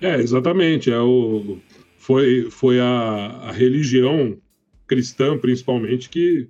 É, 0.00 0.16
exatamente. 0.16 0.90
É 0.90 0.98
o, 0.98 1.58
foi 1.98 2.48
foi 2.50 2.80
a, 2.80 2.86
a 3.48 3.52
religião 3.52 4.36
cristã, 4.90 5.38
principalmente, 5.38 6.08
que 6.08 6.48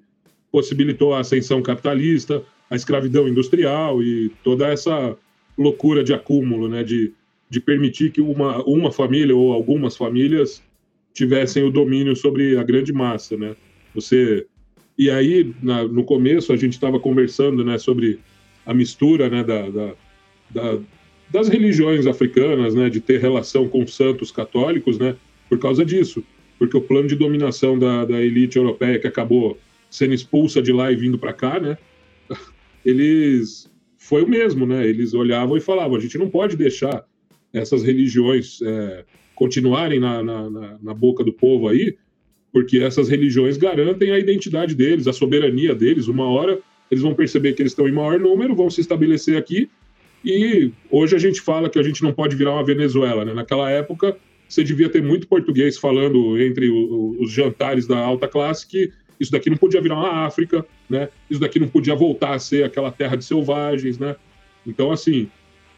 possibilitou 0.50 1.12
a 1.12 1.20
ascensão 1.20 1.60
capitalista, 1.62 2.42
a 2.70 2.74
escravidão 2.74 3.28
industrial 3.28 4.02
e 4.02 4.30
toda 4.42 4.66
essa 4.66 5.14
loucura 5.58 6.02
de 6.02 6.14
acúmulo, 6.14 6.66
né? 6.68 6.82
De, 6.82 7.12
de 7.50 7.60
permitir 7.60 8.10
que 8.12 8.22
uma, 8.22 8.64
uma 8.64 8.90
família 8.90 9.36
ou 9.36 9.52
algumas 9.52 9.94
famílias 9.94 10.62
tivessem 11.12 11.62
o 11.64 11.70
domínio 11.70 12.16
sobre 12.16 12.56
a 12.56 12.62
grande 12.62 12.92
massa, 12.94 13.36
né? 13.36 13.54
Você 13.94 14.46
e 14.98 15.10
aí 15.10 15.54
na- 15.62 15.84
no 15.84 16.02
começo 16.04 16.52
a 16.52 16.56
gente 16.56 16.72
estava 16.74 16.98
conversando, 16.98 17.62
né, 17.64 17.78
sobre 17.78 18.18
a 18.66 18.72
mistura, 18.74 19.28
né, 19.30 19.42
da, 19.44 19.68
da- 19.70 19.94
da- 20.50 20.78
das 21.30 21.48
religiões 21.48 22.06
africanas, 22.06 22.74
né, 22.74 22.90
de 22.90 23.00
ter 23.00 23.18
relação 23.20 23.68
com 23.68 23.86
santos 23.86 24.30
católicos, 24.32 24.98
né, 24.98 25.16
por 25.48 25.58
causa 25.58 25.84
disso, 25.84 26.22
porque 26.60 26.76
o 26.76 26.80
plano 26.82 27.08
de 27.08 27.16
dominação 27.16 27.78
da, 27.78 28.04
da 28.04 28.20
elite 28.20 28.58
europeia 28.58 28.98
que 28.98 29.06
acabou 29.06 29.58
sendo 29.90 30.12
expulsa 30.12 30.60
de 30.60 30.72
lá 30.72 30.92
e 30.92 30.96
vindo 30.96 31.18
para 31.18 31.32
cá, 31.32 31.58
né, 31.58 31.78
eles 32.84 33.68
foi 33.96 34.22
o 34.22 34.28
mesmo, 34.28 34.66
né? 34.66 34.86
Eles 34.86 35.14
olhavam 35.14 35.56
e 35.56 35.60
falavam: 35.60 35.96
a 35.96 36.00
gente 36.00 36.18
não 36.18 36.28
pode 36.28 36.56
deixar 36.56 37.04
essas 37.52 37.82
religiões 37.82 38.60
é, 38.62 39.04
continuarem 39.34 39.98
na, 39.98 40.22
na, 40.22 40.50
na- 40.50 40.78
na 40.82 40.94
boca 40.94 41.24
do 41.24 41.32
povo 41.32 41.68
aí, 41.68 41.96
porque 42.52 42.78
essas 42.78 43.08
religiões 43.08 43.56
garantem 43.56 44.10
a 44.10 44.18
identidade 44.18 44.74
deles, 44.74 45.06
a 45.06 45.12
soberania 45.12 45.74
deles. 45.74 46.08
Uma 46.08 46.28
hora 46.28 46.58
eles 46.90 47.02
vão 47.02 47.14
perceber 47.14 47.52
que 47.54 47.62
eles 47.62 47.72
estão 47.72 47.88
em 47.88 47.92
maior 47.92 48.18
número, 48.20 48.54
vão 48.54 48.68
se 48.68 48.80
estabelecer 48.80 49.36
aqui. 49.36 49.70
E 50.24 50.70
hoje 50.90 51.16
a 51.16 51.18
gente 51.18 51.40
fala 51.40 51.70
que 51.70 51.78
a 51.78 51.82
gente 51.82 52.02
não 52.02 52.12
pode 52.12 52.36
virar 52.36 52.52
uma 52.52 52.64
Venezuela, 52.64 53.24
né? 53.24 53.32
Naquela 53.32 53.70
época 53.70 54.16
você 54.52 54.64
devia 54.64 54.88
ter 54.88 55.02
muito 55.02 55.28
português 55.28 55.78
falando 55.78 56.40
entre 56.40 56.68
o- 56.68 57.16
os 57.20 57.30
jantares 57.30 57.86
da 57.86 57.98
alta 57.98 58.26
classe 58.26 58.66
que 58.66 58.92
isso 59.18 59.30
daqui 59.30 59.48
não 59.48 59.56
podia 59.56 59.80
virar 59.80 59.96
uma 59.96 60.26
África, 60.26 60.66
né? 60.88 61.08
Isso 61.30 61.38
daqui 61.38 61.60
não 61.60 61.68
podia 61.68 61.94
voltar 61.94 62.32
a 62.34 62.38
ser 62.38 62.64
aquela 62.64 62.90
terra 62.90 63.16
de 63.16 63.24
selvagens, 63.24 63.98
né? 63.98 64.16
Então, 64.66 64.90
assim, 64.90 65.28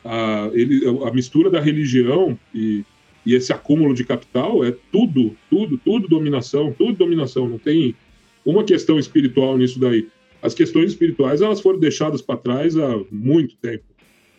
a, 0.04 0.48
ele, 0.52 0.82
a 1.04 1.12
mistura 1.12 1.50
da 1.50 1.60
religião 1.60 2.38
e, 2.54 2.84
e 3.26 3.34
esse 3.34 3.52
acúmulo 3.52 3.94
de 3.94 4.04
capital 4.04 4.64
é 4.64 4.72
tudo, 4.90 5.36
tudo, 5.50 5.76
tudo 5.84 6.08
dominação, 6.08 6.72
tudo 6.72 6.94
dominação. 6.94 7.48
Não 7.48 7.58
tem 7.58 7.94
uma 8.44 8.64
questão 8.64 8.98
espiritual 8.98 9.58
nisso 9.58 9.78
daí. 9.78 10.08
As 10.40 10.54
questões 10.54 10.92
espirituais 10.92 11.42
elas 11.42 11.60
foram 11.60 11.78
deixadas 11.78 12.22
para 12.22 12.36
trás 12.36 12.76
há 12.76 13.00
muito 13.10 13.56
tempo. 13.56 13.84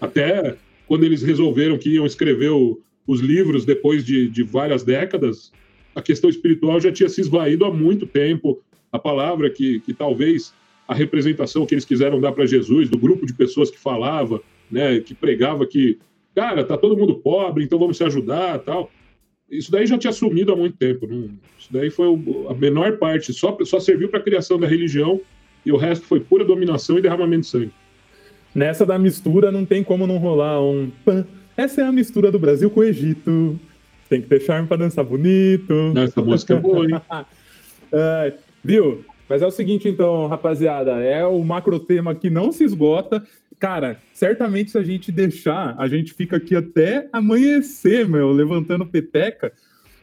Até 0.02 0.56
quando 0.88 1.04
eles 1.04 1.22
resolveram 1.22 1.78
que 1.78 1.90
iam 1.90 2.06
escrever 2.06 2.50
o, 2.50 2.80
os 3.08 3.20
livros 3.20 3.66
depois 3.66 4.06
de, 4.06 4.28
de 4.30 4.44
várias 4.44 4.84
décadas, 4.84 5.52
a 5.96 6.02
questão 6.02 6.30
espiritual 6.30 6.80
já 6.80 6.92
tinha 6.92 7.10
se 7.10 7.22
esvaído 7.22 7.66
há 7.66 7.74
muito 7.74 8.06
tempo. 8.06 8.62
A 8.92 9.00
palavra 9.00 9.50
que, 9.50 9.80
que 9.82 9.94
talvez 9.94 10.54
a 10.88 10.94
representação 10.94 11.66
que 11.66 11.74
eles 11.74 11.86
quiseram 11.86 12.20
dar 12.20 12.32
para 12.32 12.46
Jesus, 12.46 12.90
do 12.90 12.98
grupo 12.98 13.26
de 13.26 13.34
pessoas 13.34 13.72
que 13.72 13.80
falava, 13.80 14.42
né, 14.70 15.00
que 15.00 15.14
pregava 15.14 15.66
que, 15.66 15.98
cara, 16.36 16.64
tá 16.64 16.78
todo 16.78 16.98
mundo 16.98 17.16
pobre, 17.16 17.64
então 17.64 17.80
vamos 17.80 17.98
se 17.98 18.04
ajudar, 18.04 18.60
tal. 18.60 18.92
Isso 19.50 19.72
daí 19.72 19.86
já 19.86 19.98
tinha 19.98 20.14
sumido 20.14 20.52
há 20.52 20.56
muito 20.56 20.78
tempo. 20.78 21.08
Não, 21.08 21.30
isso 21.58 21.72
daí 21.72 21.90
foi 21.90 22.08
a 22.50 22.54
menor 22.54 22.98
parte, 22.98 23.34
só, 23.34 23.58
só 23.64 23.80
serviu 23.80 24.10
para 24.10 24.20
a 24.20 24.24
criação 24.24 24.60
da 24.60 24.68
religião 24.68 25.22
e 25.66 25.72
o 25.72 25.78
resto 25.78 26.06
foi 26.06 26.20
pura 26.20 26.44
dominação 26.44 26.98
e 26.98 27.02
derramamento 27.02 27.42
de 27.42 27.48
sangue. 27.48 27.72
Nessa 28.54 28.86
da 28.86 29.00
mistura 29.00 29.52
não 29.52 29.66
tem 29.66 29.84
como 29.84 30.06
não 30.06 30.18
rolar 30.18 30.62
um 30.62 30.92
pan. 31.04 31.26
Essa 31.56 31.82
é 31.82 31.86
a 31.86 31.92
mistura 31.92 32.32
do 32.32 32.40
Brasil 32.40 32.70
com 32.70 32.80
o 32.80 32.84
Egito. 32.84 33.60
Tem 34.10 34.22
que 34.22 34.28
ter 34.28 34.42
charme 34.42 34.68
pra 34.68 34.78
dançar 34.78 35.04
bonito. 35.04 35.94
Essa 35.98 36.22
música 36.22 36.56
é 36.56 36.60
boa, 36.60 36.86
hein? 36.86 37.02
É, 37.96 38.34
viu? 38.64 39.06
Mas 39.30 39.44
é 39.44 39.46
o 39.46 39.52
seguinte, 39.52 39.88
então, 39.88 40.26
rapaziada, 40.26 40.94
é 41.04 41.24
o 41.26 41.44
macro 41.44 41.80
tema 41.80 42.16
que 42.16 42.28
não 42.28 42.52
se 42.52 42.64
esgota. 42.64 43.24
Cara, 43.60 43.98
certamente 44.12 44.72
se 44.72 44.78
a 44.80 44.84
gente 44.84 45.12
deixar, 45.12 45.76
a 45.78 45.88
gente 45.88 46.12
fica 46.14 46.38
aqui 46.38 46.56
até 46.56 47.08
amanhecer, 47.14 48.10
meu, 48.10 48.32
levantando 48.32 48.86
peteca. 48.86 49.54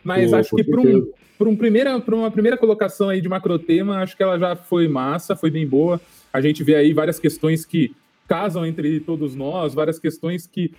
Mas 0.04 0.30
Pô, 0.30 0.36
acho 0.36 0.56
que 0.56 0.64
para 0.64 0.80
um, 0.80 1.12
pra 1.36 1.48
um 1.48 1.56
primeira, 1.56 2.00
pra 2.00 2.14
uma 2.14 2.30
primeira 2.30 2.56
colocação 2.56 3.08
aí 3.08 3.20
de 3.20 3.28
macro 3.28 3.58
tema, 3.58 3.98
acho 3.98 4.16
que 4.16 4.22
ela 4.22 4.38
já 4.38 4.56
foi 4.56 4.88
massa, 4.88 5.36
foi 5.36 5.50
bem 5.50 5.66
boa. 5.66 6.00
A 6.32 6.40
gente 6.40 6.62
vê 6.62 6.76
aí 6.76 6.92
várias 6.92 7.18
questões 7.18 7.66
que 7.66 7.94
casam 8.26 8.64
entre 8.64 9.00
todos 9.00 9.34
nós, 9.34 9.74
várias 9.74 9.98
questões 9.98 10.46
que. 10.46 10.72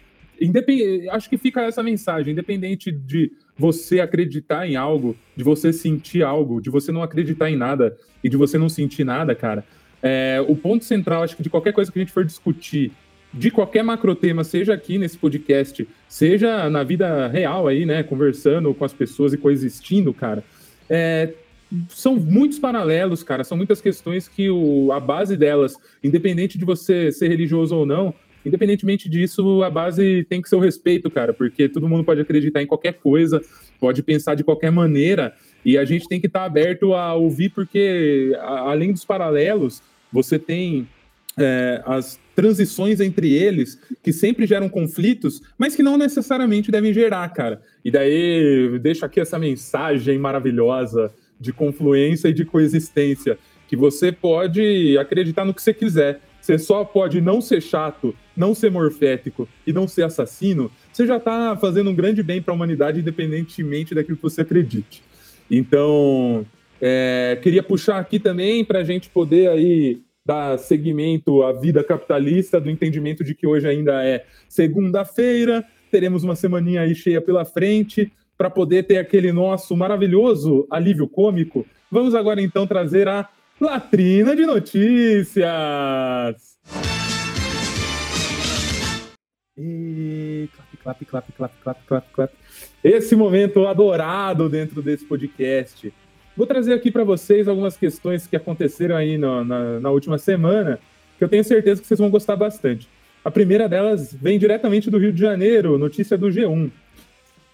Acho 1.12 1.30
que 1.30 1.38
fica 1.38 1.62
essa 1.62 1.84
mensagem, 1.84 2.34
independente 2.34 2.92
de 2.92 3.32
você 3.58 4.00
acreditar 4.00 4.68
em 4.68 4.76
algo, 4.76 5.16
de 5.36 5.44
você 5.44 5.72
sentir 5.72 6.24
algo, 6.24 6.62
de 6.62 6.70
você 6.70 6.92
não 6.92 7.04
acreditar 7.04 7.50
em 7.50 7.56
nada 7.56 7.96
e 8.24 8.30
de 8.30 8.38
você 8.38 8.58
não 8.58 8.70
sentir 8.70 9.04
nada, 9.04 9.36
cara. 9.36 9.64
É, 10.02 10.44
o 10.48 10.56
ponto 10.56 10.84
central, 10.84 11.24
acho 11.24 11.38
que 11.38 11.44
de 11.44 11.50
qualquer 11.50 11.74
coisa 11.74 11.92
que 11.92 12.00
a 12.00 12.02
gente 12.02 12.12
for 12.12 12.26
discutir, 12.26 12.92
de 13.34 13.52
qualquer 13.52 13.84
macrotema, 13.84 14.44
seja 14.44 14.74
aqui 14.74 14.98
nesse 14.98 15.18
podcast, 15.18 15.88
seja 16.08 16.70
na 16.70 16.84
vida 16.84 17.28
real 17.28 17.68
aí, 17.68 17.86
né, 17.86 18.04
conversando 18.04 18.74
com 18.74 18.84
as 18.84 18.94
pessoas 18.94 19.32
e 19.34 19.38
coexistindo, 19.38 20.14
cara, 20.14 20.44
é, 20.90 21.34
são 21.88 22.18
muitos 22.18 22.60
paralelos, 22.60 23.24
cara, 23.24 23.44
são 23.44 23.56
muitas 23.56 23.80
questões 23.80 24.28
que 24.28 24.50
o, 24.50 24.92
a 24.92 25.00
base 25.00 25.38
delas, 25.38 25.78
independente 26.04 26.58
de 26.58 26.66
você 26.66 27.12
ser 27.12 27.30
religioso 27.30 27.76
ou 27.76 27.86
não, 27.86 28.14
independentemente 28.46 29.10
disso, 29.10 29.64
a 29.64 29.70
base 29.70 30.26
tem 30.30 30.42
que 30.42 30.50
ser 30.50 30.56
o 30.56 30.60
respeito, 30.60 31.10
cara, 31.10 31.34
porque 31.34 31.70
todo 31.70 31.88
mundo 31.88 32.04
pode 32.04 32.22
acreditar 32.22 32.62
em 32.62 32.68
qualquer 32.68 32.94
coisa, 32.94 33.42
pode 33.80 34.02
pensar 34.04 34.36
de 34.36 34.44
qualquer 34.44 34.72
maneira, 34.72 35.34
e 35.64 35.78
a 35.78 35.86
gente 35.86 36.08
tem 36.08 36.20
que 36.20 36.28
estar 36.28 36.44
aberto 36.44 36.94
a 36.94 37.14
ouvir, 37.14 37.50
porque 37.50 38.36
a- 38.40 38.72
além 38.72 38.92
dos 38.92 39.06
paralelos, 39.06 39.82
você 40.12 40.38
tem 40.40 40.88
é, 41.38 41.82
as 41.86 42.20
transições 42.36 43.00
entre 43.00 43.34
eles 43.34 43.80
que 44.04 44.12
sempre 44.12 44.46
geram 44.46 44.68
conflitos, 44.68 45.42
mas 45.58 45.74
que 45.74 45.82
não 45.82 45.98
necessariamente 45.98 46.70
devem 46.70 46.94
gerar, 46.94 47.30
cara. 47.30 47.62
E 47.86 47.90
daí 47.90 48.78
deixo 48.80 49.06
aqui 49.06 49.18
essa 49.18 49.40
mensagem 49.40 50.20
maravilhosa 50.20 51.10
de 51.40 51.54
confluência 51.54 52.28
e 52.28 52.34
de 52.34 52.44
coexistência, 52.44 53.38
que 53.66 53.78
você 53.78 54.12
pode 54.12 54.98
acreditar 54.98 55.46
no 55.46 55.54
que 55.54 55.62
você 55.62 55.74
quiser. 55.74 56.20
Você 56.42 56.60
só 56.60 56.84
pode 56.84 57.22
não 57.22 57.40
ser 57.40 57.62
chato, 57.62 58.14
não 58.36 58.56
ser 58.56 58.72
morfético 58.72 59.48
e 59.66 59.74
não 59.74 59.88
ser 59.88 60.04
assassino. 60.04 60.72
Você 60.92 61.06
já 61.06 61.18
está 61.18 61.56
fazendo 61.58 61.90
um 61.90 61.96
grande 61.96 62.24
bem 62.24 62.42
para 62.42 62.54
a 62.54 62.56
humanidade, 62.56 63.00
independentemente 63.00 63.96
daquilo 63.96 64.18
que 64.18 64.24
você 64.24 64.42
acredite. 64.42 65.04
Então, 65.50 66.46
é, 66.80 67.38
queria 67.42 67.62
puxar 67.62 67.98
aqui 68.00 68.20
também 68.20 68.64
para 68.64 68.80
a 68.80 68.84
gente 68.84 69.10
poder 69.10 69.50
aí 69.50 70.02
dar 70.26 70.58
seguimento 70.58 71.44
à 71.44 71.52
vida 71.52 71.84
capitalista, 71.84 72.62
do 72.62 72.70
entendimento 72.70 73.24
de 73.24 73.34
que 73.34 73.46
hoje 73.48 73.68
ainda 73.68 74.06
é 74.06 74.26
segunda-feira, 74.48 75.66
teremos 75.90 76.24
uma 76.24 76.36
semaninha 76.36 76.82
aí 76.82 76.96
cheia 76.96 77.22
pela 77.22 77.44
frente, 77.44 78.12
para 78.38 78.50
poder 78.50 78.84
ter 78.84 78.98
aquele 78.98 79.32
nosso 79.32 79.78
maravilhoso 79.78 80.66
alívio 80.72 81.08
cômico. 81.08 81.66
Vamos 81.92 82.16
agora 82.16 82.42
então 82.42 82.66
trazer 82.66 83.08
a 83.08 83.30
latrina 83.60 84.36
de 84.36 84.46
notícias. 84.48 85.46
E 89.58 90.48
clap, 90.82 91.06
clap, 91.06 91.32
clap, 91.34 91.54
clap, 91.62 91.80
clap, 91.86 92.08
clap. 92.14 92.34
Esse 92.84 93.16
momento 93.16 93.68
adorado 93.68 94.48
dentro 94.50 94.82
desse 94.82 95.06
podcast. 95.06 95.94
Vou 96.36 96.48
trazer 96.48 96.74
aqui 96.74 96.90
para 96.90 97.04
vocês 97.04 97.48
algumas 97.48 97.76
questões 97.76 98.26
que 98.26 98.36
aconteceram 98.36 98.96
aí 98.96 99.18
no- 99.18 99.44
na, 99.44 99.80
na 99.80 99.90
última 99.92 100.18
semana, 100.18 100.80
que 101.18 101.24
eu 101.24 101.28
tenho 101.30 101.44
certeza 101.44 101.82
que 101.82 101.88
vocês 101.88 102.00
vão 102.00 102.10
gostar 102.10 102.36
bastante. 102.38 102.88
A 103.24 103.30
primeira 103.30 103.68
delas 103.68 104.14
vem 104.14 104.40
diretamente 104.40 104.90
do 104.90 104.98
Rio 104.98 105.12
de 105.12 105.20
Janeiro, 105.22 105.78
notícia 105.78 106.18
do 106.18 106.28
G1. 106.30 106.72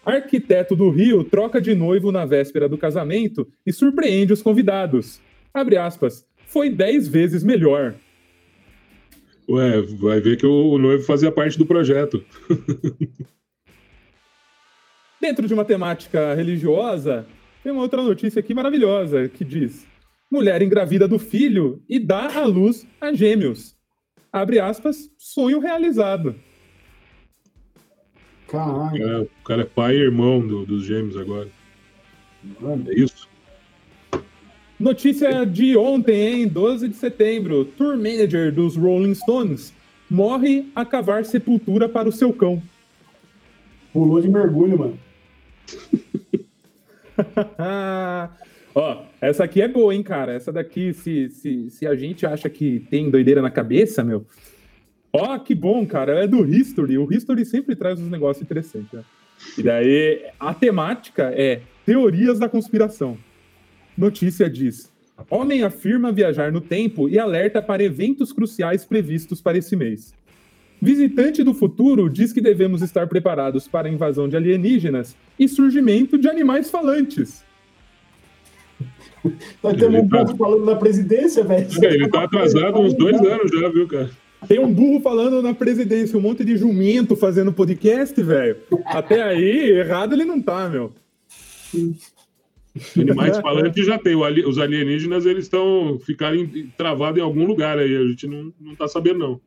Arquiteto 0.05 0.75
do 0.75 0.89
Rio 0.89 1.23
troca 1.23 1.59
de 1.59 1.75
noivo 1.75 2.11
na 2.11 2.25
véspera 2.25 2.69
do 2.69 2.77
casamento 2.77 3.45
e 3.65 3.73
surpreende 3.73 4.31
os 4.31 4.41
convidados. 4.41 5.19
Abre 5.53 5.75
aspas. 5.77 6.25
Foi 6.45 6.69
dez 6.69 7.07
vezes 7.09 7.43
melhor. 7.43 7.95
Ué, 9.49 9.81
vai 9.81 10.19
ver 10.19 10.37
que 10.37 10.45
o, 10.45 10.77
noivo 10.77 11.03
fazia 11.03 11.31
parte 11.31 11.57
do 11.57 11.65
projeto. 11.65 12.23
Dentro 15.21 15.47
de 15.47 15.53
uma 15.53 15.65
temática 15.65 16.33
religiosa, 16.33 17.25
tem 17.63 17.71
uma 17.71 17.81
outra 17.81 18.01
notícia 18.03 18.39
aqui 18.39 18.53
maravilhosa 18.53 19.27
que 19.29 19.43
diz: 19.45 19.87
mulher 20.29 20.61
engravida 20.61 21.07
do 21.07 21.17
filho 21.17 21.81
e 21.89 21.97
dá 21.99 22.39
à 22.39 22.45
luz 22.45 22.85
a 22.99 23.11
gêmeos. 23.13 23.75
Abre 24.31 24.59
aspas, 24.59 25.09
sonho 25.17 25.59
realizado. 25.59 26.35
Caralho. 28.47 29.03
É, 29.03 29.19
o 29.21 29.29
cara 29.43 29.61
é 29.63 29.65
pai 29.65 29.95
e 29.95 30.01
irmão 30.01 30.45
do- 30.45 30.65
dos 30.65 30.83
gêmeos 30.85 31.17
agora. 31.17 31.49
É 32.87 32.93
isso? 32.99 33.27
Notícia 34.79 35.43
de 35.43 35.75
ontem, 35.75 36.27
hein? 36.27 36.47
12 36.47 36.87
de 36.89 36.95
setembro. 36.95 37.65
Tour 37.65 37.97
manager 37.97 38.53
dos 38.53 38.75
Rolling 38.75 39.15
Stones 39.15 39.73
morre 40.07 40.67
a 40.75 40.85
cavar 40.85 41.25
sepultura 41.25 41.89
para 41.89 42.07
o 42.07 42.11
seu 42.11 42.31
cão. 42.31 42.61
Pulou 43.91 44.21
de 44.21 44.29
mergulho, 44.29 44.77
mano. 44.77 44.99
Ó, 48.75 49.03
essa 49.19 49.43
aqui 49.43 49.63
é 49.63 49.67
boa, 49.67 49.95
hein, 49.95 50.03
cara? 50.03 50.33
Essa 50.33 50.51
daqui, 50.51 50.93
se, 50.93 51.29
se, 51.29 51.71
se 51.71 51.87
a 51.87 51.95
gente 51.95 52.27
acha 52.27 52.47
que 52.47 52.85
tem 52.91 53.09
doideira 53.09 53.41
na 53.41 53.49
cabeça, 53.49 54.03
meu. 54.03 54.27
Ó, 55.11 55.39
que 55.39 55.55
bom, 55.55 55.87
cara. 55.87 56.11
Ela 56.11 56.25
é 56.25 56.27
do 56.27 56.45
History. 56.45 56.99
O 56.99 57.11
History 57.11 57.43
sempre 57.43 57.75
traz 57.75 57.99
uns 57.99 58.11
negócios 58.11 58.43
interessantes, 58.43 58.91
né? 58.93 59.03
E 59.57 59.63
daí, 59.63 60.23
a 60.39 60.53
temática 60.53 61.31
é 61.35 61.61
teorias 61.83 62.37
da 62.37 62.47
conspiração. 62.47 63.17
Notícia 63.97 64.49
diz: 64.49 64.91
Homem 65.29 65.63
afirma 65.63 66.11
viajar 66.11 66.51
no 66.51 66.61
tempo 66.61 67.09
e 67.09 67.17
alerta 67.17 67.61
para 67.61 67.83
eventos 67.83 68.31
cruciais 68.31 68.85
previstos 68.85 69.41
para 69.41 69.57
esse 69.57 69.75
mês. 69.75 70.13
Visitante 70.79 71.43
do 71.43 71.55
futuro 71.55 72.07
diz 72.07 72.31
que 72.31 72.39
devemos 72.39 72.83
estar 72.83 73.07
preparados 73.07 73.67
para 73.67 73.87
a 73.87 73.91
invasão 73.91 74.29
de 74.29 74.37
alienígenas 74.37 75.17
e 75.39 75.47
surgimento 75.47 76.17
de 76.19 76.29
animais 76.29 76.69
falantes. 76.69 77.43
Nós 79.63 79.75
temos 79.75 80.03
um 80.03 80.07
tá- 80.07 80.23
povo 80.23 80.37
falando 80.37 80.65
da 80.65 80.75
presidência, 80.75 81.43
velho. 81.43 81.67
É, 81.83 81.93
Ele 81.95 82.07
tá 82.07 82.23
atrasado 82.23 82.79
uns 82.79 82.93
dois 82.93 83.19
anos 83.19 83.51
já, 83.51 83.67
viu, 83.69 83.87
cara? 83.87 84.11
Tem 84.47 84.59
um 84.59 84.71
burro 84.71 85.01
falando 85.01 85.41
na 85.41 85.53
presidência, 85.55 86.15
um 86.15 86.21
monte 86.21 86.45
de 86.45 86.55
jumento 86.55 87.15
fazendo 87.15 87.51
podcast, 87.51 88.21
velho. 88.21 88.57
Até 88.85 89.23
aí, 89.23 89.71
errado 89.71 90.13
ele 90.13 90.25
não 90.25 90.39
tá, 90.39 90.69
meu. 90.69 90.93
Animais 92.97 93.37
falantes 93.41 93.85
já 93.85 93.97
tem. 93.97 94.15
Os 94.15 94.57
alienígenas, 94.57 95.25
eles 95.25 95.45
estão 95.45 95.99
ficarem 95.99 96.71
travados 96.77 97.19
em 97.19 97.23
algum 97.23 97.45
lugar 97.45 97.77
aí. 97.77 97.95
A 97.95 98.07
gente 98.07 98.27
não, 98.27 98.53
não 98.59 98.75
tá 98.75 98.87
sabendo, 98.87 99.19
não. 99.19 99.41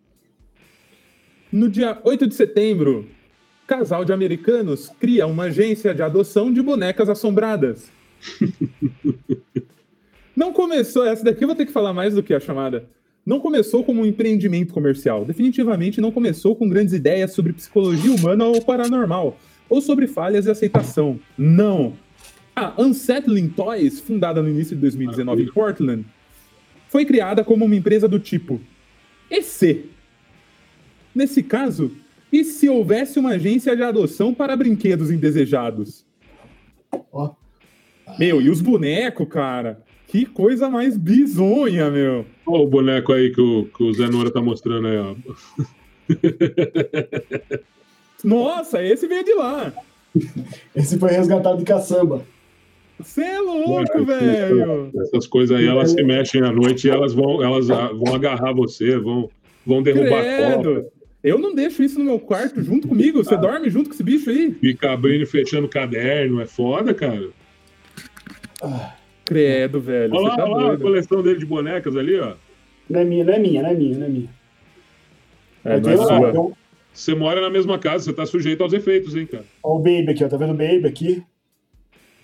No 1.53 1.69
dia 1.69 1.99
8 2.05 2.27
de 2.29 2.35
setembro, 2.35 3.09
casal 3.67 4.05
de 4.05 4.13
americanos 4.13 4.89
cria 5.01 5.27
uma 5.27 5.45
agência 5.45 5.95
de 5.95 6.03
adoção 6.03 6.53
de 6.53 6.63
bonecas 6.63 7.09
assombradas. 7.09 7.91
Não 10.37 10.53
começou, 10.55 11.05
essa 11.05 11.23
daqui 11.23 11.45
eu 11.45 11.49
vou 11.49 11.57
ter 11.57 11.67
que 11.67 11.73
falar 11.73 11.93
mais 11.93 12.15
do 12.15 12.23
que 12.23 12.33
a 12.33 12.41
chamada. 12.41 12.89
não 13.27 13.41
começou 13.41 13.85
como 13.85 14.01
um 14.01 14.07
empreendimento 14.07 14.73
comercial. 14.73 15.23
Definitivamente 15.23 16.01
não 16.01 16.11
começou 16.11 16.57
com 16.57 16.67
grandes 16.67 16.95
ideias 16.95 17.33
sobre 17.33 17.53
psicologia 17.53 18.11
humana 18.11 18.47
ou 18.47 18.63
paranormal, 18.63 19.37
ou 19.69 19.83
sobre 19.83 20.07
falhas 20.07 20.47
e 20.47 20.51
aceitação. 20.51 21.21
Não. 21.37 21.93
A 22.55 22.75
Unsettling 22.81 23.49
Toys, 23.49 24.01
fundada 24.01 24.43
no 24.43 24.49
início 24.49 24.75
de 24.75 24.83
2019 24.83 25.43
em 25.45 25.47
Portland, 25.47 26.05
foi 26.89 27.05
criada 27.05 27.45
como 27.45 27.65
uma 27.65 27.77
empresa 27.77 28.09
do 28.09 28.19
tipo 28.19 28.61
EC. 29.31 29.87
Nesse 31.15 31.43
caso, 31.43 31.93
e 32.33 32.45
se 32.45 32.69
houvesse 32.69 33.19
uma 33.19 33.31
agência 33.31 33.75
de 33.75 33.83
adoção 33.83 34.35
para 34.35 34.57
brinquedos 34.57 35.11
indesejados? 35.11 36.05
Ó. 37.13 37.35
Meu, 38.19 38.41
e 38.41 38.51
os 38.51 38.61
bonecos, 38.61 39.29
cara? 39.29 39.83
Que 40.07 40.27
coisa 40.27 40.69
mais 40.69 40.97
bizonha, 40.97 41.91
meu. 41.91 42.27
Olha 42.45 42.63
o 42.63 42.67
boneco 42.67 43.13
aí 43.13 43.33
que 43.33 43.41
o, 43.41 43.67
que 43.67 43.83
o 43.83 43.93
Zé 43.93 44.09
Nora 44.09 44.31
tá 44.31 44.43
mostrando 44.43 44.89
aí, 44.89 44.99
ó. 44.99 45.15
Nossa, 48.25 48.83
esse 48.83 49.07
veio 49.07 49.25
de 49.25 49.35
lá. 49.35 49.73
Esse 50.75 50.99
foi 50.99 51.13
resgatado 51.13 51.59
de 51.59 51.65
caçamba. 51.65 52.25
Você 53.03 53.23
é 53.23 53.39
louco, 53.41 54.05
velho. 54.05 54.91
Essas 55.03 55.27
coisas 55.27 55.57
aí, 55.57 55.67
elas 55.67 55.91
se 55.93 56.03
mexem 56.03 56.43
à 56.43 56.53
noite 56.53 56.87
e 56.87 56.91
elas 56.91 57.13
vão, 57.13 57.43
elas 57.43 57.71
ah, 57.71 57.91
vão 57.93 58.15
agarrar 58.15 58.53
você, 58.53 58.97
vão, 58.99 59.29
vão 59.67 59.83
derrubar 59.83 60.21
a 60.21 60.37
copa. 60.37 60.63
Credo. 60.63 60.87
Eu 61.23 61.39
não 61.39 61.55
deixo 61.55 61.83
isso 61.83 61.99
no 61.99 62.05
meu 62.05 62.19
quarto 62.19 62.63
junto 62.63 62.89
comigo. 62.89 63.23
Você 63.23 63.37
dorme 63.37 63.69
junto 63.69 63.91
com 63.91 63.95
esse 63.95 64.03
bicho 64.03 64.31
aí? 64.31 64.53
Fica 64.53 64.93
abrindo 64.93 65.23
e 65.23 65.27
fechando 65.27 65.69
caderno, 65.69 66.41
é 66.41 66.47
foda, 66.47 66.95
cara. 66.95 67.29
Credo, 69.25 69.81
velho. 69.81 70.15
Olha 70.15 70.29
lá, 70.29 70.37
tá 70.37 70.45
olha 70.45 70.67
lá 70.69 70.73
a 70.75 70.79
coleção 70.79 71.23
dele 71.23 71.39
de 71.39 71.47
bonecas 71.47 71.97
ali, 71.97 72.19
ó. 72.19 72.35
Não 72.89 73.01
é 73.01 73.05
minha, 73.05 73.25
não 73.25 73.33
é 73.35 73.39
minha, 73.39 73.63
não 73.63 73.71
é 73.71 73.75
minha, 73.75 73.99
não 73.99 74.07
é 74.07 74.09
minha. 74.09 74.29
É, 75.65 75.77
Eu 75.77 75.81
não 75.81 75.91
é 75.91 75.95
tenho 75.95 76.07
sua. 76.07 76.41
um- 76.41 76.53
Você 76.93 77.15
mora 77.15 77.41
na 77.41 77.51
mesma 77.51 77.79
casa, 77.79 78.05
você 78.05 78.13
tá 78.13 78.27
sujeito 78.27 78.63
aos 78.63 78.73
efeitos, 78.73 79.15
hein, 79.15 79.27
cara. 79.27 79.45
Ó, 79.63 79.77
o 79.77 79.79
Baby 79.79 80.11
aqui, 80.11 80.25
ó. 80.25 80.29
Tá 80.29 80.37
vendo 80.37 80.53
o 80.53 80.57
Baby 80.57 80.87
aqui? 80.87 81.23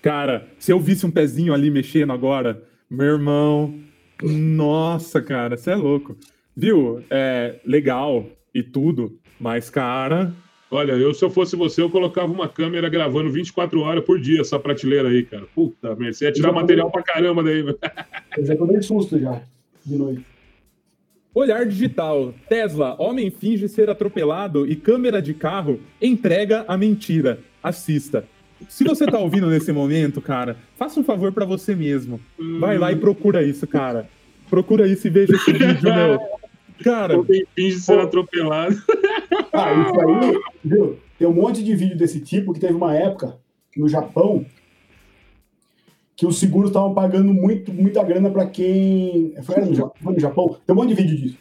Cara, 0.07 0.47
se 0.57 0.71
eu 0.71 0.79
visse 0.79 1.05
um 1.05 1.11
pezinho 1.11 1.53
ali 1.53 1.69
mexendo 1.69 2.13
agora, 2.13 2.63
meu 2.89 3.07
irmão. 3.07 3.77
Nossa, 4.23 5.21
cara, 5.21 5.57
você 5.57 5.71
é 5.71 5.75
louco. 5.75 6.15
Viu? 6.55 7.03
É 7.09 7.55
legal 7.65 8.25
e 8.55 8.63
tudo, 8.63 9.19
mas, 9.37 9.69
cara. 9.69 10.31
Olha, 10.71 10.93
eu 10.93 11.13
se 11.13 11.25
eu 11.25 11.29
fosse 11.29 11.57
você, 11.57 11.81
eu 11.81 11.89
colocava 11.89 12.31
uma 12.31 12.47
câmera 12.47 12.87
gravando 12.87 13.29
24 13.29 13.81
horas 13.81 14.05
por 14.05 14.17
dia 14.17 14.39
essa 14.39 14.57
prateleira 14.57 15.09
aí, 15.09 15.23
cara. 15.23 15.45
Puta 15.53 15.93
merda, 15.93 16.13
você 16.13 16.23
ia 16.23 16.31
tirar 16.31 16.53
material 16.53 16.89
pra 16.89 17.03
caramba 17.03 17.43
daí. 17.43 17.61
velho. 17.61 17.77
Eu 18.37 18.45
já 18.45 18.55
tomei 18.55 18.81
susto 18.81 19.19
já, 19.19 19.41
de 19.85 19.97
noite. 19.97 20.25
Olhar 21.35 21.65
digital. 21.65 22.33
Tesla, 22.47 22.95
homem 22.97 23.29
finge 23.29 23.67
ser 23.67 23.89
atropelado 23.89 24.65
e 24.65 24.73
câmera 24.73 25.21
de 25.21 25.33
carro 25.33 25.81
entrega 26.01 26.63
a 26.65 26.77
mentira. 26.77 27.39
Assista. 27.61 28.23
Se 28.67 28.83
você 28.83 29.05
tá 29.05 29.19
ouvindo 29.19 29.47
nesse 29.49 29.71
momento, 29.71 30.21
cara, 30.21 30.57
faça 30.77 30.99
um 30.99 31.03
favor 31.03 31.31
pra 31.31 31.45
você 31.45 31.75
mesmo. 31.75 32.19
Vai 32.59 32.77
lá 32.77 32.91
e 32.91 32.95
procura 32.95 33.43
isso, 33.43 33.65
cara. 33.67 34.09
Procura 34.49 34.87
isso 34.87 35.07
e 35.07 35.09
veja 35.09 35.35
esse 35.35 35.51
vídeo, 35.51 35.83
meu. 35.93 36.19
Cara, 36.83 37.15
Alguém 37.15 37.45
finge 37.55 37.79
ser 37.79 37.99
atropelado. 37.99 38.75
Ah, 39.51 39.73
isso 39.73 39.99
aí, 39.99 40.39
viu? 40.63 40.97
Tem 41.17 41.27
um 41.27 41.33
monte 41.33 41.63
de 41.63 41.75
vídeo 41.75 41.97
desse 41.97 42.19
tipo 42.19 42.53
que 42.53 42.59
teve 42.59 42.73
uma 42.73 42.93
época 42.95 43.35
no 43.75 43.87
Japão 43.87 44.45
que 46.15 46.25
os 46.25 46.39
seguros 46.39 46.69
estavam 46.69 46.93
pagando 46.93 47.33
muito, 47.33 47.71
muita 47.73 48.03
grana 48.03 48.29
para 48.29 48.45
quem. 48.47 49.33
Foi, 49.43 49.63
no, 49.63 49.73
Ja- 49.73 49.91
foi 50.01 50.13
no 50.13 50.19
Japão? 50.19 50.57
Tem 50.65 50.75
um 50.75 50.79
monte 50.79 50.89
de 50.89 50.95
vídeo 50.95 51.15
disso. 51.17 51.37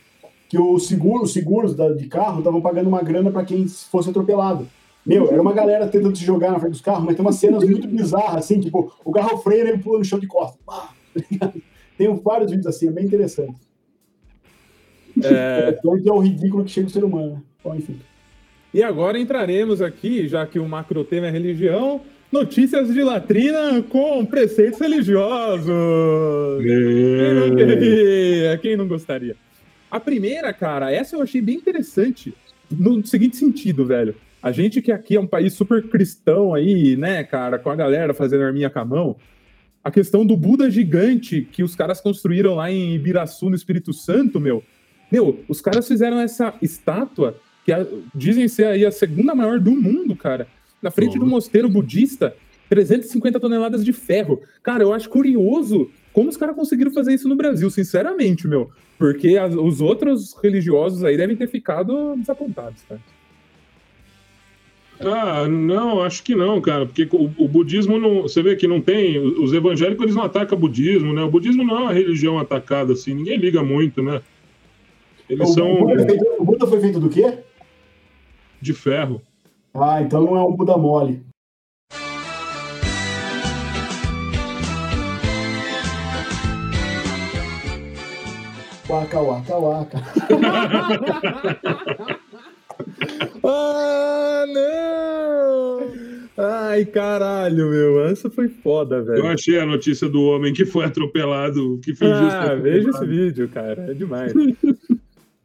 Que 0.49 0.59
os 0.59 0.87
seguros, 0.87 1.25
os 1.25 1.33
seguros 1.33 1.75
de 1.75 2.07
carro 2.07 2.39
estavam 2.39 2.61
pagando 2.61 2.89
uma 2.89 3.03
grana 3.03 3.31
para 3.31 3.45
quem 3.45 3.67
fosse 3.69 4.11
atropelado. 4.11 4.69
Meu, 5.07 5.31
era 5.31 5.41
uma 5.41 5.53
galera 5.53 5.87
tentando 5.87 6.17
se 6.17 6.25
jogar 6.25 6.51
na 6.51 6.59
frente 6.59 6.73
dos 6.73 6.81
carros, 6.81 7.05
mas 7.05 7.15
tem 7.15 7.25
umas 7.25 7.37
cenas 7.37 7.63
muito 7.63 7.87
bizarras, 7.87 8.45
assim, 8.45 8.59
tipo, 8.61 8.93
o 9.05 9.13
carro 9.13 9.39
freia 9.39 9.65
e 9.65 9.69
ele 9.69 9.79
pula 9.79 9.99
no 9.99 10.05
chão 10.05 10.19
de 10.19 10.27
costas. 10.27 10.59
Tem 11.97 12.15
vários 12.17 12.51
vídeos 12.51 12.67
assim, 12.67 12.89
é 12.89 12.91
bem 12.91 13.07
interessante. 13.07 13.57
é, 15.25 15.75
Então 15.79 15.97
é 15.97 16.13
o 16.13 16.19
ridículo 16.19 16.63
que 16.65 16.71
chega 16.71 16.89
o 16.89 16.91
ser 16.91 17.05
humano. 17.05 17.35
né? 17.35 17.43
Bom, 17.65 17.75
enfim. 17.75 17.99
E 18.75 18.83
agora 18.83 19.19
entraremos 19.19 19.81
aqui, 19.81 20.29
já 20.29 20.47
que 20.47 20.59
o 20.59 20.69
macro 20.69 21.03
tema 21.05 21.29
é 21.29 21.31
religião, 21.31 22.03
notícias 22.31 22.93
de 22.93 23.03
latrina 23.03 23.83
com 23.89 24.27
preceitos 24.27 24.79
religiosos. 24.79 25.67
Quem 26.63 27.35
não 27.35 27.57
queria? 27.57 28.59
Quem 28.59 28.77
não 28.77 28.87
gostaria? 28.87 29.37
A 29.91 29.99
primeira, 29.99 30.53
cara, 30.53 30.93
essa 30.93 31.17
eu 31.17 31.23
achei 31.23 31.41
bem 31.41 31.55
interessante. 31.57 32.35
No 32.71 33.07
seguinte 33.07 33.37
sentido, 33.37 33.87
velho. 33.87 34.15
A 34.47 34.53
gente 34.53 34.81
que 34.81 34.93
aqui 34.93 35.17
é 35.17 35.21
um 35.21 35.27
país 35.27 35.55
super 35.55 35.83
cristão 35.89 36.55
aí, 36.55 36.97
né, 36.97 37.25
cara, 37.25 37.59
com 37.59 37.69
a 37.69 37.75
galera 37.75 38.15
fazendo 38.15 38.45
arminha 38.45 38.71
com 38.71 38.79
a 38.79 38.85
mão. 38.85 39.17
A 39.83 39.91
questão 39.91 40.25
do 40.25 40.37
Buda 40.37 40.71
gigante 40.71 41.43
que 41.51 41.65
os 41.65 41.75
caras 41.75 42.01
construíram 42.01 42.55
lá 42.55 42.71
em 42.71 42.95
Ibiraçu, 42.95 43.51
no 43.51 43.57
Espírito 43.57 43.93
Santo, 43.93 44.39
meu. 44.39 44.63
Meu, 45.11 45.41
os 45.49 45.61
caras 45.61 45.89
fizeram 45.89 46.21
essa 46.21 46.55
estátua 46.63 47.37
que 47.65 47.73
a- 47.73 47.85
dizem 48.15 48.47
ser 48.47 48.67
aí 48.67 48.87
a 48.87 48.93
segunda 48.93 49.35
maior 49.35 49.59
do 49.59 49.73
mundo, 49.73 50.15
cara. 50.15 50.47
Na 50.81 50.93
frente 50.93 51.19
do 51.19 51.27
mosteiro 51.27 51.69
budista, 51.69 52.33
350 52.69 53.41
toneladas 53.41 53.85
de 53.85 53.93
ferro. 53.93 54.41
Cara, 54.63 54.85
eu 54.85 54.93
acho 54.93 55.09
curioso 55.09 55.91
como 56.13 56.29
os 56.31 56.37
caras 56.37 56.55
conseguiram 56.55 56.93
fazer 56.93 57.13
isso 57.15 57.29
no 57.29 57.35
Brasil, 57.35 57.69
sinceramente, 57.69 58.47
meu. 58.47 58.71
Porque 58.97 59.37
as- 59.37 59.57
os 59.57 59.81
outros 59.81 60.37
religiosos 60.41 61.03
aí 61.03 61.17
devem 61.17 61.35
ter 61.37 61.49
ficado 61.49 62.15
desapontados, 62.17 62.81
cara. 62.89 63.01
Ah, 65.01 65.47
não, 65.47 66.03
acho 66.03 66.23
que 66.23 66.35
não, 66.35 66.61
cara, 66.61 66.87
porque 66.87 67.09
o, 67.13 67.31
o 67.37 67.49
budismo 67.49 67.99
não. 67.99 68.23
Você 68.23 68.43
vê 68.43 68.57
que 68.57 68.67
não 68.67 68.81
tem. 68.81 69.19
Os 69.19 69.53
evangélicos 69.53 70.03
eles 70.05 70.17
não 70.17 70.25
atacam 70.25 70.57
o 70.57 70.61
budismo, 70.61 71.13
né? 71.13 71.23
O 71.23 71.31
budismo 71.31 71.63
não 71.63 71.77
é 71.77 71.81
uma 71.83 71.93
religião 71.93 72.39
atacada 72.39 72.95
assim, 72.95 73.15
ninguém 73.15 73.37
liga 73.37 73.63
muito, 73.63 74.03
né? 74.03 74.23
Eles 75.29 75.51
O, 75.51 75.53
são 75.53 75.75
Buda 75.81 75.97
foi 75.97 76.07
feito, 76.07 76.25
o 76.39 76.45
Buda 76.45 76.67
foi 76.67 76.81
feito 76.81 77.01
do 77.01 77.09
quê? 77.09 77.39
de 78.61 78.73
ferro. 78.73 79.23
Ah, 79.75 80.01
então 80.01 80.23
não 80.23 80.37
é 80.37 80.43
um 80.43 80.57
Buda 80.57 80.77
mole. 80.77 81.25
Waka, 88.89 89.21
waka, 89.21 89.57
waka. 89.59 90.03
Ah, 93.45 94.26
não! 94.47 95.93
Ai, 96.39 96.85
caralho, 96.85 97.71
meu. 97.71 98.05
Essa 98.07 98.29
foi 98.29 98.49
foda, 98.49 98.97
Eu 98.97 99.05
velho. 99.05 99.27
achei 99.29 99.59
a 99.59 99.65
notícia 99.65 100.09
do 100.09 100.23
homem 100.23 100.53
que 100.53 100.67
foi 100.67 100.85
atropelado, 100.85 101.81
que 101.83 101.95
fingiu 101.95 102.15
Ah, 102.15 102.55
veja 102.55 102.91
esse 102.91 103.07
vídeo, 103.07 103.49
cara. 103.49 103.87
É 103.91 103.95
demais. 103.95 104.33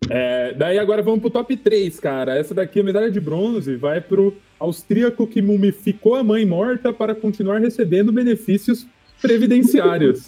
É, 0.10 0.54
daí 0.56 0.78
agora 0.78 1.02
vamos 1.02 1.22
pro 1.22 1.30
top 1.30 1.56
3, 1.56 1.98
cara. 2.00 2.36
Essa 2.36 2.54
daqui, 2.54 2.80
a 2.82 2.84
medalha 2.84 3.10
de 3.10 3.20
bronze, 3.20 3.76
vai 3.78 4.02
pro 4.02 4.36
austríaco 4.60 5.26
que 5.26 5.42
mumificou 5.42 6.16
a 6.16 6.24
mãe 6.24 6.46
morta 6.46 6.92
para 6.92 7.16
continuar 7.16 7.60
recebendo 7.60 8.12
benefícios 8.12 8.86
previdenciários. 9.22 10.26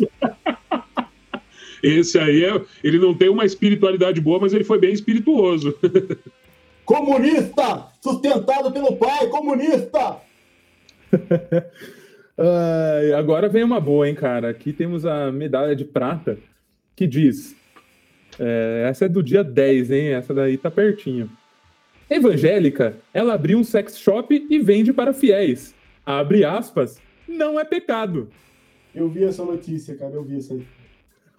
Esse 1.83 2.17
aí, 2.17 2.45
é, 2.45 2.61
ele 2.81 2.97
não 2.97 3.13
tem 3.13 3.27
uma 3.27 3.43
espiritualidade 3.43 4.21
boa, 4.21 4.39
mas 4.39 4.53
ele 4.53 4.63
foi 4.63 4.79
bem 4.79 4.93
espirituoso. 4.93 5.75
Comunista! 6.85 7.87
Sustentado 8.01 8.71
pelo 8.71 8.95
pai, 8.97 9.27
comunista! 9.27 10.17
Ai, 12.37 13.13
agora 13.13 13.47
vem 13.47 13.63
uma 13.63 13.79
boa, 13.79 14.09
hein, 14.09 14.15
cara. 14.15 14.49
Aqui 14.49 14.73
temos 14.73 15.05
a 15.05 15.31
medalha 15.31 15.75
de 15.75 15.85
prata 15.85 16.37
que 16.95 17.07
diz. 17.07 17.55
é, 18.39 18.87
essa 18.89 19.05
é 19.05 19.09
do 19.09 19.21
dia 19.21 19.43
10, 19.43 19.91
hein? 19.91 20.07
Essa 20.13 20.33
daí 20.33 20.57
tá 20.57 20.69
pertinho. 20.71 21.29
Evangélica, 22.09 22.95
ela 23.13 23.33
abriu 23.33 23.57
um 23.57 23.63
sex 23.63 23.97
shop 23.97 24.45
e 24.49 24.59
vende 24.59 24.91
para 24.91 25.13
fiéis. 25.13 25.73
Abre 26.05 26.43
aspas, 26.43 27.01
não 27.27 27.59
é 27.59 27.63
pecado. 27.63 28.29
Eu 28.93 29.09
vi 29.09 29.23
essa 29.23 29.43
notícia, 29.43 29.95
cara, 29.95 30.13
eu 30.13 30.23
vi 30.23 30.37
isso 30.37 30.53
aí. 30.53 30.65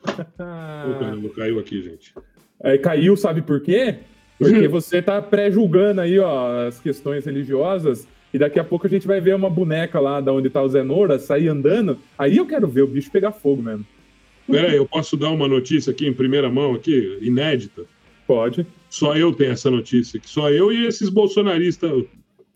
Ô, 0.90 0.98
caramba, 0.98 1.28
caiu 1.30 1.58
aqui, 1.58 1.82
gente. 1.82 2.14
Aí 2.62 2.78
caiu, 2.78 3.16
sabe 3.16 3.42
por 3.42 3.60
quê? 3.60 3.98
Porque 4.38 4.68
você 4.68 5.00
tá 5.00 5.22
pré-julgando 5.22 6.00
aí, 6.00 6.18
ó, 6.18 6.66
as 6.66 6.80
questões 6.80 7.24
religiosas, 7.24 8.06
e 8.32 8.38
daqui 8.38 8.58
a 8.58 8.64
pouco 8.64 8.86
a 8.86 8.90
gente 8.90 9.06
vai 9.06 9.20
ver 9.20 9.34
uma 9.34 9.48
boneca 9.48 10.00
lá 10.00 10.20
da 10.20 10.32
onde 10.32 10.50
tá 10.50 10.60
o 10.60 10.68
Zenora 10.68 11.18
sair 11.18 11.48
andando. 11.48 11.98
Aí 12.18 12.36
eu 12.36 12.46
quero 12.46 12.66
ver 12.66 12.82
o 12.82 12.86
bicho 12.86 13.10
pegar 13.10 13.32
fogo 13.32 13.62
mesmo. 13.62 13.86
Pera 14.50 14.72
aí, 14.72 14.76
eu 14.76 14.86
posso 14.86 15.16
dar 15.16 15.30
uma 15.30 15.48
notícia 15.48 15.90
aqui 15.90 16.06
em 16.06 16.12
primeira 16.12 16.50
mão, 16.50 16.74
aqui, 16.74 17.18
inédita? 17.22 17.84
Pode. 18.26 18.66
Só 18.90 19.16
eu 19.16 19.32
tenho 19.32 19.52
essa 19.52 19.70
notícia, 19.70 20.20
que 20.20 20.28
só 20.28 20.50
eu 20.50 20.72
e 20.72 20.86
esses 20.86 21.08
bolsonaristas 21.08 22.04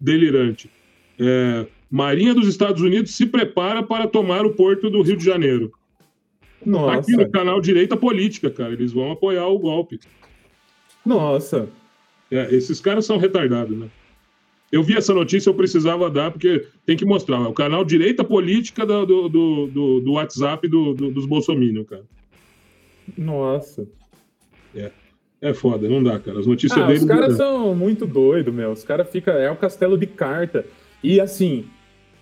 delirantes. 0.01 0.71
É, 1.19 1.67
Marinha 1.91 2.35
dos 2.35 2.47
Estados 2.47 2.83
Unidos 2.83 3.15
se 3.15 3.27
prepara 3.27 3.83
para 3.83 4.07
tomar 4.07 4.45
o 4.45 4.51
porto 4.51 4.91
do 4.91 5.01
Rio 5.03 5.17
de 5.17 5.25
Janeiro. 5.25 5.73
Nossa. 6.65 6.99
Aqui 6.99 7.13
no 7.13 7.31
canal 7.31 7.61
Direita 7.61 7.97
Política, 7.97 8.51
cara. 8.51 8.73
Eles 8.73 8.93
vão 8.93 9.13
apoiar 9.13 9.47
o 9.47 9.59
golpe. 9.59 9.99
Nossa. 11.09 11.69
É, 12.31 12.55
esses 12.55 12.81
caras 12.81 13.07
são 13.07 13.17
retardados, 13.17 13.77
né? 13.77 13.89
Eu 14.71 14.83
vi 14.83 14.95
essa 14.97 15.15
notícia, 15.15 15.49
eu 15.49 15.55
precisava 15.55 16.11
dar, 16.11 16.31
porque 16.31 16.67
tem 16.85 16.95
que 16.97 17.05
mostrar. 17.07 17.37
É 17.39 17.49
o 17.49 17.55
canal 17.55 17.85
Direita 17.85 18.23
Política 18.23 18.85
do, 18.85 19.07
do, 19.07 19.29
do, 19.31 20.01
do- 20.01 20.13
WhatsApp 20.13 20.69
do- 20.69 20.93
do- 20.93 21.11
dos 21.11 21.25
Bolsominion, 21.25 21.85
cara. 21.85 22.05
Nossa. 23.17 23.87
É 25.41 25.55
foda, 25.55 25.89
não 25.89 26.03
dá, 26.03 26.19
cara. 26.19 26.41
As 26.41 26.47
notícias 26.47 26.79
Ah, 26.83 26.87
dele. 26.87 26.99
os 26.99 27.05
caras 27.05 27.37
são 27.37 27.75
muito 27.75 28.05
doidos, 28.07 28.53
meu. 28.53 28.73
Os 28.73 28.83
caras 28.85 29.09
ficam. 29.09 29.35
É 29.35 29.51
um 29.51 29.57
castelo 29.57 29.97
de 29.97 30.07
carta. 30.07 30.67
E 31.03 31.21
assim, 31.21 31.65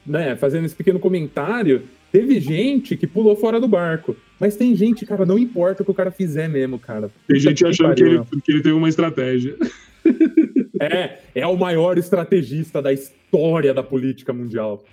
né, 0.06 0.36
fazendo 0.36 0.66
esse 0.66 0.76
pequeno 0.76 1.00
comentário, 1.00 1.82
teve 2.16 2.40
gente 2.40 2.96
que 2.96 3.06
pulou 3.06 3.36
fora 3.36 3.60
do 3.60 3.68
barco. 3.68 4.16
Mas 4.40 4.56
tem 4.56 4.74
gente, 4.74 5.04
cara, 5.04 5.26
não 5.26 5.38
importa 5.38 5.82
o 5.82 5.84
que 5.84 5.90
o 5.90 5.94
cara 5.94 6.10
fizer 6.10 6.48
mesmo, 6.48 6.78
cara. 6.78 7.10
Tem 7.28 7.36
Puta 7.36 7.40
gente 7.40 7.66
achando 7.66 7.94
que 7.94 8.02
ele, 8.02 8.24
que 8.42 8.52
ele 8.52 8.62
tem 8.62 8.72
uma 8.72 8.88
estratégia. 8.88 9.56
É, 10.78 11.20
é 11.34 11.46
o 11.46 11.56
maior 11.56 11.96
estrategista 11.96 12.82
da 12.82 12.92
história 12.92 13.72
da 13.72 13.82
política 13.82 14.30
mundial. 14.30 14.84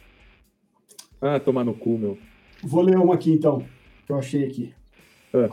Ah, 1.22 1.42
tomar 1.42 1.66
no 1.66 1.74
cu, 1.74 1.98
meu. 1.98 2.18
Vou 2.64 2.82
ler 2.82 2.98
uma 2.98 3.16
aqui 3.16 3.34
então, 3.34 3.66
que 4.06 4.14
eu 4.14 4.16
achei 4.16 4.46
aqui. 4.46 4.74
É. 5.34 5.50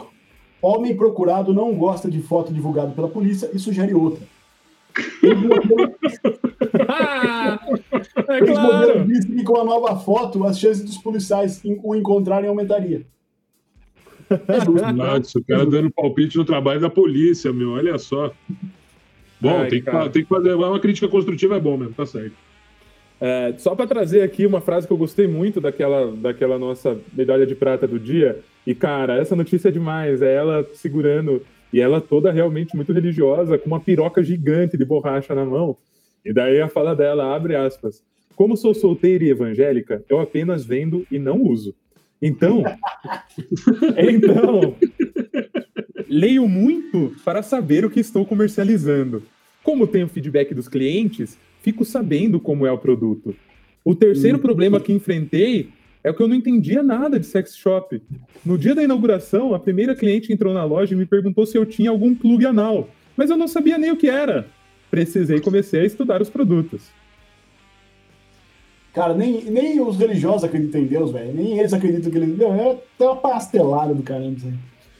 Homem 0.62 0.96
procurado 0.96 1.52
não 1.52 1.74
gosta 1.74 2.08
de 2.08 2.22
foto 2.22 2.54
divulgada 2.54 2.92
pela 2.92 3.08
polícia 3.08 3.50
e 3.52 3.58
sugere 3.58 3.92
outra. 3.92 4.22
É 8.30 8.38
Ex-modelo 8.38 8.92
claro. 8.92 9.04
disse 9.06 9.26
que 9.26 9.42
com 9.42 9.60
a 9.60 9.64
nova 9.64 9.96
foto 9.98 10.44
as 10.44 10.58
chances 10.58 10.84
dos 10.84 10.98
policiais 10.98 11.60
o 11.64 11.96
encontrarem 11.96 12.48
aumentariam. 12.48 13.02
É 14.46 14.64
justo. 14.64 14.92
Nossa, 14.92 15.38
o 15.40 15.44
cara 15.44 15.66
dando 15.66 15.90
palpite 15.90 16.38
no 16.38 16.44
trabalho 16.44 16.80
da 16.80 16.88
polícia, 16.88 17.52
meu. 17.52 17.70
Olha 17.70 17.98
só. 17.98 18.32
Bom, 19.40 19.58
Ai, 19.58 19.68
tem, 19.68 19.82
que, 19.82 20.08
tem 20.10 20.22
que 20.22 20.28
fazer. 20.28 20.54
Uma 20.54 20.78
crítica 20.78 21.08
construtiva 21.08 21.56
é 21.56 21.60
bom 21.60 21.76
mesmo, 21.76 21.94
tá 21.94 22.06
certo. 22.06 22.36
É, 23.20 23.52
só 23.58 23.74
para 23.74 23.88
trazer 23.88 24.22
aqui 24.22 24.46
uma 24.46 24.60
frase 24.60 24.86
que 24.86 24.92
eu 24.92 24.96
gostei 24.96 25.26
muito 25.26 25.60
daquela, 25.60 26.12
daquela 26.12 26.60
nossa 26.60 26.96
medalha 27.12 27.44
de 27.44 27.56
prata 27.56 27.88
do 27.88 27.98
dia. 27.98 28.38
E, 28.64 28.72
cara, 28.72 29.16
essa 29.16 29.34
notícia 29.34 29.68
é 29.68 29.72
demais. 29.72 30.22
É 30.22 30.32
ela 30.32 30.64
segurando, 30.74 31.42
e 31.72 31.80
ela 31.80 32.00
toda 32.00 32.30
realmente 32.30 32.76
muito 32.76 32.92
religiosa, 32.92 33.58
com 33.58 33.66
uma 33.66 33.80
piroca 33.80 34.22
gigante 34.22 34.78
de 34.78 34.84
borracha 34.84 35.34
na 35.34 35.44
mão. 35.44 35.76
E 36.24 36.32
daí 36.32 36.60
a 36.60 36.68
fala 36.68 36.94
dela, 36.94 37.34
abre 37.34 37.56
aspas. 37.56 38.00
Como 38.40 38.56
sou 38.56 38.72
solteira 38.72 39.22
e 39.22 39.28
evangélica, 39.28 40.02
eu 40.08 40.18
apenas 40.18 40.64
vendo 40.64 41.06
e 41.10 41.18
não 41.18 41.42
uso. 41.42 41.74
Então, 42.22 42.64
então, 44.00 44.74
leio 46.08 46.48
muito 46.48 47.14
para 47.22 47.42
saber 47.42 47.84
o 47.84 47.90
que 47.90 48.00
estou 48.00 48.24
comercializando. 48.24 49.22
Como 49.62 49.86
tenho 49.86 50.08
feedback 50.08 50.54
dos 50.54 50.68
clientes, 50.68 51.36
fico 51.60 51.84
sabendo 51.84 52.40
como 52.40 52.66
é 52.66 52.72
o 52.72 52.78
produto. 52.78 53.36
O 53.84 53.94
terceiro 53.94 54.38
problema 54.38 54.80
que 54.80 54.90
enfrentei 54.90 55.68
é 56.02 56.10
que 56.10 56.22
eu 56.22 56.26
não 56.26 56.34
entendia 56.34 56.82
nada 56.82 57.20
de 57.20 57.26
sex 57.26 57.54
shop. 57.54 58.00
No 58.42 58.56
dia 58.56 58.74
da 58.74 58.82
inauguração, 58.82 59.54
a 59.54 59.60
primeira 59.60 59.94
cliente 59.94 60.32
entrou 60.32 60.54
na 60.54 60.64
loja 60.64 60.94
e 60.94 60.96
me 60.96 61.04
perguntou 61.04 61.44
se 61.44 61.58
eu 61.58 61.66
tinha 61.66 61.90
algum 61.90 62.14
plug 62.14 62.46
anal, 62.46 62.88
mas 63.14 63.28
eu 63.28 63.36
não 63.36 63.46
sabia 63.46 63.76
nem 63.76 63.92
o 63.92 63.98
que 63.98 64.08
era. 64.08 64.48
Precisei 64.90 65.36
e 65.36 65.42
comecei 65.42 65.82
a 65.82 65.84
estudar 65.84 66.22
os 66.22 66.30
produtos. 66.30 66.99
Cara, 69.00 69.14
nem, 69.14 69.44
nem 69.44 69.80
os 69.80 69.96
religiosos 69.96 70.44
acreditam 70.44 70.78
em 70.78 70.84
Deus, 70.84 71.10
velho. 71.10 71.32
Nem 71.32 71.58
eles 71.58 71.72
acreditam 71.72 72.10
que 72.10 72.18
ele. 72.18 72.26
Meu, 72.26 72.52
é 72.52 72.72
até 72.72 73.06
uma 73.06 73.16
pastelada 73.16 73.94
do 73.94 74.02
caramba 74.02 74.36
isso 74.36 74.46
aí. 74.46 74.52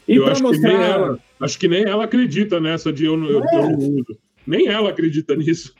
E 0.08 0.16
eu 0.16 0.22
para 0.22 0.32
acho 0.32 0.42
que 0.42 0.50
nem 0.52 0.60
mostrar, 0.62 0.90
ela. 0.90 1.18
Acho 1.38 1.58
que 1.58 1.68
nem 1.68 1.84
ela 1.84 2.04
acredita 2.04 2.58
nessa 2.58 2.90
de 2.90 3.04
eu, 3.04 3.14
não- 3.14 3.28
eu, 3.28 3.42
que 3.42 3.54
eu 3.54 3.62
não 3.62 3.78
uso. 3.78 4.18
Nem 4.46 4.68
ela 4.68 4.88
acredita 4.88 5.36
nisso. 5.36 5.74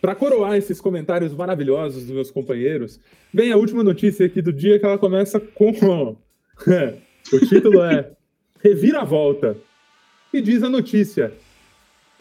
para 0.00 0.14
coroar 0.14 0.54
esses 0.56 0.80
comentários 0.80 1.34
maravilhosos 1.34 2.04
dos 2.04 2.14
meus 2.14 2.30
companheiros, 2.30 3.00
vem 3.34 3.50
a 3.50 3.56
última 3.56 3.82
notícia 3.82 4.24
aqui 4.26 4.40
do 4.40 4.52
dia 4.52 4.78
que 4.78 4.86
ela 4.86 4.96
começa 4.96 5.40
com 5.40 5.70
o 7.32 7.40
título 7.48 7.82
é 7.82 8.12
Reviravolta. 8.62 9.56
E 10.32 10.40
diz 10.40 10.62
a 10.62 10.68
notícia 10.68 11.32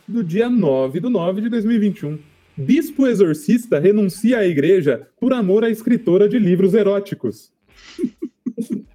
do 0.07 0.23
dia 0.23 0.49
9 0.49 0.99
do 0.99 1.09
9 1.11 1.41
de 1.41 1.49
2021. 1.49 2.17
Bispo 2.57 3.06
exorcista 3.06 3.80
renuncia 3.80 4.40
à 4.40 4.48
igreja 4.48 5.07
por 5.19 5.34
amor 5.34 5.64
à 5.64 5.69
escritora 5.69 6.27
de 6.30 6.40
livros 6.40 6.73
eróticos. 6.73 7.52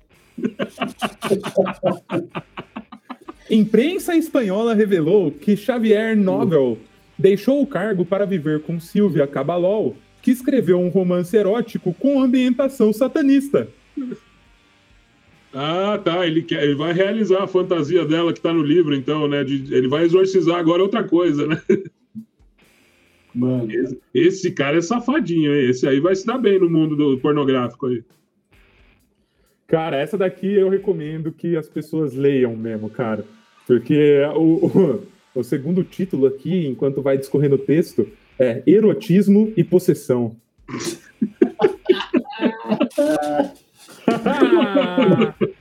Imprensa 3.50 4.16
espanhola 4.16 4.74
revelou 4.74 5.30
que 5.32 5.56
Xavier 5.56 6.16
Nobel 6.16 6.78
deixou 7.18 7.60
o 7.60 7.66
cargo 7.66 8.04
para 8.04 8.24
viver 8.24 8.62
com 8.62 8.78
Silvia 8.80 9.26
Cabalol, 9.26 9.96
que 10.22 10.30
escreveu 10.30 10.78
um 10.78 10.88
romance 10.88 11.36
erótico 11.36 11.92
com 11.94 12.22
ambientação 12.22 12.92
satanista. 12.92 13.68
Ah, 15.52 16.00
tá. 16.02 16.24
Ele, 16.26 16.42
quer, 16.42 16.62
ele 16.62 16.76
vai 16.76 16.92
realizar 16.92 17.42
a 17.42 17.46
fantasia 17.48 18.04
dela 18.04 18.32
que 18.32 18.40
tá 18.40 18.52
no 18.52 18.62
livro, 18.62 18.94
então, 18.94 19.26
né? 19.26 19.42
de- 19.42 19.74
ele 19.74 19.88
vai 19.88 20.04
exorcizar 20.04 20.56
agora 20.58 20.82
outra 20.82 21.02
coisa, 21.04 21.46
né? 21.46 21.60
Mano. 23.34 23.70
Esse, 23.70 24.00
esse 24.12 24.50
cara 24.50 24.78
é 24.78 24.80
safadinho? 24.80 25.54
Esse 25.54 25.86
aí 25.86 26.00
vai 26.00 26.14
se 26.14 26.26
dar 26.26 26.38
bem 26.38 26.58
no 26.58 26.68
mundo 26.68 26.96
do 26.96 27.18
pornográfico 27.18 27.86
aí. 27.86 28.02
Cara, 29.66 29.96
essa 29.96 30.18
daqui 30.18 30.52
eu 30.52 30.68
recomendo 30.68 31.30
que 31.30 31.56
as 31.56 31.68
pessoas 31.68 32.14
leiam 32.14 32.56
mesmo, 32.56 32.90
cara. 32.90 33.24
Porque 33.66 34.20
o, 34.34 34.66
o, 34.66 35.06
o 35.40 35.44
segundo 35.44 35.84
título 35.84 36.26
aqui, 36.26 36.66
enquanto 36.66 37.00
vai 37.00 37.16
discorrendo 37.16 37.54
o 37.54 37.58
texto, 37.58 38.08
é 38.38 38.62
Erotismo 38.66 39.52
e 39.56 39.62
Possessão. 39.62 40.36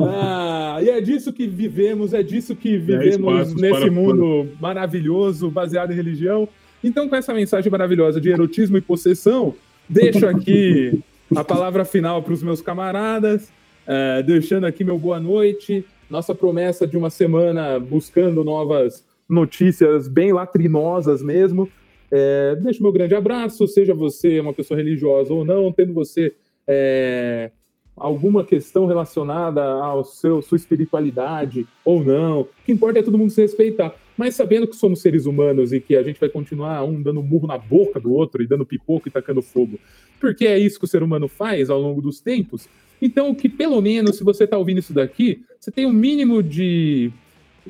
Ah, 0.00 0.78
e 0.80 0.88
é 0.88 1.00
disso 1.00 1.32
que 1.32 1.48
vivemos, 1.48 2.14
é 2.14 2.22
disso 2.22 2.54
que 2.54 2.78
vivemos 2.78 3.32
passos 3.32 3.60
nesse 3.60 3.80
para 3.80 3.90
mundo 3.90 4.48
maravilhoso, 4.60 5.50
baseado 5.50 5.92
em 5.92 5.96
religião. 5.96 6.48
Então, 6.84 7.08
com 7.08 7.16
essa 7.16 7.32
mensagem 7.32 7.72
maravilhosa 7.72 8.20
de 8.20 8.28
erotismo 8.28 8.76
e 8.76 8.80
possessão, 8.82 9.54
deixo 9.88 10.26
aqui 10.26 11.02
a 11.34 11.42
palavra 11.42 11.82
final 11.84 12.22
para 12.22 12.34
os 12.34 12.42
meus 12.42 12.60
camaradas, 12.60 13.50
eh, 13.86 14.22
deixando 14.22 14.66
aqui 14.66 14.84
meu 14.84 14.98
boa 14.98 15.18
noite, 15.18 15.82
nossa 16.10 16.34
promessa 16.34 16.86
de 16.86 16.98
uma 16.98 17.08
semana 17.08 17.80
buscando 17.80 18.44
novas 18.44 19.02
notícias 19.26 20.06
bem 20.06 20.30
latrinosas 20.32 21.22
mesmo. 21.22 21.70
É, 22.10 22.54
deixo 22.56 22.82
meu 22.82 22.92
grande 22.92 23.14
abraço, 23.14 23.66
seja 23.66 23.94
você 23.94 24.38
uma 24.38 24.52
pessoa 24.52 24.76
religiosa 24.76 25.32
ou 25.32 25.44
não, 25.44 25.72
tendo 25.72 25.94
você 25.94 26.34
é, 26.66 27.50
alguma 27.96 28.44
questão 28.44 28.86
relacionada 28.86 29.62
seu 30.04 30.42
sua 30.42 30.56
espiritualidade 30.56 31.66
ou 31.84 32.04
não. 32.04 32.42
O 32.42 32.48
que 32.64 32.72
importa 32.72 32.98
é 32.98 33.02
todo 33.02 33.18
mundo 33.18 33.30
se 33.30 33.40
respeitar. 33.40 33.94
Mas 34.16 34.36
sabendo 34.36 34.66
que 34.66 34.76
somos 34.76 35.00
seres 35.00 35.26
humanos 35.26 35.72
e 35.72 35.80
que 35.80 35.96
a 35.96 36.02
gente 36.02 36.20
vai 36.20 36.28
continuar 36.28 36.84
um 36.84 37.02
dando 37.02 37.22
murro 37.22 37.46
na 37.46 37.58
boca 37.58 37.98
do 37.98 38.12
outro 38.12 38.42
e 38.42 38.46
dando 38.46 38.64
pipoco 38.64 39.08
e 39.08 39.10
tacando 39.10 39.42
fogo, 39.42 39.78
porque 40.20 40.46
é 40.46 40.58
isso 40.58 40.78
que 40.78 40.84
o 40.84 40.88
ser 40.88 41.02
humano 41.02 41.28
faz 41.28 41.68
ao 41.68 41.80
longo 41.80 42.00
dos 42.00 42.20
tempos. 42.20 42.68
Então, 43.02 43.34
que 43.34 43.48
pelo 43.48 43.80
menos, 43.82 44.16
se 44.16 44.24
você 44.24 44.44
está 44.44 44.56
ouvindo 44.56 44.78
isso 44.78 44.92
daqui, 44.92 45.42
você 45.58 45.70
tem 45.70 45.84
um 45.84 45.92
mínimo 45.92 46.42
de 46.42 47.12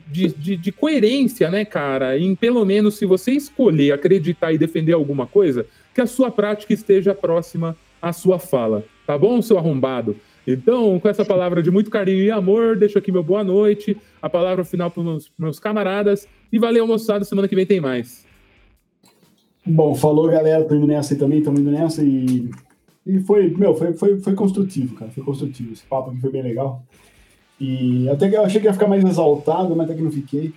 de, 0.09 0.29
de, 0.29 0.57
de 0.57 0.73
coerência, 0.73 1.51
né, 1.51 1.65
cara? 1.65 2.19
Em 2.19 2.35
pelo 2.35 2.65
menos, 2.65 2.97
se 2.97 3.07
você 3.07 3.33
escolher 3.33 3.93
acreditar 3.93 4.53
e 4.53 4.59
defender 4.59 4.93
alguma 4.93 5.27
coisa, 5.27 5.67
que 5.95 6.01
a 6.01 6.07
sua 6.07 6.31
prática 6.31 6.73
esteja 6.73 7.15
próxima 7.15 7.77
à 8.03 8.13
sua 8.13 8.39
fala. 8.39 8.85
Tá 9.07 9.17
bom, 9.17 9.41
seu 9.41 9.59
arrombado? 9.59 10.17
Então, 10.47 11.01
com 11.01 11.09
essa 11.09 11.25
palavra 11.25 11.63
de 11.63 11.71
muito 11.71 11.91
carinho 11.91 12.23
e 12.23 12.31
amor, 12.31 12.77
deixo 12.77 12.99
aqui 12.99 13.11
meu 13.11 13.23
boa 13.23 13.43
noite, 13.43 13.97
a 14.21 14.29
palavra 14.29 14.65
final 14.65 14.91
para 14.91 15.03
os 15.03 15.31
meus, 15.39 15.59
camaradas. 15.59 16.29
E 16.53 16.59
valeu, 16.59 16.87
moçada. 16.87 17.25
Semana 17.25 17.49
que 17.49 17.55
vem 17.55 17.67
tem 17.67 17.81
mais. 17.81 18.27
Bom, 19.65 19.95
falou, 19.95 20.29
galera. 20.29 20.65
Tô 20.65 20.75
indo 20.75 20.87
nessa 20.87 21.15
aí 21.15 21.19
também, 21.19 21.39
estamos 21.39 21.61
indo 21.61 21.71
nessa 21.71 22.03
e. 22.03 22.51
E 23.07 23.21
foi, 23.21 23.51
meu, 23.51 23.75
foi, 23.75 23.93
foi, 23.93 24.19
foi 24.19 24.35
construtivo, 24.35 24.95
cara. 24.95 25.11
Foi 25.11 25.23
construtivo. 25.23 25.73
Esse 25.73 25.85
papo 25.85 26.11
aqui 26.11 26.21
foi 26.21 26.31
bem 26.31 26.43
legal. 26.43 26.83
E 27.61 28.09
até 28.09 28.29
que 28.29 28.37
eu 28.37 28.43
achei 28.43 28.61
que 28.61 28.67
ia 28.67 28.73
ficar 28.73 28.89
mais 28.89 29.05
exaltado, 29.05 29.75
mas 29.77 29.87
até 29.87 29.95
que 29.95 30.03
não 30.03 30.11
fiquei. 30.11 30.53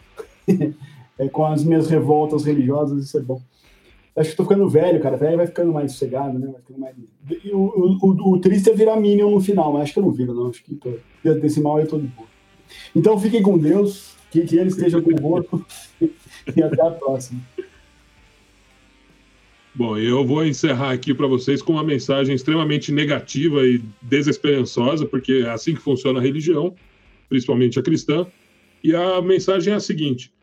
é, 1.19 1.27
com 1.29 1.45
as 1.45 1.63
minhas 1.63 1.89
revoltas 1.89 2.45
religiosas, 2.45 3.03
isso 3.03 3.17
é 3.17 3.21
bom. 3.21 3.41
Acho 4.17 4.31
que 4.31 4.35
tô 4.35 4.43
ficando 4.43 4.67
velho, 4.67 4.99
cara. 4.99 5.15
Velho 5.15 5.37
vai 5.37 5.45
ficando 5.45 5.71
mais 5.71 5.91
sossegado, 5.91 6.39
né? 6.39 6.47
Vai 6.47 6.59
ficando 6.59 6.79
mais... 6.79 6.95
E 7.43 7.51
o, 7.51 7.59
o, 7.59 7.97
o, 8.01 8.33
o 8.33 8.39
triste 8.39 8.69
é 8.69 8.73
virar 8.73 8.99
Minion 8.99 9.29
no 9.29 9.39
final, 9.39 9.71
mas 9.71 9.83
acho 9.83 9.93
que 9.93 9.99
eu 9.99 10.03
não 10.03 10.11
viro, 10.11 10.33
não. 10.33 10.49
Acho 10.49 10.63
que 10.63 10.73
tô... 10.73 10.89
desse 11.35 11.61
mal 11.61 11.79
eu 11.79 11.87
tô 11.87 11.99
de 11.99 12.07
boa. 12.07 12.27
Então 12.95 13.19
fiquem 13.19 13.43
com 13.43 13.59
Deus, 13.59 14.15
que, 14.31 14.41
que 14.41 14.57
ele 14.57 14.69
esteja 14.69 14.99
convosco 14.99 15.63
e 16.01 16.63
até 16.63 16.81
a 16.81 16.91
próxima. 16.91 17.39
Bom, 19.77 19.95
eu 19.95 20.25
vou 20.25 20.43
encerrar 20.43 20.91
aqui 20.91 21.13
para 21.13 21.27
vocês 21.27 21.61
com 21.61 21.73
uma 21.73 21.83
mensagem 21.83 22.33
extremamente 22.33 22.91
negativa 22.91 23.63
e 23.67 23.79
desesperançosa, 24.01 25.05
porque 25.05 25.43
é 25.45 25.49
assim 25.51 25.75
que 25.75 25.81
funciona 25.81 26.17
a 26.17 26.21
religião, 26.23 26.73
principalmente 27.29 27.77
a 27.77 27.83
cristã. 27.83 28.25
E 28.83 28.95
a 28.95 29.21
mensagem 29.21 29.73
é 29.73 29.75
a 29.75 29.79
seguinte: 29.79 30.33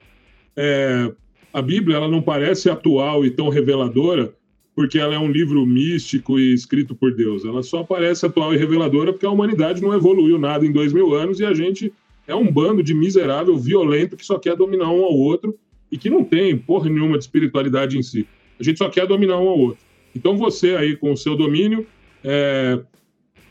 é, 0.57 1.11
a 1.55 1.63
Bíblia 1.63 1.97
ela 1.97 2.09
não 2.09 2.21
parece 2.21 2.69
atual 2.69 3.25
e 3.25 3.31
tão 3.31 3.49
reveladora 3.49 4.35
porque 4.75 4.99
ela 4.99 5.15
é 5.15 5.19
um 5.19 5.31
livro 5.31 5.65
místico 5.65 6.37
e 6.37 6.53
escrito 6.53 6.97
por 6.97 7.15
Deus. 7.15 7.45
Ela 7.45 7.63
só 7.63 7.85
parece 7.85 8.27
atual 8.27 8.53
e 8.53 8.57
reveladora 8.57 9.13
porque 9.13 9.25
a 9.25 9.31
humanidade 9.31 9.81
não 9.81 9.95
evoluiu 9.95 10.37
nada 10.37 10.67
em 10.67 10.73
dois 10.73 10.93
mil 10.93 11.15
anos 11.15 11.39
e 11.39 11.45
a 11.45 11.55
gente 11.55 11.93
é 12.27 12.35
um 12.35 12.51
bando 12.51 12.83
de 12.83 12.93
miserável, 12.93 13.57
violento 13.57 14.17
que 14.17 14.27
só 14.27 14.37
quer 14.37 14.57
dominar 14.57 14.91
um 14.91 15.05
ao 15.05 15.17
outro 15.17 15.57
e 15.93 15.97
que 15.97 16.11
não 16.11 16.25
tem 16.25 16.59
porra 16.59 16.91
nenhuma 16.91 17.17
de 17.17 17.23
espiritualidade 17.23 17.97
em 17.97 18.03
si. 18.03 18.27
A 18.59 18.65
gente 18.65 18.79
só 18.79 18.89
quer 18.89 19.07
dominar 19.07 19.39
um 19.39 19.49
ao 19.49 19.57
outro. 19.57 19.85
Então 20.15 20.37
você 20.37 20.75
aí 20.75 20.97
com 20.97 21.13
o 21.13 21.17
seu 21.17 21.37
domínio, 21.37 21.87
é, 22.25 22.81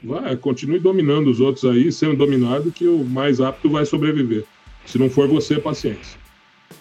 vai, 0.03 0.35
continue 0.35 0.79
dominando 0.79 1.27
os 1.27 1.39
outros 1.39 1.63
aí, 1.63 1.89
sendo 1.89 2.17
dominado, 2.17 2.69
que 2.69 2.85
o 2.85 3.01
mais 3.05 3.39
apto 3.39 3.69
vai 3.69 3.85
sobreviver. 3.85 4.43
Se 4.85 4.99
não 4.99 5.09
for 5.09 5.25
você, 5.25 5.57
paciência. 5.57 6.19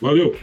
Valeu! 0.01 0.35